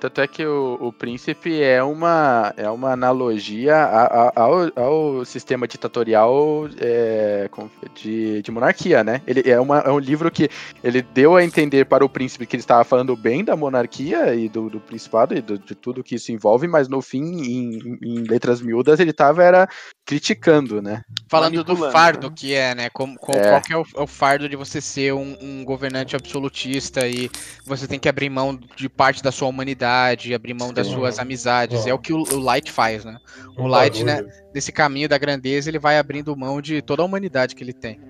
Tanto 0.00 0.20
é 0.20 0.26
que 0.28 0.44
o, 0.44 0.78
o 0.80 0.92
príncipe 0.92 1.60
é 1.62 1.82
uma, 1.82 2.52
é 2.56 2.68
uma 2.70 2.92
analogia 2.92 3.76
a- 3.76 4.28
a- 4.28 4.32
ao, 4.36 4.70
ao 4.76 5.24
sistema 5.24 5.66
ditatorial 5.66 6.68
é, 6.80 7.48
como- 7.50 7.70
de, 7.94 8.40
de 8.42 8.50
monarquia, 8.50 9.02
né? 9.02 9.20
Ele 9.26 9.42
é, 9.50 9.58
uma, 9.60 9.78
é 9.80 9.90
um 9.90 9.98
livro 9.98 10.30
que 10.30 10.48
ele 10.84 11.02
deu 11.02 11.34
a 11.36 11.44
entender 11.44 11.84
para 11.86 12.04
o 12.04 12.08
príncipe 12.08 12.46
que 12.46 12.54
ele 12.56 12.62
estava 12.62 12.84
falando 12.84 13.16
bem 13.16 13.44
da 13.44 13.56
monarquia 13.56 14.34
e 14.34 14.48
do, 14.48 14.70
do 14.70 14.80
principado 14.80 15.36
e 15.36 15.40
do- 15.40 15.58
de 15.58 15.74
tudo 15.74 16.04
que 16.04 16.14
isso 16.14 16.30
envolve, 16.32 16.66
mas 16.68 16.88
no 16.88 17.02
fim, 17.02 17.22
em, 17.22 17.98
em 18.02 18.14
letras 18.24 18.60
miúdas, 18.60 19.00
ele 19.00 19.10
estava 19.10 19.42
era 19.42 19.68
criticando, 20.06 20.80
né? 20.80 21.02
Falando 21.28 21.62
do 21.62 21.76
fardo 21.90 22.28
né? 22.28 22.32
que 22.34 22.54
é, 22.54 22.74
né? 22.74 22.88
Como, 22.90 23.16
qual, 23.18 23.36
É. 23.36 23.50
qual 23.50 23.60
que 23.62 23.72
é 23.72 23.76
o, 23.76 23.84
é 23.96 24.00
o 24.00 24.06
fardo 24.06 24.48
de 24.48 24.56
você 24.56 24.80
ser 24.80 25.12
um, 25.12 25.36
um 25.40 25.64
governante 25.64 26.16
absolutista 26.16 27.06
e 27.06 27.30
você 27.66 27.86
tem 27.86 27.98
que 27.98 28.08
abrir 28.08 28.30
mão 28.30 28.58
de 28.76 28.88
parte 28.88 29.22
da 29.22 29.30
sua 29.30 29.48
humanidade, 29.48 29.87
abrir 30.34 30.54
mão 30.54 30.72
das 30.72 30.86
Sim. 30.86 30.94
suas 30.94 31.18
amizades. 31.18 31.84
Ó. 31.84 31.88
É 31.88 31.94
o 31.94 31.98
que 31.98 32.12
o, 32.12 32.18
o 32.22 32.38
Light 32.38 32.70
faz, 32.72 33.04
né? 33.04 33.16
O 33.56 33.62
Um 33.64 33.66
Light, 33.66 34.02
né? 34.04 34.16
bagulho- 34.16 34.34
Nesse 34.54 34.72
caminho 34.72 35.08
da 35.08 35.18
grandeza, 35.18 35.68
ele 35.70 35.78
vai 35.78 35.98
abrindo 35.98 36.36
mão 36.36 36.60
de 36.60 36.80
toda 36.82 37.02
a 37.02 37.04
humanidade 37.04 37.54
que 37.54 37.62
ele 37.62 37.72
tem. 37.72 38.00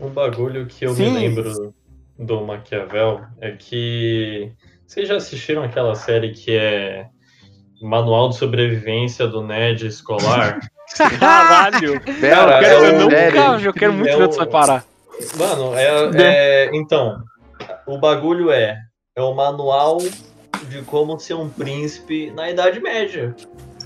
Um 0.00 0.08
bagulho 0.08 0.66
que 0.66 0.84
eu 0.86 0.94
Sim. 0.94 1.10
me 1.10 1.18
lembro 1.18 1.74
do 2.18 2.44
Maquiavel 2.46 3.20
é 3.40 3.52
que. 3.52 4.52
Vocês 4.86 5.06
já 5.08 5.16
assistiram 5.16 5.62
aquela 5.62 5.94
série 5.94 6.30
que 6.32 6.56
é 6.56 7.06
Manual 7.82 8.30
de 8.30 8.36
Sobrevivência 8.36 9.26
do 9.26 9.42
Nerd 9.46 9.86
Escolar? 9.86 10.58
Caralho! 11.20 12.00
Bela, 12.20 12.60
eu 12.62 12.62
Cara, 12.62 12.66
é 12.66 12.74
eu 12.74 12.94
um- 12.94 12.98
nunca, 13.00 13.16
sério. 13.16 13.60
eu 13.68 13.72
quero 13.74 13.92
muito 13.92 14.08
É 14.08 14.12
ver 14.16 14.20
um- 14.20 14.24
onde 14.24 14.30
isso 14.30 14.38
vai 14.38 14.48
parar. 14.48 14.84
Mano, 15.36 15.74
é, 15.76 16.10
é- 16.66 16.70
Então, 16.74 17.22
o 17.86 17.98
bagulho 17.98 18.50
é. 18.50 18.78
É 19.16 19.20
o 19.20 19.34
manual 19.34 19.98
de 20.68 20.82
como 20.82 21.18
ser 21.18 21.34
um 21.34 21.48
príncipe 21.48 22.30
na 22.30 22.50
Idade 22.50 22.80
Média. 22.80 23.34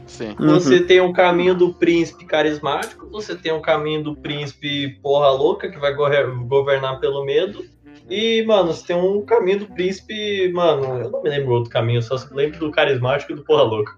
Sim. 0.07 0.35
Você 0.39 0.81
tem 0.83 1.01
um 1.01 1.13
caminho 1.13 1.55
do 1.55 1.73
príncipe 1.73 2.27
carismático, 2.27 3.09
você 3.11 3.35
tem 3.35 3.53
um 3.53 3.63
caminho 3.63 4.03
do 4.03 4.15
príncipe 4.17 4.99
porra 5.03 5.31
louca, 5.31 5.71
que 5.71 5.79
vai 5.79 5.95
gover- 5.95 6.29
governar 6.47 7.01
pelo 7.01 7.25
medo. 7.25 7.65
E, 8.11 8.43
mano, 8.43 8.73
você 8.73 8.89
tem 8.89 8.97
um 8.97 9.23
caminho 9.23 9.61
do 9.61 9.67
príncipe. 9.67 10.53
Mano, 10.53 10.99
eu 11.01 11.11
não 11.11 11.23
me 11.23 11.31
lembro 11.31 11.53
outro 11.53 11.71
caminho, 11.71 11.99
eu 11.99 12.03
só 12.03 12.17
lembro 12.33 12.59
do 12.59 12.71
carismático 12.71 13.33
e 13.33 13.37
do 13.37 13.45
porra 13.45 13.63
louca. 13.63 13.97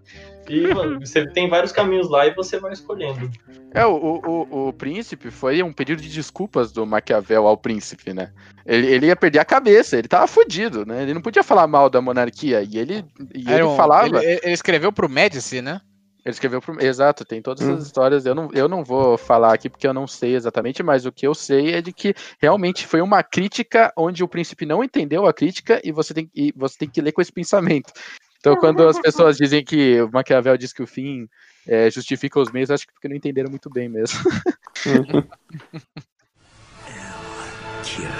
E, 0.48 0.74
mano, 0.74 1.00
você 1.00 1.26
tem 1.26 1.48
vários 1.48 1.72
caminhos 1.72 2.08
lá 2.10 2.26
e 2.26 2.34
você 2.34 2.58
vai 2.58 2.72
escolhendo. 2.72 3.30
É, 3.72 3.84
o, 3.86 3.92
o, 3.96 4.20
o, 4.28 4.68
o 4.68 4.72
príncipe 4.72 5.30
foi 5.30 5.62
um 5.62 5.72
pedido 5.72 6.00
de 6.00 6.08
desculpas 6.08 6.70
do 6.72 6.86
Maquiavel 6.86 7.46
ao 7.46 7.56
príncipe, 7.56 8.12
né? 8.12 8.32
Ele, 8.64 8.86
ele 8.86 9.06
ia 9.06 9.16
perder 9.16 9.40
a 9.40 9.44
cabeça, 9.44 9.96
ele 9.98 10.08
tava 10.08 10.26
fudido, 10.26 10.84
né? 10.86 11.02
Ele 11.02 11.14
não 11.14 11.22
podia 11.22 11.42
falar 11.42 11.66
mal 11.66 11.90
da 11.90 12.00
monarquia. 12.00 12.62
E 12.62 12.78
ele, 12.78 13.04
e 13.34 13.50
ele 13.50 13.62
um- 13.64 13.76
falava. 13.76 14.06
Ele, 14.22 14.40
ele 14.42 14.52
escreveu 14.52 14.92
pro 14.92 15.08
Médici, 15.08 15.60
né? 15.60 15.80
Ele 16.24 16.32
escreveu 16.32 16.58
pro... 16.62 16.82
Exato, 16.82 17.22
tem 17.22 17.42
todas 17.42 17.66
Hum. 17.66 17.72
essas 17.74 17.84
histórias. 17.86 18.24
Eu 18.24 18.34
não, 18.34 18.48
eu 18.54 18.66
não 18.66 18.82
vou 18.82 19.18
falar 19.18 19.52
aqui 19.52 19.68
porque 19.68 19.86
eu 19.86 19.92
não 19.92 20.06
sei 20.06 20.34
exatamente, 20.34 20.82
mas 20.82 21.04
o 21.04 21.12
que 21.12 21.26
eu 21.26 21.34
sei 21.34 21.74
é 21.74 21.82
de 21.82 21.92
que 21.92 22.14
realmente 22.40 22.86
foi 22.86 23.02
uma 23.02 23.22
crítica 23.22 23.92
onde 23.94 24.24
o 24.24 24.28
príncipe 24.28 24.64
não 24.64 24.82
entendeu 24.82 25.26
a 25.26 25.34
crítica 25.34 25.82
e 25.84 25.92
você 25.92 26.14
tem, 26.14 26.30
e 26.34 26.50
você 26.56 26.78
tem 26.78 26.88
que 26.88 27.02
ler 27.02 27.12
com 27.12 27.20
esse 27.20 27.30
pensamento. 27.32 27.92
Então, 28.44 28.56
quando 28.56 28.86
as 28.86 29.00
pessoas 29.00 29.38
dizem 29.38 29.64
que 29.64 30.02
o 30.02 30.10
Maquiavel 30.12 30.58
diz 30.58 30.70
que 30.70 30.82
o 30.82 30.86
fim 30.86 31.26
é, 31.66 31.90
justifica 31.90 32.38
os 32.38 32.52
meios, 32.52 32.70
acho 32.70 32.86
que 32.86 32.92
porque 32.92 33.08
não 33.08 33.16
entenderam 33.16 33.48
muito 33.48 33.70
bem 33.70 33.88
mesmo. 33.88 34.18
Kira. 37.82 38.10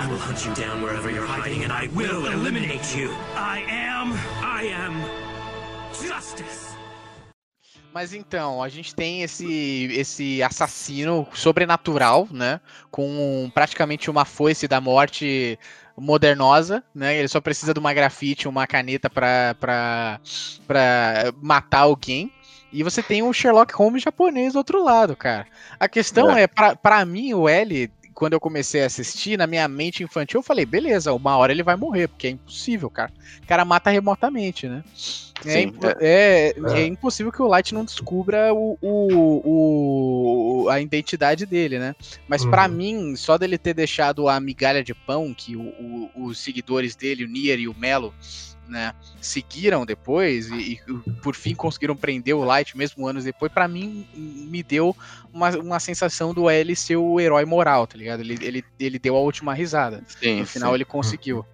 I 0.00 0.08
will 0.08 0.18
hunt 0.18 0.46
you 0.46 0.54
down 0.54 0.82
wherever 0.82 1.10
you're 1.10 1.26
hiding 1.26 1.64
and 1.64 1.72
I 1.72 1.88
will 1.94 2.26
eliminate 2.26 2.96
you. 2.98 3.10
I 3.34 3.62
am. 3.68 4.14
I 4.42 4.72
am. 4.72 4.94
Justice. 5.92 6.74
Mas 7.92 8.12
então, 8.14 8.62
a 8.62 8.68
gente 8.68 8.94
tem 8.94 9.22
esse, 9.22 9.88
esse 9.92 10.42
assassino 10.42 11.26
sobrenatural, 11.34 12.28
né? 12.30 12.60
Com 12.90 13.50
praticamente 13.54 14.10
uma 14.10 14.24
foice 14.24 14.68
da 14.68 14.80
morte 14.80 15.58
modernosa, 15.96 16.84
né? 16.94 17.16
Ele 17.16 17.28
só 17.28 17.40
precisa 17.40 17.72
de 17.72 17.80
uma 17.80 17.94
grafite, 17.94 18.48
uma 18.48 18.66
caneta 18.66 19.08
pra 19.08 20.20
matar 21.40 21.80
alguém. 21.80 22.32
E 22.72 22.82
você 22.82 23.02
tem 23.02 23.22
o 23.22 23.32
Sherlock 23.32 23.74
Holmes 23.74 24.02
japonês 24.02 24.52
do 24.52 24.58
outro 24.58 24.82
lado, 24.82 25.16
cara. 25.16 25.46
A 25.80 25.88
questão 25.88 26.36
é, 26.36 26.46
pra, 26.46 26.76
pra 26.76 27.04
mim, 27.06 27.32
o 27.32 27.48
L, 27.48 27.90
quando 28.16 28.32
eu 28.32 28.40
comecei 28.40 28.82
a 28.82 28.86
assistir, 28.86 29.36
na 29.36 29.46
minha 29.46 29.68
mente 29.68 30.02
infantil, 30.02 30.38
eu 30.38 30.42
falei, 30.42 30.64
beleza, 30.64 31.12
uma 31.12 31.36
hora 31.36 31.52
ele 31.52 31.62
vai 31.62 31.76
morrer, 31.76 32.08
porque 32.08 32.26
é 32.26 32.30
impossível, 32.30 32.88
cara. 32.88 33.12
O 33.44 33.46
cara 33.46 33.62
mata 33.62 33.90
remotamente, 33.90 34.66
né? 34.66 34.82
É, 35.44 35.52
Sim, 35.52 35.60
impo- 35.64 35.86
é, 36.00 36.54
é 36.72 36.86
impossível 36.86 37.30
que 37.30 37.42
o 37.42 37.46
Light 37.46 37.74
não 37.74 37.84
descubra 37.84 38.54
o, 38.54 38.78
o- 38.80 40.62
o- 40.64 40.68
a 40.70 40.80
identidade 40.80 41.44
dele, 41.44 41.78
né? 41.78 41.94
Mas 42.26 42.42
pra 42.44 42.66
Uhum. 42.66 42.74
mim, 42.74 43.16
só 43.16 43.36
dele 43.36 43.58
ter 43.58 43.74
deixado 43.74 44.28
a 44.28 44.40
migalha 44.40 44.82
de 44.82 44.94
pão 44.94 45.34
que 45.34 45.54
o- 45.54 45.60
o- 45.78 46.10
os 46.24 46.38
seguidores 46.38 46.96
dele, 46.96 47.24
o 47.24 47.28
Nier 47.28 47.58
e 47.60 47.68
o 47.68 47.74
Melo, 47.78 48.14
né, 48.68 48.94
seguiram 49.20 49.84
depois 49.86 50.50
e, 50.50 50.72
e 50.72 50.80
por 51.22 51.34
fim 51.34 51.54
conseguiram 51.54 51.96
prender 51.96 52.34
o 52.34 52.44
Light 52.44 52.76
mesmo 52.76 53.06
anos 53.06 53.24
depois, 53.24 53.50
pra 53.52 53.66
mim 53.68 54.06
me 54.14 54.62
deu 54.62 54.96
uma, 55.32 55.50
uma 55.56 55.80
sensação 55.80 56.34
do 56.34 56.48
L 56.50 56.74
ser 56.76 56.96
o 56.96 57.20
herói 57.20 57.44
moral, 57.44 57.86
tá 57.86 57.96
ligado? 57.96 58.20
Ele, 58.20 58.38
ele, 58.40 58.64
ele 58.78 58.98
deu 58.98 59.16
a 59.16 59.20
última 59.20 59.54
risada. 59.54 60.02
Sim, 60.06 60.40
No 60.40 60.46
final 60.46 60.70
sim. 60.70 60.74
ele 60.74 60.84
conseguiu. 60.84 61.44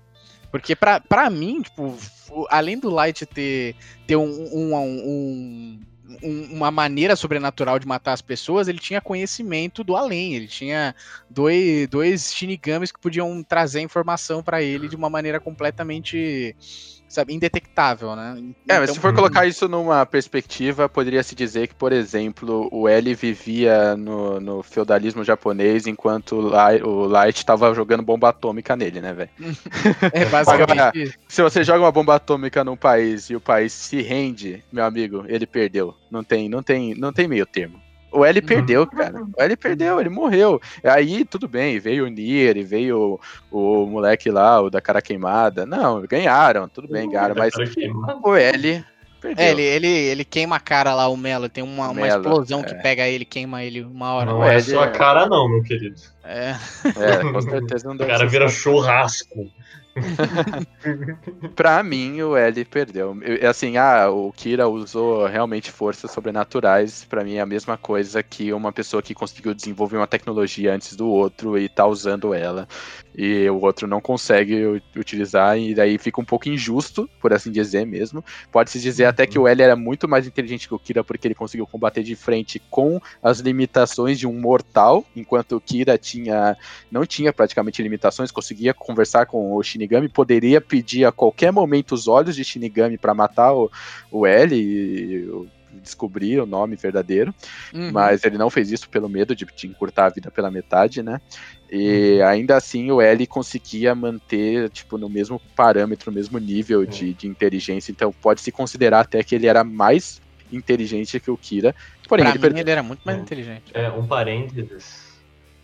Porque 0.50 0.76
pra, 0.76 1.00
pra 1.00 1.30
mim, 1.30 1.62
tipo, 1.62 1.96
além 2.50 2.78
do 2.78 2.90
Light 2.90 3.24
ter, 3.24 3.74
ter 4.06 4.16
um, 4.16 4.24
um- 4.24 4.74
um- 4.76 5.80
um- 6.22 6.48
uma 6.52 6.70
maneira 6.70 7.16
sobrenatural 7.16 7.78
de 7.78 7.86
matar 7.86 8.12
as 8.12 8.20
pessoas, 8.20 8.68
ele 8.68 8.78
tinha 8.78 9.00
conhecimento 9.00 9.82
do 9.82 9.96
além. 9.96 10.34
Ele 10.34 10.46
tinha 10.46 10.94
dois, 11.30 11.88
dois 11.88 12.34
Shinigamis 12.34 12.92
que 12.92 13.00
podiam 13.00 13.42
trazer 13.42 13.80
informação 13.80 14.42
pra 14.42 14.62
ele 14.62 14.88
de 14.88 14.96
uma 14.96 15.08
maneira 15.08 15.40
completamente, 15.40 16.54
sabe, 17.12 17.34
indetectável, 17.34 18.16
né? 18.16 18.42
É, 18.66 18.78
mas 18.78 18.84
Então, 18.84 18.94
se 18.94 19.00
for 19.00 19.14
colocar 19.14 19.46
isso 19.46 19.68
numa 19.68 20.06
perspectiva, 20.06 20.88
poderia 20.88 21.22
se 21.22 21.34
dizer 21.34 21.68
que, 21.68 21.74
por 21.74 21.92
exemplo, 21.92 22.68
o 22.72 22.88
L 22.88 23.14
vivia 23.14 23.96
no, 23.96 24.40
no 24.40 24.62
feudalismo 24.62 25.22
japonês 25.22 25.86
enquanto 25.86 26.36
o 26.36 26.40
Light, 26.40 26.82
o 26.82 27.04
Light 27.06 27.44
tava 27.44 27.74
jogando 27.74 28.02
bomba 28.02 28.30
atômica 28.30 28.74
nele, 28.74 29.00
né, 29.00 29.12
velho? 29.12 29.30
é 30.12 30.24
basicamente 30.24 30.80
Agora, 30.80 30.92
isso. 30.94 31.14
Se 31.28 31.42
você 31.42 31.62
joga 31.62 31.84
uma 31.84 31.92
bomba 31.92 32.14
atômica 32.14 32.64
num 32.64 32.76
país 32.76 33.28
e 33.28 33.36
o 33.36 33.40
país 33.40 33.72
se 33.72 34.00
rende, 34.00 34.64
meu 34.72 34.84
amigo, 34.84 35.24
ele 35.28 35.46
perdeu. 35.46 35.94
Não 36.10 36.24
tem, 36.24 36.48
não 36.48 36.62
tem, 36.62 36.94
não 36.94 37.12
tem 37.12 37.28
meio 37.28 37.44
termo. 37.44 37.81
O 38.12 38.24
L 38.24 38.42
perdeu, 38.42 38.86
cara. 38.86 39.24
O 39.36 39.42
L 39.42 39.56
perdeu, 39.56 39.98
ele 40.00 40.10
morreu. 40.10 40.60
Aí, 40.84 41.24
tudo 41.24 41.48
bem, 41.48 41.78
veio 41.78 42.04
o 42.04 42.08
Nier, 42.08 42.64
veio 42.64 43.18
o, 43.50 43.82
o 43.82 43.86
moleque 43.86 44.30
lá, 44.30 44.60
o 44.60 44.68
da 44.68 44.80
cara 44.80 45.00
queimada. 45.00 45.64
Não, 45.64 46.02
ganharam, 46.02 46.68
tudo 46.68 46.88
bem, 46.88 47.08
ganharam, 47.08 47.34
mas 47.36 47.54
Cara, 47.54 47.66
queimado. 47.68 48.20
o 48.22 48.36
L 48.36 48.84
perdeu. 49.20 49.44
É, 49.44 49.50
ele, 49.50 49.62
ele, 49.62 49.88
ele 49.88 50.24
queima 50.24 50.56
a 50.56 50.60
cara 50.60 50.94
lá, 50.94 51.08
o 51.08 51.16
Melo. 51.16 51.48
Tem 51.48 51.62
uma, 51.64 51.88
uma 51.90 52.06
explosão 52.06 52.62
que 52.62 52.74
é. 52.74 52.82
pega 52.82 53.06
ele, 53.08 53.24
queima 53.24 53.62
ele 53.62 53.82
uma 53.82 54.12
hora. 54.12 54.30
Não 54.30 54.44
é 54.44 54.60
só 54.60 54.82
a 54.82 54.86
é- 54.86 54.90
cara, 54.90 55.26
não, 55.26 55.48
meu 55.48 55.62
querido. 55.62 55.96
É. 56.24 56.54
É, 56.84 57.32
com 57.32 57.40
certeza 57.40 57.88
não 57.88 57.94
O 57.94 57.98
deve 57.98 58.10
cara 58.10 58.26
vira 58.26 58.48
churrasco. 58.48 59.50
Pra 61.54 61.82
mim, 61.82 62.20
o 62.22 62.36
L 62.36 62.64
perdeu. 62.64 63.16
Eu- 63.22 63.50
Assim, 63.50 63.76
ah, 63.76 64.10
o 64.10 64.32
Kira 64.32 64.68
usou 64.68 65.26
realmente 65.26 65.70
forças 65.70 66.10
sobrenaturais. 66.10 67.04
Pra 67.04 67.24
mim 67.24 67.34
é 67.34 67.40
a 67.40 67.46
mesma 67.46 67.76
coisa 67.76 68.22
que 68.22 68.52
uma 68.52 68.72
pessoa 68.72 69.02
que 69.02 69.14
conseguiu 69.14 69.54
desenvolver 69.54 69.96
uma 69.98 70.06
tecnologia 70.08 70.74
antes 70.74 70.96
do 70.96 71.08
outro 71.08 71.58
e 71.58 71.68
tá 71.68 71.86
usando 71.86 72.32
ela. 72.34 72.66
E 73.16 73.48
o 73.50 73.60
outro 73.60 73.86
não 73.86 74.00
consegue 74.00 74.82
utilizar, 74.96 75.58
e 75.58 75.74
daí 75.74 75.98
fica 75.98 76.20
um 76.20 76.24
pouco 76.24 76.48
injusto, 76.48 77.08
por 77.20 77.32
assim 77.32 77.50
dizer 77.50 77.86
mesmo. 77.86 78.24
Pode-se 78.50 78.80
dizer 78.80 79.04
até 79.04 79.26
que 79.26 79.38
o 79.38 79.46
L 79.46 79.62
era 79.62 79.76
muito 79.76 80.08
mais 80.08 80.26
inteligente 80.26 80.66
que 80.66 80.74
o 80.74 80.78
Kira 80.78 81.04
porque 81.04 81.26
ele 81.26 81.34
conseguiu 81.34 81.66
combater 81.66 82.02
de 82.02 82.16
frente 82.16 82.60
com 82.70 83.00
as 83.22 83.40
limitações 83.40 84.18
de 84.18 84.26
um 84.26 84.32
mortal, 84.32 85.04
enquanto 85.14 85.56
o 85.56 85.60
Kira 85.60 85.98
tinha 85.98 86.56
não 86.90 87.04
tinha 87.04 87.32
praticamente 87.32 87.82
limitações, 87.82 88.30
conseguia 88.30 88.72
conversar 88.72 89.26
com 89.26 89.54
o 89.54 89.62
Shinigami, 89.62 90.08
poderia 90.08 90.60
pedir 90.60 91.04
a 91.04 91.12
qualquer 91.12 91.52
momento 91.52 91.92
os 91.92 92.08
olhos 92.08 92.36
de 92.36 92.44
Shinigami 92.44 92.96
pra 92.96 93.14
matar 93.14 93.52
o, 93.52 93.70
o 94.10 94.26
L 94.26 94.56
e 94.56 95.28
descobrir 95.80 96.40
o 96.40 96.46
nome 96.46 96.76
verdadeiro, 96.76 97.34
Uhum. 97.72 97.90
mas 97.92 98.24
ele 98.24 98.36
não 98.36 98.50
fez 98.50 98.70
isso 98.70 98.88
pelo 98.88 99.08
medo 99.08 99.34
de, 99.34 99.46
de 99.56 99.66
encurtar 99.66 100.06
a 100.06 100.10
vida 100.10 100.30
pela 100.30 100.50
metade, 100.50 101.02
né? 101.02 101.20
E 101.70 102.20
ainda 102.22 102.56
assim 102.56 102.90
o 102.90 103.00
L 103.00 103.26
conseguia 103.26 103.94
manter, 103.94 104.68
tipo, 104.70 104.98
no 104.98 105.08
mesmo 105.08 105.40
parâmetro, 105.56 106.10
no 106.10 106.14
mesmo 106.14 106.38
nível 106.38 106.84
de, 106.84 107.14
de 107.14 107.26
inteligência, 107.26 107.90
então 107.90 108.12
pode-se 108.12 108.52
considerar 108.52 109.00
até 109.00 109.22
que 109.22 109.34
ele 109.34 109.46
era 109.46 109.64
mais 109.64 110.20
inteligente 110.52 111.18
que 111.18 111.30
o 111.30 111.36
Kira, 111.36 111.74
porém 112.06 112.24
pra 112.24 112.30
ele 112.30 112.38
mim, 112.38 112.42
perdeu. 112.42 112.60
ele 112.60 112.70
era 112.70 112.82
muito 112.82 113.00
mais 113.04 113.18
inteligente. 113.18 113.64
É, 113.72 113.88
um 113.90 114.06
parênteses 114.06 115.12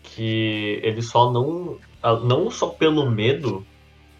que 0.01 0.79
ele 0.81 1.01
só 1.01 1.31
não. 1.31 1.77
ah, 2.01 2.15
Não 2.15 2.49
só 2.49 2.69
pelo 2.69 3.09
medo, 3.09 3.63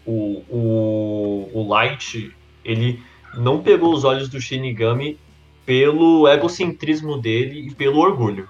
o, 0.06 0.44
o, 0.48 1.50
o 1.52 1.68
Light, 1.68 2.32
ele 2.64 3.02
não 3.34 3.62
pegou 3.62 3.92
os 3.92 4.04
olhos 4.04 4.28
do 4.28 4.40
Shinigami 4.40 5.18
pelo 5.70 6.26
egocentrismo 6.26 7.16
dele 7.16 7.68
e 7.68 7.70
pelo 7.72 8.00
orgulho 8.00 8.48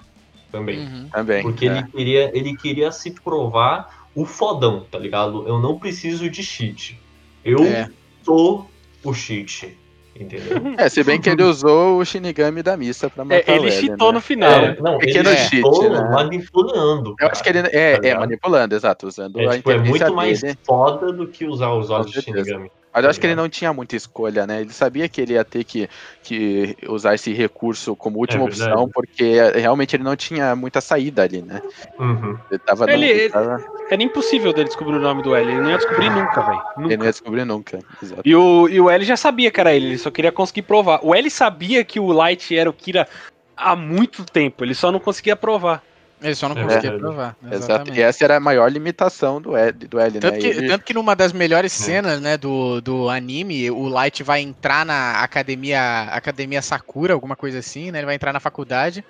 também. 0.51 0.79
Uhum. 0.79 1.07
Também. 1.11 1.43
Porque 1.43 1.67
é. 1.67 1.71
ele, 1.71 1.83
queria, 1.83 2.31
ele 2.35 2.57
queria 2.57 2.91
se 2.91 3.11
provar 3.11 4.07
o 4.15 4.25
fodão, 4.25 4.87
tá 4.89 4.97
ligado? 4.97 5.47
Eu 5.47 5.59
não 5.59 5.77
preciso 5.77 6.27
de 6.31 6.41
cheat. 6.41 6.99
Eu 7.45 7.63
É. 7.63 7.87
sou 8.23 8.67
o 9.03 9.13
cheat. 9.13 9.77
Entendeu? 10.19 10.47
É, 10.79 10.89
se 10.89 11.03
bem 11.03 11.21
que 11.21 11.29
ele 11.29 11.43
usou 11.43 11.99
o 11.99 12.03
Shinigami 12.05 12.63
da 12.63 12.75
missa 12.75 13.07
pra 13.07 13.21
É, 13.21 13.25
matar 13.27 13.51
o 13.51 13.55
ele 13.55 13.67
L, 13.67 13.71
cheatou 13.71 14.07
né? 14.07 14.13
no 14.15 14.21
final. 14.21 14.51
É, 14.51 14.77
não, 14.81 14.97
pequeno 14.97 15.29
ele 15.29 15.37
cheat, 15.37 15.61
né? 15.89 16.09
manipulando. 16.11 17.15
Eu 17.19 17.27
acho 17.27 17.43
que 17.43 17.49
ele 17.49 17.61
cara, 17.61 17.77
é, 17.77 17.91
tá 17.91 17.97
é 17.97 18.01
ligado? 18.01 18.19
manipulando, 18.21 18.75
exato, 18.75 19.05
usando 19.07 19.39
É, 19.39 19.45
a 19.45 19.51
tipo, 19.51 19.69
é 19.69 19.77
muito 19.77 20.13
mais 20.15 20.41
dele. 20.41 20.57
foda 20.65 21.13
do 21.13 21.27
que 21.27 21.45
usar 21.45 21.71
os 21.73 21.91
olhos 21.91 22.07
de 22.07 22.13
certeza. 22.19 22.45
Shinigami. 22.45 22.71
Mas 22.93 23.03
eu 23.03 23.09
acho 23.09 23.19
que 23.19 23.25
ele 23.25 23.31
ligado? 23.33 23.43
não 23.43 23.49
tinha 23.49 23.73
muita 23.73 23.95
escolha, 23.95 24.45
né? 24.45 24.61
Ele 24.61 24.73
sabia 24.73 25.07
que 25.07 25.21
ele 25.21 25.33
ia 25.33 25.45
ter 25.45 25.63
que, 25.63 25.89
que 26.21 26.75
usar 26.89 27.15
esse 27.15 27.31
recurso 27.31 27.95
como 27.95 28.19
última 28.19 28.43
É 28.43 28.47
opção, 28.47 28.89
porque 28.93 29.33
realmente 29.55 29.95
ele 29.95 30.03
não 30.03 30.15
tinha 30.15 30.55
muita 30.55 30.81
saída 30.81 31.23
ali, 31.23 31.41
né? 31.41 31.61
Uhum. 31.97 32.37
Ele 32.49 32.59
tava. 32.59 32.91
Ele- 32.91 33.05
ele 33.05 33.19
ele- 33.21 33.29
tava- 33.29 33.63
Era 33.89 34.03
impossível 34.03 34.51
dele 34.53 34.67
descobrir 34.67 34.95
o 34.95 34.99
nome 34.99 35.21
do 35.21 35.33
L. 35.35 35.49
Ele 35.51 35.61
não 35.61 35.69
ia 35.69 35.77
descobrir 35.77 36.09
nunca, 36.09 36.41
velho. 36.41 36.61
ele 36.85 36.97
não 36.97 37.05
ia 37.05 37.11
descobrir 37.11 37.45
nunca. 37.45 37.79
Exato. 38.03 38.21
E 38.25 38.35
o, 38.35 38.67
e 38.69 38.79
o 38.81 38.89
L 38.89 39.05
já 39.05 39.15
sabia 39.17 39.49
que 39.51 39.59
era 39.59 39.73
ele, 39.73 39.87
ele 39.87 39.97
só 39.97 40.11
queria 40.11 40.31
conseguir 40.31 40.63
provar. 40.63 40.99
O 41.03 41.15
L 41.15 41.29
sabia 41.29 41.83
que 41.83 41.99
o 41.99 42.07
Light 42.11 42.55
era 42.57 42.69
o 42.69 42.73
Kira 42.73 43.07
há 43.55 43.75
muito 43.75 44.25
tempo, 44.25 44.63
ele 44.65 44.73
só 44.75 44.91
não 44.91 44.99
conseguia 44.99 45.35
provar. 45.35 45.83
Ele 46.21 46.35
só 46.35 46.47
não 46.47 46.55
É 46.55 46.61
conseguia 46.63 46.81
verdade. 46.91 47.01
provar. 47.01 47.35
Exato. 47.43 47.55
Exatamente. 47.55 47.99
E 47.99 48.01
essa 48.01 48.23
era 48.23 48.37
a 48.37 48.39
maior 48.39 48.71
limitação 48.71 49.41
do 49.41 49.55
L, 49.57 49.71
do 49.73 49.99
L 49.99 50.19
Tanto 50.19 50.33
né? 50.33 50.39
que, 50.39 50.47
Ele- 50.47 50.67
tanto 50.67 50.85
que 50.85 50.93
numa 50.93 51.15
das 51.15 51.33
melhores 51.33 51.79
É. 51.81 51.83
cenas, 51.83 52.21
né, 52.21 52.37
do, 52.37 52.79
do 52.79 53.09
anime, 53.09 53.71
o 53.71 53.87
Light 53.87 54.21
vai 54.23 54.41
entrar 54.41 54.85
na 54.85 55.21
academia, 55.23 56.03
academia 56.11 56.61
Sakura, 56.61 57.13
alguma 57.13 57.35
coisa 57.35 57.57
assim, 57.59 57.89
né? 57.91 57.99
Ele 57.99 58.05
vai 58.05 58.15
entrar 58.15 58.31
na 58.31 58.39
faculdade, 58.39 59.03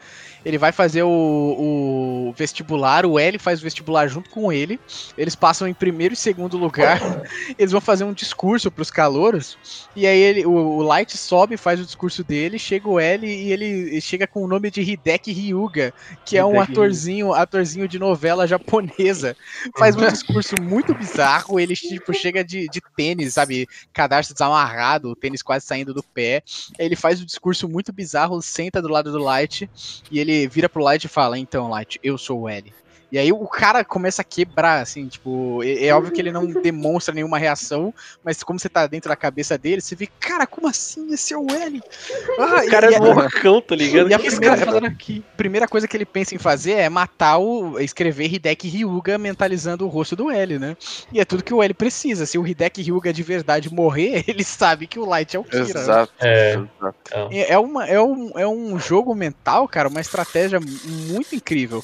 ele 0.46 0.58
vai 0.58 0.72
fazer 0.72 1.04
o, 1.04 1.10
o 1.10 2.34
vestibular, 2.36 3.06
o 3.06 3.20
L 3.20 3.38
faz 3.38 3.60
o 3.60 3.64
vestibular 3.64 4.08
junto 4.08 4.30
com 4.30 4.52
ele, 4.52 4.80
eles 5.18 5.36
passam 5.36 5.68
em 5.68 5.74
primeiro 5.74 6.14
e 6.14 6.18
segundo 6.18 6.58
lugar, 6.58 7.00
eles 7.60 7.72
vão 7.72 7.82
fazer 7.82 8.04
um 8.04 8.14
discurso 8.14 8.72
pros 8.72 8.90
calouros, 8.90 9.58
e 9.96 10.08
aí 10.08 10.20
ele, 10.20 10.46
o, 10.46 10.52
o 10.52 10.82
Light 10.82 11.18
sobe, 11.18 11.58
faz 11.58 11.80
o 11.80 11.86
discurso 11.86 12.24
dele, 12.24 12.58
chega 12.58 12.88
o 12.88 13.00
L 13.00 13.28
e 13.28 13.52
ele 13.52 14.00
chega 14.02 14.26
com 14.26 14.44
o 14.44 14.48
nome 14.48 14.72
de 14.72 14.82
Hideki 14.82 15.32
Ryuga, 15.32 15.94
que 16.26 16.38
é 16.38 16.46
um 16.46 16.56
Hideki 16.56 16.72
atorzinho, 17.02 17.34
atorzinho 17.34 17.88
de 17.88 17.98
novela 17.98 18.48
japonesa. 18.48 19.36
Faz 19.78 19.96
um 19.96 20.08
discurso 20.08 20.56
muito 20.62 20.94
bizarro, 20.94 21.60
ele 21.60 21.76
tipo 21.76 22.14
chega 22.14 22.44
de, 22.44 22.68
de 22.68 22.82
tênis, 22.96 23.34
sabe, 23.34 23.68
cadastro 23.94 24.34
desamarrado, 24.34 25.10
o 25.10 25.16
tênis 25.16 25.42
quase 25.42 25.66
saindo 25.66 25.94
do 25.94 26.04
pé. 26.04 26.44
Ele 26.78 26.96
faz 26.96 27.22
um 27.22 27.26
discurso 27.26 27.68
muito 27.68 27.92
bizarro, 27.92 28.42
senta 28.42 28.82
do 28.82 28.90
lado 28.90 29.12
do 29.12 29.18
Light 29.18 29.70
e 30.12 30.20
ele 30.20 30.48
vira 30.48 30.70
pro 30.70 30.84
Light 30.84 31.06
e 31.06 31.10
fala: 31.10 31.38
"Então, 31.38 31.70
Light, 31.70 32.00
eu 32.04 32.18
sou 32.18 32.42
o 32.42 32.50
L". 32.50 32.74
E 33.12 33.18
aí 33.20 33.32
o 33.32 33.46
cara 33.48 33.84
começa 33.84 34.22
a 34.22 34.26
quebrar, 34.26 34.82
assim, 34.82 35.08
tipo, 35.08 35.62
é, 35.64 35.88
é 35.88 35.94
óbvio 35.94 36.14
que 36.14 36.22
ele 36.22 36.32
não 36.32 36.46
demonstra 36.48 37.14
nenhuma 37.14 37.38
reação, 37.38 37.94
mas 38.24 38.42
como 38.42 38.58
você 38.58 38.70
tá 38.70 38.88
dentro 38.88 39.10
da 39.10 39.16
cabeça 39.18 39.58
dele, 39.58 39.82
você 39.82 39.96
vê, 39.96 40.08
cara, 40.20 40.48
como 40.48 40.68
assim? 40.68 41.14
Esse 41.14 41.34
é 41.34 41.38
o 41.38 41.46
L? 41.50 41.82
Ah, 42.40 42.64
O 42.66 42.70
cara 42.70 42.90
e- 42.92 42.94
é 42.96 43.00
loucão, 43.00 43.62
tá 43.62 43.76
ligado? 43.76 44.10
E 44.10 44.14
a 44.14 44.20
primeira- 44.20 44.56
cara 44.56 44.66
fazendo 44.66 44.86
aqui? 44.88 45.24
primeira 45.36 45.68
coisa 45.68 45.88
que 45.88 45.98
ele 45.98 46.06
pensa 46.06 46.34
em 46.34 46.38
fazer 46.38 46.72
é 46.74 46.88
matar 46.90 47.38
o. 47.38 47.78
escrever 47.80 48.34
Hideki 48.34 48.68
Ryuga 48.70 49.18
mentalizando 49.18 49.86
o 49.86 49.90
rosto 49.90 50.16
do 50.16 50.32
L, 50.32 50.58
né? 50.58 50.78
E 51.12 51.20
é 51.20 51.26
tudo 51.26 51.44
que 51.44 51.54
o 51.54 51.62
L 51.62 51.74
precisa. 51.74 52.26
Se 52.26 52.38
o 52.38 52.48
Hideki 52.48 52.82
Ryuga 52.82 53.12
de 53.12 53.24
verdade 53.24 53.74
morrer, 53.74 54.24
ele 54.28 54.44
sabe 54.44 54.88
que 54.88 54.98
o 55.00 55.06
Light 55.06 55.36
é 55.36 55.40
o 55.40 55.44
Kira. 55.44 55.64
né? 55.66 55.70
Exato. 55.70 56.14
É. 56.22 56.60
É, 57.32 57.54
é 57.54 57.58
uma, 57.60 57.86
é, 57.86 58.02
um, 58.02 58.32
é 58.40 58.48
um 58.48 58.80
jogo 58.80 59.14
mental, 59.14 59.68
cara, 59.68 59.90
uma 59.90 60.02
estratégia 60.02 60.60
muito 60.60 61.36
incrível. 61.36 61.84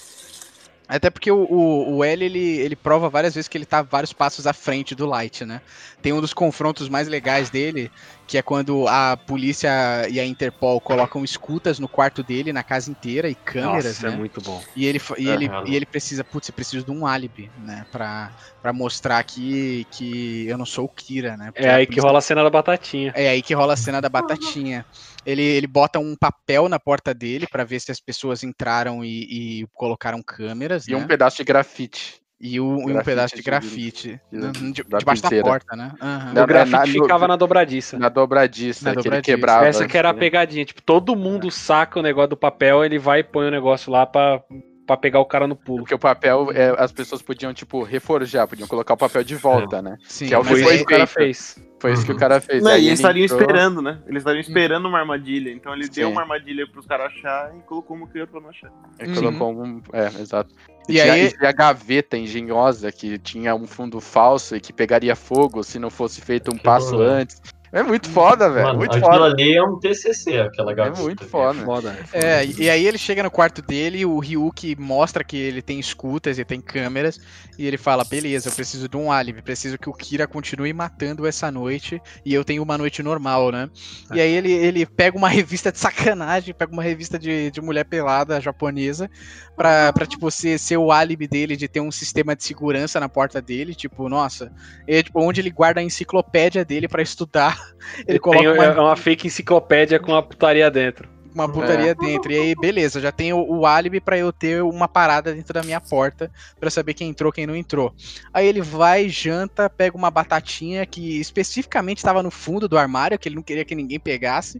Até 0.87 1.09
porque 1.09 1.29
o, 1.29 1.43
o, 1.49 1.97
o 1.97 2.03
L, 2.03 2.23
ele, 2.23 2.39
ele 2.39 2.75
prova 2.75 3.09
várias 3.09 3.35
vezes 3.35 3.47
que 3.47 3.57
ele 3.57 3.65
tá 3.65 3.81
vários 3.81 4.13
passos 4.13 4.47
à 4.47 4.53
frente 4.53 4.95
do 4.95 5.05
Light, 5.05 5.45
né? 5.45 5.61
Tem 6.07 6.13
um 6.13 6.21
dos 6.21 6.33
confrontos 6.33 6.87
mais 6.87 7.05
legais 7.09 7.49
dele, 7.49 7.91
que 8.25 8.37
é 8.37 8.41
quando 8.41 8.87
a 8.87 9.17
polícia 9.17 10.07
e 10.09 10.21
a 10.21 10.25
Interpol 10.25 10.79
colocam 10.79 11.21
escutas 11.21 11.79
no 11.79 11.89
quarto 11.89 12.23
dele, 12.23 12.53
na 12.53 12.63
casa 12.63 12.89
inteira, 12.89 13.27
e 13.27 13.35
câmeras, 13.35 13.83
Nossa, 13.83 14.07
né? 14.07 14.13
é 14.13 14.17
muito 14.17 14.39
bom. 14.39 14.63
E 14.73 14.85
ele, 14.85 15.01
e, 15.17 15.27
ele, 15.27 15.49
e 15.65 15.75
ele 15.75 15.85
precisa, 15.85 16.23
putz, 16.23 16.47
eu 16.47 16.55
preciso 16.55 16.85
de 16.85 16.91
um 16.91 17.05
álibi, 17.05 17.51
né? 17.57 17.85
Pra, 17.91 18.31
pra 18.61 18.71
mostrar 18.71 19.21
que, 19.25 19.85
que 19.91 20.47
eu 20.47 20.57
não 20.57 20.65
sou 20.65 20.85
o 20.85 20.89
Kira, 20.89 21.35
né? 21.35 21.51
Porque 21.51 21.67
É 21.67 21.73
aí 21.73 21.85
que 21.85 21.99
rola 21.99 22.19
a 22.19 22.21
cena 22.21 22.41
da 22.41 22.49
batatinha. 22.49 23.11
É 23.13 23.27
aí 23.27 23.41
que 23.41 23.53
rola 23.53 23.73
a 23.73 23.77
cena 23.77 23.99
da 23.99 24.07
batatinha. 24.07 24.85
Ele, 25.25 25.43
ele 25.43 25.67
bota 25.67 25.99
um 25.99 26.15
papel 26.15 26.69
na 26.69 26.79
porta 26.79 27.13
dele 27.13 27.45
pra 27.51 27.65
ver 27.65 27.81
se 27.81 27.91
as 27.91 27.99
pessoas 27.99 28.43
entraram 28.43 29.03
e, 29.03 29.23
e 29.63 29.67
colocaram 29.73 30.23
câmeras, 30.23 30.87
E 30.87 30.91
né? 30.91 30.95
um 30.95 31.05
pedaço 31.05 31.35
de 31.35 31.43
grafite. 31.43 32.21
E, 32.39 32.59
o- 32.59 32.87
e 32.87 32.93
um 32.95 33.01
pedaço 33.01 33.35
de 33.35 33.41
de- 33.41 33.45
grafite. 33.45 34.21
de- 34.31 34.71
de- 34.71 34.83
da 34.83 34.99
debaixo 34.99 35.23
da 35.23 35.29
porta, 35.41 35.75
né? 35.75 35.91
Aham. 35.99 36.33
Na- 36.33 36.43
O 36.43 36.47
grafite 36.47 36.71
na- 36.77 36.85
no- 36.85 36.91
ficava 37.03 37.27
na 37.27 37.35
dobradiça. 37.35 37.97
Na 37.97 38.09
dobradiça, 38.09 38.85
Na 38.85 38.91
que 38.91 38.97
dobradiça. 38.97 39.31
ele 39.31 39.37
quebrava. 39.37 39.65
Essa 39.65 39.87
que 39.87 39.97
era 39.97 40.09
a 40.09 40.11
assim. 40.11 40.19
pegadinha. 40.19 40.63
Tipo, 40.63 40.81
todo 40.83 41.15
mundo 41.15 41.49
saca 41.49 41.99
o 41.99 42.03
negócio 42.03 42.29
do 42.29 42.37
papel, 42.37 42.85
ele 42.85 42.99
vai 42.99 43.21
e 43.21 43.23
põe 43.23 43.47
o 43.47 43.51
negócio 43.51 43.91
lá 43.91 44.05
pra, 44.05 44.39
pra 44.87 44.97
pegar 44.97 45.19
o 45.19 45.25
cara 45.25 45.45
no 45.45 45.55
pulo. 45.55 45.79
Porque 45.79 45.93
o 45.93 45.99
papel, 45.99 46.49
é, 46.53 46.73
as 46.81 46.91
pessoas 46.91 47.21
podiam, 47.21 47.53
tipo, 47.53 47.83
reforjar, 47.83 48.47
podiam 48.47 48.67
colocar 48.67 48.93
o 48.93 48.97
papel 48.97 49.23
de 49.23 49.35
volta, 49.35 49.81
né? 49.81 49.97
Sim, 50.07 50.27
que 50.27 50.33
é 50.33 50.39
o 50.39 50.43
Foi 50.43 50.59
isso 50.61 50.77
que 50.77 50.81
o 50.81 50.85
cara 50.85 51.05
fez. 51.05 51.59
Foi 51.79 51.93
isso 51.93 52.03
que 52.05 52.11
o 52.11 52.13
Uhum. 52.15 52.19
cara 52.19 52.41
fez. 52.41 52.63
Não, 52.63 52.71
e 52.71 52.75
ele 52.75 52.87
eles 52.87 52.99
estariam 52.99 53.25
entrou- 53.25 53.39
esperando, 53.41 53.81
né? 53.83 53.99
Eles 54.07 54.21
estariam 54.21 54.41
esperando 54.41 54.87
uma 54.87 54.97
armadilha. 54.99 55.51
Então 55.51 55.71
ele 55.73 55.87
deu 55.87 56.07
Sim. 56.07 56.11
uma 56.13 56.21
armadilha 56.21 56.65
pros 56.67 56.87
caras 56.87 57.11
achar 57.13 57.53
e 57.55 57.59
colocou 57.67 57.95
uma 57.95 58.07
criança 58.07 58.31
pra 58.31 58.41
não 58.41 58.49
achar. 58.49 58.71
Ele 58.97 59.13
colocou 59.13 59.53
um. 59.53 59.81
É, 59.93 60.07
exato. 60.19 60.55
E 60.89 60.93
E, 60.95 61.01
aí- 61.01 61.33
e 61.39 61.45
a 61.45 61.51
gaveta 61.51 62.17
engenhosa 62.17 62.91
que 62.91 63.19
tinha 63.19 63.53
um 63.53 63.67
fundo 63.67 63.99
falso 64.01 64.55
e 64.55 64.59
que 64.59 64.73
pegaria 64.73 65.15
fogo 65.15 65.61
se 65.63 65.77
não 65.77 65.89
fosse 65.91 66.19
feito 66.21 66.49
um 66.51 66.57
Que 66.57 66.63
passo 66.63 66.95
horror. 66.95 67.07
antes. 67.09 67.41
É 67.77 67.83
muito 67.83 68.09
foda, 68.09 68.49
velho. 68.49 68.75
Muito 68.75 68.97
aquilo 68.97 69.05
foda. 69.05 69.25
ali 69.25 69.53
é 69.53 69.61
um 69.61 69.79
TCC, 69.79 70.39
aquela 70.39 70.71
É 70.71 70.75
gaveta. 70.75 70.99
muito 70.99 71.23
foda. 71.25 71.63
Foda. 71.63 71.91
né? 71.91 72.05
É, 72.11 72.43
e 72.43 72.67
aí 72.71 72.87
ele 72.87 72.97
chega 72.97 73.21
no 73.21 73.29
quarto 73.29 73.61
dele, 73.61 74.03
o 74.03 74.17
Ryuki 74.17 74.75
mostra 74.79 75.23
que 75.23 75.37
ele 75.37 75.61
tem 75.61 75.79
escutas 75.79 76.39
e 76.39 76.43
tem 76.43 76.59
câmeras, 76.59 77.19
e 77.55 77.67
ele 77.67 77.77
fala, 77.77 78.03
beleza, 78.03 78.49
eu 78.49 78.53
preciso 78.53 78.89
de 78.89 78.97
um 78.97 79.11
álibi, 79.11 79.43
preciso 79.43 79.77
que 79.77 79.87
o 79.87 79.93
Kira 79.93 80.25
continue 80.25 80.73
matando 80.73 81.27
essa 81.27 81.51
noite, 81.51 82.01
e 82.25 82.33
eu 82.33 82.43
tenho 82.43 82.63
uma 82.63 82.79
noite 82.79 83.03
normal, 83.03 83.51
né? 83.51 83.69
E 84.11 84.19
aí 84.19 84.31
ele, 84.31 84.51
ele 84.51 84.83
pega 84.83 85.15
uma 85.15 85.29
revista 85.29 85.71
de 85.71 85.77
sacanagem, 85.77 86.55
pega 86.55 86.73
uma 86.73 86.81
revista 86.83 87.19
de, 87.19 87.51
de 87.51 87.61
mulher 87.61 87.83
pelada 87.83 88.41
japonesa, 88.41 89.07
pra, 89.55 89.91
pra 89.91 90.05
tipo, 90.05 90.29
ser, 90.29 90.59
ser 90.59 90.77
o 90.77 90.91
álibi 90.91 91.27
dele 91.27 91.57
de 91.57 91.67
ter 91.67 91.81
um 91.81 91.91
sistema 91.91 92.35
de 92.35 92.43
segurança 92.43 92.99
na 92.99 93.09
porta 93.09 93.41
dele, 93.41 93.73
tipo, 93.73 94.07
nossa, 94.07 94.51
é, 94.87 95.01
tipo, 95.01 95.19
onde 95.19 95.41
ele 95.41 95.49
guarda 95.49 95.79
a 95.79 95.83
enciclopédia 95.83 96.63
dele 96.63 96.87
pra 96.87 97.01
estudar, 97.01 97.57
ele 98.07 98.19
coloca 98.19 98.39
Tem 98.43 98.51
uma 98.51 98.63
é 98.65 98.79
uma 98.79 98.95
fake 98.95 99.27
enciclopédia 99.27 99.99
com 99.99 100.11
uma 100.11 100.23
putaria 100.23 100.69
dentro. 100.71 101.09
uma 101.33 101.47
putaria 101.51 101.93
dentro. 101.93 102.31
E 102.31 102.35
aí, 102.39 102.55
beleza, 102.55 102.99
já 102.99 103.11
tenho 103.11 103.37
o, 103.37 103.59
o 103.59 103.65
álibi 103.67 103.99
pra 104.01 104.17
eu 104.17 104.31
ter 104.33 104.63
uma 104.63 104.87
parada 104.87 105.33
dentro 105.33 105.53
da 105.53 105.61
minha 105.61 105.79
porta 105.79 106.31
pra 106.59 106.69
saber 106.71 106.93
quem 106.95 107.09
entrou, 107.09 107.31
quem 107.31 107.45
não 107.45 107.55
entrou. 107.55 107.93
Aí 108.33 108.47
ele 108.47 108.61
vai, 108.61 109.07
janta, 109.07 109.69
pega 109.69 109.95
uma 109.95 110.09
batatinha 110.09 110.83
que 110.85 111.19
especificamente 111.19 111.99
estava 111.99 112.23
no 112.23 112.31
fundo 112.31 112.67
do 112.67 112.77
armário, 112.77 113.19
que 113.19 113.29
ele 113.29 113.35
não 113.35 113.43
queria 113.43 113.63
que 113.65 113.75
ninguém 113.75 113.99
pegasse. 113.99 114.59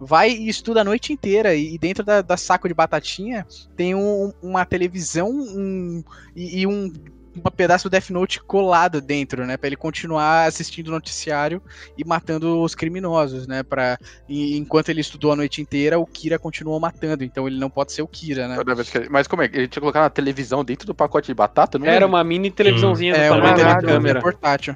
Vai 0.00 0.30
e 0.30 0.48
estuda 0.48 0.82
a 0.82 0.84
noite 0.84 1.12
inteira. 1.12 1.54
E 1.54 1.78
dentro 1.78 2.04
da, 2.04 2.20
da 2.22 2.36
saco 2.36 2.68
de 2.68 2.74
batatinha 2.74 3.46
tem 3.76 3.94
um- 3.94 4.30
uma 4.42 4.64
televisão 4.66 5.30
um- 5.30 6.02
e, 6.34 6.60
e 6.60 6.66
um. 6.66 6.92
Um 7.36 7.50
pedaço 7.50 7.88
do 7.88 7.90
Death 7.92 8.10
Note 8.10 8.40
colado 8.42 9.00
dentro, 9.00 9.46
né? 9.46 9.56
Pra 9.56 9.66
ele 9.66 9.76
continuar 9.76 10.46
assistindo 10.46 10.88
o 10.88 10.90
noticiário 10.92 11.60
e 11.96 12.04
matando 12.04 12.60
os 12.62 12.74
criminosos, 12.74 13.46
né? 13.46 13.62
Pra, 13.62 13.98
e 14.28 14.56
enquanto 14.56 14.88
ele 14.88 15.00
estudou 15.02 15.32
a 15.32 15.36
noite 15.36 15.60
inteira, 15.60 15.98
o 15.98 16.06
Kira 16.06 16.38
continuou 16.38 16.80
matando, 16.80 17.22
então 17.24 17.46
ele 17.46 17.58
não 17.58 17.68
pode 17.68 17.92
ser 17.92 18.02
o 18.02 18.08
Kira, 18.08 18.48
né? 18.48 18.56
Mas 19.10 19.26
como 19.26 19.42
é? 19.42 19.46
Ele 19.46 19.68
tinha 19.68 19.80
colocado 19.80 20.04
na 20.04 20.10
televisão 20.10 20.64
dentro 20.64 20.86
do 20.86 20.94
pacote 20.94 21.26
de 21.26 21.34
batata? 21.34 21.78
Não 21.78 21.86
Era 21.86 21.94
lembro. 21.96 22.08
uma 22.08 22.24
mini 22.24 22.50
televisãozinha 22.50 23.12
do 23.14 23.20
É 23.20 23.30
uma 23.30 23.54
Caralho, 23.54 23.86
câmera. 23.86 24.20
portátil. 24.20 24.74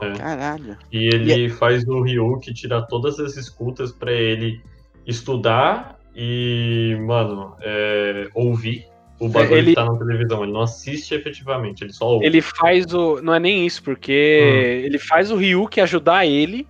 É. 0.00 0.12
Caralho. 0.12 0.76
E 0.92 1.06
ele 1.14 1.48
faz 1.48 1.84
o 1.86 2.02
Ryuki 2.02 2.52
tirar 2.52 2.82
todas 2.82 3.18
as 3.20 3.36
escutas 3.36 3.92
pra 3.92 4.12
ele 4.12 4.60
estudar 5.06 5.98
e, 6.14 6.96
mano, 7.06 7.56
é, 7.62 8.28
ouvir 8.34 8.86
o 9.22 9.28
bagulho 9.28 9.56
Ele- 9.58 9.74
tá 9.74 9.84
na 9.84 9.96
televisão. 9.96 10.42
Ele 10.42 10.52
não 10.52 10.62
assiste 10.62 11.14
efetivamente, 11.14 11.82
ele 11.84 11.92
só 11.92 12.06
ouve. 12.06 12.26
Ele 12.26 12.40
faz 12.40 12.92
o. 12.92 13.22
Não 13.22 13.32
é 13.32 13.38
nem 13.38 13.64
isso, 13.64 13.82
porque 13.82 14.12
ele 14.84 14.98
faz 14.98 15.30
o 15.30 15.36
Ryuki 15.36 15.80
ajudar 15.80 16.26
ele. 16.26 16.66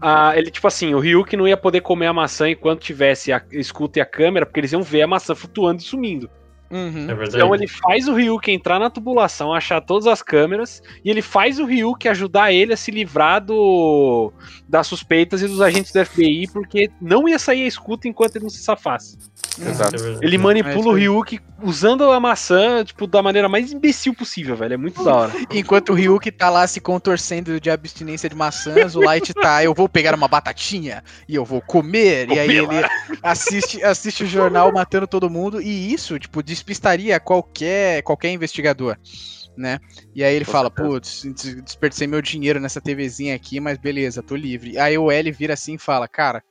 A, 0.00 0.36
ele, 0.36 0.50
tipo 0.50 0.66
assim, 0.66 0.92
o 0.92 0.98
Ryuki 0.98 1.36
não 1.36 1.46
ia 1.46 1.56
poder 1.56 1.80
comer 1.80 2.06
a 2.06 2.12
maçã 2.12 2.50
enquanto 2.50 2.80
tivesse 2.82 3.32
a 3.32 3.40
escuta 3.52 3.98
e 3.98 4.02
a 4.02 4.06
câmera, 4.06 4.44
porque 4.44 4.60
eles 4.60 4.72
iam 4.72 4.82
ver 4.82 5.02
a 5.02 5.06
maçã 5.06 5.34
flutuando 5.34 5.80
e 5.80 5.84
sumindo. 5.84 6.28
Uhum. 6.74 7.06
É. 7.08 7.24
Então 7.28 7.54
ele 7.54 7.68
faz 7.68 8.08
o 8.08 8.14
Ryuki 8.14 8.50
entrar 8.50 8.80
na 8.80 8.90
tubulação, 8.90 9.54
achar 9.54 9.80
todas 9.80 10.08
as 10.08 10.20
câmeras, 10.20 10.82
e 11.04 11.10
ele 11.10 11.22
faz 11.22 11.60
o 11.60 11.64
Ryuki 11.64 12.08
ajudar 12.08 12.52
ele 12.52 12.72
a 12.72 12.76
se 12.76 12.90
livrar 12.90 13.40
do, 13.40 14.32
das 14.68 14.88
suspeitas 14.88 15.40
e 15.40 15.46
dos 15.46 15.60
agentes 15.60 15.92
do 15.92 16.04
FBI, 16.04 16.48
porque 16.52 16.90
não 17.00 17.28
ia 17.28 17.38
sair 17.38 17.62
a 17.62 17.66
escuta 17.68 18.08
enquanto 18.08 18.34
ele 18.34 18.44
não 18.44 18.50
se 18.50 18.62
safasse. 18.62 19.16
Exato. 19.60 19.94
É 19.94 19.98
verdade. 19.98 20.26
Ele 20.26 20.34
É 20.34 20.38
manipula 20.38 20.78
isso 20.78 20.88
o 20.88 20.94
aí. 20.94 21.00
Ryuki 21.02 21.40
usando 21.62 22.10
a 22.10 22.18
maçã, 22.18 22.84
tipo, 22.84 23.06
da 23.06 23.22
maneira 23.22 23.48
mais 23.48 23.72
imbecil 23.72 24.12
possível, 24.12 24.56
velho. 24.56 24.74
É 24.74 24.76
muito 24.76 25.02
da 25.04 25.14
hora. 25.14 25.32
Enquanto 25.50 25.90
o 25.90 25.94
Ryuki 25.94 26.32
tá 26.32 26.50
lá 26.50 26.66
se 26.66 26.80
contorcendo 26.80 27.60
de 27.60 27.70
abstinência 27.70 28.28
de 28.28 28.34
maçãs, 28.34 28.96
o 28.96 29.00
Light 29.00 29.32
tá, 29.32 29.62
eu 29.62 29.72
vou 29.72 29.88
pegar 29.88 30.14
uma 30.14 30.26
batatinha 30.28 31.04
e 31.28 31.34
eu 31.34 31.44
vou 31.44 31.60
comer. 31.60 32.28
e 32.30 32.38
aí 32.38 32.56
ele 32.56 32.84
assiste, 33.22 33.82
assiste 33.82 34.24
o 34.24 34.26
jornal 34.26 34.72
matando 34.72 35.06
todo 35.06 35.30
mundo. 35.30 35.62
E 35.62 35.92
isso, 35.92 36.18
tipo, 36.18 36.42
despistaria 36.64 37.20
qualquer, 37.20 38.02
qualquer 38.02 38.30
investigador. 38.30 38.96
Né? 39.56 39.78
E 40.14 40.24
aí 40.24 40.34
ele 40.34 40.44
Com 40.44 40.50
fala, 40.50 40.68
putz, 40.70 41.22
des- 41.22 41.62
desperdicei 41.62 42.08
meu 42.08 42.20
dinheiro 42.20 42.58
nessa 42.58 42.80
TVzinha 42.80 43.36
aqui, 43.36 43.60
mas 43.60 43.78
beleza, 43.78 44.20
tô 44.22 44.34
livre. 44.34 44.76
Aí 44.78 44.98
o 44.98 45.12
L 45.12 45.30
vira 45.30 45.54
assim 45.54 45.74
e 45.74 45.78
fala, 45.78 46.08
cara, 46.08 46.42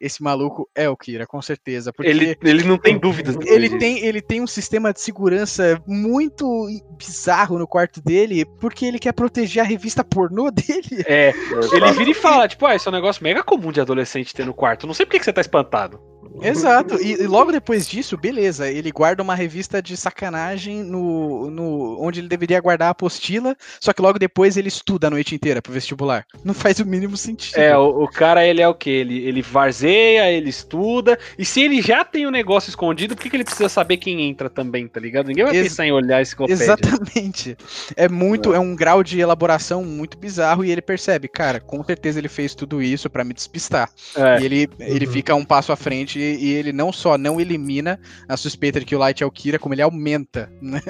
esse 0.00 0.22
maluco 0.22 0.66
é 0.74 0.88
o 0.88 0.96
Kira, 0.96 1.26
com 1.26 1.42
certeza. 1.42 1.92
Porque 1.92 2.08
Ele, 2.10 2.34
ele 2.42 2.64
não 2.64 2.78
tem 2.78 2.98
dúvidas. 2.98 3.36
ele 3.46 3.78
tem, 3.78 3.98
ele 3.98 4.22
tem 4.22 4.40
um 4.40 4.46
sistema 4.46 4.90
de 4.94 5.02
segurança 5.02 5.78
muito 5.86 6.66
bizarro 6.96 7.58
no 7.58 7.68
quarto 7.68 8.00
dele, 8.00 8.46
porque 8.58 8.86
ele 8.86 8.98
quer 8.98 9.12
proteger 9.12 9.62
a 9.62 9.66
revista 9.66 10.02
pornô 10.02 10.48
dele. 10.50 11.04
É, 11.06 11.34
ele 11.74 11.92
vira 11.92 12.10
e 12.10 12.14
fala, 12.14 12.48
tipo, 12.48 12.64
ah, 12.64 12.74
esse 12.74 12.88
é 12.88 12.90
um 12.90 12.94
negócio 12.94 13.22
mega 13.22 13.42
comum 13.42 13.70
de 13.70 13.82
adolescente 13.82 14.34
ter 14.34 14.46
no 14.46 14.54
quarto. 14.54 14.86
Não 14.86 14.94
sei 14.94 15.04
por 15.04 15.12
que 15.12 15.22
você 15.22 15.32
tá 15.34 15.42
espantado. 15.42 16.00
Exato. 16.42 17.00
E, 17.02 17.12
e 17.22 17.26
logo 17.26 17.50
depois 17.52 17.86
disso, 17.88 18.16
beleza, 18.16 18.70
ele 18.70 18.90
guarda 18.90 19.22
uma 19.22 19.34
revista 19.34 19.82
de 19.82 19.96
sacanagem 19.96 20.82
no, 20.82 21.50
no 21.50 21.96
onde 22.00 22.20
ele 22.20 22.28
deveria 22.28 22.60
guardar 22.60 22.88
a 22.88 22.90
apostila, 22.90 23.56
só 23.80 23.92
que 23.92 24.02
logo 24.02 24.18
depois 24.18 24.56
ele 24.56 24.68
estuda 24.68 25.06
a 25.06 25.10
noite 25.10 25.34
inteira 25.34 25.60
pro 25.62 25.72
vestibular. 25.72 26.24
Não 26.44 26.54
faz 26.54 26.78
o 26.80 26.86
mínimo 26.86 27.16
sentido. 27.16 27.58
É, 27.58 27.76
o, 27.76 28.04
o 28.04 28.08
cara, 28.08 28.46
ele 28.46 28.60
é 28.62 28.68
o 28.68 28.74
quê? 28.74 28.90
Ele, 28.90 29.18
ele 29.26 29.42
varzeia, 29.42 30.30
ele 30.30 30.48
estuda. 30.50 31.18
E 31.38 31.44
se 31.44 31.60
ele 31.62 31.80
já 31.82 32.04
tem 32.04 32.26
o 32.26 32.30
negócio 32.30 32.68
escondido, 32.68 33.14
por 33.16 33.22
que, 33.22 33.30
que 33.30 33.36
ele 33.36 33.44
precisa 33.44 33.68
saber 33.68 33.96
quem 33.96 34.22
entra 34.28 34.48
também, 34.48 34.86
tá 34.86 35.00
ligado? 35.00 35.26
Ninguém 35.28 35.44
vai 35.44 35.56
Ex- 35.56 35.68
pensar 35.68 35.86
em 35.86 35.92
olhar 35.92 36.20
esse 36.22 36.30
enciclopédia. 36.30 36.62
Exatamente. 36.62 37.56
É 37.96 38.08
muito, 38.08 38.54
é 38.54 38.58
um 38.58 38.74
grau 38.76 39.02
de 39.02 39.18
elaboração 39.20 39.84
muito 39.84 40.16
bizarro 40.18 40.64
e 40.64 40.70
ele 40.70 40.82
percebe, 40.82 41.28
cara, 41.28 41.60
com 41.60 41.82
certeza 41.84 42.18
ele 42.18 42.28
fez 42.28 42.54
tudo 42.54 42.82
isso 42.82 43.08
pra 43.10 43.24
me 43.24 43.34
despistar. 43.34 43.90
É. 44.16 44.40
E 44.40 44.44
ele, 44.44 44.68
ele 44.78 45.06
Uhum. 45.06 45.12
fica 45.12 45.34
um 45.34 45.44
passo 45.44 45.72
à 45.72 45.76
frente 45.76 46.19
e, 46.20 46.50
ele 46.54 46.72
não 46.72 46.92
só 46.92 47.16
não 47.18 47.40
elimina 47.40 47.98
a 48.28 48.36
suspeita 48.36 48.78
de 48.80 48.86
que 48.86 48.94
o 48.94 48.98
Light 48.98 49.22
é 49.22 49.26
o 49.26 49.30
Kira, 49.30 49.58
como 49.58 49.74
ele 49.74 49.82
aumenta 49.82 50.50
né, 50.60 50.80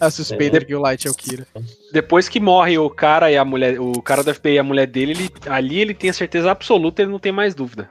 a 0.00 0.10
suspeita 0.10 0.56
É. 0.56 0.60
de 0.60 0.66
que 0.66 0.74
o 0.74 0.80
Light 0.80 1.06
é 1.06 1.10
o 1.10 1.14
Kira. 1.14 1.46
Depois 1.92 2.28
que 2.28 2.38
morre 2.40 2.76
o 2.78 2.88
cara 2.90 3.30
e 3.30 3.36
a 3.36 3.44
mulher, 3.44 3.80
o 3.80 4.00
cara 4.02 4.22
do 4.22 4.34
FBI 4.34 4.54
e 4.54 4.58
a 4.58 4.62
mulher 4.64 4.86
dele, 4.86 5.12
ele, 5.12 5.30
ali 5.48 5.78
ele 5.80 5.94
tem 5.94 6.10
a 6.10 6.14
certeza 6.14 6.50
absoluta, 6.50 7.02
ele 7.02 7.10
não 7.10 7.18
tem 7.18 7.32
mais 7.32 7.54
dúvida 7.54 7.88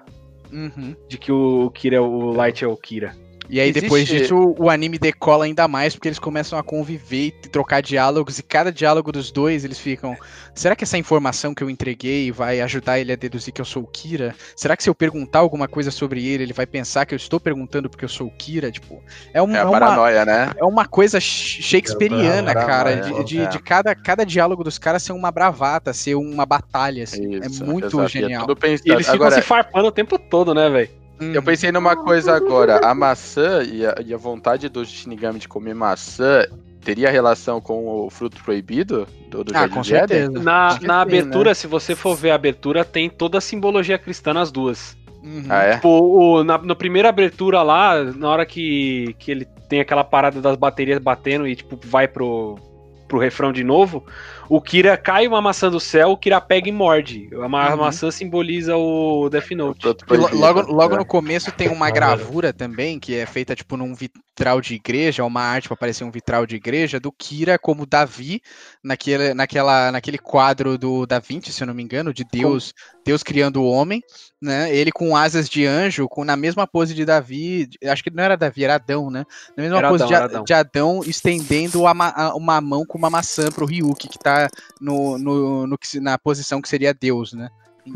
Uhum. 0.52 0.95
de 1.10 1.18
que 1.18 1.32
o 1.32 1.72
Kira, 1.72 1.95
é 1.95 1.99
o 1.99 2.32
Light 2.32 2.64
é 2.64 2.68
o 2.68 2.78
Kira. 2.78 3.15
E 3.54 3.60
aí, 3.60 3.70
Existe- 3.70 3.82
depois 3.82 4.08
disso, 4.08 4.56
o 4.58 4.68
anime 4.68 4.98
decola 4.98 5.46
ainda 5.46 5.68
mais, 5.68 5.94
porque 5.94 6.08
eles 6.08 6.18
começam 6.18 6.58
a 6.58 6.64
conviver 6.64 7.28
e 7.28 7.32
trocar 7.50 7.84
diálogos, 7.84 8.40
e 8.40 8.44
cada 8.44 8.72
diálogo 8.72 9.12
dos 9.12 9.30
dois, 9.32 9.64
eles 9.64 9.78
ficam. 9.78 10.18
Será 10.56 10.76
que 10.76 10.84
essa 10.84 10.98
informação 10.98 11.54
que 11.54 11.64
eu 11.64 11.70
entreguei 11.70 12.32
vai 12.32 12.62
ajudar 12.62 12.98
ele 13.00 13.12
a 13.14 13.16
deduzir 13.16 13.54
que 13.54 13.62
eu 13.62 13.66
sou 13.66 13.84
o 13.84 13.86
Kira? 13.88 14.34
Será 14.56 14.76
que 14.76 14.82
se 14.82 14.90
eu 14.90 14.96
perguntar 14.96 15.38
alguma 15.38 15.68
coisa 15.68 15.92
sobre 15.92 16.26
ele, 16.28 16.42
ele 16.46 16.54
vai 16.54 16.66
pensar 16.66 17.06
que 17.06 17.14
eu 17.14 17.16
estou 17.16 17.40
perguntando 17.40 17.92
porque 17.92 18.04
eu 18.04 18.10
sou 18.10 18.26
o 18.26 18.32
Kira? 18.32 18.72
Tipo, 18.72 19.04
é, 19.32 19.40
um, 19.40 19.56
É 19.56 19.60
é 19.60 19.64
uma, 19.64 19.80
paranoia, 19.80 20.26
né? 20.26 20.50
é 20.58 20.64
uma 20.66 20.88
coisa 20.88 21.20
sh- 21.20 21.62
shakespeariana, 21.62 22.50
É, 22.50 22.54
cara, 22.56 22.98
paranoia, 22.98 23.24
de, 23.24 23.24
de, 23.24 23.40
é. 23.42 23.46
de 23.46 23.60
cada, 23.60 23.94
cada 23.94 24.26
diálogo 24.26 24.64
dos 24.64 24.80
caras 24.80 25.04
ser 25.04 25.14
uma 25.14 25.30
bravata, 25.30 25.94
ser 25.94 26.16
uma 26.16 26.44
batalha, 26.48 27.04
assim. 27.04 27.36
Isso, 27.36 27.62
é 27.64 27.66
muito 27.68 27.86
exato, 27.86 28.06
e 28.18 28.22
genial. 28.22 28.48
E 28.50 28.68
eles 28.68 28.82
ficam 29.06 29.14
Agora, 29.14 29.36
se 29.36 29.44
farpando 29.44 29.90
o 29.90 29.92
tempo 29.92 30.18
todo, 30.18 30.56
né, 30.56 30.72
velho? 30.72 31.03
Uhum. 31.22 31.34
eu 31.34 31.44
pensei 31.44 31.72
numa 31.72 31.95
coisa 31.95 32.35
agora. 32.35 32.80
A 32.84 32.94
maçã 32.94 33.64
e 33.64 33.85
a, 33.85 33.95
e 34.06 34.14
a 34.14 34.18
vontade 34.18 34.68
do 34.69 34.84
Shinigami 34.85 35.40
de 35.40 35.48
comer 35.48 35.73
maçã 35.76 36.45
teria 36.84 37.10
relação 37.10 37.61
com 37.61 38.06
o 38.06 38.10
fruto 38.10 38.44
proibido 38.44 39.07
do, 39.30 39.44
do 39.44 39.56
Ah, 39.56 39.60
Jardim 39.60 39.73
com 39.76 39.81
de 39.81 39.95
Éden? 39.95 40.18
certeza. 40.22 40.44
Na, 40.44 40.68
na 40.73 40.80
sim, 40.80 40.90
abertura, 40.90 41.56
se 41.56 41.68
você 41.68 41.95
for 41.95 42.15
ver 42.15 42.31
a 42.31 42.35
abertura, 42.35 42.84
tem 42.84 43.10
toda 43.10 43.38
a 43.38 43.41
simbologia 43.41 43.98
cristã 43.98 44.34
nas 44.34 44.52
duas. 44.52 44.98
Uhum. 45.23 45.45
Ah, 45.49 45.64
é? 45.64 45.76
Tipo, 45.76 45.88
o, 45.88 46.44
na, 46.44 46.57
na 46.57 46.76
primeira 46.76 47.07
abertura 47.10 47.61
lá, 47.61 48.03
na 48.03 48.27
hora 48.27 48.45
que, 48.45 49.15
que 49.18 49.31
ele 49.31 49.45
tem 49.69 49.80
aquela 49.80 50.03
parada 50.03 50.41
das 50.41 50.57
baterias 50.57 50.99
batendo 50.99 51.48
e, 51.48 51.56
tipo, 51.56 51.80
vai 51.85 52.07
pro, 52.07 52.60
pro 53.07 53.18
refrão 53.19 53.53
de 53.53 53.64
novo, 53.64 54.03
o 54.49 54.61
Kira 54.61 54.95
cai 54.98 55.28
uma 55.28 55.41
maçã 55.41 55.70
do 55.70 55.80
céu, 55.80 56.11
o 56.11 56.18
Kira 56.18 56.40
pega 56.41 56.70
e 56.70 56.72
morde. 56.72 57.30
A, 57.34 57.72
Uhum. 57.72 57.78
maçã 57.78 58.11
simboliza 58.11 58.76
o 58.76 59.30
Death 59.30 59.52
Note. 59.52 59.86
Logo 60.34 60.61
logo 60.72 60.95
é. 60.95 60.98
no 60.98 61.06
começo 61.06 61.52
tem 61.52 61.70
uma 61.70 61.90
gravura 61.91 62.53
também, 62.53 62.99
que 62.99 63.15
é 63.15 63.26
feita 63.26 63.56
tipo 63.56 63.78
num 63.78 63.94
vitral 63.95 64.60
de 64.61 64.74
igreja, 64.76 65.24
uma 65.24 65.41
arte 65.41 65.68
para 65.68 65.78
parecer 65.78 66.03
um 66.03 66.11
vitral 66.11 66.45
de 66.45 66.56
igreja, 66.56 66.99
do 66.99 67.11
Kira 67.11 67.57
como 67.60 67.86
Davi, 67.86 68.41
naquele, 68.84 69.34
naquela, 69.34 69.91
naquele 69.91 70.18
quadro 70.18 70.78
do 70.78 71.06
Da 71.06 71.20
Vinci, 71.20 71.52
se 71.53 71.61
eu 71.64 71.68
não 71.68 71.74
me 71.74 71.84
engano, 71.84 72.14
de 72.14 72.24
Deus, 72.32 72.74
Deus 73.06 73.22
criando 73.22 73.61
o 73.61 73.68
homem, 73.70 74.02
né? 74.41 74.74
Ele 74.76 74.91
com 74.91 75.15
asas 75.15 75.48
de 75.48 75.65
anjo, 75.65 76.07
com 76.10 76.24
na 76.26 76.36
mesma 76.36 76.65
pose 76.65 76.94
de 76.94 77.06
Davi, 77.06 77.70
acho 77.86 78.03
que 78.03 78.10
não 78.10 78.24
era 78.24 78.36
Davi, 78.36 78.64
era 78.64 78.76
Adão, 78.76 79.10
né? 79.11 79.24
Na 79.56 79.64
mesma 79.64 79.78
Era 79.78 79.90
pose 79.90 80.03
Adão, 80.03 80.07
de, 80.18 80.24
Adão. 80.24 80.44
de 80.44 80.53
Adão, 80.53 81.02
estendendo 81.06 81.86
a 81.88 81.94
ma- 81.94 82.14
a- 82.15 82.36
uma 82.36 82.60
mão 82.60 82.86
com 82.86 82.98
uma 82.98 83.10
maçã 83.10 83.52
pro 83.52 83.65
Ryuki, 83.65 84.07
que 84.10 84.18
tá 84.20 84.32
no, 84.80 85.18
no, 85.18 85.68
no 85.68 85.77
que 85.77 85.99
na 85.99 86.18
posição 86.18 86.61
que 86.61 86.69
seria 86.69 86.93
Deus, 86.93 87.34
né? 87.34 87.49
Sim. 87.85 87.93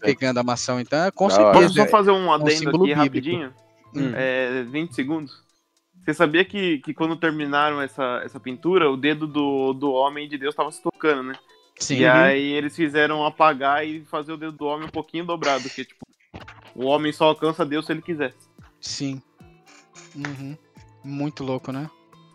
Pegando 0.00 0.38
a 0.38 0.42
maçã, 0.42 0.80
então, 0.80 1.10
com 1.14 1.28
Da 1.28 1.34
hora. 1.34 1.44
certeza. 1.44 1.68
Posso 1.68 1.74
só 1.74 1.86
fazer 1.86 2.10
um 2.10 2.32
adendo 2.32 2.50
símbolo 2.50 2.84
aqui 2.84 2.94
bíblico. 2.94 3.04
rapidinho? 3.04 3.54
Hum. 3.94 4.12
É, 4.14 4.62
20 4.64 4.94
segundos. 4.94 5.42
Você 6.04 6.14
sabia 6.14 6.44
que, 6.44 6.78
que 6.78 6.94
quando 6.94 7.16
terminaram 7.16 7.80
essa, 7.80 8.20
essa 8.24 8.40
pintura, 8.40 8.90
o 8.90 8.96
dedo 8.96 9.26
do, 9.26 9.72
do 9.72 9.92
homem 9.92 10.28
de 10.28 10.38
Deus 10.38 10.52
estava 10.52 10.70
se 10.70 10.82
tocando, 10.82 11.22
né? 11.22 11.34
Sim. 11.78 11.98
E 11.98 12.06
aí 12.06 12.52
eles 12.52 12.76
fizeram 12.76 13.24
apagar 13.24 13.86
e 13.86 14.04
fazer 14.04 14.32
o 14.32 14.36
dedo 14.36 14.52
do 14.52 14.66
homem 14.66 14.86
um 14.86 14.90
pouquinho 14.90 15.24
dobrado, 15.24 15.62
porque 15.62 15.84
tipo, 15.84 16.06
o 16.74 16.84
homem 16.86 17.12
só 17.12 17.26
alcança 17.26 17.64
Deus 17.64 17.86
se 17.86 17.92
ele 17.92 18.02
quiser. 18.02 18.34
Sim. 18.80 19.20
Uhum. 20.14 20.56
Muito 21.02 21.42
louco, 21.42 21.72
né? 21.72 21.88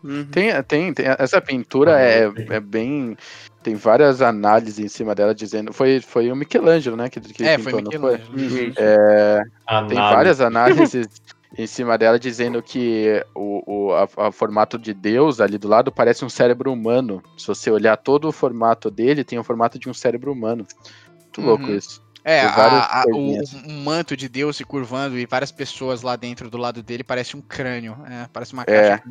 Uhum. 0.06 0.24
Tem, 0.30 0.62
tem, 0.62 0.94
tem- 0.94 1.06
essa 1.18 1.40
pintura 1.40 2.00
é, 2.00 2.30
é 2.48 2.60
bem. 2.60 3.16
Tem 3.62 3.74
várias 3.74 4.22
análises 4.22 4.78
em 4.78 4.88
cima 4.88 5.14
dela 5.14 5.34
dizendo. 5.34 5.72
Foi, 5.72 6.00
foi 6.00 6.30
o 6.30 6.36
Michelangelo, 6.36 6.96
né? 6.96 7.08
Que, 7.08 7.20
que 7.20 7.42
é, 7.44 7.58
foi 7.58 7.72
pintou, 7.72 8.00
não 8.00 8.00
foi? 8.00 8.20
Michelangelo. 8.32 8.72
É, 8.78 9.42
tem 9.88 9.98
várias 9.98 10.40
análises 10.40 11.08
em 11.58 11.66
cima 11.66 11.98
dela 11.98 12.18
dizendo 12.18 12.62
que 12.62 13.24
o, 13.34 13.62
o 13.88 13.92
a, 13.94 14.28
a 14.28 14.32
formato 14.32 14.78
de 14.78 14.94
Deus 14.94 15.40
ali 15.40 15.58
do 15.58 15.66
lado 15.66 15.90
parece 15.90 16.24
um 16.24 16.28
cérebro 16.28 16.72
humano. 16.72 17.20
Se 17.36 17.48
você 17.48 17.68
olhar 17.68 17.96
todo 17.96 18.28
o 18.28 18.32
formato 18.32 18.88
dele, 18.90 19.24
tem 19.24 19.38
o 19.38 19.44
formato 19.44 19.78
de 19.78 19.88
um 19.88 19.94
cérebro 19.94 20.32
humano. 20.32 20.64
Muito 21.24 21.40
louco 21.40 21.64
Uhum. 21.64 21.76
isso. 21.76 22.05
É, 22.28 22.40
a- 22.40 23.02
a- 23.02 23.04
o, 23.06 23.38
um 23.68 23.82
manto 23.84 24.16
de 24.16 24.28
Deus 24.28 24.56
se 24.56 24.64
curvando 24.64 25.16
e 25.16 25.24
várias 25.26 25.52
pessoas 25.52 26.02
lá 26.02 26.16
dentro 26.16 26.50
do 26.50 26.58
lado 26.58 26.82
dele 26.82 27.04
parece 27.04 27.36
um 27.36 27.40
crânio. 27.40 27.96
É, 28.10 28.26
parece 28.32 28.52
uma 28.52 28.64
É, 28.66 28.98
caixa. 28.98 29.02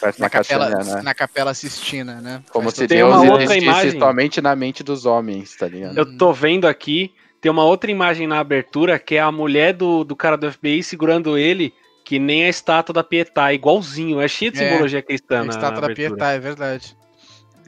Parece 0.00 0.20
na, 0.20 0.24
uma 0.24 0.30
caixinha, 0.30 0.58
capela, 0.58 0.84
né? 0.96 1.02
na 1.02 1.14
capela 1.14 1.54
Sistina, 1.54 2.20
né? 2.20 2.42
Como 2.50 2.64
Faz 2.64 2.74
se 2.74 2.86
Deus 2.88 3.10
uma 3.12 3.18
sentido. 3.20 3.30
outra 3.32 3.44
existisse 3.56 3.64
imagem. 3.86 4.00
somente 4.00 4.40
na 4.40 4.56
mente 4.56 4.82
dos 4.82 5.06
homens, 5.06 5.54
tá 5.56 5.68
ligado? 5.68 5.96
Eu 5.96 6.18
tô 6.18 6.32
vendo 6.32 6.66
aqui, 6.66 7.14
tem 7.40 7.48
uma 7.52 7.62
outra 7.62 7.92
imagem 7.92 8.26
na 8.26 8.40
abertura 8.40 8.98
que 8.98 9.14
é 9.14 9.20
a 9.20 9.30
mulher 9.30 9.72
do, 9.72 10.02
do 10.02 10.16
cara 10.16 10.36
do 10.36 10.50
FBI 10.50 10.82
segurando 10.82 11.38
ele, 11.38 11.72
que 12.04 12.18
nem 12.18 12.44
a 12.44 12.48
estátua 12.48 12.92
da 12.92 13.04
Pietá, 13.04 13.52
igualzinho. 13.52 14.20
É 14.20 14.26
cheio 14.26 14.50
de 14.50 14.60
É, 14.60 14.68
simbologia 14.68 15.00
cristã 15.00 15.42
A 15.42 15.46
estátua 15.46 15.86
da. 15.86 15.94
Pietá, 15.94 16.32
é 16.32 16.40
verdade. 16.40 16.96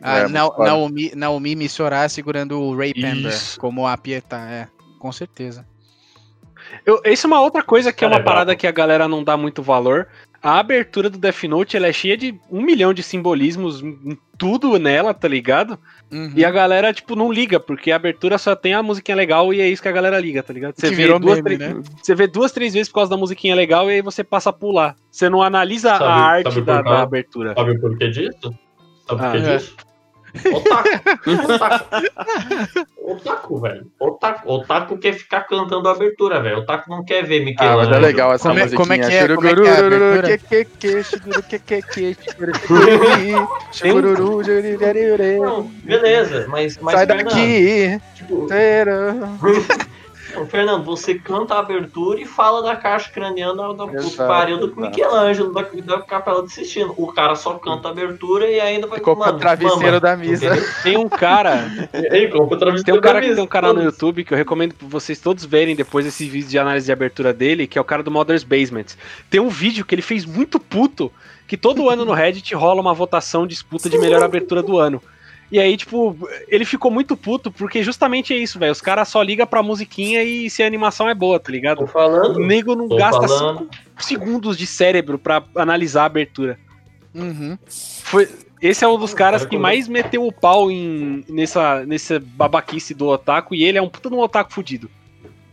É, 0.03 0.27
Na-. 0.27 0.51
Naomi, 0.59 1.13
Naomi 1.15 1.55
Missorá 1.55 2.09
segurando 2.09 2.61
o 2.61 2.77
Ray 2.77 2.93
Pember 2.93 3.33
como 3.59 3.87
a 3.87 3.97
Pietá, 3.97 4.41
é. 4.51 4.67
Com 5.01 5.11
certeza. 5.11 5.67
Eu, 6.87 7.01
isso 7.07 7.27
é 7.27 7.29
uma 7.29 7.41
outra 7.41 7.63
coisa 7.63 7.93
que 7.93 8.05
é 8.05 8.09
Cara, 8.09 8.21
uma 8.21 8.23
é 8.23 8.25
parada 8.25 8.55
que 8.55 8.67
a 8.67 8.71
galera 8.71 9.09
não 9.09 9.25
dá 9.25 9.37
muito 9.37 9.63
valor. 9.63 10.07
A 10.43 10.59
abertura 10.59 11.11
do 11.11 11.19
Death 11.19 11.43
Note 11.45 11.77
ela 11.77 11.87
é 11.89 11.93
cheia 11.93 12.17
de 12.17 12.39
um 12.51 12.63
milhão 12.63 12.95
de 12.95 13.03
simbolismos, 13.03 13.83
em 13.83 14.17
tudo 14.39 14.79
nela, 14.79 15.13
tá 15.13 15.27
ligado? 15.29 15.79
Uhum. 16.11 16.33
E 16.37 16.45
a 16.45 16.51
galera, 16.51 16.93
tipo, 16.95 17.15
não 17.17 17.31
liga, 17.33 17.59
porque 17.61 17.91
a 17.93 17.97
abertura 17.97 18.39
só 18.39 18.55
tem 18.55 18.73
a 18.73 18.83
musiquinha 18.83 19.17
legal 19.17 19.53
e 19.53 19.61
é 19.61 19.69
isso 19.69 19.83
que 19.83 19.89
a 19.89 19.93
galera 19.93 20.19
liga, 20.19 20.43
tá 20.43 20.53
ligado? 20.53 20.75
Você 20.77 20.89
Que 20.89 20.95
vê, 20.95 21.03
virou 21.03 21.19
duas, 21.19 21.41
meme, 21.43 21.57
três- 21.59 21.75
né? 21.75 21.83
você 22.03 22.15
vê 22.15 22.27
duas, 22.27 22.53
três 22.53 22.73
vezes 22.73 22.89
por 22.89 22.97
causa 22.97 23.11
da 23.11 23.17
musiquinha 23.17 23.55
legal 23.55 23.91
e 23.91 23.95
aí 23.95 24.03
você 24.03 24.23
passa 24.25 24.49
a 24.51 24.53
pular. 24.53 24.97
Você 25.11 25.29
não 25.29 25.43
analisa 25.43 25.91
Sabe- 25.91 26.05
a 26.05 26.13
arte 26.15 26.55
sabe 26.55 26.63
da, 26.67 26.83
da 26.83 27.03
abertura. 27.03 27.55
Sabe 27.55 27.73
o 27.73 27.81
porquê 27.81 28.09
disso? 28.11 28.41
Sabe 28.43 28.55
Ah, 29.09 29.15
por 29.17 29.33
quê 29.33 29.37
é. 29.39 29.57
disso? 29.57 29.77
Otaku. 30.53 31.53
Otaku. 31.53 31.85
Otaku, 33.11 33.61
velho. 33.61 33.87
Otaku. 33.99 34.53
Otaku 34.53 34.99
quer 34.99 35.15
ficar 35.15 35.41
cantando 35.47 35.89
a 35.89 35.93
abertura, 35.93 36.41
velho. 36.41 36.59
Otaku 36.59 36.89
não 36.91 37.05
quer 37.05 37.25
ver 37.27 37.41
Ah, 37.41 37.45
Michelangelo. 37.45 37.89
mas 37.91 37.97
é 37.97 38.01
legal 38.01 38.33
essa 38.33 38.49
Como 38.49 38.61
é- 38.61 38.63
musiquinha. 38.63 38.79
como 38.83 38.93
é 38.93 38.99
que 38.99 39.05
é- 39.05 39.35
como 39.35 39.49
é 39.49 39.55
que 39.55 39.61
é 39.63 39.71
a 39.71 39.79
abertura? 39.79 40.39
Que, 40.39 40.39
que, 40.39 40.65
que, 40.79 41.03
shiguru, 41.03 41.43
que, 41.43 41.59
que, 41.59 41.83
que, 41.83 42.17
shiguru, 43.73 44.43
beleza, 45.85 46.47
mas, 46.49 46.79
mas 46.79 46.95
Sai 46.95 47.07
daqui! 47.07 48.01
tipo, 48.15 48.47
Tera. 48.47 49.15
Ô, 50.37 50.47
Fernando, 50.47 50.85
você 50.85 51.15
canta 51.15 51.55
a 51.55 51.59
abertura 51.61 52.21
e 52.21 52.25
fala 52.25 52.63
da 52.63 52.77
caixa 52.77 53.11
craniana 53.11 53.75
da 53.75 53.87
puta 53.87 54.27
pariu 54.27 54.59
do. 54.59 54.81
Michelangelo, 54.81 55.53
da, 55.53 55.63
da 55.63 56.03
Capela 56.03 56.43
de 56.43 56.53
Sistina. 56.53 56.93
O 56.97 57.13
cara 57.13 57.35
só 57.35 57.55
canta 57.55 57.89
a 57.89 57.91
abertura 57.91 58.49
e 58.49 58.61
ainda 58.61 58.87
vai 58.87 58.99
Ficou 58.99 59.17
com 59.17 59.23
o 59.23 59.39
travesseiro 59.39 59.85
mama, 59.87 60.01
da 60.01 60.17
misa. 60.17 60.47
entendeu? 60.47 60.65
Tem 60.83 60.97
um 60.97 61.09
cara, 61.09 61.89
Ei, 61.93 62.27
o 62.33 62.49
tem 62.49 62.59
travesseiro 62.59 62.99
um 62.99 63.03
cara 63.03 63.21
da 63.21 63.35
tem 63.35 63.43
um 63.43 63.47
canal 63.47 63.75
no. 63.75 63.83
YouTube 63.83 64.25
que 64.25 64.33
eu 64.33 64.39
recomendo 64.39 64.75
pra 64.75 64.89
vocês 64.89 65.19
todos 65.19 65.45
verem 65.45 65.75
depois 65.77 66.05
desse 66.05 66.29
vídeo 66.29 66.49
de 66.49 66.59
análise 66.59 66.87
de 66.87 66.93
abertura 66.93 67.33
dele, 67.33 67.67
que 67.67 67.79
é 67.79 67.81
o 67.81 67.85
cara 67.85 68.03
do 68.03 68.11
Mother's 68.11 68.45
Basement. 68.45 68.87
Tem 69.29 69.41
um 69.41 69.49
vídeo 69.49 69.85
que 69.85 69.95
ele 69.95 70.03
fez 70.03 70.25
muito 70.25 70.59
puto, 70.59 71.13
que 71.47 71.57
todo 71.57 71.89
ano 71.89 72.05
no 72.05 72.13
Reddit 72.13 72.55
rola 72.55 72.81
uma 72.81 72.95
votação 72.95 73.47
disputa 73.47 73.89
de 73.91 73.99
melhor 73.99 74.23
abertura 74.23 74.63
do 74.63 74.79
ano. 74.79 75.03
E 75.51 75.59
aí, 75.59 75.77
tipo, 75.77 76.17
ele 76.47 76.65
ficou 76.65 76.91
muito 76.91 77.17
puto, 77.17 77.51
porque 77.51 77.83
justamente 77.83 78.33
é 78.33 78.37
isso, 78.37 78.59
velho. 78.59 78.71
Os 78.71 78.81
caras 78.81 79.09
só 79.09 79.21
ligam 79.21 79.47
pra 79.47 79.63
musiquinha 79.63 80.23
e 80.23 80.49
se 80.49 80.63
a 80.63 80.67
animação 80.67 81.09
é 81.09 81.15
boa, 81.15 81.41
tá 81.41 81.51
ligado? 81.51 81.79
Tô 81.79 81.87
falando. 81.89 82.37
O 82.37 82.47
nego 82.47 82.77
não 82.77 82.87
gasta 82.89 83.27
falando. 83.27 83.69
5 83.99 84.03
segundos 84.05 84.57
de 84.57 84.67
cérebro 84.67 85.19
pra 85.19 85.43
analisar 85.57 86.03
a 86.03 86.07
abertura. 86.07 86.57
Uhum. 87.13 87.59
Foi, 88.05 88.29
esse 88.63 88.85
é 88.85 88.89
um 88.89 88.97
dos 88.97 89.13
caras 89.13 89.41
Cara, 89.43 89.51
que 89.51 89.57
quando- 89.57 89.63
mais 89.63 89.89
meteu 89.89 90.25
o 90.25 90.33
pau 90.33 90.71
em, 90.71 91.25
nessa, 91.29 91.85
nessa 91.85 92.21
babaquice 92.21 92.95
do 92.95 93.09
otaku, 93.09 93.53
e 93.55 93.65
ele 93.65 93.77
é 93.77 93.83
um 93.83 93.89
puta 93.89 94.09
de 94.09 94.15
um 94.15 94.21
otaku 94.21 94.53
fudido. 94.53 94.89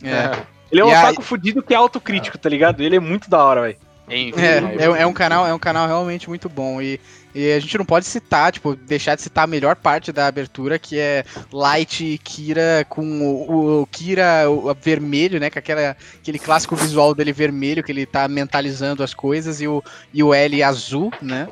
É. 0.02 0.30
Ele 0.70 0.80
é 0.80 0.84
um 0.84 0.90
E 0.90 0.94
aí- 0.94 1.04
otaku 1.06 1.22
fudido 1.22 1.60
que 1.62 1.74
é 1.74 1.76
autocrítico, 1.76 2.38
tá 2.38 2.48
ligado? 2.48 2.80
Ele 2.82 2.94
é 2.94 3.00
muito 3.00 3.28
da 3.28 3.42
hora, 3.42 3.62
velho. 3.62 3.76
É, 4.10 4.94
é, 4.98 5.02
é 5.02 5.06
um 5.06 5.12
canal, 5.12 5.46
é 5.46 5.52
um 5.52 5.58
canal 5.58 5.86
realmente 5.86 6.28
muito 6.28 6.48
bom. 6.48 6.80
E, 6.80 6.98
e 7.38 7.52
a 7.52 7.60
gente 7.60 7.78
não 7.78 7.84
pode 7.84 8.04
citar, 8.06 8.50
tipo, 8.52 8.74
deixar 8.74 9.14
de 9.14 9.22
citar 9.22 9.44
a 9.44 9.46
melhor 9.46 9.76
parte 9.76 10.10
da 10.12 10.26
abertura, 10.26 10.78
que 10.78 10.98
é 10.98 11.24
Light 11.52 12.04
e 12.04 12.18
Kira 12.18 12.84
com 12.88 13.02
o, 13.22 13.82
o 13.82 13.86
Kira 13.86 14.50
o- 14.50 14.74
vermelho, 14.74 15.38
né? 15.38 15.48
Com 15.48 15.58
aquela, 15.58 15.96
aquele 16.20 16.38
clássico 16.38 16.74
visual 16.74 17.14
dele 17.14 17.32
vermelho, 17.32 17.82
que 17.84 17.92
ele 17.92 18.04
tá 18.06 18.26
mentalizando 18.26 19.02
as 19.02 19.14
coisas, 19.14 19.60
e 19.60 19.68
o, 19.68 19.82
e 20.12 20.22
o 20.22 20.34
L 20.34 20.62
azul, 20.62 21.12
né? 21.22 21.48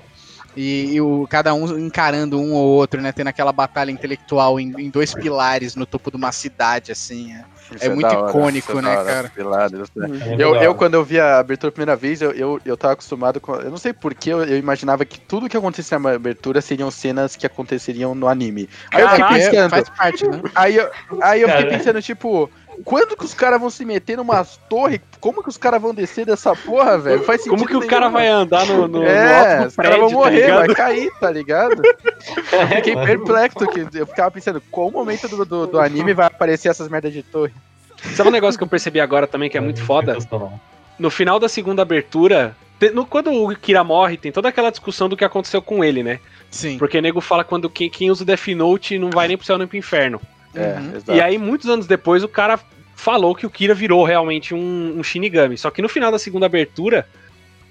E, 0.57 0.95
e 0.95 1.01
o, 1.01 1.27
cada 1.29 1.53
um 1.53 1.79
encarando 1.79 2.41
um 2.41 2.55
ou 2.55 2.67
outro, 2.67 3.01
né? 3.01 3.13
Tendo 3.13 3.29
aquela 3.29 3.53
batalha 3.53 3.91
intelectual 3.91 4.59
em, 4.59 4.73
em 4.79 4.91
dois 4.91 5.15
pilares 5.15 5.77
no 5.77 5.85
topo 5.85 6.11
de 6.11 6.17
uma 6.17 6.33
cidade, 6.33 6.91
assim. 6.91 7.33
é. 7.33 7.45
Isso 7.75 7.85
é 7.85 7.89
muito 7.89 8.07
hora, 8.07 8.31
icônico, 8.31 8.79
é 8.79 8.83
né, 8.83 8.97
hora, 8.97 9.05
cara? 9.05 9.29
pilares, 9.29 9.91
né? 9.97 10.07
É 10.07 10.09
muito 10.09 10.41
Eu, 10.41 10.55
eu, 10.55 10.75
quando 10.75 10.95
eu 10.95 11.05
vi 11.05 11.19
a 11.19 11.39
abertura 11.39 11.69
a 11.71 11.73
primeira 11.73 11.97
vez, 11.97 12.23
eu, 12.23 12.31
eu, 12.31 12.61
eu 12.65 12.77
tava 12.77 12.93
acostumado 12.93 13.41
com. 13.41 13.55
Eu 13.57 13.71
não 13.71 13.77
sei 13.77 13.93
porquê, 13.93 14.33
eu, 14.33 14.45
eu 14.45 14.57
imaginava 14.57 15.05
que 15.05 15.19
tudo 15.19 15.49
que 15.49 15.57
acontecia 15.57 15.99
na 15.99 16.13
abertura 16.13 16.61
seriam 16.61 16.91
cenas 16.91 17.35
que 17.35 17.45
aconteceriam 17.45 18.15
no 18.15 18.29
anime. 18.29 18.69
Aí 18.93 19.03
eu 19.03 19.09
fiquei 19.11 19.27
pensando. 19.27 19.71
faz 19.71 19.89
parte, 19.89 20.29
né? 20.29 20.43
Aí 20.55 20.77
eu, 20.77 20.91
aí 21.21 21.43
eu 21.43 21.49
fiquei 21.49 21.67
pensando, 21.67 22.01
tipo, 22.01 22.49
quando 22.85 23.17
que 23.17 23.25
os 23.25 23.35
caras 23.35 23.61
vão 23.61 23.71
se 23.71 23.85
meter 23.85 24.17
numas 24.17 24.59
torres? 24.69 25.01
Como 25.21 25.43
que 25.43 25.49
os 25.49 25.57
caras 25.57 25.81
vão 25.81 25.95
descer 25.95 26.27
dessa 26.27 26.55
porra, 26.55 26.99
velho? 26.99 27.23
Faz 27.25 27.43
sentido 27.43 27.57
Como 27.59 27.67
que 27.69 27.75
o 27.77 27.81
nenhum, 27.81 27.91
cara 27.91 28.07
mano. 28.11 28.15
vai 28.17 28.29
andar 28.29 28.67
no, 28.67 28.87
no, 28.87 29.01
no 29.01 29.05
É, 29.05 29.61
do 29.61 29.67
os 29.69 29.77
caras 29.77 29.99
vão 29.99 30.09
tá 30.09 30.15
morrer, 30.15 30.41
ligado? 30.43 30.67
vai 30.67 30.75
cair, 30.75 31.11
tá 31.19 31.31
ligado? 31.31 31.83
Eu 31.85 32.67
fiquei 32.77 32.95
Mano. 32.95 33.07
perplexo, 33.07 33.67
que 33.69 33.87
eu 33.99 34.07
ficava 34.07 34.31
pensando, 34.31 34.63
qual 34.71 34.91
momento 34.91 35.29
do, 35.29 35.45
do, 35.45 35.67
do 35.67 35.81
anime 35.81 36.13
vai 36.15 36.27
aparecer 36.27 36.69
essas 36.69 36.89
merdas 36.89 37.13
de 37.13 37.23
torre? 37.23 37.53
Sabe 38.15 38.29
um 38.29 38.33
negócio 38.33 38.59
que 38.59 38.65
eu 38.65 38.69
percebi 38.69 39.01
agora 39.01 39.27
também 39.27 39.49
que 39.51 39.57
é 39.57 39.61
muito 39.61 39.83
foda? 39.83 40.17
No 40.99 41.11
final 41.11 41.39
da 41.39 41.49
segunda 41.49 41.83
abertura, 41.83 42.55
no- 42.93 43.07
quando 43.07 43.33
o 43.33 43.55
Kira 43.57 43.83
morre, 43.83 44.17
tem 44.17 44.31
toda 44.31 44.49
aquela 44.49 44.71
discussão 44.71 45.09
do 45.09 45.17
que 45.17 45.25
aconteceu 45.25 45.61
com 45.63 45.83
ele, 45.83 46.03
né? 46.03 46.21
Sim. 46.51 46.79
Porque 46.79 46.99
o 46.99 47.03
nego 47.03 47.21
fala 47.21 47.43
quando 47.43 47.69
quem, 47.69 47.91
quem 47.91 48.11
usa 48.11 48.23
o 48.23 48.27
Death 48.27 48.47
Note 48.49 48.99
não 48.99 49.11
vai 49.11 49.29
nem 49.29 49.37
pro 49.37 49.47
céu 49.47 49.59
nem 49.59 49.67
pro 49.67 49.77
inferno. 49.77 50.21
É, 50.57 50.79
Uhum. 51.11 51.17
E 51.17 51.21
aí, 51.21 51.39
muitos 51.39 51.69
anos 51.69 51.87
depois, 51.87 52.25
o 52.25 52.29
cara 52.29 52.59
falou 52.95 53.35
que 53.35 53.45
o 53.47 53.51
Kira 53.51 53.75
virou 53.75 54.05
realmente 54.05 54.55
um, 54.55 54.95
um 54.99 55.03
Shinigami. 55.03 55.59
Só 55.59 55.71
que 55.71 55.83
no 55.83 55.89
final 55.89 56.11
da 56.11 56.19
segunda 56.19 56.47
abertura, 56.47 57.07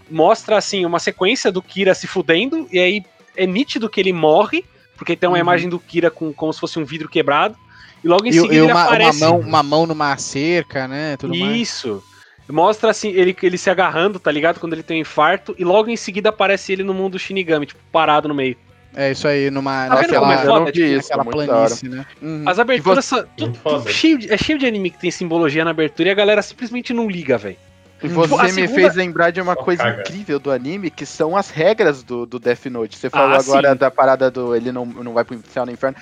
mostra, 0.09 0.57
assim, 0.57 0.85
uma 0.85 0.99
sequência 0.99 1.51
do 1.51 1.61
Kira 1.61 1.93
se 1.95 2.07
fudendo, 2.07 2.67
e 2.71 2.79
aí 2.79 3.03
é 3.35 3.45
nítido 3.47 3.89
que 3.89 3.99
ele 3.99 4.13
morre, 4.13 4.63
porque 4.97 5.15
tem 5.15 5.27
uma 5.27 5.35
Uhum. 5.35 5.41
imagem 5.41 5.69
do 5.69 5.79
Kira 5.79 6.11
com 6.11 6.31
como 6.31 6.53
se 6.53 6.59
fosse 6.59 6.77
um 6.79 6.85
vidro 6.85 7.09
quebrado, 7.09 7.55
e 8.03 8.07
logo 8.07 8.25
em 8.25 8.29
E, 8.29 8.33
seguida 8.33 8.53
e 8.53 8.57
ele 8.57 8.65
uma, 8.67 8.73
uma 8.73 8.83
aparece. 8.83 9.19
mão, 9.19 9.39
uma 9.39 9.63
mão 9.63 9.85
numa 9.87 10.15
cerca, 10.17 10.87
né? 10.87 11.17
Tudo 11.17 11.35
mais. 11.35 11.57
Isso. 11.57 12.03
Mostra 12.47 12.91
assim, 12.91 13.09
ele, 13.09 13.35
ele 13.41 13.57
se 13.57 13.71
agarrando, 13.71 14.19
tá 14.19 14.31
ligado? 14.31 14.59
Quando 14.59 14.73
ele 14.73 14.83
tem 14.83 14.97
um 14.97 15.01
infarto, 15.01 15.55
e 15.57 15.63
logo 15.63 15.89
em 15.89 15.95
seguida 15.97 16.29
aparece 16.29 16.71
ele 16.71 16.83
no 16.83 16.93
mundo 16.93 17.17
Shinigami, 17.17 17.65
tipo, 17.65 17.79
parado 17.91 18.27
no 18.27 18.35
meio. 18.35 18.55
É 18.95 19.11
isso 19.11 19.27
aí, 19.27 19.51
numa, 19.51 19.87
Tá 19.89 19.95
vendo 19.95 20.13
como 20.15 20.31
é 20.31 20.35
naquela, 20.35 20.37
foda? 20.37 20.47
eu 20.47 20.59
não 20.65 20.71
vi 20.71 20.95
isso, 20.97 21.09
naquela 21.17 21.37
hora. 21.37 21.47
planície, 21.47 21.89
né? 21.89 22.05
Uhum. 22.21 22.43
As 22.47 22.59
aberturas 22.59 23.09
tudo- 23.09 23.27
tudo 23.63 23.89
cheio 23.91 24.17
de- 24.17 24.31
é 24.33 24.37
cheio 24.37 24.57
de 24.57 24.65
anime 24.65 24.89
que 24.89 24.97
tem 24.99 25.11
simbologia 25.11 25.65
na 25.65 25.71
abertura 25.71 26.09
e 26.09 26.11
a 26.11 26.15
galera 26.15 26.41
simplesmente 26.41 26.93
não 26.93 27.09
liga, 27.09 27.37
velho. 27.37 27.57
E 28.03 28.07
você 28.07 28.23
Tipo, 28.35 28.43
me 28.43 28.51
segunda- 28.51 28.75
fez 28.75 28.95
lembrar 28.95 29.31
de 29.31 29.41
uma 29.41 29.53
Só 29.55 29.63
coisa 29.63 29.83
caga. 29.83 30.01
incrível 30.01 30.39
do 30.39 30.51
anime, 30.51 30.89
que 30.89 31.05
são 31.05 31.35
as 31.35 31.49
regras 31.49 32.03
do, 32.03 32.25
do 32.25 32.37
Death 32.39 32.65
Note. 32.67 32.97
Você 32.97 33.09
falou 33.09 33.35
Ah, 33.35 33.39
agora 33.39 33.71
sim. 33.71 33.77
da 33.77 33.89
parada 33.91 34.29
do 34.29 34.55
ele 34.55 34.71
não, 34.71 34.85
não 34.85 35.13
vai 35.13 35.23
pro 35.23 35.39
céu 35.51 35.65
no 35.65 35.71
inferno. 35.71 35.97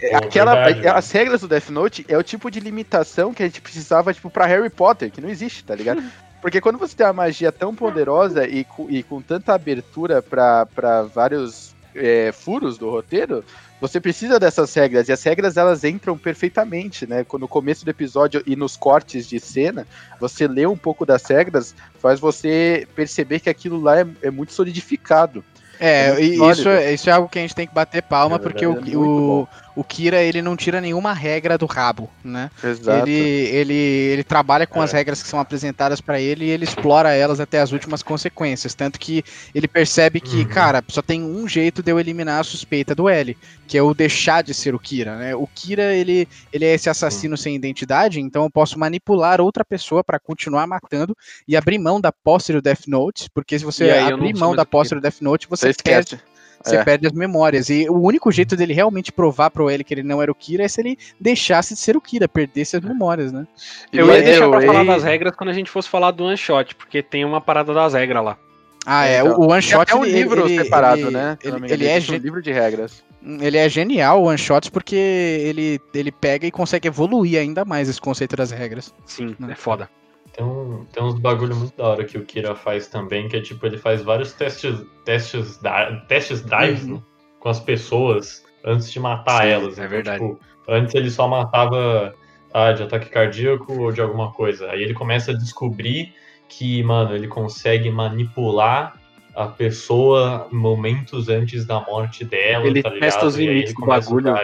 É, 0.00 0.10
Pô, 0.10 0.16
Aquela, 0.16 0.54
verdade, 0.54 0.86
é- 0.86 0.90
as 0.90 1.10
regras 1.12 1.40
do 1.42 1.48
Death 1.48 1.68
Note 1.70 2.04
é 2.08 2.16
o 2.18 2.22
tipo 2.22 2.50
de 2.50 2.58
limitação 2.58 3.32
que 3.34 3.42
a 3.42 3.46
gente 3.46 3.60
precisava, 3.60 4.12
tipo, 4.12 4.28
pra 4.30 4.46
Harry 4.46 4.70
Potter, 4.70 5.10
que 5.12 5.20
não 5.20 5.28
existe, 5.28 5.62
tá 5.62 5.74
ligado? 5.74 6.02
Porque 6.42 6.60
quando 6.60 6.76
você 6.78 6.96
tem 6.96 7.06
uma 7.06 7.12
magia 7.12 7.52
tão 7.52 7.72
poderosa 7.72 8.44
e, 8.48 8.64
com- 8.64 8.88
e 8.90 9.02
com 9.04 9.20
tanta 9.22 9.54
abertura 9.54 10.20
pra 10.22 10.66
vários 11.14 11.72
é, 11.94 12.32
furos 12.32 12.78
do 12.78 12.90
roteiro, 12.90 13.44
você 13.80 14.00
precisa 14.00 14.38
dessas 14.38 14.72
regras. 14.74 15.08
E 15.08 15.12
as 15.12 15.22
regras 15.22 15.56
elas 15.56 15.82
entram 15.84 16.16
perfeitamente, 16.16 17.06
né? 17.06 17.26
No 17.34 17.48
começo 17.48 17.84
do 17.84 17.90
episódio 17.90 18.42
e 18.46 18.54
nos 18.54 18.76
cortes 18.76 19.28
de 19.28 19.40
cena, 19.40 19.86
você 20.20 20.46
lê 20.46 20.66
um 20.66 20.76
pouco 20.76 21.04
das 21.04 21.24
regras, 21.24 21.74
faz 21.98 22.20
você 22.20 22.86
perceber 22.94 23.40
que 23.40 23.50
aquilo 23.50 23.80
lá 23.80 24.00
é, 24.00 24.06
é 24.22 24.30
muito 24.30 24.52
solidificado. 24.52 25.44
É, 25.80 26.06
É 26.06 26.12
muito 26.12 26.22
e 26.22 26.50
isso, 26.50 26.68
é- 26.68 26.94
isso 26.94 27.10
é 27.10 27.12
algo 27.12 27.28
que 27.28 27.38
a 27.38 27.42
gente 27.42 27.56
tem 27.56 27.66
que 27.66 27.74
bater 27.74 28.02
palma, 28.02 28.36
É 28.36 28.38
porque 28.38 28.64
verdade, 28.64 28.92
é 28.92 28.96
o, 28.96 29.00
muito 29.00 29.48
o, 29.71 29.71
o 29.74 29.82
Kira, 29.82 30.22
ele 30.22 30.42
não 30.42 30.56
tira 30.56 30.80
nenhuma 30.80 31.12
regra 31.12 31.56
do 31.56 31.66
rabo, 31.66 32.10
né? 32.22 32.50
Exato. 32.62 33.08
Ele, 33.08 33.18
ele, 33.20 33.72
ele 33.74 34.24
trabalha 34.24 34.66
com 34.66 34.80
É. 34.80 34.84
as 34.84 34.92
regras 34.92 35.22
que 35.22 35.28
são 35.28 35.40
apresentadas 35.40 36.00
pra 36.00 36.20
ele 36.20 36.44
e 36.44 36.50
ele 36.50 36.64
explora 36.64 37.12
elas 37.14 37.40
até 37.40 37.60
as 37.60 37.72
últimas 37.72 38.02
consequências. 38.02 38.74
Tanto 38.74 38.98
que 38.98 39.24
ele 39.54 39.66
percebe 39.66 40.20
que, 40.20 40.38
Uhum. 40.38 40.48
cara, 40.48 40.82
só 40.88 41.00
tem 41.02 41.22
um 41.22 41.48
jeito 41.48 41.82
de 41.82 41.90
eu 41.90 41.98
eliminar 41.98 42.40
a 42.40 42.44
suspeita 42.44 42.94
do 42.94 43.08
L, 43.08 43.36
que 43.66 43.78
é 43.78 43.82
o 43.82 43.94
deixar 43.94 44.42
de 44.42 44.52
ser 44.52 44.74
o 44.74 44.78
Kira, 44.78 45.16
né? 45.16 45.34
O 45.34 45.46
Kira, 45.46 45.94
ele, 45.94 46.28
ele 46.52 46.64
é 46.64 46.74
esse 46.74 46.90
assassino 46.90 47.36
sem 47.36 47.54
identidade, 47.56 48.20
então 48.20 48.44
eu 48.44 48.50
posso 48.50 48.78
manipular 48.78 49.40
outra 49.40 49.64
pessoa 49.64 50.04
pra 50.04 50.18
continuar 50.18 50.66
matando 50.66 51.16
e 51.48 51.56
abrir 51.56 51.78
mão 51.78 52.00
da 52.00 52.12
posse 52.12 52.52
do 52.52 52.60
Death 52.60 52.86
Note, 52.86 53.28
porque 53.32 53.58
se 53.58 53.64
você 53.64 53.90
abrir 53.90 54.34
mão 54.36 54.54
da 54.54 54.64
posse 54.66 54.94
do 54.94 55.00
Death 55.00 55.20
Note, 55.20 55.46
Você 55.48 55.72
você 55.72 55.82
perde 55.82 56.14
esquece. 56.14 56.31
Você 56.68 56.76
É. 56.76 56.84
perde 56.84 57.06
as 57.06 57.12
memórias. 57.12 57.68
E 57.70 57.88
o 57.88 57.94
único 58.00 58.30
jeito 58.30 58.56
dele 58.56 58.72
realmente 58.72 59.10
provar 59.12 59.50
pro 59.50 59.70
ele 59.70 59.82
que 59.84 59.92
ele 59.94 60.02
não 60.02 60.20
era 60.22 60.30
o 60.30 60.34
Kira 60.34 60.64
é 60.64 60.68
se 60.68 60.80
ele 60.80 60.98
deixasse 61.20 61.74
de 61.74 61.80
ser 61.80 61.96
o 61.96 62.00
Kira, 62.00 62.28
perdesse 62.28 62.76
as 62.76 62.82
memórias, 62.82 63.32
né? 63.32 63.46
Eu 63.92 64.06
ia 64.12 64.22
deixar 64.22 64.48
pra 64.48 64.60
falar 64.62 64.84
das 64.84 65.02
regras 65.02 65.34
quando 65.34 65.50
a 65.50 65.54
gente 65.54 65.70
fosse 65.70 65.88
falar 65.88 66.10
do 66.10 66.24
One 66.24 66.36
Shot, 66.36 66.74
porque 66.74 67.02
tem 67.02 67.24
uma 67.24 67.40
parada 67.40 67.72
das 67.74 67.94
regras 67.94 68.24
lá. 68.24 68.38
Ah, 68.84 69.06
é. 69.06 69.20
Então, 69.20 69.38
o 69.38 69.50
One 69.52 69.62
Shot. 69.62 69.82
até 69.82 69.94
um 69.94 70.04
ele- 70.04 70.14
livro 70.18 70.44
ele- 70.46 70.58
separado, 70.64 71.00
ele- 71.02 71.10
né? 71.10 71.38
Ele, 71.42 71.72
ele 71.72 71.86
é, 71.86 71.96
existe 71.96 72.12
um 72.12 72.16
livro 72.18 72.42
de 72.42 72.50
regras. 72.52 73.02
ele 73.40 73.56
é 73.56 73.68
genial, 73.68 74.20
o 74.22 74.26
One 74.26 74.36
Shots, 74.38 74.68
porque 74.68 74.96
ele, 74.96 75.80
ele 75.94 76.10
pega 76.10 76.46
e 76.46 76.50
consegue 76.50 76.88
evoluir 76.88 77.38
ainda 77.38 77.64
mais 77.64 77.88
esse 77.88 78.00
conceito 78.00 78.34
das 78.34 78.50
regras. 78.50 78.92
Sim, 79.06 79.36
Não. 79.38 79.50
é 79.50 79.54
foda. 79.54 79.88
Tem, 80.32 80.44
um, 80.44 80.84
tem 80.92 81.02
uns 81.02 81.18
bagulho 81.18 81.54
muito 81.54 81.76
da 81.76 81.84
hora 81.88 82.04
que 82.04 82.16
o 82.16 82.24
Kira 82.24 82.54
faz 82.54 82.86
também, 82.88 83.28
que 83.28 83.36
é 83.36 83.40
tipo, 83.40 83.66
ele 83.66 83.76
faz 83.78 84.02
vários 84.02 84.32
testes, 84.32 84.84
testes, 85.04 85.58
da- 85.58 85.96
testes 86.08 86.42
drives 86.42 86.84
Uhum. 86.84 86.94
né, 86.94 87.02
com 87.38 87.48
as 87.48 87.60
pessoas 87.60 88.44
antes 88.64 88.90
de 88.90 88.98
matar 88.98 89.42
Sim, 89.42 89.48
elas. 89.48 89.78
é 89.78 89.80
Então, 89.82 89.88
verdade. 89.90 90.22
tipo, 90.24 90.40
antes 90.68 90.94
ele 90.94 91.10
só 91.10 91.28
matava 91.28 92.14
ah, 92.54 92.72
de 92.72 92.82
ataque 92.82 93.08
cardíaco 93.08 93.72
ou 93.80 93.90
de 93.92 94.00
alguma 94.00 94.30
coisa. 94.32 94.70
Aí 94.70 94.82
ele 94.82 94.92
começa 94.94 95.30
a 95.32 95.34
descobrir 95.34 96.14
que, 96.48 96.82
mano, 96.82 97.14
ele 97.14 97.26
consegue 97.26 97.90
manipular 97.90 98.94
a 99.34 99.46
pessoa 99.46 100.46
momentos 100.52 101.30
antes 101.30 101.64
da 101.64 101.80
morte 101.80 102.22
dela, 102.26 102.66
Ele 102.66 102.82
tá 102.82 102.90
testa 102.90 103.24
os 103.24 103.36
limites 103.36 103.74
do 103.74 103.86
bagulho. 103.86 104.34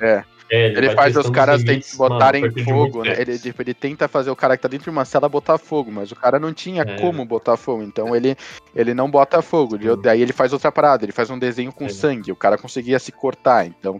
É. 0.00 0.24
É, 0.50 0.66
Ele 0.66 0.86
vai 0.88 0.94
faz 0.96 1.16
os 1.16 1.30
caras 1.30 1.62
limites, 1.62 1.90
tem- 1.90 1.98
mano, 1.98 2.14
a 2.14 2.18
botarem 2.18 2.50
fogo, 2.64 3.02
né? 3.02 3.14
Ele, 3.18 3.38
tipo, 3.38 3.62
ele 3.62 3.72
tenta 3.74 4.06
fazer 4.06 4.30
o 4.30 4.36
cara 4.36 4.56
que 4.56 4.62
tá 4.62 4.68
dentro 4.68 4.84
de 4.84 4.90
uma 4.90 5.04
cela 5.04 5.28
botar 5.28 5.56
fogo, 5.58 5.90
mas 5.90 6.12
o 6.12 6.16
cara 6.16 6.38
não 6.38 6.52
tinha 6.52 6.82
É. 6.82 6.98
como 7.00 7.24
botar 7.24 7.56
fogo, 7.56 7.82
então 7.82 8.14
ele, 8.14 8.36
ele 8.76 8.92
não 8.92 9.10
bota 9.10 9.40
fogo. 9.40 9.78
Sim. 9.78 10.00
Daí 10.02 10.20
ele 10.20 10.32
faz 10.34 10.52
outra 10.52 10.70
parada, 10.70 11.04
ele 11.04 11.12
faz 11.12 11.30
um 11.30 11.38
desenho 11.38 11.72
com 11.72 11.86
É. 11.86 11.88
sangue, 11.88 12.30
o 12.30 12.36
cara 12.36 12.58
conseguia 12.58 12.98
se 12.98 13.10
cortar, 13.10 13.66
então 13.66 13.96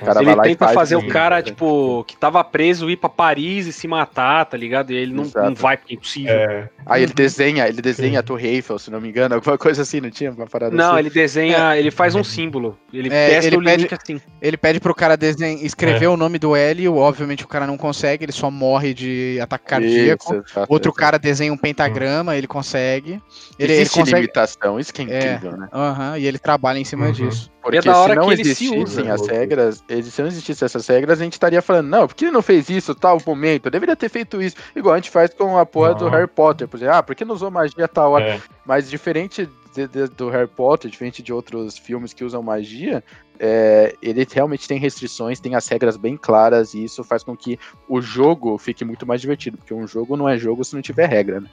o 0.00 0.04
cara 0.04 0.20
ele 0.20 0.26
vai 0.26 0.34
lá 0.36 0.46
e 0.46 0.48
tenta 0.50 0.64
faz 0.66 0.74
fazer 0.74 0.96
o 0.96 1.06
cara, 1.08 1.42
tipo, 1.42 2.04
que 2.04 2.16
tava 2.16 2.42
preso 2.44 2.88
ir 2.88 2.96
pra 2.96 3.08
Paris 3.10 3.66
e 3.66 3.72
se 3.72 3.88
matar, 3.88 4.44
tá 4.46 4.56
ligado? 4.56 4.92
E 4.92 4.96
ele 4.96 5.12
não, 5.12 5.24
não 5.34 5.54
vai 5.54 5.76
porque 5.76 5.94
é 5.94 5.96
impossível. 5.96 6.32
É, 6.34 6.68
Aí 6.86 7.02
ele 7.02 7.12
desenha, 7.12 7.68
ele 7.68 7.82
desenha 7.82 8.12
Sim. 8.12 8.16
a 8.16 8.22
Torre 8.22 8.48
Eiffel, 8.48 8.78
se 8.78 8.90
não 8.90 9.00
me 9.00 9.08
engano, 9.08 9.34
alguma 9.34 9.58
coisa 9.58 9.82
assim, 9.82 10.00
não 10.00 10.10
tinha 10.10 10.30
uma 10.30 10.46
parada 10.46 10.74
Não, 10.74 10.90
assim? 10.92 10.98
ele 11.00 11.10
desenha, 11.10 11.76
ele 11.76 11.90
faz 11.90 12.14
um 12.14 12.22
símbolo. 12.24 12.78
Ele 12.92 13.08
É, 13.08 13.28
testa 13.30 13.46
ele 13.48 13.56
o 13.56 13.60
limite 13.60 13.94
assim. 13.94 14.20
Ele 14.40 14.56
pede 14.56 14.80
pro 14.80 14.94
cara 14.94 15.16
desen- 15.16 15.64
escrever 15.64 15.89
É. 16.04 16.08
o 16.08 16.16
nome 16.16 16.38
do 16.38 16.54
L, 16.56 16.88
o- 16.88 16.96
obviamente 16.96 17.44
o 17.44 17.48
cara 17.48 17.66
não 17.66 17.76
consegue, 17.76 18.24
ele 18.24 18.32
só 18.32 18.50
morre 18.50 18.94
de 18.94 19.38
ataque 19.40 19.64
cardíaco. 19.66 20.24
Isso, 20.24 20.34
exato, 20.50 20.66
Outro 20.72 20.90
exato. 20.90 21.00
cara 21.00 21.18
desenha 21.18 21.52
um 21.52 21.56
pentagrama, 21.56 22.36
ele 22.36 22.46
consegue. 22.46 23.20
Ele, 23.58 23.72
ele 23.72 23.82
Existe 23.82 23.98
consegue. 23.98 24.16
limitação, 24.22 24.78
isso 24.80 24.92
que 24.92 25.02
é 25.02 25.04
É. 25.04 25.34
incrível, 25.34 25.56
né? 25.58 25.68
Aham, 25.72 26.18
e 26.18 26.26
ele 26.26 26.38
trabalha 26.38 26.78
em 26.78 26.84
cima 26.84 27.06
Uhum. 27.06 27.12
disso. 27.12 27.50
Porque 27.62 27.76
é 27.78 27.82
da 27.82 27.98
hora 27.98 28.14
se 28.14 28.18
não 28.18 28.26
que 28.26 28.32
ele 28.34 28.44
se 28.44 28.50
existissem 28.64 28.82
usa. 29.04 29.12
as 29.14 29.26
regras, 29.28 29.84
se 30.10 30.22
não 30.22 30.28
existissem 30.28 30.64
essas 30.64 30.86
regras, 30.86 31.20
a 31.20 31.24
gente 31.24 31.34
estaria 31.34 31.60
falando, 31.60 31.88
não, 31.88 32.06
por 32.08 32.14
que 32.14 32.24
ele 32.24 32.32
não 32.32 32.40
fez 32.40 32.70
isso 32.70 32.94
tal 32.94 33.20
momento? 33.26 33.66
Eu 33.66 33.70
deveria 33.70 33.94
ter 33.94 34.08
feito 34.08 34.40
isso. 34.40 34.56
Igual 34.74 34.94
a 34.94 34.98
gente 34.98 35.10
faz 35.10 35.30
com 35.34 35.58
a 35.58 35.66
porra 35.66 35.94
do 35.94 36.04
Não. 36.06 36.10
Harry 36.12 36.26
Potter. 36.26 36.66
Por 36.66 36.78
exemplo, 36.78 36.94
ah, 36.94 37.02
por 37.02 37.14
que 37.14 37.22
não 37.24 37.34
usou 37.34 37.50
magia 37.50 37.86
tal 37.86 38.12
hora? 38.12 38.24
é. 38.24 38.40
Mas 38.64 38.88
diferente 38.88 39.46
de- 39.74 39.88
de- 39.88 40.08
do 40.08 40.28
Harry 40.30 40.48
Potter, 40.48 40.90
diferente 40.90 41.22
de 41.22 41.32
outros 41.32 41.78
filmes 41.78 42.12
que 42.12 42.24
usam 42.24 42.42
magia, 42.42 43.02
é, 43.38 43.94
ele 44.02 44.26
realmente 44.30 44.66
tem 44.68 44.78
restrições, 44.78 45.40
tem 45.40 45.54
as 45.54 45.66
regras 45.68 45.96
bem 45.96 46.16
claras, 46.16 46.74
e 46.74 46.84
isso 46.84 47.02
faz 47.04 47.22
com 47.22 47.36
que 47.36 47.58
o 47.88 48.00
jogo 48.00 48.58
fique 48.58 48.84
muito 48.84 49.06
mais 49.06 49.20
divertido. 49.20 49.56
Porque 49.56 49.72
um 49.74 49.86
jogo 49.86 50.16
não 50.16 50.28
é 50.28 50.36
jogo 50.38 50.64
se 50.64 50.74
não 50.74 50.82
tiver 50.82 51.08
regra, 51.08 51.40
né? 51.40 51.48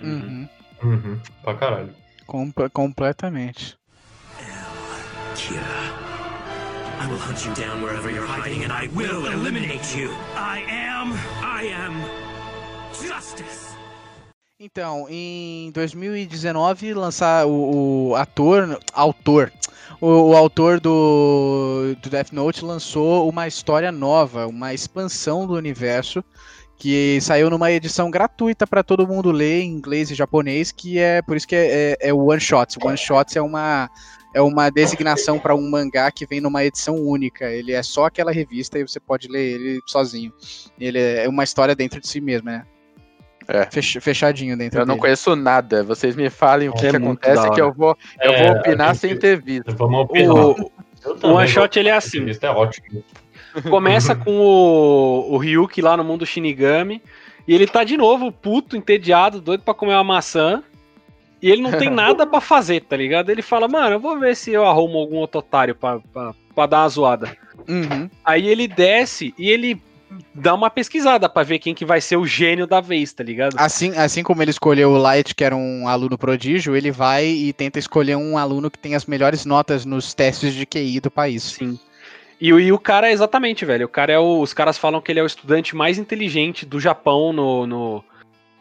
Uhum. 0.00 0.48
Uhum, 0.82 1.18
pra 1.42 1.54
caralho. 1.54 1.94
Comple- 2.26 2.70
completamente. 2.70 3.76
Kira. 5.34 5.60
I 7.00 7.06
will 7.08 7.18
hunt 7.18 7.44
you 7.44 7.52
down 7.54 7.82
wherever 7.82 8.10
you're 8.10 8.26
hiding 8.26 8.64
and 8.64 8.72
I 8.72 8.88
will 8.94 9.26
eliminate 9.26 9.96
you. 9.98 10.10
I 10.36 10.62
am. 10.70 11.12
I 11.42 11.66
am. 11.72 11.94
justice. 12.92 13.71
Então, 14.64 15.08
em 15.10 15.72
2019, 15.72 16.94
lançar 16.94 17.44
o, 17.48 18.10
o 18.10 18.14
ator, 18.14 18.78
autor, 18.92 19.52
o, 20.00 20.06
o 20.06 20.36
autor 20.36 20.78
do, 20.78 21.96
do 22.00 22.08
Death 22.08 22.30
Note 22.30 22.64
lançou 22.64 23.28
uma 23.28 23.48
história 23.48 23.90
nova, 23.90 24.46
uma 24.46 24.72
expansão 24.72 25.48
do 25.48 25.54
universo 25.54 26.22
que 26.78 27.20
saiu 27.20 27.50
numa 27.50 27.72
edição 27.72 28.08
gratuita 28.08 28.64
para 28.64 28.84
todo 28.84 29.04
mundo 29.04 29.32
ler 29.32 29.62
em 29.62 29.70
inglês 29.72 30.12
e 30.12 30.14
japonês, 30.14 30.70
que 30.70 30.96
é 30.96 31.20
por 31.22 31.36
isso 31.36 31.48
que 31.48 31.56
é, 31.56 31.96
é, 32.00 32.10
é 32.10 32.14
One 32.14 32.40
Shots. 32.40 32.76
One 32.80 32.96
Shots 32.96 33.34
é 33.34 33.42
uma 33.42 33.90
é 34.32 34.40
uma 34.40 34.70
designação 34.70 35.40
para 35.40 35.56
um 35.56 35.68
mangá 35.68 36.08
que 36.12 36.24
vem 36.24 36.40
numa 36.40 36.64
edição 36.64 36.94
única. 36.94 37.50
Ele 37.50 37.72
é 37.72 37.82
só 37.82 38.04
aquela 38.04 38.30
revista 38.30 38.78
e 38.78 38.86
você 38.86 39.00
pode 39.00 39.26
ler 39.26 39.60
ele 39.60 39.80
sozinho. 39.86 40.32
Ele 40.78 41.00
é 41.00 41.28
uma 41.28 41.42
história 41.42 41.74
dentro 41.74 42.00
de 42.00 42.06
si 42.06 42.20
mesmo, 42.20 42.46
né? 42.46 42.64
É. 43.54 43.66
Fech- 43.70 44.00
fechadinho 44.00 44.56
dentro 44.56 44.80
Eu 44.80 44.86
não 44.86 44.94
dele. 44.94 45.00
conheço 45.02 45.36
nada. 45.36 45.84
Vocês 45.84 46.16
me 46.16 46.30
falem 46.30 46.68
o 46.68 46.72
que, 46.72 46.86
É 46.86 46.90
que 46.90 46.96
acontece 46.96 47.50
que 47.50 47.60
eu 47.60 47.72
vou, 47.72 47.96
eu 48.22 48.32
É, 48.32 48.48
vou 48.48 48.56
opinar 48.58 48.88
gente- 48.94 48.98
sem 49.00 49.18
ter 49.18 49.40
visto. 49.42 49.76
Vamos 49.76 50.04
opinar. 50.04 50.34
O, 50.34 50.72
o 51.22 51.28
One 51.34 51.46
Shot 51.48 51.78
ele 51.78 51.88
é 51.90 51.92
assim. 51.92 52.24
Isso 52.26 52.44
é 52.46 52.50
ótimo. 52.50 53.04
Começa 53.68 54.14
com 54.16 54.30
o, 54.38 55.34
o 55.34 55.36
Ryuki 55.36 55.82
lá 55.82 55.96
no 55.96 56.04
mundo 56.04 56.24
Shinigami. 56.24 57.02
E 57.46 57.54
ele 57.54 57.66
tá 57.66 57.84
de 57.84 57.96
novo 57.96 58.30
puto, 58.32 58.76
entediado, 58.76 59.40
doido 59.40 59.62
pra 59.64 59.74
comer 59.74 59.92
uma 59.94 60.04
maçã. 60.04 60.62
E 61.42 61.50
ele 61.50 61.60
não 61.60 61.72
tem 61.72 61.90
nada 61.90 62.24
pra 62.26 62.40
fazer, 62.40 62.80
tá 62.82 62.96
ligado? 62.96 63.28
Ele 63.30 63.42
fala, 63.42 63.68
mano, 63.68 63.96
eu 63.96 64.00
vou 64.00 64.18
ver 64.18 64.34
se 64.36 64.52
eu 64.52 64.64
arrumo 64.64 64.96
algum 64.98 65.16
outro 65.16 65.40
otário 65.40 65.74
pra, 65.74 65.98
pra, 66.12 66.32
pra 66.54 66.66
dar 66.66 66.82
uma 66.82 66.88
zoada. 66.88 67.36
Uhum. 67.68 68.08
Aí 68.24 68.48
ele 68.48 68.66
desce 68.66 69.34
e 69.36 69.50
ele 69.50 69.82
dá 70.34 70.54
uma 70.54 70.70
pesquisada 70.70 71.28
pra 71.28 71.42
ver 71.42 71.58
quem 71.58 71.74
que 71.74 71.84
vai 71.84 72.00
ser 72.00 72.16
o 72.16 72.26
gênio 72.26 72.66
da 72.66 72.80
vez, 72.80 73.12
tá 73.12 73.22
ligado? 73.24 73.54
Assim, 73.58 73.96
assim 73.96 74.22
como 74.22 74.42
ele 74.42 74.50
escolheu 74.50 74.90
o 74.90 74.98
Light, 74.98 75.34
que 75.34 75.44
era 75.44 75.54
um 75.56 75.86
aluno 75.88 76.16
prodígio, 76.18 76.74
ele 76.76 76.90
vai 76.90 77.26
e 77.26 77.52
tenta 77.52 77.78
escolher 77.78 78.16
um 78.16 78.36
aluno 78.38 78.70
que 78.70 78.78
tem 78.78 78.94
as 78.94 79.06
melhores 79.06 79.44
notas 79.44 79.84
nos 79.84 80.14
testes 80.14 80.54
de 80.54 80.66
QI 80.66 81.00
do 81.00 81.10
país. 81.10 81.42
Sim. 81.42 81.78
E, 82.40 82.52
o- 82.52 82.58
e 82.58 82.72
o 82.72 82.78
cara 82.78 83.08
é 83.08 83.12
exatamente, 83.12 83.64
velho. 83.64 83.86
O 83.86 83.88
cara 83.88 84.12
é 84.12 84.18
o. 84.18 84.40
Os 84.40 84.52
caras 84.52 84.76
falam 84.76 85.00
que 85.00 85.12
ele 85.12 85.20
é 85.20 85.22
o 85.22 85.26
estudante 85.26 85.76
mais 85.76 85.96
inteligente 85.96 86.66
do 86.66 86.80
Japão 86.80 87.32
no. 87.32 87.66
no- 87.66 88.04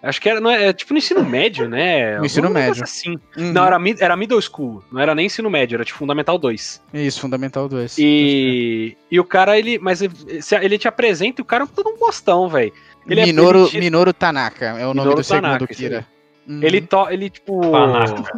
acho 0.04 0.20
que 0.22 0.30
era, 0.30 0.40
não 0.40 0.50
é, 0.50 0.68
é 0.68 0.74
tipo 0.74 0.94
no 0.94 0.98
ensino 1.00 1.24
médio, 1.24 1.68
né? 1.70 2.18
No 2.18 2.26
ensino 2.26 2.50
médio. 2.50 2.84
Assim. 2.84 3.20
Uhum. 3.38 3.52
Não, 3.52 3.66
era, 3.66 3.78
era 4.00 4.18
middle 4.18 4.42
school. 4.42 4.84
Não 4.92 5.00
era 5.02 5.14
nem 5.14 5.26
ensino 5.28 5.50
médio, 5.50 5.76
era 5.76 5.86
tipo 5.86 6.00
Fundamental 6.00 6.38
2. 6.38 6.82
Isso, 6.94 7.22
Fundamental 7.22 7.68
2. 7.70 7.98
E, 8.00 8.98
e 9.10 9.20
o 9.20 9.24
cara, 9.24 9.58
ele. 9.58 9.78
Mas 9.80 10.02
ele 10.02 10.14
ele 10.62 10.78
te 10.78 10.88
apresenta 10.88 11.42
e 11.42 11.44
o 11.44 11.46
cara 11.46 11.64
é 11.64 11.68
todo 11.68 11.90
um 11.90 11.98
bostão, 11.98 12.48
velho. 12.50 12.72
É- 13.08 13.26
Minoru, 13.26 13.60
ele 13.62 13.70
tira- 13.70 13.84
Minoru 13.84 14.14
Tanaka 14.14 14.66
é 14.80 14.86
o 14.86 14.94
nome 14.94 15.16
do 15.16 15.24
segundo 15.24 15.44
Tanaka, 15.44 15.66
isso 15.72 15.82
Kira. 15.82 16.08
Uhum. 16.48 16.60
Ele, 16.64 16.82
to, 16.82 17.08
ele 17.10 17.30
tipo. 17.30 17.62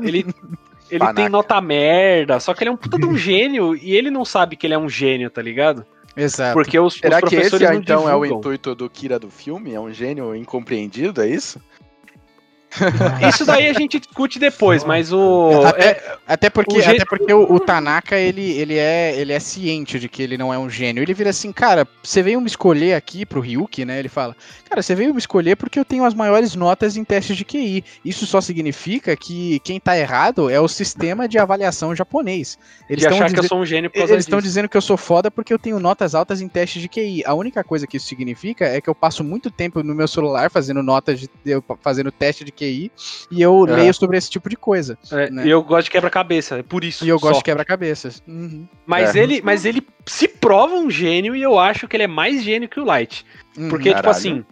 Ele, 0.02 0.26
ele 0.92 1.14
tem 1.16 1.30
nota 1.30 1.60
merda, 1.62 2.40
só 2.40 2.54
que 2.54 2.64
ele 2.64 2.70
é 2.70 2.74
um 2.74 2.78
puta 2.78 2.98
de 2.98 3.06
um 3.06 3.16
gênio 3.18 3.76
e 3.76 3.96
ele 3.96 4.10
não 4.12 4.24
sabe 4.26 4.56
que 4.56 4.68
ele 4.68 4.74
é 4.74 4.78
um 4.78 4.90
gênio, 4.90 5.30
tá 5.30 5.42
ligado? 5.42 5.86
Exato. 6.16 6.54
Porque 6.54 6.78
os, 6.80 6.96
os 6.96 7.00
Será 7.00 7.22
que 7.22 7.36
esse 7.36 7.50
professores 7.50 7.78
então 7.80 8.08
é 8.10 8.16
o 8.16 8.22
divulgam. 8.22 8.38
intuito 8.38 8.76
do 8.76 8.90
Kira 8.90 9.18
do 9.20 9.30
filme? 9.30 9.74
É 9.74 9.80
um 9.80 9.92
gênio 9.92 10.36
incompreendido, 10.36 11.22
é 11.22 11.28
isso? 11.28 11.60
Isso 13.30 13.46
daí 13.46 13.70
a 13.70 13.74
gente 13.74 14.00
discute 14.00 14.40
depois, 14.40 14.84
mas 14.84 15.12
o. 15.14 15.62
Até, 15.66 15.90
é- 15.90 16.18
até 16.28 16.50
porque, 16.50 16.78
o 16.78 16.82
até 16.82 17.06
porque 17.06 17.34
o, 17.34 17.54
o 17.54 17.60
Tanaka, 17.60 18.18
ele, 18.18 18.52
ele, 18.54 18.78
é, 18.78 19.16
ele 19.16 19.32
é 19.32 19.40
ciente 19.40 20.00
de 20.00 20.10
que 20.10 20.22
ele 20.22 20.38
não 20.38 20.54
é 20.54 20.58
um 20.58 20.70
gênio. 20.70 21.04
Ele 21.04 21.14
vira 21.14 21.30
assim, 21.30 21.52
cara, 21.52 21.88
você 22.02 22.22
veio 22.22 22.42
me 22.42 22.48
escolher 22.48 22.96
aqui 22.96 23.26
pro 23.26 23.42
Ryuki, 23.42 23.86
né? 23.86 24.00
Ele 24.00 24.10
fala, 24.10 24.36
cara, 24.70 24.82
você 24.82 24.96
veio 24.96 25.14
me 25.14 25.20
escolher 25.20 25.56
porque 25.56 25.80
eu 25.80 25.86
tenho 25.86 26.06
as 26.06 26.14
maiores 26.14 26.56
notas 26.56 26.98
em 26.98 27.04
testes 27.04 27.38
de 27.38 27.46
QI. 27.46 27.84
Isso 28.04 28.26
só 28.26 28.42
significa 28.42 29.16
que 29.16 29.60
quem 29.60 29.80
tá 29.80 29.98
errado 29.98 30.50
é 30.50 30.60
o 30.60 30.68
sistema 30.68 31.28
de 31.28 31.38
avaliação 31.38 31.96
japonês. 31.96 32.58
Eles 32.90 33.04
estão 33.04 33.28
que 33.28 33.40
eu 33.40 33.44
sou 33.44 33.60
um 33.60 33.66
gênio 33.66 33.90
por 33.90 34.00
causa 34.00 34.14
eles 34.14 34.26
estão 34.26 34.42
dizendo 34.42 34.70
que 34.70 34.78
eu 34.78 34.82
sou 34.82 34.98
foda 34.98 35.30
porque 35.30 35.54
eu 35.54 35.60
tenho 35.60 35.80
notas 35.80 36.16
altas 36.16 36.42
em 36.42 36.48
testes 36.48 36.82
de 36.82 36.90
QI. 36.90 37.24
A 37.26 37.34
única 37.34 37.64
coisa 37.64 37.86
que 37.86 37.98
isso 37.98 38.08
significa 38.08 38.66
é 38.66 38.82
que 38.82 38.90
eu 38.90 38.96
passo 38.96 39.24
muito 39.24 39.52
tempo 39.52 39.84
no 39.84 39.94
meu 39.94 40.08
celular 40.08 40.50
fazendo 40.50 40.82
notas, 40.82 41.20
de, 41.20 41.30
fazendo 41.82 42.12
teste 42.12 42.44
de 42.44 42.52
QI 42.52 42.63
e 43.32 43.42
eu 43.42 43.66
É. 43.68 43.76
leio 43.76 43.94
sobre 43.94 44.18
esse 44.18 44.30
tipo 44.30 44.50
de 44.50 44.56
coisa. 44.56 44.98
É, 45.12 45.30
né? 45.30 45.46
E 45.46 45.50
eu 45.50 45.62
gosto 45.64 45.86
de 45.86 45.92
quebra-cabeça, 45.92 46.60
é 46.60 46.64
por 46.64 46.84
isso. 46.84 47.06
E 47.06 47.10
eu 47.10 47.20
gosto 47.20 47.34
só. 47.36 47.40
de 47.40 47.44
quebra-cabeças. 47.46 48.24
Uhum. 48.28 48.68
Mas, 48.86 49.16
É. 49.16 49.20
ele, 49.24 49.42
mas 49.44 49.66
ele 49.66 49.82
se 50.06 50.28
prova 50.28 50.76
um 50.76 50.90
gênio 50.90 51.36
e 51.36 51.42
eu 51.42 51.58
acho 51.60 51.88
que 51.88 51.96
ele 51.96 52.04
é 52.04 52.08
mais 52.08 52.44
gênio 52.44 52.68
que 52.70 52.80
o 52.80 52.86
Light. 52.86 53.26
Uhum. 53.58 53.70
Porque, 53.70 53.90
tipo 53.90 53.96
Caralho. 54.02 54.10
assim, 54.18 54.46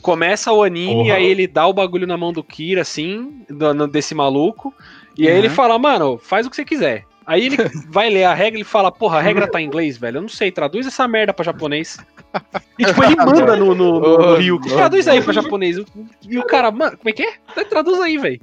começa 0.00 0.52
o 0.52 0.62
anime, 0.62 1.04
Porra. 1.04 1.14
aí 1.14 1.26
ele 1.26 1.46
dá 1.46 1.66
o 1.66 1.72
bagulho 1.72 2.06
na 2.06 2.16
mão 2.16 2.32
do 2.32 2.42
Kira, 2.42 2.82
assim, 2.82 3.44
do- 3.48 3.86
desse 3.86 4.14
maluco. 4.14 4.74
E 5.16 5.26
aí 5.28 5.32
Uhum. 5.34 5.38
ele 5.38 5.48
fala, 5.50 5.78
mano, 5.78 6.18
faz 6.18 6.46
o 6.46 6.50
que 6.50 6.56
você 6.56 6.64
quiser. 6.64 7.04
Aí 7.26 7.46
ele 7.46 7.56
vai 7.88 8.10
ler 8.10 8.24
a 8.24 8.34
regra 8.34 8.60
e 8.60 8.64
fala, 8.64 8.90
porra, 8.90 9.18
a 9.18 9.22
regra 9.22 9.46
tá 9.46 9.60
em 9.60 9.66
inglês, 9.66 9.96
velho. 9.96 10.18
Eu 10.18 10.22
não 10.22 10.28
sei, 10.28 10.50
traduz 10.50 10.86
essa 10.86 11.06
merda 11.06 11.32
pra 11.32 11.44
japonês. 11.44 11.98
E 12.78 12.84
tipo, 12.84 13.04
ele 13.04 13.16
manda 13.16 13.56
no, 13.56 13.74
no, 13.74 14.00
no, 14.00 14.38
no 14.40 14.58
não. 14.58 14.76
traduz 14.76 15.06
aí 15.06 15.20
pra 15.20 15.32
japonês. 15.32 15.76
E 16.28 16.38
o 16.38 16.44
cara, 16.44 16.70
mano, 16.70 16.96
como 16.96 17.08
é 17.08 17.12
que 17.12 17.22
é? 17.22 17.64
Traduz 17.64 18.00
aí, 18.00 18.18
velho. 18.18 18.40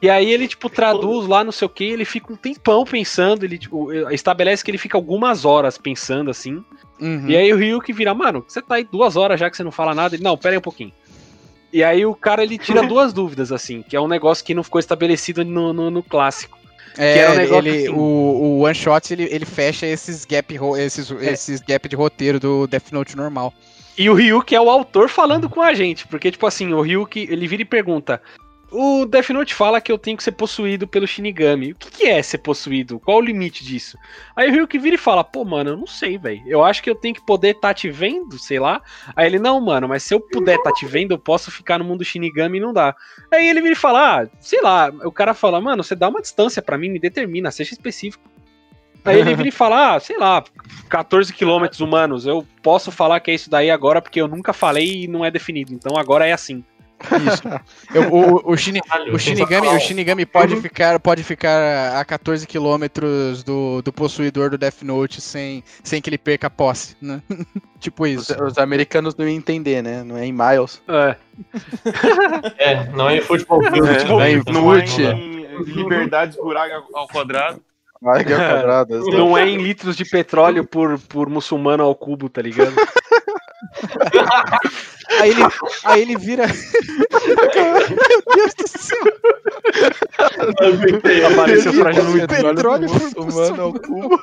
E 0.00 0.08
aí 0.08 0.30
ele, 0.30 0.48
tipo, 0.48 0.70
traduz 0.70 1.26
lá, 1.26 1.44
não 1.44 1.52
sei 1.52 1.66
o 1.66 1.68
que, 1.68 1.84
ele 1.84 2.04
fica 2.04 2.32
um 2.32 2.36
tempão 2.36 2.84
pensando, 2.84 3.44
ele, 3.44 3.58
tipo, 3.58 3.92
estabelece 4.10 4.64
que 4.64 4.70
ele 4.70 4.78
fica 4.78 4.96
algumas 4.96 5.44
horas 5.44 5.76
pensando, 5.76 6.30
assim. 6.30 6.64
Uhum. 7.00 7.28
E 7.28 7.36
aí 7.36 7.52
o 7.52 7.56
Ryuki 7.56 7.92
vira, 7.92 8.14
mano, 8.14 8.44
você 8.46 8.62
tá 8.62 8.76
aí 8.76 8.84
duas 8.84 9.16
horas 9.16 9.38
já 9.38 9.50
que 9.50 9.56
você 9.56 9.62
não 9.62 9.70
fala 9.70 9.94
nada. 9.94 10.14
Ele, 10.14 10.24
não, 10.24 10.36
pera 10.36 10.54
aí 10.54 10.58
um 10.58 10.62
pouquinho. 10.62 10.92
E 11.72 11.84
aí 11.84 12.06
o 12.06 12.14
cara, 12.14 12.42
ele 12.42 12.56
tira 12.56 12.82
duas 12.82 13.12
dúvidas, 13.12 13.52
assim, 13.52 13.82
que 13.82 13.94
é 13.94 14.00
um 14.00 14.08
negócio 14.08 14.44
que 14.44 14.54
não 14.54 14.62
ficou 14.62 14.78
estabelecido 14.78 15.44
no, 15.44 15.72
no, 15.72 15.90
no 15.90 16.02
clássico. 16.02 16.57
É, 16.98 17.12
que 17.14 17.18
era 17.20 17.32
um 17.32 17.36
negócio 17.36 17.68
ele, 17.68 17.78
assim. 17.78 17.88
o, 17.90 17.94
o 18.00 18.60
One 18.60 18.74
Shot 18.74 19.12
ele, 19.12 19.28
ele 19.30 19.44
fecha 19.46 19.86
esses 19.86 20.24
gap, 20.24 20.54
esses, 20.78 21.10
É. 21.10 21.32
esses 21.32 21.60
gap 21.60 21.88
de 21.88 21.96
roteiro 21.96 22.40
do 22.40 22.66
Death 22.66 22.90
Note 22.92 23.16
normal. 23.16 23.54
E 23.96 24.10
o 24.10 24.14
Ryuki 24.14 24.54
é 24.54 24.60
o 24.60 24.68
autor 24.70 25.08
falando 25.08 25.48
com 25.48 25.60
a 25.62 25.74
gente, 25.74 26.06
porque, 26.06 26.30
tipo 26.30 26.46
assim, 26.46 26.72
o 26.72 26.80
Ryuki, 26.80 27.26
ele 27.30 27.48
vira 27.48 27.62
e 27.62 27.64
pergunta: 27.64 28.20
O 28.70 29.06
Death 29.06 29.30
Note 29.30 29.54
fala 29.54 29.80
que 29.80 29.90
eu 29.90 29.96
tenho 29.96 30.16
que 30.16 30.22
ser 30.22 30.32
possuído 30.32 30.86
pelo 30.86 31.06
Shinigami. 31.06 31.72
O 31.72 31.74
que, 31.74 31.90
que 31.90 32.06
é 32.06 32.22
ser 32.22 32.38
possuído? 32.38 33.00
Qual 33.00 33.16
o 33.16 33.22
limite 33.22 33.64
disso? 33.64 33.96
Aí 34.36 34.50
o 34.50 34.52
Ryuki 34.52 34.78
vira 34.78 34.96
e 34.96 34.98
fala: 34.98 35.24
Pô, 35.24 35.42
mano, 35.42 35.70
eu 35.70 35.76
não 35.76 35.86
sei, 35.86 36.18
velho. 36.18 36.42
Eu 36.46 36.62
acho 36.62 36.82
que 36.82 36.90
eu 36.90 36.94
tenho 36.94 37.14
que 37.14 37.24
poder 37.24 37.56
estar 37.56 37.72
te 37.72 37.90
vendo, 37.90 38.38
sei 38.38 38.58
lá. 38.58 38.82
Aí 39.16 39.26
ele: 39.26 39.38
Não, 39.38 39.58
mano, 39.58 39.88
mas 39.88 40.02
se 40.02 40.12
eu 40.12 40.20
puder 40.20 40.56
estar 40.56 40.72
te 40.72 40.84
vendo, 40.84 41.12
eu 41.12 41.18
posso 41.18 41.50
ficar 41.50 41.78
no 41.78 41.84
mundo 41.84 42.04
Shinigami 42.04 42.58
e 42.58 42.60
não 42.60 42.74
dá. 42.74 42.94
Aí 43.32 43.48
ele 43.48 43.62
vira 43.62 43.72
e 43.72 43.76
fala: 43.76 44.22
Ah, 44.22 44.28
sei 44.38 44.60
lá. 44.60 44.92
O 45.02 45.12
cara 45.12 45.32
fala: 45.32 45.60
Mano, 45.60 45.82
você 45.82 45.94
dá 45.94 46.08
uma 46.08 46.20
distância 46.20 46.60
pra 46.60 46.76
mim, 46.76 46.90
me 46.90 46.98
determina, 46.98 47.50
seja 47.50 47.72
específico. 47.72 48.28
Aí 49.02 49.20
ele 49.20 49.34
vira 49.34 49.48
e 49.48 49.52
fala, 49.52 49.94
ah, 49.94 50.00
sei 50.00 50.18
lá, 50.18 50.44
14 50.90 51.32
quilômetros 51.32 51.80
humanos. 51.80 52.26
Eu 52.26 52.46
posso 52.62 52.90
falar 52.90 53.20
que 53.20 53.30
é 53.30 53.34
isso 53.34 53.48
daí 53.48 53.70
agora 53.70 54.02
porque 54.02 54.20
eu 54.20 54.28
nunca 54.28 54.52
falei 54.52 55.04
e 55.04 55.08
não 55.08 55.24
é 55.24 55.30
definido. 55.30 55.72
Então 55.72 55.96
agora 55.96 56.26
é 56.26 56.32
assim. 56.32 56.62
Isso. 57.26 57.42
Eu- 57.94 58.12
o, 58.12 58.52
o, 58.52 58.56
Shini- 58.56 58.80
o 59.12 59.18
Shinigami, 59.18 59.68
o 59.68 59.78
Shinigami 59.78 60.26
pode 60.26 60.56
ficar, 60.60 60.98
pode 60.98 61.22
ficar 61.22 61.96
a 61.98 62.04
14 62.04 62.46
quilômetros 62.46 63.42
do, 63.44 63.80
do 63.82 63.92
possuidor 63.92 64.50
do 64.50 64.58
Death 64.58 64.82
Note 64.82 65.20
sem, 65.20 65.62
sem 65.82 66.02
que 66.02 66.10
ele 66.10 66.18
perca 66.18 66.48
a 66.48 66.50
posse, 66.50 66.96
né? 67.00 67.22
tipo 67.78 68.04
Os, 68.04 68.28
isso. 68.30 68.42
os 68.44 68.58
americanos 68.58 69.14
não 69.16 69.26
iam 69.28 69.36
entender, 69.36 69.82
né? 69.82 70.02
Não 70.02 70.16
é 70.16 70.26
em 70.26 70.32
miles. 70.32 70.82
É. 70.88 71.16
É, 72.58 72.84
não 72.90 73.08
é 73.08 73.20
futebol 73.20 73.62
É, 73.64 73.68
é, 73.68 73.72
não 74.44 74.52
não 74.52 74.74
é 74.74 74.80
Fute. 74.86 75.02
em 75.02 75.62
liberdades 75.64 76.36
por 76.36 76.56
água 76.56 76.84
ao 76.94 77.06
quadrado. 77.08 77.60
Águia 78.04 78.36
quadrada. 78.36 78.98
Não 79.00 79.36
é 79.38 79.48
em 79.48 79.56
litros 79.56 79.96
de 79.96 80.04
petróleo 80.04 80.64
por, 80.64 80.98
por 81.00 81.28
muçulmano 81.28 81.82
ao 81.84 81.94
cubo, 81.94 82.28
tá 82.28 82.42
ligado? 82.42 82.72
Aí 85.20 85.30
ele, 85.30 85.42
aí 85.84 86.02
ele 86.02 86.16
vira. 86.18 86.46
Meu 87.26 88.36
Deus 88.36 88.54
do 88.54 88.68
céu! 88.68 88.98
Apareceu 91.32 91.72
pra 91.72 91.92
Jesus. 91.92 92.26
petróleo 92.26 92.90
muçulmano 92.92 93.62
ao 93.62 93.72
cubo. 93.72 94.22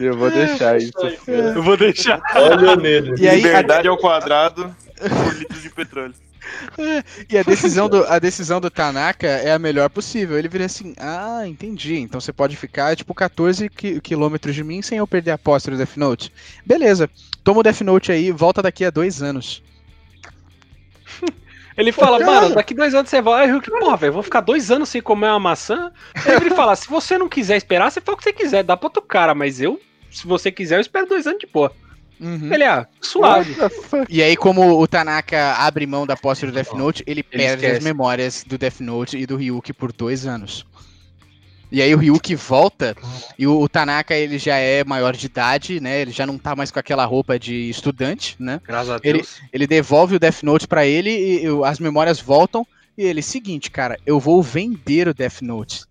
Eu 0.00 0.16
vou 0.16 0.30
deixar 0.30 0.78
isso. 0.78 0.92
Eu 1.28 1.62
vou 1.62 1.76
deixar. 1.76 2.20
Olha 2.34 2.74
nele. 2.74 3.14
E 3.18 3.28
aí, 3.28 3.34
a, 3.34 3.46
Liberdade 3.46 3.88
ao 3.88 3.96
quadrado 3.96 4.74
por 4.98 5.34
litros 5.38 5.62
de 5.62 5.70
petróleo. 5.70 6.14
E 7.28 7.38
a 7.38 7.42
decisão 7.42 7.88
do, 7.88 8.04
a 8.04 8.18
decisão 8.18 8.60
do 8.60 8.70
Tanaka 8.70 9.26
é 9.26 9.52
a 9.52 9.58
melhor 9.58 9.88
possível. 9.90 10.38
Ele 10.38 10.48
vira 10.48 10.64
assim: 10.66 10.94
Ah, 10.98 11.42
entendi. 11.46 11.96
Então 11.98 12.20
você 12.20 12.32
pode 12.32 12.56
ficar 12.56 12.94
tipo 12.96 13.14
14 13.14 13.68
qui- 13.68 14.00
quilômetros 14.00 14.54
de 14.54 14.64
mim 14.64 14.82
sem 14.82 14.98
eu 14.98 15.06
perder 15.06 15.32
a 15.32 15.38
posse 15.38 15.70
do 15.70 15.76
Death 15.76 15.96
Note. 15.96 16.32
Beleza, 16.64 17.08
toma 17.44 17.60
o 17.60 17.62
Death 17.62 17.80
Note 17.82 18.12
aí, 18.12 18.30
volta 18.30 18.62
daqui 18.62 18.84
a 18.84 18.90
dois 18.90 19.22
anos. 19.22 19.62
Ele 21.76 21.92
fala, 21.92 22.18
mano, 22.26 22.54
daqui 22.54 22.74
dois 22.74 22.94
anos 22.94 23.08
você 23.08 23.22
vai. 23.22 23.44
Aí 23.44 23.48
o 23.48 23.52
Ryuki, 23.54 23.70
porra, 23.70 23.96
velho, 23.96 24.12
vou 24.12 24.22
ficar 24.22 24.40
dois 24.42 24.70
anos 24.70 24.88
sem 24.88 25.00
comer 25.00 25.28
uma 25.28 25.40
maçã. 25.40 25.90
Aí 26.14 26.34
ele 26.34 26.50
fala, 26.50 26.76
se 26.76 26.88
você 26.88 27.16
não 27.16 27.28
quiser 27.28 27.56
esperar, 27.56 27.90
você 27.90 28.00
fala 28.00 28.16
o 28.16 28.18
que 28.18 28.24
você 28.24 28.32
quiser, 28.32 28.62
dá 28.62 28.76
pra 28.76 28.86
outro 28.88 29.00
cara, 29.00 29.34
mas 29.34 29.60
eu, 29.60 29.80
se 30.10 30.26
você 30.26 30.50
quiser, 30.52 30.76
eu 30.76 30.80
espero 30.80 31.06
dois 31.06 31.26
anos 31.26 31.38
de 31.40 31.46
boa. 31.46 31.72
Uhum. 32.20 32.52
Ele, 32.52 32.64
ah, 32.64 32.86
suave. 33.00 33.56
E 34.08 34.22
aí, 34.22 34.36
como 34.36 34.78
o 34.80 34.86
Tanaka 34.86 35.54
abre 35.54 35.86
mão 35.86 36.06
da 36.06 36.16
posse 36.16 36.44
do 36.46 36.52
Death 36.52 36.72
Note, 36.74 37.02
ele, 37.06 37.22
perde 37.22 37.46
as 37.66 37.72
esquece. 37.72 37.84
memórias 37.84 38.44
do 38.46 38.58
Death 38.58 38.80
Note 38.80 39.16
e 39.16 39.24
do 39.26 39.36
Ryuki 39.36 39.72
por 39.72 39.92
dois 39.92 40.26
anos. 40.26 40.66
E 41.72 41.80
aí 41.80 41.94
o 41.94 41.98
Ryuki 41.98 42.34
volta 42.34 42.96
e 43.38 43.46
o, 43.46 43.60
o 43.60 43.68
Tanaka 43.68 44.12
ele 44.14 44.38
já 44.38 44.56
é 44.56 44.82
maior 44.82 45.14
de 45.14 45.26
idade, 45.26 45.78
né? 45.80 46.00
Ele 46.00 46.10
já 46.10 46.26
não 46.26 46.36
tá 46.36 46.56
mais 46.56 46.70
com 46.72 46.80
aquela 46.80 47.04
roupa 47.04 47.38
de 47.38 47.70
estudante, 47.70 48.34
né? 48.40 48.60
Graças 48.66 48.90
a 48.90 49.00
Ele- 49.04 49.18
Deus. 49.18 49.40
Ele 49.52 49.66
devolve 49.68 50.16
o 50.16 50.18
Death 50.18 50.42
Note 50.42 50.66
pra 50.66 50.84
ele 50.84 51.10
e, 51.10 51.44
e 51.46 51.64
as 51.64 51.78
memórias 51.78 52.18
voltam. 52.20 52.66
E 52.98 53.04
ele, 53.04 53.22
seguinte, 53.22 53.70
cara, 53.70 53.96
eu 54.04 54.18
vou 54.18 54.42
vender 54.42 55.06
o 55.06 55.14
Death 55.14 55.40
Note. 55.42 55.82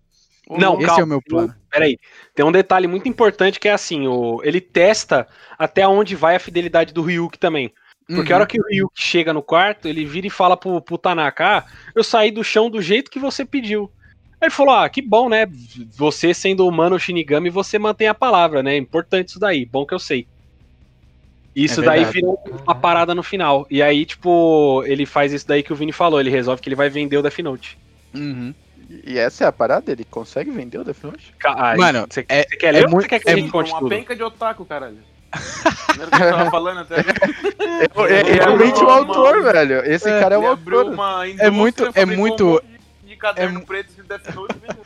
Não, 0.58 0.76
Esse 0.78 0.86
calma. 0.86 1.00
é 1.00 1.04
o 1.04 1.08
meu 1.08 1.22
plano. 1.22 1.54
Peraí, 1.70 1.98
tem 2.34 2.44
um 2.44 2.52
detalhe 2.52 2.86
muito 2.86 3.08
importante 3.08 3.60
que 3.60 3.68
é 3.68 3.72
assim, 3.72 4.06
o, 4.06 4.40
ele 4.42 4.60
testa 4.60 5.26
até 5.58 5.86
onde 5.86 6.16
vai 6.16 6.34
a 6.36 6.40
fidelidade 6.40 6.92
do 6.92 7.02
Ryuki 7.02 7.38
também. 7.38 7.72
Porque 8.06 8.32
a 8.32 8.36
Uhum. 8.36 8.40
hora 8.40 8.46
que 8.48 8.60
o 8.60 8.64
Ryuki 8.66 9.00
chega 9.00 9.32
no 9.32 9.40
quarto, 9.42 9.86
ele 9.86 10.04
vira 10.04 10.26
e 10.26 10.30
fala 10.30 10.56
pro, 10.56 10.80
pro 10.80 10.98
Tanaka, 10.98 11.58
ah, 11.58 11.64
eu 11.94 12.02
saí 12.02 12.32
do 12.32 12.42
chão 12.42 12.68
do 12.68 12.82
jeito 12.82 13.10
que 13.10 13.20
você 13.20 13.44
pediu. 13.44 13.88
Aí 14.40 14.46
ele 14.46 14.50
falou, 14.50 14.74
ah, 14.74 14.88
que 14.88 15.00
bom, 15.00 15.28
né? 15.28 15.46
Você 15.96 16.34
sendo 16.34 16.66
humano 16.66 16.98
Shinigami, 16.98 17.50
você 17.50 17.78
mantém 17.78 18.08
a 18.08 18.14
palavra, 18.14 18.62
né? 18.64 18.76
Importante 18.76 19.28
isso 19.28 19.38
daí, 19.38 19.64
bom 19.64 19.86
que 19.86 19.94
eu 19.94 19.98
sei. 20.00 20.26
Isso 21.54 21.82
É 21.82 21.84
daí 21.84 22.04
virou 22.04 22.38
uma 22.64 22.74
parada 22.74 23.14
no 23.14 23.22
final. 23.22 23.66
E 23.70 23.82
aí, 23.82 24.04
tipo, 24.06 24.82
ele 24.86 25.04
faz 25.04 25.32
isso 25.32 25.46
daí 25.46 25.62
que 25.62 25.72
o 25.72 25.76
Vini 25.76 25.92
falou, 25.92 26.20
ele 26.20 26.30
resolve 26.30 26.62
que 26.62 26.68
ele 26.68 26.76
vai 26.76 26.88
vender 26.88 27.16
o 27.16 27.22
Death 27.22 27.38
Note. 27.40 27.78
Uhum. 28.14 28.54
E 29.04 29.16
essa 29.18 29.44
é 29.44 29.46
a 29.46 29.52
parada? 29.52 29.92
Ele 29.92 30.04
consegue 30.04 30.50
vender 30.50 30.78
o 30.78 30.84
Death 30.84 31.04
Note? 31.04 31.34
Ah, 31.44 31.76
Mano, 31.76 32.06
você, 32.10 32.26
é- 32.28 32.44
quer 32.44 32.72
ler 32.72 32.82
é 32.82 32.84
ou 32.86 32.90
muito- 32.90 33.02
você 33.04 33.08
quer 33.08 33.20
que 33.20 33.30
é 33.30 33.48
conte 33.48 33.70
uma 33.70 33.78
tudo? 33.78 33.88
penca 33.88 34.16
de 34.16 34.22
otaku, 34.22 34.64
caralho. 34.64 34.98
Eu 36.00 36.08
tava 36.10 36.50
falando 36.50 36.80
até? 36.80 36.96
É, 36.96 38.20
é 38.28 38.32
realmente 38.32 38.80
o 38.80 38.84
uma- 38.84 38.94
autor, 38.94 39.42
velho. 39.44 39.84
Esse 39.84 40.08
É, 40.10 40.18
cara 40.20 40.34
é 40.34 40.38
o 40.38 40.46
autor. 40.46 40.86
uma 40.86 41.24
É 41.38 41.50
muito- 41.50 41.88
é 41.94 42.04
muito- 42.04 42.44
um 42.44 42.52
monte 42.54 42.64
de- 43.02 43.08
de 43.10 43.16
caderno 43.16 43.60
é 43.60 43.64
preto 43.64 43.92
de 43.92 44.02
Death 44.02 44.34
Note 44.34 44.56
e 44.56 44.58
vendeu. 44.66 44.84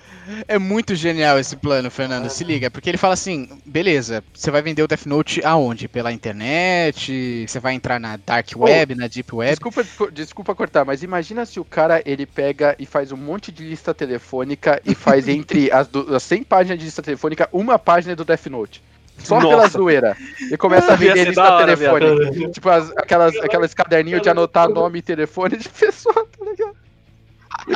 É 0.48 0.58
muito 0.58 0.94
genial 0.94 1.38
esse 1.38 1.56
plano, 1.56 1.90
Fernando. 1.90 2.28
Se 2.28 2.44
liga, 2.44 2.70
porque 2.70 2.88
ele 2.88 2.98
fala 2.98 3.14
assim: 3.14 3.48
beleza, 3.64 4.22
você 4.32 4.50
vai 4.50 4.62
vender 4.62 4.82
o 4.82 4.88
Death 4.88 5.06
Note 5.06 5.44
aonde? 5.44 5.88
Pela 5.88 6.12
internet? 6.12 7.44
Você 7.46 7.60
vai 7.60 7.74
entrar 7.74 7.98
na 8.00 8.16
Dark 8.16 8.48
Web, 8.56 8.94
na 8.94 9.06
Deep 9.08 9.34
Web? 9.34 9.50
Desculpa, 9.52 10.10
desculpa 10.12 10.54
cortar, 10.54 10.84
mas 10.84 11.02
imagina 11.02 11.44
se 11.46 11.60
o 11.60 11.64
cara 11.64 12.02
ele 12.04 12.26
pega 12.26 12.74
e 12.78 12.86
faz 12.86 13.12
um 13.12 13.16
monte 13.16 13.50
de 13.52 13.64
lista 13.64 13.92
telefônica 13.94 14.80
e 14.84 14.94
faz 14.94 15.28
entre 15.28 15.70
as, 15.72 15.88
du- 15.88 16.14
as 16.14 16.22
100 16.22 16.42
páginas 16.44 16.78
de 16.78 16.84
lista 16.84 17.02
telefônica 17.02 17.48
uma 17.52 17.78
página 17.78 18.14
do 18.16 18.24
Death 18.24 18.46
Note. 18.46 18.82
Só 19.16 19.36
Nossa. 19.40 19.48
pela 19.48 19.68
zoeira. 19.68 20.16
E 20.50 20.56
começa 20.56 20.92
a 20.92 20.96
vender 20.96 21.28
lista 21.28 21.42
hora, 21.42 21.64
telefônica. 21.76 22.50
Tipo, 22.50 22.68
as, 22.68 22.90
aquelas, 22.96 23.36
aquelas 23.36 23.72
caderninhos 23.72 24.20
de 24.20 24.28
anotar 24.28 24.68
nome 24.68 24.98
e 24.98 25.02
telefone 25.02 25.56
de 25.56 25.68
pessoa, 25.70 26.14
ligado? 26.14 26.23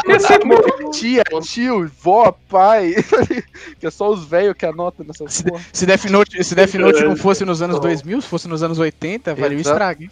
Ia 0.08 0.20
ser 0.20 0.44
muito- 0.44 0.90
Tia, 0.90 1.22
tio, 1.42 1.90
vó, 2.02 2.32
pai. 2.48 2.94
que 3.78 3.86
é 3.86 3.90
só 3.90 4.10
os 4.10 4.24
velhos 4.24 4.54
que 4.56 4.66
anotam 4.66 5.04
nessas 5.06 5.32
Se, 5.34 5.44
porra. 5.44 5.62
se 5.72 5.86
Death 5.86 6.04
Note, 6.06 6.42
se 6.44 6.54
Death 6.54 6.74
Note 6.74 7.04
não 7.04 7.16
fosse 7.16 7.44
nos 7.44 7.62
anos 7.62 7.78
2000, 7.80 8.20
se 8.22 8.28
fosse 8.28 8.48
nos 8.48 8.62
anos 8.62 8.78
80, 8.78 9.36
faria 9.36 9.56
um 9.56 9.60
Exato. 9.60 9.74
estrago, 9.76 10.02
hein? 10.02 10.10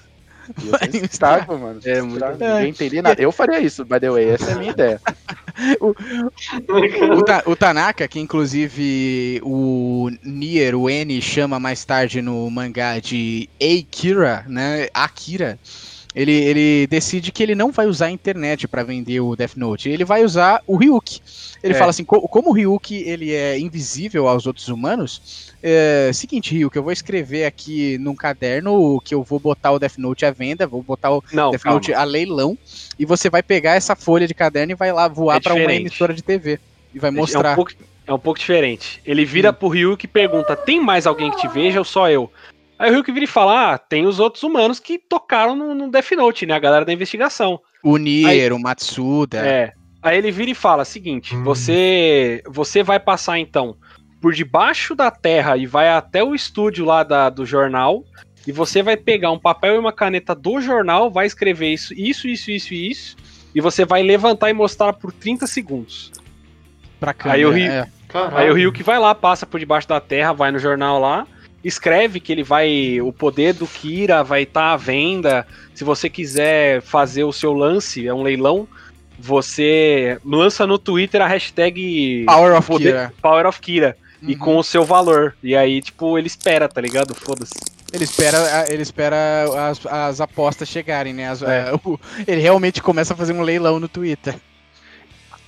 Ia 0.62 0.78
ser 0.92 1.04
estrago, 1.04 1.58
mano. 1.58 1.80
É, 1.84 2.00
muito 2.00 2.14
Estrago, 2.14 2.38
Ninguém 2.38 2.68
entendia 2.70 3.02
nada. 3.02 3.20
Eu 3.20 3.32
faria 3.32 3.58
isso, 3.60 3.84
by 3.84 3.98
the 3.98 4.08
way. 4.10 4.28
Essa 4.30 4.52
é 4.52 4.54
a 4.54 4.58
minha 4.58 4.70
ideia. 4.70 5.00
O, 7.16 7.22
Ta- 7.22 7.42
o 7.46 7.56
Tanaka, 7.56 8.06
que 8.06 8.20
inclusive 8.20 9.40
o 9.42 10.10
Nier, 10.22 10.74
o 10.74 10.88
N, 10.90 11.20
chama 11.22 11.58
mais 11.58 11.82
tarde 11.84 12.20
no 12.20 12.48
mangá 12.50 12.98
de 12.98 13.48
Akira, 13.60 14.44
né? 14.46 14.88
Akira. 14.92 15.58
Ele, 16.16 16.32
ele 16.32 16.86
decide 16.86 17.30
que 17.30 17.42
ele 17.42 17.54
não 17.54 17.70
vai 17.70 17.86
usar 17.86 18.06
a 18.06 18.10
internet 18.10 18.66
para 18.66 18.82
vender 18.82 19.20
o 19.20 19.36
Death 19.36 19.54
Note. 19.54 19.90
Ele 19.90 20.02
vai 20.02 20.24
usar 20.24 20.62
o 20.66 20.74
Ryuki. 20.74 21.20
Ele 21.62 21.74
É. 21.74 21.76
fala 21.76 21.90
assim, 21.90 22.04
co- 22.04 22.22
como 22.26 22.48
o 22.48 22.52
Ryuki 22.54 22.96
ele 23.06 23.34
é 23.34 23.58
invisível 23.58 24.26
aos 24.26 24.46
outros 24.46 24.68
humanos, 24.68 25.52
é 25.62 26.10
seguinte, 26.14 26.54
Ryuki, 26.56 26.78
eu 26.78 26.82
vou 26.82 26.90
escrever 26.92 27.44
aqui 27.44 27.98
num 27.98 28.14
caderno 28.14 28.98
que 29.04 29.14
eu 29.14 29.22
vou 29.22 29.38
botar 29.38 29.72
o 29.72 29.78
Death 29.78 29.98
Note 29.98 30.24
à 30.24 30.30
venda, 30.30 30.66
vou 30.66 30.82
botar 30.82 31.10
o 31.10 31.22
Não, 31.30 31.50
Death 31.50 31.60
calma. 31.62 31.74
Note 31.78 31.92
a 31.92 32.02
leilão, 32.02 32.56
e 32.98 33.04
você 33.04 33.28
vai 33.28 33.42
pegar 33.42 33.74
essa 33.74 33.94
folha 33.94 34.26
de 34.26 34.32
caderno 34.32 34.72
e 34.72 34.74
vai 34.74 34.90
lá 34.92 35.06
voar 35.08 35.36
É 35.36 35.40
pra 35.40 35.52
uma 35.54 35.70
emissora 35.74 36.14
de 36.14 36.22
TV. 36.22 36.58
E 36.94 36.98
vai 36.98 37.10
É 37.10 37.12
mostrar. 37.12 37.52
um 37.52 37.56
pouco, 37.56 37.72
é 38.06 38.14
um 38.14 38.18
pouco 38.18 38.38
diferente. 38.40 39.02
Ele 39.04 39.26
vira 39.26 39.52
pro 39.52 39.68
Ryuki 39.68 40.06
e 40.06 40.08
pergunta: 40.08 40.56
tem 40.56 40.80
mais 40.80 41.06
alguém 41.06 41.30
que 41.30 41.36
te 41.42 41.48
veja 41.48 41.78
ou 41.78 41.84
só 41.84 42.08
eu? 42.08 42.32
Aí 42.78 42.90
o 42.90 42.94
Ryuki 42.94 43.12
vira 43.12 43.24
e 43.24 43.28
fala: 43.28 43.74
ah, 43.74 43.78
tem 43.78 44.06
os 44.06 44.18
outros 44.20 44.42
humanos 44.42 44.78
que 44.78 44.98
tocaram 44.98 45.56
no, 45.56 45.74
no 45.74 45.90
Death 45.90 46.12
Note, 46.12 46.46
né? 46.46 46.54
A 46.54 46.58
galera 46.58 46.84
da 46.84 46.92
investigação. 46.92 47.60
O 47.82 47.96
Nier, 47.96 48.52
o 48.52 48.58
Matsuda. 48.58 49.38
É. 49.46 49.72
Aí 50.02 50.18
ele 50.18 50.30
vira 50.30 50.50
e 50.50 50.54
fala: 50.54 50.84
seguinte, 50.84 51.34
Hum. 51.34 51.42
você 51.44 52.42
você 52.46 52.82
vai 52.82 53.00
passar 53.00 53.38
então 53.38 53.76
por 54.20 54.32
debaixo 54.32 54.94
da 54.94 55.10
terra 55.10 55.56
e 55.56 55.66
vai 55.66 55.88
até 55.88 56.22
o 56.22 56.34
estúdio 56.34 56.84
lá 56.84 57.02
da, 57.02 57.30
do 57.30 57.46
jornal. 57.46 58.04
E 58.46 58.52
você 58.52 58.80
vai 58.82 58.96
pegar 58.96 59.32
um 59.32 59.38
papel 59.38 59.74
e 59.74 59.78
uma 59.78 59.92
caneta 59.92 60.32
do 60.34 60.60
jornal, 60.60 61.10
vai 61.10 61.26
escrever 61.26 61.72
isso, 61.72 61.92
isso, 61.94 62.28
isso, 62.28 62.50
isso 62.52 62.74
e 62.74 62.90
isso. 62.90 63.16
E 63.52 63.60
você 63.60 63.84
vai 63.84 64.02
levantar 64.04 64.50
e 64.50 64.52
mostrar 64.52 64.92
por 64.92 65.10
30 65.12 65.46
segundos. 65.48 66.12
Pra 67.00 67.12
câmera. 67.12 67.38
Aí 67.38 67.44
o 67.44 67.50
Rio- 67.50 67.70
é. 67.70 67.88
Aí 68.34 68.50
o 68.50 68.54
Ryuki 68.54 68.82
vai 68.84 68.98
lá, 69.00 69.14
passa 69.14 69.44
por 69.44 69.58
debaixo 69.58 69.88
da 69.88 70.00
terra, 70.00 70.32
vai 70.32 70.50
no 70.52 70.58
jornal 70.60 71.00
lá, 71.00 71.26
escreve 71.66 72.20
que 72.20 72.32
ele 72.32 72.42
vai. 72.42 73.00
O 73.00 73.12
poder 73.12 73.52
do 73.54 73.66
Kira 73.66 74.22
vai 74.22 74.42
estar 74.42 74.72
à 74.72 74.76
venda. 74.76 75.46
Se 75.74 75.84
você 75.84 76.08
quiser 76.08 76.80
fazer 76.82 77.24
o 77.24 77.32
seu 77.32 77.52
lance, 77.52 78.06
é 78.06 78.14
um 78.14 78.22
leilão, 78.22 78.66
você 79.18 80.18
lança 80.24 80.66
no 80.66 80.78
Twitter 80.78 81.20
a 81.20 81.26
hashtag 81.26 82.24
Power 82.26 82.56
of 82.56 82.66
poder- 82.66 82.84
Kira. 82.92 83.12
Power 83.20 83.46
of 83.46 83.60
Kira. 83.60 83.96
E 84.22 84.32
Uhum. 84.32 84.38
com 84.38 84.56
o 84.56 84.64
seu 84.64 84.82
valor. 84.84 85.36
E 85.42 85.54
aí, 85.54 85.82
tipo, 85.82 86.16
ele 86.18 86.26
espera, 86.26 86.68
tá 86.68 86.80
ligado? 86.80 87.14
Foda-se. 87.14 87.52
Ele 87.92 88.04
espera, 88.04 88.64
ele 88.70 88.82
espera 88.82 89.16
as, 89.70 89.86
as 89.86 90.20
apostas 90.20 90.68
chegarem, 90.68 91.12
né? 91.12 91.28
As- 91.28 91.42
É. 91.42 91.68
é, 91.70 91.74
o- 91.84 91.98
ele 92.26 92.40
realmente 92.40 92.82
começa 92.82 93.12
a 93.14 93.16
fazer 93.16 93.32
um 93.34 93.42
leilão 93.42 93.78
no 93.78 93.88
Twitter. 93.88 94.34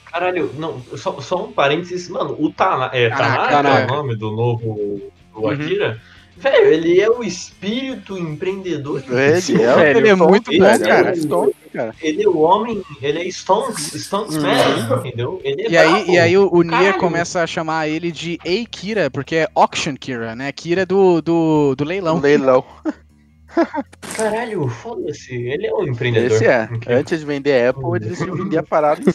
Caralho, 0.04 0.50
não, 0.58 0.80
só, 0.96 1.20
só 1.20 1.44
um 1.46 1.52
parênteses, 1.52 2.08
mano, 2.08 2.36
o 2.38 2.50
Tana, 2.50 2.90
é, 2.92 3.08
Tanaka, 3.10 3.26
Tanaka, 3.32 3.48
é 3.48 3.50
Tanaka. 3.62 3.92
o 3.92 3.96
nome 3.96 4.16
do 4.16 4.30
novo 4.30 5.00
do 5.40 5.47
Uhum. 5.47 5.52
Akira? 5.52 6.01
Velho, 6.36 6.66
ele 6.69 7.01
é 7.01 7.10
o 7.10 7.24
espírito 7.24 8.16
empreendedor. 8.16 9.02
Ele 9.09 9.20
é, 9.20 9.74
Velho, 9.74 9.98
ele 9.98 10.09
é 10.09 10.15
muito 10.15 10.52
ele 10.52 10.60
bom, 10.60 10.66
é 10.66 10.78
cara. 10.78 11.10
o- 11.12 11.16
Stonk, 11.16 11.52
cara. 11.73 11.93
Ele 12.01 12.23
é 12.23 12.28
o 12.28 12.39
homem, 12.39 12.81
ele 13.02 13.19
é 13.19 13.24
Stonks, 13.28 13.93
Stonks 13.94 14.36
Man, 14.36 15.01
entendeu? 15.05 15.40
Ele 15.43 15.62
é 15.62 15.70
E 15.70 15.77
aí, 15.77 16.10
e 16.10 16.16
aí 16.19 16.39
o, 16.39 16.48
o 16.52 16.62
Nier 16.62 16.78
Caralho. 16.78 16.98
começa 17.01 17.43
a 17.43 17.47
chamar 17.47 17.89
ele 17.89 18.12
de 18.12 18.39
Ei 18.44 18.65
Kira, 18.65 19.10
porque 19.10 19.35
é 19.35 19.48
Auction 19.52 19.97
Kira, 19.98 20.36
né? 20.36 20.52
Kira 20.52 20.86
do, 20.86 21.20
do, 21.20 21.74
do 21.74 21.85
leilão. 21.85 22.19
Um 22.19 22.20
leilão. 22.20 22.65
Caralho, 24.15 24.69
foda-se, 24.69 25.35
ele 25.35 25.66
é 25.66 25.73
o 25.74 25.82
empreendedor. 25.89 26.36
Esse 26.36 26.47
é. 26.47 26.69
Incrível. 26.70 26.98
Antes 26.98 27.19
de 27.19 27.27
vender 27.27 27.60
a 27.66 27.70
Apple, 27.70 27.85
ele 27.97 28.10
decidiu 28.10 28.36
vender 28.36 28.59
a 28.59 28.62
parada. 28.62 29.02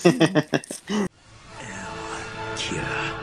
Kira. 2.58 3.23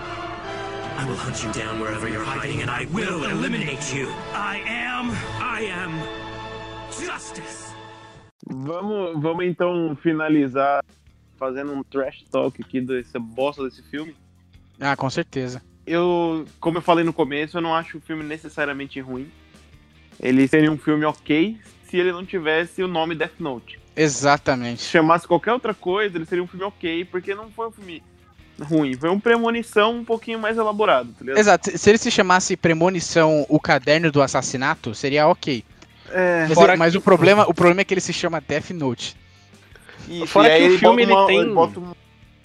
I 1.01 1.05
will 1.05 1.17
hunt 1.17 1.43
you 1.43 1.51
down 1.53 1.81
wherever 1.81 2.07
you're 2.11 2.23
hiding 2.23 2.61
and 2.61 2.71
I 2.71 2.87
will 2.93 3.25
eliminate 3.25 3.95
you. 3.95 4.07
I 4.35 4.61
am. 4.67 5.11
I 5.41 5.65
am. 5.73 5.93
Justice. 6.91 7.73
Vamos, 8.47 9.19
vamos 9.23 9.47
então 9.47 9.97
finalizar 10.03 10.85
fazendo 11.39 11.73
um 11.73 11.83
trash 11.83 12.23
talk 12.31 12.61
aqui 12.61 12.83
dessa 12.83 13.19
bosta 13.19 13.65
desse 13.65 13.83
filme. 13.85 14.15
Ah, 14.79 14.95
com 14.95 15.09
certeza. 15.09 15.63
Eu, 15.87 16.45
como 16.61 16.77
eu 16.77 16.83
falei 16.83 17.03
no 17.03 17.15
começo, 17.15 17.57
eu 17.57 17.63
não 17.63 17.75
acho 17.75 17.97
o 17.97 18.01
filme 18.03 18.23
necessariamente 18.23 19.01
ruim. 19.01 19.31
Ele 20.21 20.47
seria 20.47 20.71
um 20.71 20.77
filme 20.77 21.07
ok 21.07 21.59
se 21.85 21.97
ele 21.97 22.13
não 22.13 22.27
tivesse 22.27 22.83
o 22.83 22.89
nome 22.89 23.15
Death 23.15 23.41
Note. 23.41 23.81
Se 23.95 24.03
Exatamente. 24.03 24.83
chamasse 24.83 25.27
qualquer 25.27 25.55
outra 25.55 25.73
coisa, 25.73 26.19
ele 26.19 26.27
seria 26.27 26.45
um 26.45 26.47
filme 26.47 26.67
ok, 26.67 27.07
porque 27.07 27.35
não 27.35 27.51
foi 27.51 27.69
um 27.69 27.73
filme 27.73 28.03
ruim. 28.61 28.95
Foi 28.95 29.09
um 29.11 29.19
premonição 29.21 29.97
um 29.97 30.05
pouquinho 30.05 30.39
mais 30.39 30.57
elaborado, 30.57 31.11
tá 31.13 31.21
ligado? 31.25 31.39
Exato. 31.39 31.77
Se 31.79 31.91
ele 31.91 31.99
se 31.99 32.11
chamasse 32.11 32.57
Premonição 32.57 33.45
O 33.49 33.59
Caderno 33.61 34.11
do 34.13 34.23
Assassinato, 34.23 34.95
seria 34.95 35.27
ok. 35.29 35.65
É, 36.11 36.47
Mas, 36.49 36.55
Fora 36.55 36.77
mas 36.77 36.93
que- 36.93 36.99
o, 36.99 37.01
problema, 37.01 37.49
o 37.49 37.55
problema 37.55 37.81
é 37.81 37.85
que 37.85 37.95
ele 37.95 38.01
se 38.01 38.13
chama 38.13 38.41
Death 38.41 38.71
Note. 38.71 39.17
Isso, 40.09 40.27
Fora 40.27 40.49
e 40.49 40.53
aí 40.53 40.59
que 40.59 40.65
o 40.65 40.71
ele 40.73 40.79
filme, 40.79 41.07
bota 41.07 41.21
uma- 41.23 41.33
ele 41.33 41.45
tem- 41.45 41.55
bota 41.55 41.81
um 41.81 41.93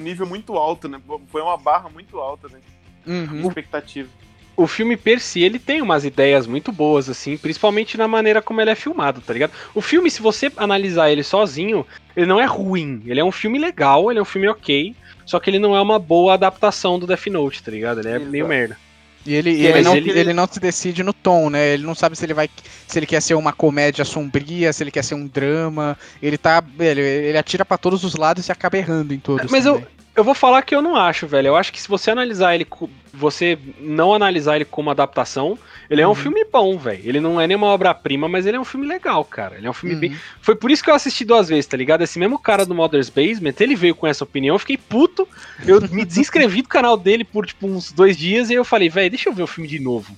nível 0.04 0.28
muito 0.28 0.54
alto, 0.54 0.88
né? 0.88 1.00
Foi 1.28 1.42
uma 1.42 1.58
barra 1.58 1.90
muito 1.90 2.20
alta, 2.20 2.48
né? 2.50 2.60
De 3.06 3.12
Uhum. 3.12 3.48
expectativa. 3.48 4.10
o 4.58 4.68
filme 4.68 4.96
per 4.96 5.20
si, 5.20 5.42
ele 5.44 5.60
tem 5.60 5.82
umas 5.82 6.06
ideias 6.06 6.48
muito 6.48 6.72
boas, 6.72 7.10
assim, 7.10 7.36
principalmente 7.38 7.98
na 7.98 8.08
maneira 8.08 8.42
como 8.42 8.62
ele 8.62 8.70
é 8.70 8.76
filmado, 8.76 9.20
tá 9.20 9.34
ligado? 9.34 9.52
O 9.74 9.82
filme, 9.82 10.10
se 10.10 10.22
você 10.22 10.50
analisar 10.56 11.12
ele 11.12 11.24
sozinho, 11.24 11.86
ele 12.16 12.26
não 12.26 12.40
é 12.40 12.46
ruim. 12.46 13.04
Ele 13.06 13.20
é 13.20 13.24
um 13.26 13.34
filme 13.34 13.60
legal, 13.60 14.10
ele 14.10 14.18
é 14.18 14.22
um 14.22 14.26
filme 14.26 14.48
ok, 14.48 14.96
só 15.26 15.40
que 15.40 15.50
ele 15.50 15.60
não 15.60 15.76
é 15.76 15.82
uma 15.82 15.98
boa 16.00 16.34
adaptação 16.36 17.00
do 17.00 17.08
Death 17.08 17.28
Note, 17.28 17.64
tá 17.64 17.72
ligado? 17.72 18.00
Ele 18.00 18.10
é 18.10 18.16
Exato. 18.16 18.32
meio 18.32 18.48
merda. 18.48 18.78
E 19.26 19.34
ele, 19.34 19.56
Que 19.56 19.64
ele, 19.66 19.82
não, 19.82 19.96
ele- 19.98 20.12
ele 20.12 20.34
não 20.34 20.48
se 20.48 20.60
decide 20.60 21.02
no 21.02 21.12
tom, 21.12 21.50
né? 21.50 21.74
Ele 21.74 21.84
não 21.84 21.96
sabe 21.96 22.16
se 22.16 22.24
ele 22.24 22.34
vai. 22.36 22.48
Se 22.88 23.00
ele 23.00 23.08
quer 23.08 23.20
ser 23.22 23.34
uma 23.34 23.52
comédia 23.52 24.06
sombria, 24.06 24.72
se 24.72 24.84
ele 24.84 24.92
quer 24.92 25.04
ser 25.04 25.16
um 25.16 25.26
drama. 25.26 25.98
Ele 26.22 26.38
tá. 26.38 26.64
Ele, 26.80 27.02
ele 27.02 27.38
atira 27.38 27.66
pra 27.66 27.76
todos 27.76 28.04
os 28.04 28.16
lados 28.16 28.48
e 28.48 28.52
acaba 28.52 28.78
errando 28.78 29.16
em 29.16 29.20
todos. 29.20 29.50
Mas 29.52 29.66
eu, 29.66 29.74
também. 29.76 29.88
eu 30.16 30.24
vou 30.24 30.36
falar 30.36 30.62
que 30.62 30.76
eu 30.76 30.82
não 30.82 30.96
acho, 30.96 31.26
velho. 31.26 31.48
Eu 31.48 31.56
acho 31.56 31.74
que 31.74 31.82
se 31.82 31.88
você 31.88 32.12
analisar 32.12 32.54
ele, 32.54 32.68
você 33.12 33.58
não 33.80 34.14
analisar 34.14 34.58
ele 34.58 34.66
como 34.66 34.92
adaptação, 34.92 35.58
ele 35.90 36.02
é 36.02 36.06
um 36.06 36.10
Uhum. 36.10 36.16
filme 36.16 36.46
bom, 36.52 36.78
velho. 36.78 37.02
Ele 37.04 37.20
não 37.20 37.40
é 37.40 37.48
nenhuma 37.48 37.68
obra-prima, 37.68 38.28
mas 38.28 38.46
ele 38.46 38.58
é 38.58 38.60
um 38.60 38.66
filme 38.66 38.86
legal, 38.88 39.24
cara. 39.26 39.58
Ele 39.58 39.68
é 39.68 39.70
um 39.70 39.74
filme 39.74 39.96
Uhum. 39.96 40.02
bem. 40.02 40.16
Foi 40.42 40.56
por 40.56 40.72
isso 40.72 40.84
que 40.84 40.90
eu 40.90 40.96
assisti 40.96 41.24
duas 41.26 41.50
vezes, 41.50 41.66
tá 41.68 41.76
ligado? 41.78 42.04
Esse 42.04 42.18
mesmo 42.20 42.38
cara 42.40 42.66
do 42.66 42.74
Mother's 42.76 43.10
Basement, 43.10 43.54
ele 43.60 43.76
veio 43.76 43.96
com 43.96 44.08
essa 44.08 44.24
opinião, 44.24 44.56
eu 44.56 44.60
fiquei 44.60 44.78
puto. 44.78 45.28
Eu 45.66 45.82
me 45.92 46.04
desinscrevi 46.06 46.62
do 46.62 46.68
canal 46.70 46.96
dele 46.98 47.24
por, 47.24 47.46
tipo, 47.46 47.68
uns 47.68 47.92
dois 47.92 48.18
dias 48.18 48.50
e 48.50 48.54
eu 48.54 48.64
falei, 48.66 48.90
velho, 48.90 49.10
deixa 49.10 49.30
eu 49.30 49.34
ver 49.34 49.44
o 49.44 49.48
filme 49.48 49.68
de 49.70 49.80
novo. 49.80 50.16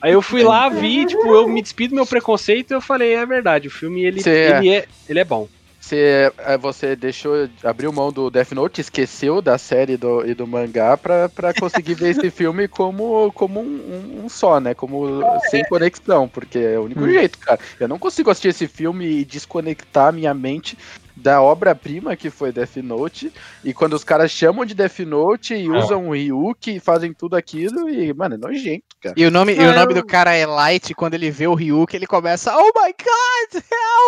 Aí 0.00 0.12
eu 0.12 0.22
fui 0.22 0.42
lá, 0.42 0.68
vi, 0.70 1.04
tipo, 1.04 1.34
eu 1.34 1.46
me 1.46 1.60
despido 1.60 1.90
do 1.90 1.96
meu 1.96 2.06
preconceito 2.06 2.70
e 2.70 2.74
eu 2.74 2.80
falei, 2.80 3.12
é 3.12 3.26
verdade, 3.26 3.68
o 3.68 3.70
filme, 3.70 4.02
ele, 4.02 4.20
ele, 4.58 4.70
é, 4.70 4.86
ele 5.08 5.18
é 5.18 5.24
bom. 5.24 5.46
Você, 5.82 6.30
é, 6.36 6.58
você 6.58 6.94
deixou, 6.94 7.48
abriu 7.64 7.90
mão 7.90 8.12
do 8.12 8.30
Death 8.30 8.52
Note, 8.52 8.82
esqueceu 8.82 9.40
da 9.40 9.56
série 9.56 9.96
do, 9.96 10.26
e 10.26 10.34
do 10.34 10.46
mangá 10.46 10.94
pra, 10.94 11.26
pra 11.30 11.54
conseguir 11.54 11.94
ver 11.94 12.10
esse 12.10 12.28
filme 12.30 12.68
como, 12.68 13.32
como 13.32 13.60
um, 13.60 14.24
um- 14.24 14.28
só, 14.28 14.60
né? 14.60 14.74
Como 14.74 15.22
sem 15.48 15.64
conexão, 15.64 16.28
porque 16.28 16.58
é 16.58 16.78
o 16.78 16.84
único 16.84 17.00
jeito, 17.08 17.38
cara. 17.38 17.58
Eu 17.78 17.88
não 17.88 17.98
consigo 17.98 18.30
assistir 18.30 18.48
esse 18.48 18.68
filme 18.68 19.06
e 19.06 19.24
desconectar 19.24 20.12
minha 20.12 20.34
mente 20.34 20.76
da 21.22 21.40
obra-prima 21.42 22.16
que 22.16 22.30
foi 22.30 22.50
Death 22.52 22.76
Note. 22.76 23.32
E 23.64 23.72
quando 23.74 23.92
os 23.94 24.02
caras 24.04 24.30
chamam 24.30 24.64
de 24.64 24.74
Death 24.74 25.00
Note 25.00 25.54
e 25.54 25.66
Ah. 25.68 25.78
usam 25.78 26.08
o 26.08 26.12
Ryuki 26.14 26.76
e 26.76 26.80
fazem 26.80 27.12
tudo 27.12 27.36
aquilo, 27.36 27.88
e, 27.88 28.12
mano, 28.12 28.34
é 28.34 28.38
nojento, 28.38 28.84
cara. 29.02 29.14
E 29.16 29.24
o 29.26 29.30
nome, 29.30 29.54
e 29.54 29.58
Ah, 29.60 29.70
o 29.70 29.74
nome 29.74 29.92
eu- 29.92 29.96
do 30.02 30.06
cara 30.06 30.34
é 30.34 30.46
Light, 30.46 30.90
e 30.90 30.94
quando 30.94 31.14
ele 31.14 31.30
vê 31.30 31.46
o 31.46 31.54
Ryuk, 31.54 31.94
ele 31.94 32.06
começa, 32.06 32.56
oh 32.56 32.72
my 32.74 32.92
god! 32.92 33.62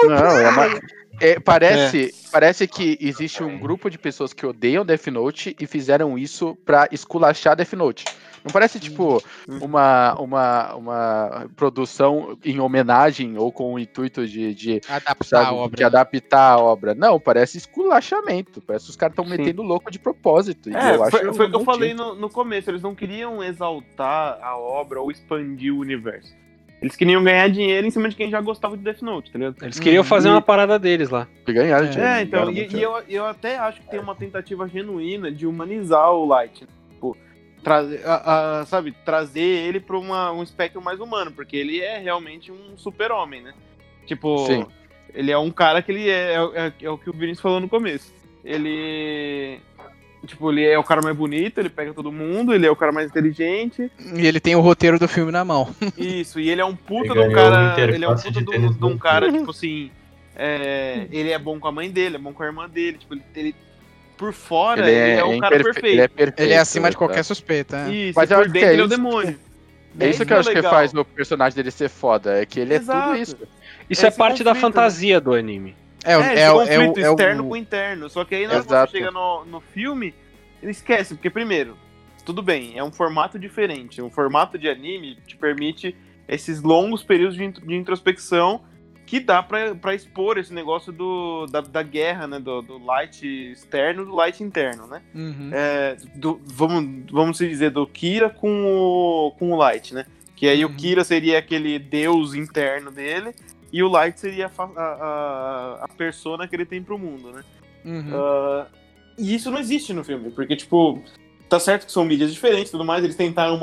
Não, 0.09 0.39
é 0.39 0.49
uma- 0.49 0.81
é, 1.21 1.39
parece, 1.39 2.13
parece 2.33 2.67
que 2.67 2.99
existe 3.01 3.43
um 3.45 3.59
grupo 3.59 3.89
de 3.91 3.99
pessoas 3.99 4.33
que 4.33 4.45
odeiam 4.47 4.85
Death 4.85 5.07
Note 5.09 5.55
e 5.61 5.67
fizeram 5.67 6.19
isso 6.19 6.57
pra 6.65 6.89
esculachar 6.91 7.55
Death 7.55 7.75
Note. 7.75 8.05
Não 8.45 8.51
parece, 8.53 8.81
tipo, 8.81 9.23
uma, 9.61 10.15
uma, 10.21 10.75
uma 10.75 11.51
produção 11.57 12.37
em 12.45 12.59
homenagem 12.61 13.39
ou 13.39 13.53
com 13.53 13.75
o 13.75 13.79
intuito 13.79 14.27
de, 14.27 14.55
de, 14.55 14.81
Adaptar 14.89 15.25
sabe, 15.25 15.47
a 15.47 15.53
obra. 15.53 15.77
de 15.77 15.85
adaptar 15.85 16.53
a 16.53 16.59
obra. 16.59 16.95
Não, 16.95 17.21
parece 17.21 17.59
esculachamento. 17.59 18.61
Parece 18.61 18.87
que 18.87 18.91
os 18.91 18.97
caras 18.97 19.13
estão 19.13 19.25
metendo 19.25 19.63
louco 19.63 19.91
de 19.91 19.99
propósito. 19.99 20.71
E 20.71 20.75
É, 20.75 20.95
eu 20.97 21.11
foi, 21.11 21.33
foi 21.33 21.47
o 21.47 21.51
que 21.51 21.57
eu 21.57 21.65
falei 21.65 21.95
no, 21.95 22.15
no 22.15 22.29
começo. 22.29 22.71
Eles 22.71 22.83
não 22.83 22.95
queriam 22.95 23.43
exaltar 23.43 24.39
a 24.43 24.57
obra 24.57 25.01
ou 25.01 25.11
expandir 25.11 25.73
o 25.75 25.79
universo. 25.79 26.35
Eles 26.81 26.97
queriam 26.97 27.23
ganhar 27.23 27.49
dinheiro 27.49 27.87
em 27.87 27.91
cima 27.93 28.09
de 28.09 28.17
quem 28.17 28.29
já 28.29 28.41
gostava 28.41 28.77
de 28.77 28.83
Death 28.83 29.03
Note, 29.03 29.31
tá 29.31 29.39
ligado? 29.39 29.57
Eles 29.63 29.79
queriam 29.79 30.03
Uhum. 30.03 30.09
fazer 30.09 30.29
uma 30.29 30.43
parada 30.43 30.81
deles 30.81 31.11
lá. 31.11 31.29
Ganharam 31.47 31.87
É, 31.87 31.91
dinheiro, 31.91 32.13
É, 32.13 32.23
então, 32.23 32.51
e, 32.51 32.67
e 32.77 32.83
eu, 32.83 33.03
eu 33.09 33.25
até 33.25 33.57
acho 33.57 33.81
que 33.81 33.89
tem 33.89 34.01
uma 34.01 34.17
tentativa 34.17 34.67
genuína 34.67 35.31
de 35.31 35.47
humanizar 35.47 36.11
o 36.11 36.27
Light. 36.27 36.67
Né? 37.63 37.69
Tipo, 37.89 37.99
trazer, 37.99 38.01
a- 38.07 38.61
a- 38.61 38.67
sabe, 38.67 38.93
trazer 39.05 39.41
ele 39.41 39.81
pra 39.81 39.99
uma, 39.99 40.33
um 40.33 40.43
espectro 40.43 40.81
mais 40.83 41.01
humano, 41.01 41.33
porque 41.33 41.57
ele 41.57 41.81
é 41.81 41.99
realmente 41.99 42.51
um 42.51 42.77
super-homem, 42.77 43.43
né? 43.43 43.53
Tipo, 44.07 44.47
Sim. 44.47 44.67
ele 45.15 45.31
é 45.31 45.39
um 45.39 45.51
cara 45.51 45.81
que 45.83 45.93
ele 45.93 46.09
é, 46.11 46.35
é, 46.55 46.73
é 46.83 46.91
o 46.91 46.99
que 46.99 47.09
o 47.09 47.13
Vinícius 47.13 47.41
falou 47.41 47.61
no 47.61 47.69
começo. 47.69 48.13
Ele. 48.45 49.61
Tipo, 50.27 50.53
ele 50.53 50.65
é 50.65 50.79
o 50.79 50.85
cara 50.85 51.03
mais 51.03 51.17
bonito, 51.17 51.59
ele 51.59 51.69
pega 51.69 51.93
todo 51.93 52.13
mundo, 52.13 52.55
ele 52.55 52.65
é 52.65 52.71
o 52.71 52.77
cara 52.77 52.93
mais 52.93 53.09
inteligente. 53.11 53.91
E 54.15 54.25
ele 54.25 54.39
tem 54.39 54.55
o 54.55 54.61
roteiro 54.61 54.97
do 54.97 55.09
filme 55.09 55.33
na 55.33 55.45
mão. 55.45 55.75
Isso, 55.99 56.39
e 56.39 56.49
ele 56.49 56.61
é 56.61 56.65
um 56.65 56.77
puta 56.77 57.13
Ele 57.13 57.23
de 57.23 57.29
um 57.29 57.33
cara. 57.33 57.81
Ele 57.81 58.05
é 58.05 58.09
um 58.09 58.15
puta 58.15 58.31
de 58.31 58.45
de 58.45 58.57
um, 58.57 58.73
de 58.73 58.85
um 58.85 58.97
cara, 58.99 59.31
tipo 59.33 59.51
assim. 59.51 59.91
é, 60.37 61.09
ele 61.11 61.31
é 61.31 61.39
bom 61.39 61.59
com 61.59 61.67
a 61.67 61.73
mãe 61.73 61.91
dele, 61.91 62.17
é 62.17 62.19
bom 62.21 62.33
com 62.33 62.43
a 62.43 62.47
irmã 62.47 62.69
dele. 62.69 62.99
Tipo, 62.99 63.15
ele, 63.15 63.23
ele- 63.35 63.55
por 64.23 64.33
fora, 64.33 64.89
ele 64.89 65.11
é, 65.19 65.25
um 65.25 65.39
cara 65.39 65.57
imperfe- 65.57 65.65
perfeito. 65.81 65.87
Ele 65.95 66.01
é 66.01 66.09
perfeito. 66.09 66.41
Ele 66.41 66.53
é 66.53 66.59
acima 66.59 66.89
de 66.91 66.97
qualquer 66.97 67.25
suspeita. 67.25 67.77
é. 67.89 67.91
Isso, 67.93 68.13
Mas 68.19 68.31
e 68.31 68.33
eu 68.33 68.39
por 68.39 68.43
acho 68.45 68.53
que 68.53 68.59
dentro 68.61 68.69
é 68.69 68.73
ele 68.75 68.83
é 68.83 68.85
o 68.85 68.89
demônio. 68.89 69.39
É 70.01 70.09
isso 70.09 70.25
que 70.25 70.33
eu 70.33 70.39
acho 70.39 70.49
que 70.49 70.55
legal. 70.55 70.71
faz 70.73 70.95
o 70.95 71.05
personagem 71.05 71.57
dele 71.57 71.71
ser 71.71 71.89
foda. 71.89 72.41
É 72.41 72.47
que 72.47 72.61
ele 72.61 72.73
é 72.75 72.77
Exato. 72.77 73.09
tudo 73.11 73.21
isso. 73.21 73.37
Isso 73.91 74.05
é 74.07 74.09
Esse 74.09 74.17
parte 74.17 74.45
da 74.45 74.53
conflito, 74.53 74.55
né? 74.55 74.61
fantasia 74.75 75.21
do 75.21 75.35
anime. 75.35 75.75
É, 76.05 76.17
o- 76.17 76.21
É, 76.23 76.41
é, 76.41 76.53
o- 76.53 76.63
é, 76.63 76.67
conflito 76.79 76.97
o- 76.97 77.01
é 77.01 77.09
o- 77.09 77.13
externo 77.13 77.49
com 77.49 77.57
interno. 77.57 78.09
Só 78.09 78.25
que 78.25 78.35
aí 78.35 78.47
na 78.47 78.55
hora 78.55 78.87
que 78.87 78.93
chega 78.93 79.11
no, 79.11 79.45
no 79.45 79.61
filme, 79.61 80.15
ele 80.63 80.71
esquece, 80.73 81.15
porque 81.15 81.29
primeiro, 81.29 81.77
tudo 82.25 82.41
bem, 82.43 82.73
é 82.79 82.83
um 82.85 82.91
formato 82.93 83.39
diferente. 83.39 84.01
Um 84.01 84.09
formato 84.11 84.57
de 84.57 84.69
anime 84.69 85.19
te 85.27 85.37
permite 85.37 85.95
esses 86.29 86.63
longos 86.63 87.03
períodos 87.03 87.37
de, 87.37 87.47
de 87.51 87.75
introspecção 87.75 88.63
que 89.13 89.21
dá 89.21 89.43
pra, 89.43 89.75
pra 89.75 89.95
expor 89.95 90.39
esse 90.39 90.55
negócio 90.55 90.91
do, 90.91 91.45
da, 91.45 91.61
da 91.61 91.83
guerra, 91.83 92.27
né? 92.27 92.39
Do, 92.39 92.63
do 92.63 92.83
light 92.83 93.23
externo 93.53 94.05
e 94.05 94.07
do 94.07 94.15
light 94.15 94.43
interno, 94.43 94.87
né? 94.87 95.03
Uhum. 95.15 95.51
É, 95.53 95.99
do- 96.15 96.41
vamos, 96.47 97.11
vamos 97.13 97.37
se 97.37 97.47
dizer, 97.47 97.73
do 97.73 97.87
Kira 97.87 98.31
com 98.31 98.65
o, 98.65 99.33
com 99.33 99.53
o 99.53 99.57
Light, 99.57 99.93
né? 99.93 100.07
Que 100.35 100.49
aí 100.49 100.65
Uhum. 100.65 100.71
o 100.71 100.75
Kira 100.75 101.05
seria 101.05 101.39
aquele 101.39 101.79
deus 101.79 102.33
interno 102.33 102.91
dele, 102.91 103.35
e 103.71 103.83
o 103.83 103.89
Light 103.89 104.19
seria 104.19 104.51
a, 104.57 104.63
a, 104.65 105.85
a, 105.85 105.89
persona 105.89 106.49
que 106.49 106.57
ele 106.57 106.65
tem 106.65 106.83
pro 106.83 106.99
mundo, 106.99 107.33
né? 107.33 107.45
Uhum. 107.85 108.13
Ah, 108.15 108.67
e 109.19 109.35
isso 109.35 109.51
não 109.51 109.59
existe 109.59 109.93
no 109.93 110.03
filme, 110.03 110.31
porque, 110.31 110.57
tipo, 110.57 111.03
tá 111.51 111.61
certo 111.61 111.85
que 111.85 111.93
são 111.93 112.07
mídias 112.07 112.33
diferentes 112.33 112.71
e 112.71 112.73
tudo 112.73 112.85
mais, 112.87 113.05
eles 113.05 113.15
tentaram. 113.15 113.61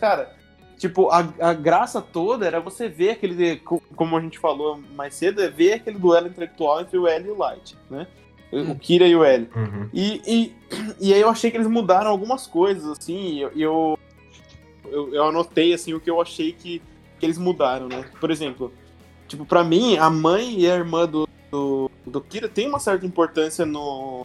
Cara, 0.00 0.34
tipo, 0.78 1.08
a, 1.10 1.28
a 1.40 1.52
graça 1.52 2.00
toda 2.00 2.46
era 2.46 2.60
você 2.60 2.88
ver 2.88 3.10
aquele. 3.10 3.56
co- 3.56 3.82
Como 3.94 4.16
a 4.16 4.20
gente 4.20 4.38
falou 4.38 4.80
mais 4.94 5.14
cedo, 5.14 5.42
é 5.42 5.48
ver 5.48 5.74
aquele 5.74 5.98
duelo 5.98 6.26
intelectual 6.28 6.80
entre 6.80 6.98
o 6.98 7.06
L 7.06 7.26
e 7.26 7.30
o 7.30 7.36
Light, 7.38 7.76
né? 7.90 8.06
O 8.52 8.58
Hum. 8.58 8.74
Kira 8.78 9.06
e 9.08 9.16
o 9.16 9.24
L. 9.24 9.48
Uhum. 9.56 9.88
E, 9.92 10.22
e, 10.26 10.54
e 11.00 11.12
aí 11.14 11.20
eu 11.20 11.28
achei 11.28 11.50
que 11.50 11.56
eles 11.56 11.66
mudaram 11.66 12.10
algumas 12.10 12.46
coisas, 12.46 12.86
assim, 12.88 13.38
e 13.54 13.60
eu, 13.62 13.98
eu, 14.84 15.14
eu, 15.14 15.24
anotei, 15.24 15.74
assim, 15.74 15.92
o 15.94 16.00
que 16.00 16.08
eu 16.08 16.20
achei 16.20 16.52
que, 16.52 16.80
que 17.18 17.26
eles 17.26 17.38
mudaram, 17.38 17.88
né? 17.88 18.04
Por 18.20 18.30
exemplo, 18.30 18.72
tipo, 19.26 19.44
pra 19.44 19.64
mim, 19.64 19.96
a 19.98 20.08
mãe 20.08 20.60
e 20.60 20.70
a 20.70 20.76
irmã 20.76 21.06
do, 21.06 21.28
do, 21.50 21.90
do 22.06 22.20
Kira 22.20 22.48
tem 22.48 22.68
uma 22.68 22.78
certa 22.78 23.04
importância 23.04 23.66
no, 23.66 24.24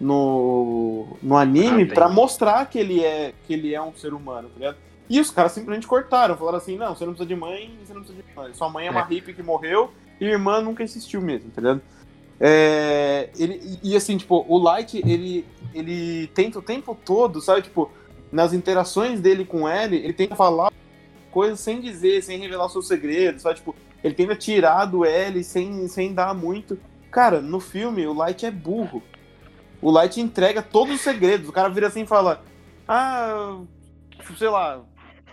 no, 0.00 1.16
no 1.22 1.36
anime 1.36 1.82
Ah, 1.90 1.94
pra 1.94 2.08
mostrar 2.08 2.64
que 2.66 2.78
ele, 2.78 3.02
é, 3.04 3.32
que 3.46 3.52
ele 3.52 3.74
é 3.74 3.82
um 3.82 3.92
ser 3.94 4.14
humano, 4.14 4.48
tá 4.48 4.54
ligado? 4.58 4.76
E 5.08 5.20
os 5.20 5.30
caras 5.30 5.52
simplesmente 5.52 5.86
cortaram, 5.86 6.36
falaram 6.36 6.58
assim, 6.58 6.76
não, 6.76 6.94
você 6.94 7.04
não 7.04 7.12
precisa 7.12 7.28
de 7.28 7.36
mãe, 7.36 7.78
você 7.84 7.94
não 7.94 8.02
precisa 8.02 8.22
de 8.22 8.34
mãe. 8.34 8.54
Sua 8.54 8.68
mãe 8.68 8.86
é 8.86 8.90
uma 8.90 9.04
hippie 9.04 9.32
que 9.32 9.42
morreu 9.42 9.92
e 10.20 10.26
a 10.26 10.30
irmã 10.30 10.60
nunca 10.60 10.82
existiu 10.82 11.20
mesmo, 11.20 11.50
tá 11.50 11.60
ligado? 11.60 11.80
É, 12.40 13.30
ele, 13.38 13.78
e 13.82 13.96
assim, 13.96 14.16
tipo, 14.16 14.44
o 14.48 14.58
Light, 14.58 14.98
ele, 15.06 15.46
ele 15.72 16.26
tenta 16.28 16.58
o 16.58 16.62
tempo 16.62 16.96
todo, 17.04 17.40
sabe, 17.40 17.62
tipo, 17.62 17.90
nas 18.30 18.52
interações 18.52 19.20
dele 19.20 19.44
com 19.44 19.68
ele, 19.68 19.96
ele 19.96 20.12
tenta 20.12 20.34
falar 20.34 20.72
coisas 21.30 21.60
sem 21.60 21.80
dizer, 21.80 22.22
sem 22.22 22.38
revelar 22.38 22.68
seus 22.68 22.88
segredos, 22.88 23.42
sabe, 23.42 23.56
tipo, 23.56 23.74
ele 24.02 24.14
tenta 24.14 24.34
tirar 24.34 24.84
do 24.86 25.04
L 25.04 25.42
sem, 25.42 25.86
sem 25.88 26.12
dar 26.12 26.34
muito. 26.34 26.78
Cara, 27.10 27.40
no 27.40 27.60
filme, 27.60 28.06
o 28.06 28.12
Light 28.12 28.44
é 28.44 28.50
burro. 28.50 29.02
O 29.80 29.90
Light 29.90 30.20
entrega 30.20 30.62
todos 30.62 30.94
os 30.94 31.00
segredos. 31.00 31.48
O 31.48 31.52
cara 31.52 31.68
vira 31.68 31.86
assim 31.86 32.02
e 32.02 32.06
fala, 32.06 32.44
ah, 32.86 33.58
sei 34.36 34.48
lá, 34.48 34.82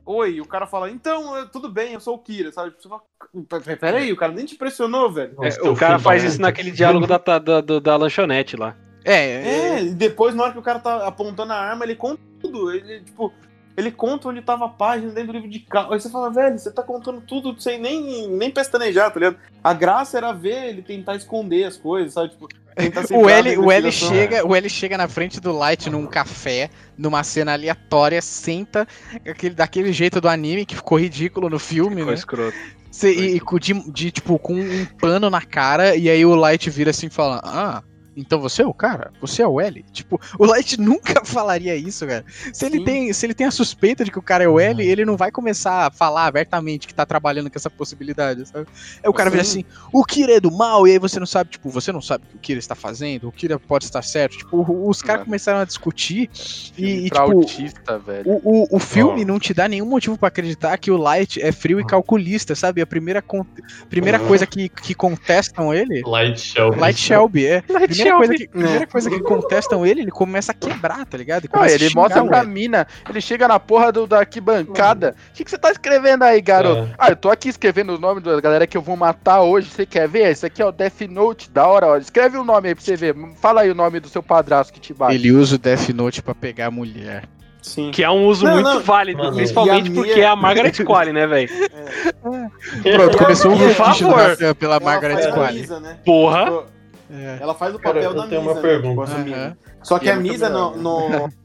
oi. 0.05 0.41
O 0.41 0.45
cara 0.45 0.65
fala, 0.67 0.89
então, 0.89 1.35
eu- 1.37 1.47
tudo 1.49 1.69
bem, 1.69 1.93
eu 1.93 1.99
sou 1.99 2.15
o 2.15 2.19
Kira, 2.19 2.51
sabe? 2.51 2.73
Você 2.77 2.87
fala, 2.89 3.01
"P- 3.49 3.75
Peraí, 3.77 4.11
o 4.11 4.17
cara 4.17 4.31
nem 4.31 4.45
te 4.45 4.55
pressionou, 4.55 5.11
velho. 5.11 5.35
É, 5.41 5.49
o 5.69 5.75
cara 5.75 5.99
faz 5.99 6.23
isso 6.23 6.41
naquele 6.41 6.71
diálogo 6.71 7.07
da, 7.07 7.17
da, 7.39 7.61
da, 7.61 7.79
da 7.79 7.95
lanchonete 7.95 8.55
lá. 8.55 8.75
É, 9.05 9.13
é, 9.13 9.47
É, 9.79 9.83
e 9.83 9.93
depois, 9.93 10.33
na 10.33 10.43
hora 10.43 10.53
que 10.53 10.59
o 10.59 10.63
cara 10.63 10.79
tá 10.79 11.05
apontando 11.07 11.51
a 11.51 11.57
arma, 11.57 11.83
ele 11.83 11.95
conta 11.95 12.21
tudo. 12.41 12.71
Ele, 12.71 13.01
tipo, 13.01 13.33
ele 13.75 13.91
conta 13.91 14.29
onde 14.29 14.41
tava 14.41 14.65
a 14.65 14.69
página 14.69 15.11
dentro 15.11 15.33
do 15.33 15.33
livro 15.33 15.49
de 15.49 15.59
carro. 15.59 15.93
Aí 15.93 15.99
você 15.99 16.09
fala, 16.09 16.29
velho, 16.31 16.57
você 16.57 16.71
tá 16.71 16.83
contando 16.83 17.21
tudo 17.21 17.59
sem 17.59 17.79
nem, 17.79 18.27
nem 18.29 18.51
pestanejar, 18.51 19.11
tá 19.11 19.19
ligado? 19.19 19.37
A 19.63 19.73
graça 19.73 20.17
era 20.17 20.31
ver 20.31 20.69
ele 20.69 20.81
tentar 20.81 21.15
esconder 21.15 21.65
as 21.65 21.77
coisas, 21.77 22.13
sabe? 22.13 22.29
Tipo, 22.29 22.47
tentar 22.75 23.03
se 23.07 23.13
O 23.15 23.27
L, 23.29 23.57
o, 23.57 23.71
L 23.71 23.91
chega, 23.91 24.45
o 24.45 24.55
L 24.55 24.69
chega 24.69 24.97
na 24.97 25.07
frente 25.07 25.39
do 25.39 25.51
Light 25.51 25.89
num 25.89 26.05
café, 26.05 26.69
numa 26.97 27.23
cena 27.23 27.53
aleatória, 27.53 28.21
senta 28.21 28.87
aquele, 29.27 29.55
daquele 29.55 29.91
jeito 29.91 30.21
do 30.21 30.29
anime 30.29 30.65
que 30.65 30.75
ficou 30.75 30.99
ridículo 30.99 31.49
no 31.49 31.59
filme, 31.59 31.95
Ficou 31.97 32.07
né? 32.09 32.13
escroto. 32.13 32.57
Cê- 32.91 33.11
e, 33.11 33.41
de, 33.59 33.91
de, 33.91 34.11
tipo, 34.11 34.37
com 34.37 34.53
um 34.53 34.85
pano 34.85 35.27
na 35.27 35.41
cara, 35.41 35.95
e 35.95 36.07
aí 36.11 36.23
o 36.23 36.35
Light 36.35 36.69
vira 36.69 36.91
assim 36.91 37.07
e 37.07 37.09
fala: 37.09 37.41
Ah, 37.43 37.81
Então 38.15 38.39
você 38.39 38.61
é 38.61 38.65
o 38.67 38.73
cara? 38.73 39.11
Você 39.21 39.41
é 39.41 39.47
o 39.47 39.59
L? 39.59 39.83
Tipo, 39.91 40.19
o 40.37 40.45
Light 40.45 40.77
nunca 40.81 41.23
falaria 41.25 41.75
isso, 41.75 42.05
cara. 42.05 42.23
Se 42.53 42.65
ele, 42.65 42.83
tem, 42.83 43.11
se 43.13 43.25
ele 43.25 43.33
tem 43.33 43.47
a 43.47 43.51
suspeita 43.51 44.03
de 44.05 44.11
que 44.11 44.19
o 44.19 44.21
cara 44.21 44.43
é 44.43 44.47
o 44.47 44.59
L, 44.59 44.85
ele 44.85 45.05
não 45.05 45.17
vai 45.17 45.31
começar 45.31 45.87
a 45.87 45.91
falar 45.91 46.25
abertamente 46.25 46.87
que 46.87 46.93
tá 46.93 47.05
trabalhando 47.05 47.49
com 47.49 47.57
essa 47.57 47.69
possibilidade, 47.69 48.47
sabe? 48.47 48.67
Aí 49.03 49.09
o 49.09 49.13
cara 49.13 49.29
vira 49.29 49.43
Sim. 49.43 49.61
assim, 49.61 49.65
o 49.91 50.03
Kira 50.03 50.33
é 50.33 50.39
do 50.39 50.51
mal, 50.51 50.87
e 50.87 50.91
aí 50.91 50.99
você 50.99 51.19
não 51.19 51.25
sabe, 51.25 51.49
tipo, 51.51 51.69
você 51.69 51.91
não 51.91 52.01
sabe 52.01 52.23
o 52.25 52.27
que 52.31 52.35
o 52.37 52.39
Kira 52.39 52.59
está 52.59 52.75
fazendo, 52.75 53.27
o 53.27 53.31
Kira 53.31 53.57
pode 53.59 53.85
estar 53.85 54.01
certo. 54.03 54.37
Tipo, 54.37 54.87
os 54.87 55.01
caras 55.01 55.21
É. 55.21 55.25
começaram 55.25 55.59
a 55.59 55.65
discutir 55.65 56.29
e, 56.77 56.85
e, 56.85 57.03
tipo, 57.05 57.17
autista, 57.19 57.97
velho. 57.99 58.23
o, 58.43 58.63
o, 58.73 58.77
o 58.77 58.79
filme 58.79 59.23
Ó. 59.23 59.25
não 59.25 59.39
te 59.39 59.53
dá 59.53 59.67
nenhum 59.67 59.85
motivo 59.85 60.17
pra 60.17 60.27
acreditar 60.27 60.77
que 60.77 60.91
o 60.91 60.97
Light 60.97 61.41
é 61.41 61.51
frio 61.51 61.79
e 61.79 61.83
Ó. 61.83 61.85
calculista, 61.87 62.53
sabe? 62.55 62.81
A 62.81 62.87
primeira, 62.87 63.23
primeira 63.89 64.17
Aham. 64.17 64.27
coisa 64.27 64.45
que, 64.45 64.69
que 64.69 64.93
contestam 64.93 65.73
ele. 65.73 66.01
Light 66.05 66.39
Shelby. 66.39 66.79
Light 66.79 66.99
Shelby, 66.99 67.45
é. 67.45 67.63
Light 67.69 67.93
primeira. 68.11 68.17
Coisa 68.27 68.33
que, 68.35 68.47
primeira 68.47 68.87
coisa 68.87 69.09
que 69.09 69.19
contestam 69.21 69.85
ele, 69.85 70.01
ele 70.01 70.11
começa 70.11 70.51
a 70.51 70.55
quebrar, 70.55 71.05
tá 71.05 71.17
ligado? 71.17 71.45
Ah, 71.45 71.57
começa 71.57 71.73
a 71.73 71.75
ele 71.75 71.93
mostra 71.95 72.23
pra 72.25 72.43
mina, 72.43 72.87
ele 73.09 73.21
chega 73.21 73.47
na 73.47 73.59
porra 73.59 73.91
do, 73.91 74.05
da 74.07 74.19
arquibancada. 74.19 75.15
O 75.31 75.33
que, 75.33 75.43
que 75.43 75.49
você 75.51 75.57
tá 75.57 75.71
escrevendo 75.71 76.23
aí, 76.23 76.39
garoto? 76.41 76.83
É. 76.83 76.95
Ah, 76.97 77.09
eu 77.09 77.15
tô 77.15 77.29
aqui 77.29 77.49
escrevendo 77.49 77.95
o 77.95 77.99
nome 77.99 78.21
da 78.21 78.39
galera 78.41 78.67
que 78.67 78.77
eu 78.77 78.81
vou 78.81 78.95
matar 78.95 79.41
hoje. 79.41 79.69
Você 79.69 79.85
quer 79.85 80.07
ver? 80.07 80.29
Esse 80.31 80.45
aqui 80.45 80.61
é 80.61 80.65
o 80.65 80.71
Death 80.71 81.01
Note, 81.09 81.49
da 81.49 81.67
hora, 81.67 81.87
ó. 81.87 81.97
Escreve 81.97 82.37
o 82.37 82.43
nome 82.43 82.69
aí 82.69 82.75
pra 82.75 82.83
você 82.83 82.95
ver. 82.95 83.15
Fala 83.41 83.61
aí 83.61 83.69
o 83.71 83.75
nome 83.75 83.99
do 83.99 84.07
seu 84.09 84.21
padrasto 84.23 84.71
que 84.73 84.79
te 84.79 84.93
bate. 84.93 85.15
Ele 85.15 85.31
usa 85.31 85.55
o 85.55 85.57
Death 85.59 85.89
Note 85.89 86.21
pra 86.21 86.33
pegar 86.35 86.67
a 86.67 86.71
mulher. 86.71 87.23
Sim. 87.61 87.91
Que 87.91 88.03
é 88.03 88.09
um 88.09 88.25
uso 88.25 88.43
Não, 88.45 88.55
muito 88.55 88.67
não. 88.69 88.79
válido, 88.81 89.23
Mano, 89.23 89.35
principalmente 89.37 89.89
a 89.89 89.93
porque 89.93 90.19
é 90.19 90.27
a 90.27 90.35
Margaret 90.35 90.73
Qualley, 90.83 91.13
né, 91.13 91.25
velho? 91.25 91.49
Pronto, 92.21 93.17
começou 93.17 93.53
o 93.53 93.57
Por 93.57 93.67
litígio 93.67 94.09
favor. 94.09 94.35
da- 94.37 94.55
pela 94.55 94.75
Ela 94.75 94.83
Margaret 94.83 95.31
Qualley. 95.31 95.65
Né? 95.67 95.97
Porra! 96.05 96.63
É. 97.13 97.37
Ela 97.39 97.53
faz 97.53 97.75
o 97.75 97.79
Cara, 97.79 97.93
papel 97.95 98.11
eu 98.11 98.15
da 98.17 98.27
tenho 98.27 98.41
Misa, 98.41 98.53
uma 98.53 98.61
né? 98.61 98.67
pergunta. 98.67 99.05
Tipo. 99.05 99.33
Aham. 99.35 99.57
Só 99.83 99.99
que 99.99 100.05
E 100.05 100.09
é 100.09 100.11
a 100.11 100.15
muito 100.15 100.31
Misa 100.31 100.49
no, 100.49 100.71
melhor, 100.71 100.77
no, 101.21 101.29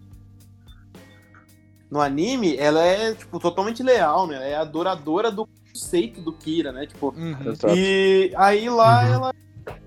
no 1.90 2.00
anime, 2.00 2.56
ela 2.56 2.82
é, 2.82 3.14
tipo, 3.14 3.38
totalmente 3.38 3.82
leal, 3.82 4.26
né? 4.26 4.36
Ela 4.36 4.44
é 4.46 4.54
adoradora 4.56 5.30
do 5.30 5.46
conceito 5.46 6.20
do 6.20 6.32
Kira, 6.32 6.72
né? 6.72 6.86
Tipo, 6.86 7.14
Uhum. 7.16 7.54
E 7.74 8.32
aí 8.36 8.68
lá 8.70 9.04
Uhum. 9.04 9.12
ela 9.14 9.30
é 9.30 9.32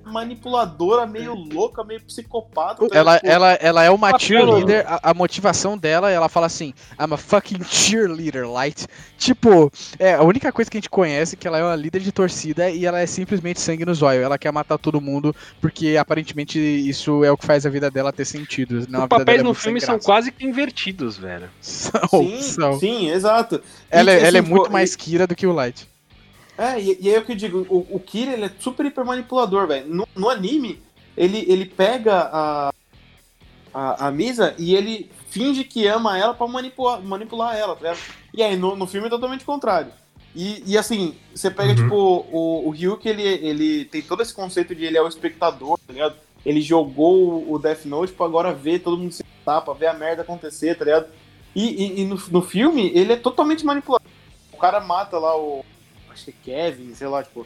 manipuladora, 0.05 1.05
meio 1.05 1.33
louca, 1.33 1.83
meio 1.83 2.01
psicopata. 2.01 2.87
tá? 2.87 2.97
Ela, 2.97 3.15
Tipo, 3.19 3.27
ela, 3.31 3.53
ela 3.53 3.83
é 3.83 3.89
uma 3.89 4.17
cheerleader, 4.17 4.83
a, 4.87 5.11
a 5.11 5.13
motivação 5.13 5.77
dela, 5.77 6.11
ela 6.11 6.27
fala 6.29 6.45
assim, 6.47 6.73
I'm 6.99 7.13
a 7.13 7.17
fucking 7.17 7.63
cheerleader, 7.63 8.49
light. 8.49 8.87
Tipo, 9.17 9.71
é 9.99 10.13
a 10.15 10.23
única 10.23 10.51
coisa 10.51 10.69
que 10.69 10.77
a 10.77 10.79
gente 10.79 10.89
conhece 10.89 11.35
é 11.35 11.37
que 11.37 11.47
ela 11.47 11.57
é 11.59 11.63
uma 11.63 11.75
líder 11.75 12.01
de 12.01 12.11
torcida 12.11 12.69
e 12.69 12.85
ela 12.85 12.99
é 12.99 13.05
simplesmente 13.05 13.59
sangue 13.61 13.85
no 13.85 13.93
zóio. 13.93 14.21
Ela 14.21 14.37
quer 14.37 14.51
matar 14.51 14.77
todo 14.77 14.99
mundo 15.01 15.35
porque 15.59 15.95
aparentemente 15.97 16.59
isso 16.59 17.23
é 17.23 17.31
o 17.31 17.37
que 17.37 17.45
faz 17.45 17.65
a 17.65 17.69
vida 17.69 17.89
dela 17.91 18.11
ter 18.11 18.25
sentido. 18.25 18.85
Não, 18.89 19.01
a 19.01 19.03
Os 19.03 19.05
vida 19.05 19.07
papéis 19.07 19.25
dela 19.37 19.39
é 19.39 19.43
no 19.43 19.53
filme 19.53 19.79
são 19.81 19.99
quase 19.99 20.31
que 20.31 20.45
invertidos, 20.45 21.17
velho. 21.17 21.49
São, 21.61 22.01
Sim, 22.09 22.41
são. 22.41 22.79
sim, 22.79 23.09
exato. 23.09 23.55
E, 23.55 23.61
Ela, 23.91 24.11
é- 24.11 24.15
assim, 24.17 24.25
ela 24.25 24.37
é 24.37 24.41
tipo, 24.41 24.55
muito 24.55 24.71
mais 24.71 24.95
Kira 24.95 25.27
do 25.27 25.35
que 25.35 25.45
o 25.47 25.53
Light. 25.53 25.87
É, 26.57 26.79
e, 26.79 26.97
e 27.01 27.09
aí 27.09 27.15
é 27.15 27.19
o 27.19 27.25
que 27.25 27.31
eu 27.31 27.35
digo, 27.35 27.65
o, 27.69 27.95
o 27.95 27.99
Kira 27.99 28.33
ele 28.33 28.45
é 28.45 28.51
super 28.59 28.85
hiper 28.85 29.05
manipulador, 29.05 29.67
velho. 29.67 29.87
No, 29.87 30.07
no 30.15 30.29
anime, 30.29 30.81
ele, 31.17 31.45
ele 31.47 31.65
pega 31.65 32.29
a, 32.31 32.73
a, 33.73 34.07
a 34.07 34.11
Misa 34.11 34.53
e 34.57 34.75
ele 34.75 35.09
finge 35.29 35.63
que 35.63 35.87
ama 35.87 36.17
ela 36.17 36.33
pra 36.33 36.47
manipular, 36.47 37.01
manipular 37.01 37.55
ela, 37.55 37.75
tá 37.75 37.81
ligado? 37.81 37.99
E 38.33 38.43
aí 38.43 38.55
no, 38.57 38.75
no 38.75 38.85
filme 38.85 39.07
é 39.07 39.09
totalmente 39.09 39.45
contrário. 39.45 39.91
E, 40.35 40.63
e 40.65 40.77
assim, 40.77 41.15
você 41.33 41.49
pega, 41.51 41.69
Uhum. 41.71 41.75
tipo, 41.75 41.95
o, 42.31 42.67
o 42.67 42.69
Ryuk, 42.69 43.07
ele, 43.07 43.23
ele 43.23 43.85
tem 43.85 44.01
todo 44.01 44.21
esse 44.21 44.33
conceito 44.33 44.73
de 44.75 44.85
ele 44.85 44.97
é 44.97 45.01
o 45.01 45.07
espectador, 45.07 45.77
tá 45.85 45.91
ligado? 45.91 46.15
Ele 46.45 46.61
jogou 46.61 47.51
o- 47.51 47.59
Death 47.59 47.85
Note 47.85 48.13
pra 48.13 48.25
agora 48.25 48.53
ver 48.53 48.79
todo 48.79 48.97
mundo 48.97 49.11
se 49.11 49.23
tapa, 49.45 49.73
ver 49.73 49.87
a 49.87 49.93
merda 49.93 50.21
acontecer, 50.21 50.75
tá 50.75 50.85
ligado? 50.85 51.07
E, 51.55 51.67
e- 51.83 52.01
e 52.01 52.05
no, 52.05 52.15
no 52.29 52.41
filme, 52.41 52.91
ele 52.95 53.13
é 53.13 53.17
totalmente 53.17 53.65
manipulador. 53.65 54.07
O 54.53 54.57
cara 54.57 54.79
mata 54.79 55.17
lá 55.19 55.35
o. 55.37 55.65
Acho 56.11 56.25
que 56.25 56.31
é 56.31 56.33
Kevin, 56.71 56.93
sei 56.93 57.07
lá, 57.07 57.23
tipo. 57.23 57.45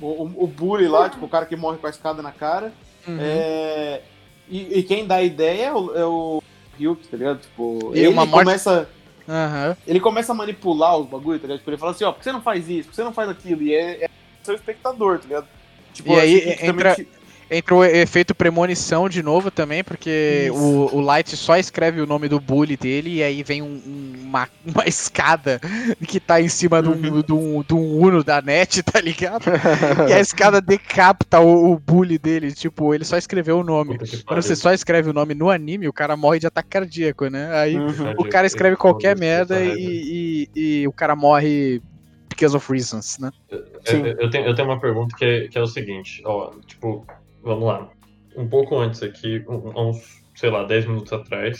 O, 0.00 0.06
o, 0.06 0.44
o 0.44 0.46
bully 0.46 0.88
lá, 0.88 1.08
tipo, 1.08 1.26
o 1.26 1.28
cara 1.28 1.46
que 1.46 1.54
morre 1.54 1.78
com 1.78 1.86
a 1.86 1.90
escada 1.90 2.22
na 2.22 2.32
cara. 2.32 2.72
Uhum. 3.06 3.18
É, 3.20 4.00
e, 4.48 4.78
e 4.78 4.82
quem 4.82 5.06
dá 5.06 5.16
a 5.16 5.22
ideia 5.22 5.66
é 5.66 5.72
o, 5.72 5.94
é 5.94 6.04
o 6.04 6.42
Ryuk, 6.78 7.06
tá 7.08 7.16
ligado? 7.16 7.40
Tipo, 7.40 7.92
E 7.94 8.00
ele 8.00 8.10
morte- 8.10 8.30
começa. 8.30 8.88
Aham. 9.28 9.76
Ele 9.86 10.00
começa 10.00 10.32
a 10.32 10.34
manipular 10.34 10.96
os 10.98 11.06
bagulho, 11.06 11.38
tá 11.38 11.46
ligado? 11.46 11.58
Tipo, 11.58 11.70
ele 11.70 11.76
fala 11.78 11.92
assim, 11.92 12.04
ó, 12.04 12.10
por 12.12 12.18
que 12.18 12.24
você 12.24 12.32
não 12.32 12.42
faz 12.42 12.68
isso? 12.68 12.84
Por 12.84 12.90
que 12.90 12.96
você 12.96 13.04
não 13.04 13.12
faz 13.12 13.28
aquilo? 13.30 13.62
E 13.62 13.74
é, 13.74 14.04
é 14.04 14.10
seu 14.42 14.54
espectador, 14.54 15.18
tá 15.18 15.24
ligado? 15.28 15.46
Tipo, 15.92 16.12
E 16.14 16.20
aí 16.20 16.48
entra- 16.64 16.94
também- 16.96 17.08
Entra 17.54 17.74
o 17.74 17.84
efeito 17.84 18.34
premonição 18.34 19.08
de 19.08 19.22
novo 19.22 19.50
também, 19.50 19.84
porque 19.84 20.48
o, 20.54 20.96
o 20.96 21.00
Light 21.00 21.36
só 21.36 21.56
escreve 21.56 22.00
o 22.00 22.06
nome 22.06 22.26
do 22.26 22.40
bully 22.40 22.76
dele 22.76 23.16
e 23.16 23.22
aí 23.22 23.42
vem 23.42 23.60
um- 23.60 23.66
um- 23.86 24.12
uma, 24.24 24.48
uma 24.64 24.84
escada 24.86 25.60
que 26.08 26.18
tá 26.18 26.40
em 26.40 26.48
cima 26.48 26.82
de 26.82 26.88
um, 26.88 26.92
Uhum. 26.92 27.20
de 27.22 27.32
um- 27.32 27.62
de 27.62 27.74
um 27.74 27.98
Uno 28.02 28.24
da 28.24 28.40
net, 28.40 28.82
tá 28.82 29.00
ligado? 29.00 29.44
e 30.08 30.12
a 30.12 30.18
escada 30.20 30.60
decapita 30.60 31.40
o, 31.40 31.72
o 31.72 31.78
bully 31.78 32.18
dele, 32.18 32.52
tipo, 32.52 32.94
ele 32.94 33.04
só 33.04 33.16
escreveu 33.18 33.58
o 33.58 33.64
nome. 33.64 33.98
Quando 34.24 34.42
você 34.42 34.56
só 34.56 34.72
escreve 34.72 35.10
o 35.10 35.12
nome 35.12 35.34
no 35.34 35.50
anime, 35.50 35.86
o 35.88 35.92
cara 35.92 36.16
morre 36.16 36.38
de 36.38 36.46
ataque 36.46 36.70
cardíaco, 36.70 37.26
né? 37.26 37.54
Aí 37.54 37.76
Uhum. 37.76 38.14
o 38.16 38.24
cara 38.28 38.46
escreve 38.46 38.76
qualquer 38.76 39.16
merda 39.18 39.62
e, 39.62 40.48
e- 40.54 40.80
e 40.82 40.88
o 40.88 40.92
cara 40.92 41.14
morre 41.14 41.82
because 42.30 42.56
of 42.56 42.72
reasons, 42.72 43.18
né? 43.18 43.30
Eu, 43.50 44.06
eu 44.06 44.30
tenho, 44.30 44.46
eu 44.46 44.54
tenho 44.54 44.68
uma 44.68 44.80
pergunta 44.80 45.14
que 45.16 45.24
é, 45.24 45.48
que 45.48 45.58
é 45.58 45.60
o 45.60 45.66
seguinte, 45.66 46.22
ó, 46.24 46.50
tipo, 46.66 47.06
vamos 47.42 47.64
lá. 47.64 47.90
Um 48.36 48.48
pouco 48.48 48.76
antes 48.78 49.02
aqui, 49.02 49.44
uns, 49.48 49.98
sei 50.34 50.50
lá, 50.50 50.64
10 50.64 50.86
minutos 50.86 51.12
atrás, 51.12 51.58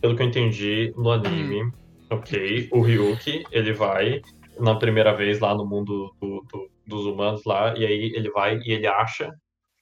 pelo 0.00 0.16
que 0.16 0.22
eu 0.22 0.26
entendi 0.26 0.92
no 0.96 1.10
anime, 1.10 1.62
ok, 2.10 2.68
o 2.72 2.80
Ryuki, 2.82 3.44
ele 3.52 3.72
vai 3.72 4.20
na 4.58 4.74
primeira 4.74 5.14
vez 5.14 5.38
lá 5.40 5.54
no 5.54 5.64
mundo 5.66 6.10
do- 6.20 6.42
do- 6.52 6.68
dos 6.86 7.06
humanos 7.06 7.42
lá, 7.46 7.74
e 7.76 7.86
aí 7.86 8.12
ele 8.14 8.30
vai 8.30 8.58
e 8.58 8.72
ele 8.72 8.86
acha 8.86 9.30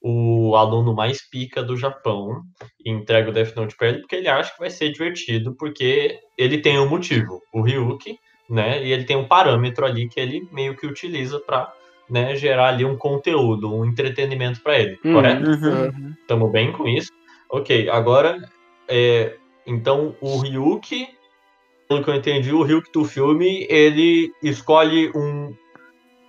o 0.02 0.54
aluno 0.56 0.94
mais 0.94 1.28
pica 1.28 1.62
do 1.62 1.76
Japão 1.76 2.40
e 2.84 2.90
entrega 2.90 3.30
o 3.30 3.32
Death 3.32 3.54
Note 3.56 3.76
pra 3.76 3.88
ele 3.88 4.00
porque 4.00 4.16
ele 4.16 4.28
acha 4.28 4.52
que 4.52 4.58
vai 4.58 4.70
ser 4.70 4.90
divertido, 4.92 5.54
porque 5.56 6.18
ele 6.38 6.58
tem 6.58 6.78
um 6.78 6.88
motivo, 6.88 7.40
o 7.52 7.62
Ryuki, 7.62 8.16
né? 8.48 8.82
E 8.84 8.92
ele 8.92 9.04
tem 9.04 9.16
um 9.16 9.28
parâmetro 9.28 9.84
ali 9.84 10.08
que 10.08 10.18
ele 10.20 10.46
meio 10.52 10.76
que 10.76 10.86
utiliza 10.86 11.38
pra 11.40 11.70
né, 12.10 12.34
gerar 12.34 12.68
ali 12.68 12.84
um 12.84 12.96
conteúdo, 12.96 13.72
um 13.74 13.84
entretenimento 13.84 14.60
pra 14.62 14.78
ele, 14.78 14.98
Uhum. 15.04 15.12
correto? 15.14 15.48
Uhum. 15.50 16.14
Tamo 16.26 16.48
bem 16.48 16.72
com 16.72 16.86
isso? 16.88 17.10
Ok, 17.48 17.88
agora, 17.88 18.38
é, 18.88 19.34
então 19.66 20.14
o 20.20 20.38
Ryuki, 20.38 21.08
pelo 21.88 22.02
que 22.02 22.10
eu 22.10 22.14
entendi, 22.14 22.52
o 22.52 22.62
Ryuki 22.62 22.90
do 22.92 23.04
filme, 23.04 23.66
ele 23.70 24.32
escolhe 24.42 25.10
um 25.14 25.54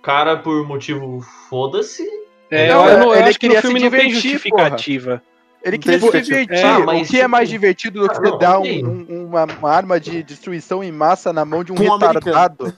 cara 0.02 0.36
por 0.36 0.66
motivo 0.66 1.20
foda-se. 1.48 2.04
É, 2.50 2.68
Não, 2.68 2.88
eu, 2.88 2.98
não- 2.98 3.12
eu 3.12 3.20
ele 3.20 3.28
acho 3.30 3.38
que 3.38 3.46
no 3.46 3.54
queria 3.54 3.62
filme 3.62 3.80
se 3.80 3.84
não 3.84 3.98
tem 3.98 4.10
justificativa. 4.10 5.22
Ele 5.64 5.78
queria 5.78 6.00
se 6.00 6.06
Tipo, 6.06 6.20
divertir. 6.20 6.56
é, 6.58 6.78
mas 6.78 7.06
o 7.08 7.10
que 7.10 7.16
é 7.16 7.20
tipo- 7.20 7.30
mais 7.30 7.48
divertido 7.48 8.00
do 8.00 8.08
que 8.08 8.16
Ah, 8.16 8.18
você 8.20 8.30
não, 8.30 8.38
dar 8.38 8.58
um- 8.58 9.06
um- 9.08 9.26
uma, 9.26 9.46
arma 9.70 10.00
de 10.00 10.20
destruição 10.24 10.82
em 10.82 10.90
massa 10.90 11.32
na 11.32 11.44
mão 11.44 11.62
de 11.62 11.70
um 11.72 11.76
um 11.76 11.78
retardado 11.78 12.64
americano? 12.64 12.74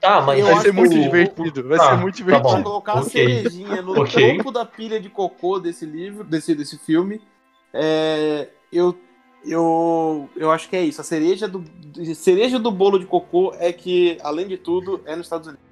Tá, 0.00 0.20
mas 0.20 0.42
Vai 0.44 0.56
ser 0.60 0.72
muito 0.72 0.94
o- 0.96 1.00
divertido. 1.00 1.68
Vai 1.68 1.78
tá, 1.78 1.90
ser 1.90 1.96
muito 1.96 2.14
tá 2.14 2.16
divertido. 2.16 2.48
bom. 2.48 2.54
Pra 2.54 2.62
colocar 2.62 2.92
a 2.92 3.00
ok. 3.00 3.10
cerejinha 3.10 3.82
no 3.82 4.00
Ok. 4.02 4.36
topo 4.38 4.50
da 4.52 4.64
pilha 4.64 5.00
de 5.00 5.08
cocô 5.08 5.58
desse 5.58 5.84
livro, 5.86 6.24
desse, 6.24 6.54
desse 6.54 6.78
filme, 6.78 7.20
é, 7.72 8.48
eu, 8.72 8.96
eu, 9.44 10.28
eu 10.36 10.50
acho 10.50 10.68
que 10.68 10.76
é 10.76 10.82
isso. 10.82 11.00
A 11.00 11.04
cereja 11.04 11.48
do, 11.48 11.64
a 11.98 12.14
cereja 12.14 12.58
do 12.58 12.70
bolo 12.70 12.98
de 12.98 13.06
cocô 13.06 13.54
é 13.58 13.72
que, 13.72 14.18
além 14.22 14.46
de 14.46 14.56
tudo, 14.56 15.00
é 15.04 15.16
nos 15.16 15.26
Estados 15.26 15.46
Unidos. 15.48 15.64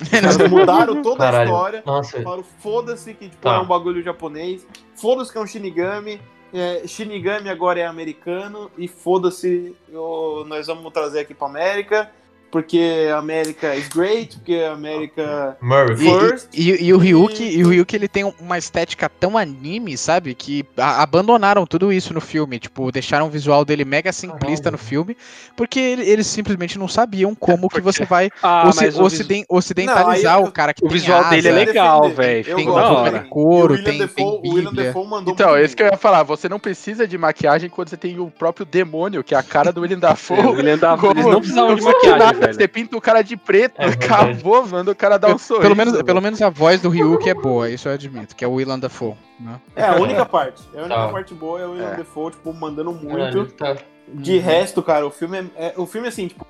Os 0.00 0.08
caras 0.08 0.36
mudaram 0.50 1.02
toda 1.02 1.16
a 1.24 1.30
Caralho. 1.32 1.50
história. 1.50 1.82
Nossa, 1.84 2.22
Falaram, 2.22 2.44
foda-se 2.60 3.14
que 3.14 3.28
tipo, 3.28 3.42
Tá. 3.42 3.56
é 3.56 3.58
um 3.60 3.66
bagulho 3.66 4.00
japonês. 4.02 4.64
Foda-se 4.94 5.32
que 5.32 5.38
é 5.38 5.40
um 5.40 5.46
Shinigami. 5.46 6.20
É, 6.54 6.86
Shinigami 6.86 7.48
agora 7.48 7.80
é 7.80 7.84
americano. 7.86 8.70
E 8.78 8.86
foda-se, 8.86 9.74
eu- 9.88 10.44
nós 10.46 10.68
vamos 10.68 10.92
trazer 10.92 11.18
aqui 11.20 11.34
pra 11.34 11.48
América. 11.48 12.12
Porque 12.50 13.08
a 13.12 13.18
América 13.18 13.74
is 13.76 13.88
great. 13.88 14.36
Porque 14.36 14.54
a 14.56 14.72
América. 14.72 15.56
Murphy. 15.60 16.06
E, 16.08 16.20
First, 16.20 16.48
e, 16.54 16.70
e- 16.70 16.84
e 16.86 16.94
o 16.94 16.98
Ryuki, 16.98 17.42
e- 17.42 17.58
e 17.58 17.64
o 17.64 17.68
Ryuki 17.68 17.94
ele 17.96 18.08
tem 18.08 18.24
uma 18.40 18.56
estética 18.56 19.08
tão 19.08 19.36
anime, 19.36 19.96
sabe? 19.96 20.34
Que 20.34 20.64
a- 20.76 21.02
abandonaram 21.02 21.66
tudo 21.66 21.92
isso 21.92 22.14
no 22.14 22.20
filme. 22.20 22.58
Tipo, 22.58 22.90
deixaram 22.90 23.26
o 23.26 23.30
visual 23.30 23.64
dele 23.64 23.84
mega 23.84 24.12
simplista 24.12 24.70
no 24.70 24.78
filme. 24.78 25.16
Porque 25.56 25.78
ele- 25.78 26.08
eles 26.08 26.26
simplesmente 26.26 26.78
não 26.78 26.88
sabiam 26.88 27.34
como 27.34 27.68
que 27.68 27.80
você 27.80 28.04
vai 28.04 28.30
Ah, 28.42 28.66
oci- 28.68 28.88
ociden- 29.00 29.44
ocidentalizar 29.48 30.36
Não, 30.36 30.42
eu- 30.44 30.48
o 30.48 30.52
cara 30.52 30.72
que 30.72 30.84
o 30.84 30.88
tem 30.88 30.98
visual 30.98 31.20
asa, 31.20 31.30
dele 31.30 31.48
é 31.48 31.52
legal, 31.52 32.10
velho. 32.10 32.56
Tem 32.56 32.68
hora. 32.68 33.26
couro, 33.28 33.74
E 33.74 33.76
o 33.76 33.78
William 33.78 33.84
tem, 33.90 33.98
Defoe- 33.98 34.40
tem 34.42 34.64
bíblia. 34.64 34.94
Então, 35.26 35.54
é 35.56 35.64
isso 35.64 35.76
que 35.76 35.82
eu 35.82 35.86
ia 35.86 35.96
falar. 35.96 36.22
Você 36.22 36.48
não 36.48 36.58
precisa 36.58 37.06
de 37.06 37.18
maquiagem 37.18 37.68
quando 37.68 37.88
você 37.88 37.96
tem 37.96 38.18
o 38.18 38.30
próprio 38.30 38.64
demônio, 38.64 39.22
que 39.22 39.34
é 39.34 39.38
a 39.38 39.42
cara 39.42 39.72
do 39.72 39.80
William 39.82 39.98
Dafoe. 40.00 40.38
É, 40.38 40.46
o 40.46 40.50
William 40.52 40.78
Dafoe, 40.78 41.10
eles 41.10 41.24
não 41.24 41.40
precisavam 41.40 41.74
de 41.74 41.82
maquiagem, 41.82 42.37
velho. 42.46 42.54
Você 42.54 42.68
pinta 42.68 42.96
o 42.96 43.00
cara 43.00 43.22
de 43.22 43.36
preto, 43.36 43.80
É 43.80 43.86
acabou, 43.90 44.66
manda 44.66 44.90
o 44.90 44.94
cara 44.96 45.18
dar 45.18 45.34
um 45.34 45.38
sorriso. 45.38 45.62
pelo, 45.62 45.76
menos, 45.76 45.92
velho. 45.94 46.04
pelo 46.04 46.20
menos 46.20 46.40
a 46.42 46.48
voz 46.50 46.80
do 46.80 46.88
Ryuk 46.88 47.28
é 47.28 47.34
boa, 47.34 47.68
isso 47.70 47.88
eu 47.88 47.92
admito, 47.92 48.34
que 48.36 48.44
é 48.44 48.48
o 48.48 48.52
Willem 48.52 48.78
Dafoe. 48.78 49.14
Né? 49.40 49.60
É 49.76 49.84
a 49.84 49.96
única 49.96 50.24
parte. 50.26 50.62
É 50.74 50.78
a 50.78 50.82
única 50.84 50.96
Tá. 50.96 51.08
parte 51.08 51.34
boa 51.34 51.60
é 51.60 51.66
o 51.66 51.70
William 51.72 51.90
É. 51.92 51.96
Defoe, 51.96 52.32
tipo, 52.32 52.52
mandando 52.52 52.92
muito. 52.92 53.46
tá- 53.52 53.76
De 54.08 54.38
resto, 54.38 54.82
cara, 54.82 55.06
o 55.06 55.10
filme 55.10 55.50
é, 55.56 55.66
é- 55.68 55.74
O 55.76 55.84
filme, 55.86 56.08
assim, 56.08 56.28
tipo, 56.28 56.46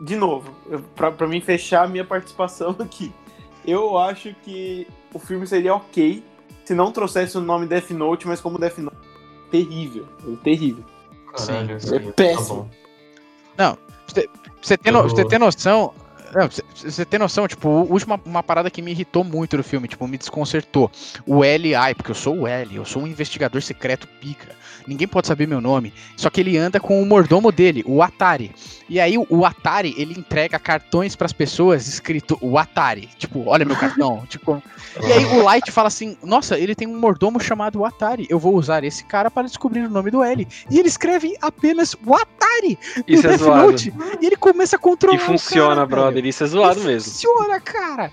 de 0.00 0.16
novo, 0.16 0.50
eu, 0.68 0.80
pra, 0.94 1.10
pra 1.10 1.26
mim 1.26 1.40
fechar 1.40 1.84
a 1.84 1.88
minha 1.88 2.04
participação 2.04 2.74
aqui, 2.80 3.12
eu 3.66 3.96
acho 3.96 4.34
que 4.42 4.86
o 5.14 5.18
filme 5.18 5.46
seria 5.46 5.74
ok 5.74 6.22
se 6.64 6.74
não 6.74 6.90
trouxesse 6.92 7.38
o 7.38 7.40
nome 7.40 7.64
Death 7.66 7.90
Note, 7.90 8.26
mas 8.26 8.40
como 8.40 8.58
Death 8.58 8.78
Note. 8.78 8.96
Terrível. 9.50 10.06
é 10.26 10.36
Terrível. 10.42 10.84
Caralho, 11.36 11.76
É 11.76 11.78
sim, 11.78 11.98
tá 12.00 12.12
péssimo. 12.16 12.68
Você 14.66 14.76
tem, 14.76 14.92
no- 14.92 15.02
você 15.04 15.24
tem 15.24 15.38
noção. 15.38 15.94
não, 16.34 16.48
Você 16.50 16.62
você 16.74 17.04
tem 17.04 17.20
noção, 17.20 17.46
tipo, 17.46 17.68
última 17.68 18.20
uma 18.24 18.42
parada 18.42 18.68
que 18.68 18.82
me 18.82 18.90
irritou 18.90 19.22
muito 19.22 19.56
no 19.56 19.62
filme, 19.62 19.86
tipo, 19.86 20.08
me 20.08 20.18
desconcertou. 20.18 20.90
O 21.24 21.44
LI, 21.44 21.94
porque 21.96 22.10
eu 22.10 22.14
sou 22.16 22.40
o 22.40 22.46
L, 22.48 22.74
eu 22.74 22.84
sou 22.84 23.02
um 23.02 23.06
investigador 23.06 23.62
secreto 23.62 24.08
pica. 24.20 24.55
Ninguém 24.86 25.08
pode 25.08 25.26
saber 25.26 25.46
meu 25.46 25.60
nome. 25.60 25.92
Só 26.16 26.30
que 26.30 26.40
ele 26.40 26.56
anda 26.56 26.78
com 26.78 27.02
o 27.02 27.06
mordomo 27.06 27.50
dele, 27.50 27.82
o 27.86 28.02
Atari. 28.02 28.52
E 28.88 29.00
aí 29.00 29.18
o, 29.18 29.44
Atari, 29.44 29.94
ele 29.98 30.14
entrega 30.18 30.58
cartões 30.58 31.16
pras 31.16 31.32
pessoas 31.32 31.88
escrito 31.88 32.38
o 32.40 32.56
Atari. 32.56 33.08
Tipo, 33.18 33.44
olha 33.46 33.64
meu 33.64 33.76
cartão. 33.76 34.24
tipo, 34.30 34.62
e 35.02 35.12
aí 35.12 35.24
o 35.24 35.42
Light 35.42 35.70
fala 35.72 35.88
assim: 35.88 36.16
Nossa, 36.22 36.58
ele 36.58 36.74
tem 36.74 36.86
um 36.86 36.98
mordomo 36.98 37.40
chamado 37.40 37.84
Atari. 37.84 38.26
Eu 38.30 38.38
vou 38.38 38.54
usar 38.54 38.84
esse 38.84 39.04
cara 39.04 39.30
para 39.30 39.46
descobrir 39.46 39.80
o 39.80 39.90
nome 39.90 40.10
do 40.10 40.22
L. 40.22 40.46
E 40.70 40.78
ele 40.78 40.88
escreve 40.88 41.36
apenas 41.40 41.94
o 42.06 42.14
Atari 42.14 42.78
Isso 43.06 43.22
no 43.22 43.28
é 43.28 43.36
Death 43.36 43.40
zoado. 43.40 43.72
Note, 43.72 43.94
e 44.20 44.26
ele 44.26 44.36
começa 44.36 44.76
a 44.76 44.78
controlar 44.78 45.16
E 45.16 45.18
funciona, 45.18 45.74
cara, 45.74 45.86
brother. 45.86 46.24
Isso 46.24 46.44
é 46.44 46.46
zoado 46.46 46.80
E 46.80 46.84
mesmo. 46.84 47.10
Funciona, 47.10 47.60
cara. 47.60 48.12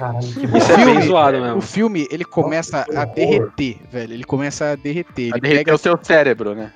Caralho, 0.00 0.26
que 0.32 0.46
O 0.46 0.56
é 0.56 0.60
filme- 0.60 0.84
bem 0.86 1.02
zoado 1.02 1.38
O 1.38 1.40
mesmo. 1.42 1.60
filme, 1.60 2.08
ele 2.10 2.24
começa 2.24 2.84
que 2.84 2.96
a 2.96 3.04
derreter, 3.04 3.76
velho. 3.92 4.14
Ele 4.14 4.24
começa 4.24 4.72
a 4.72 4.76
derreter. 4.76 5.30
Vai 5.30 5.38
Ele 5.38 5.40
derreter 5.48 5.64
pega, 5.66 5.74
o 5.74 5.78
seu 5.78 5.98
cérebro, 6.02 6.54
né? 6.54 6.72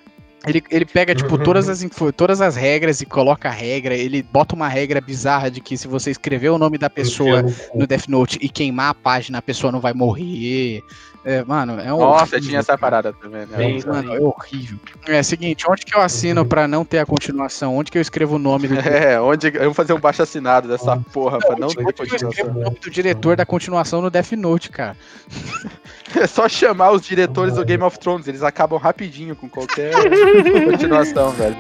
ele, 0.46 0.62
ele 0.70 0.84
pega 0.84 1.14
tipo, 1.14 1.36
Uhum. 1.36 1.42
todas 1.42 1.70
as, 1.70 1.82
todas 2.14 2.42
as 2.42 2.55
regras 2.55 3.01
e 3.01 3.06
coloca 3.06 3.48
a 3.48 3.52
regra. 3.52 3.94
Ele 3.96 4.22
bota 4.22 4.55
uma 4.55 4.68
regra 4.68 5.01
bizarra 5.01 5.51
de 5.51 5.59
que 5.60 5.74
se 5.78 5.88
você 5.88 6.10
escrever 6.10 6.51
o 6.51 6.59
nome 6.59 6.76
da 6.76 6.90
pessoa 6.90 7.42
cu. 7.42 7.78
no 7.78 7.86
Death 7.86 8.09
Note 8.09 8.38
e 8.42 8.48
queimar 8.51 8.90
a 8.90 8.94
página, 8.94 9.38
a 9.38 9.42
pessoa 9.42 9.72
não 9.72 9.80
vai 9.80 9.94
morrer. 9.94 10.82
É, 11.24 11.42
mano, 11.44 11.80
é 11.80 11.92
um. 11.92 11.98
Nossa, 11.98 12.38
tinha 12.40 12.59
essa 12.59 12.76
parada 12.76 13.12
também, 13.14 13.46
né? 13.46 13.56
Bem- 13.56 13.82
Mano, 13.86 14.14
é 14.14 14.20
horrível. 14.20 14.78
É 15.09 15.20
o 15.20 15.24
seguinte, 15.24 15.64
onde 15.68 15.84
que 15.86 15.96
eu 15.96 16.02
assino 16.02 16.44
pra 16.44 16.68
não 16.68 16.84
ter 16.84 16.98
a 16.98 17.06
continuação? 17.06 17.76
Onde 17.76 17.90
que 17.90 17.96
eu 17.96 18.02
escrevo 18.02 18.36
o 18.36 18.38
nome 18.38 18.68
do 18.68 18.74
É, 18.86 19.18
onde 19.20 19.48
eu 19.55 19.64
vou 19.64 19.74
fazer 19.74 19.94
um 19.94 19.98
baixo 19.98 20.22
assinado 20.22 20.68
dessa 20.68 20.96
porra 21.12 21.38
pra 21.38 21.56
não 21.56 21.68
Onde 21.68 21.76
ter 21.76 21.92
que 21.94 22.02
eu 22.02 22.05
escrevo 22.05 22.24
o 22.24 22.28
continuação. 22.28 22.62
nome 22.62 22.78
do 22.78 22.90
diretor 22.90 23.36
da 23.36 23.46
continuação 23.46 24.02
no 24.02 24.10
Death 24.10 24.32
Note, 24.32 24.70
cara? 24.70 24.96
É 26.16 26.28
só 26.28 26.48
chamar 26.48 26.92
os 26.92 27.02
diretores 27.02 27.55
do 27.55 27.64
Game 27.64 27.82
of 27.82 27.98
Thrones, 27.98 28.28
eles 28.28 28.42
acabam 28.44 28.78
rapidinho 28.78 29.34
com 29.34 29.48
qualquer 29.48 29.90
continuação, 30.70 31.30
velho. 31.30 31.56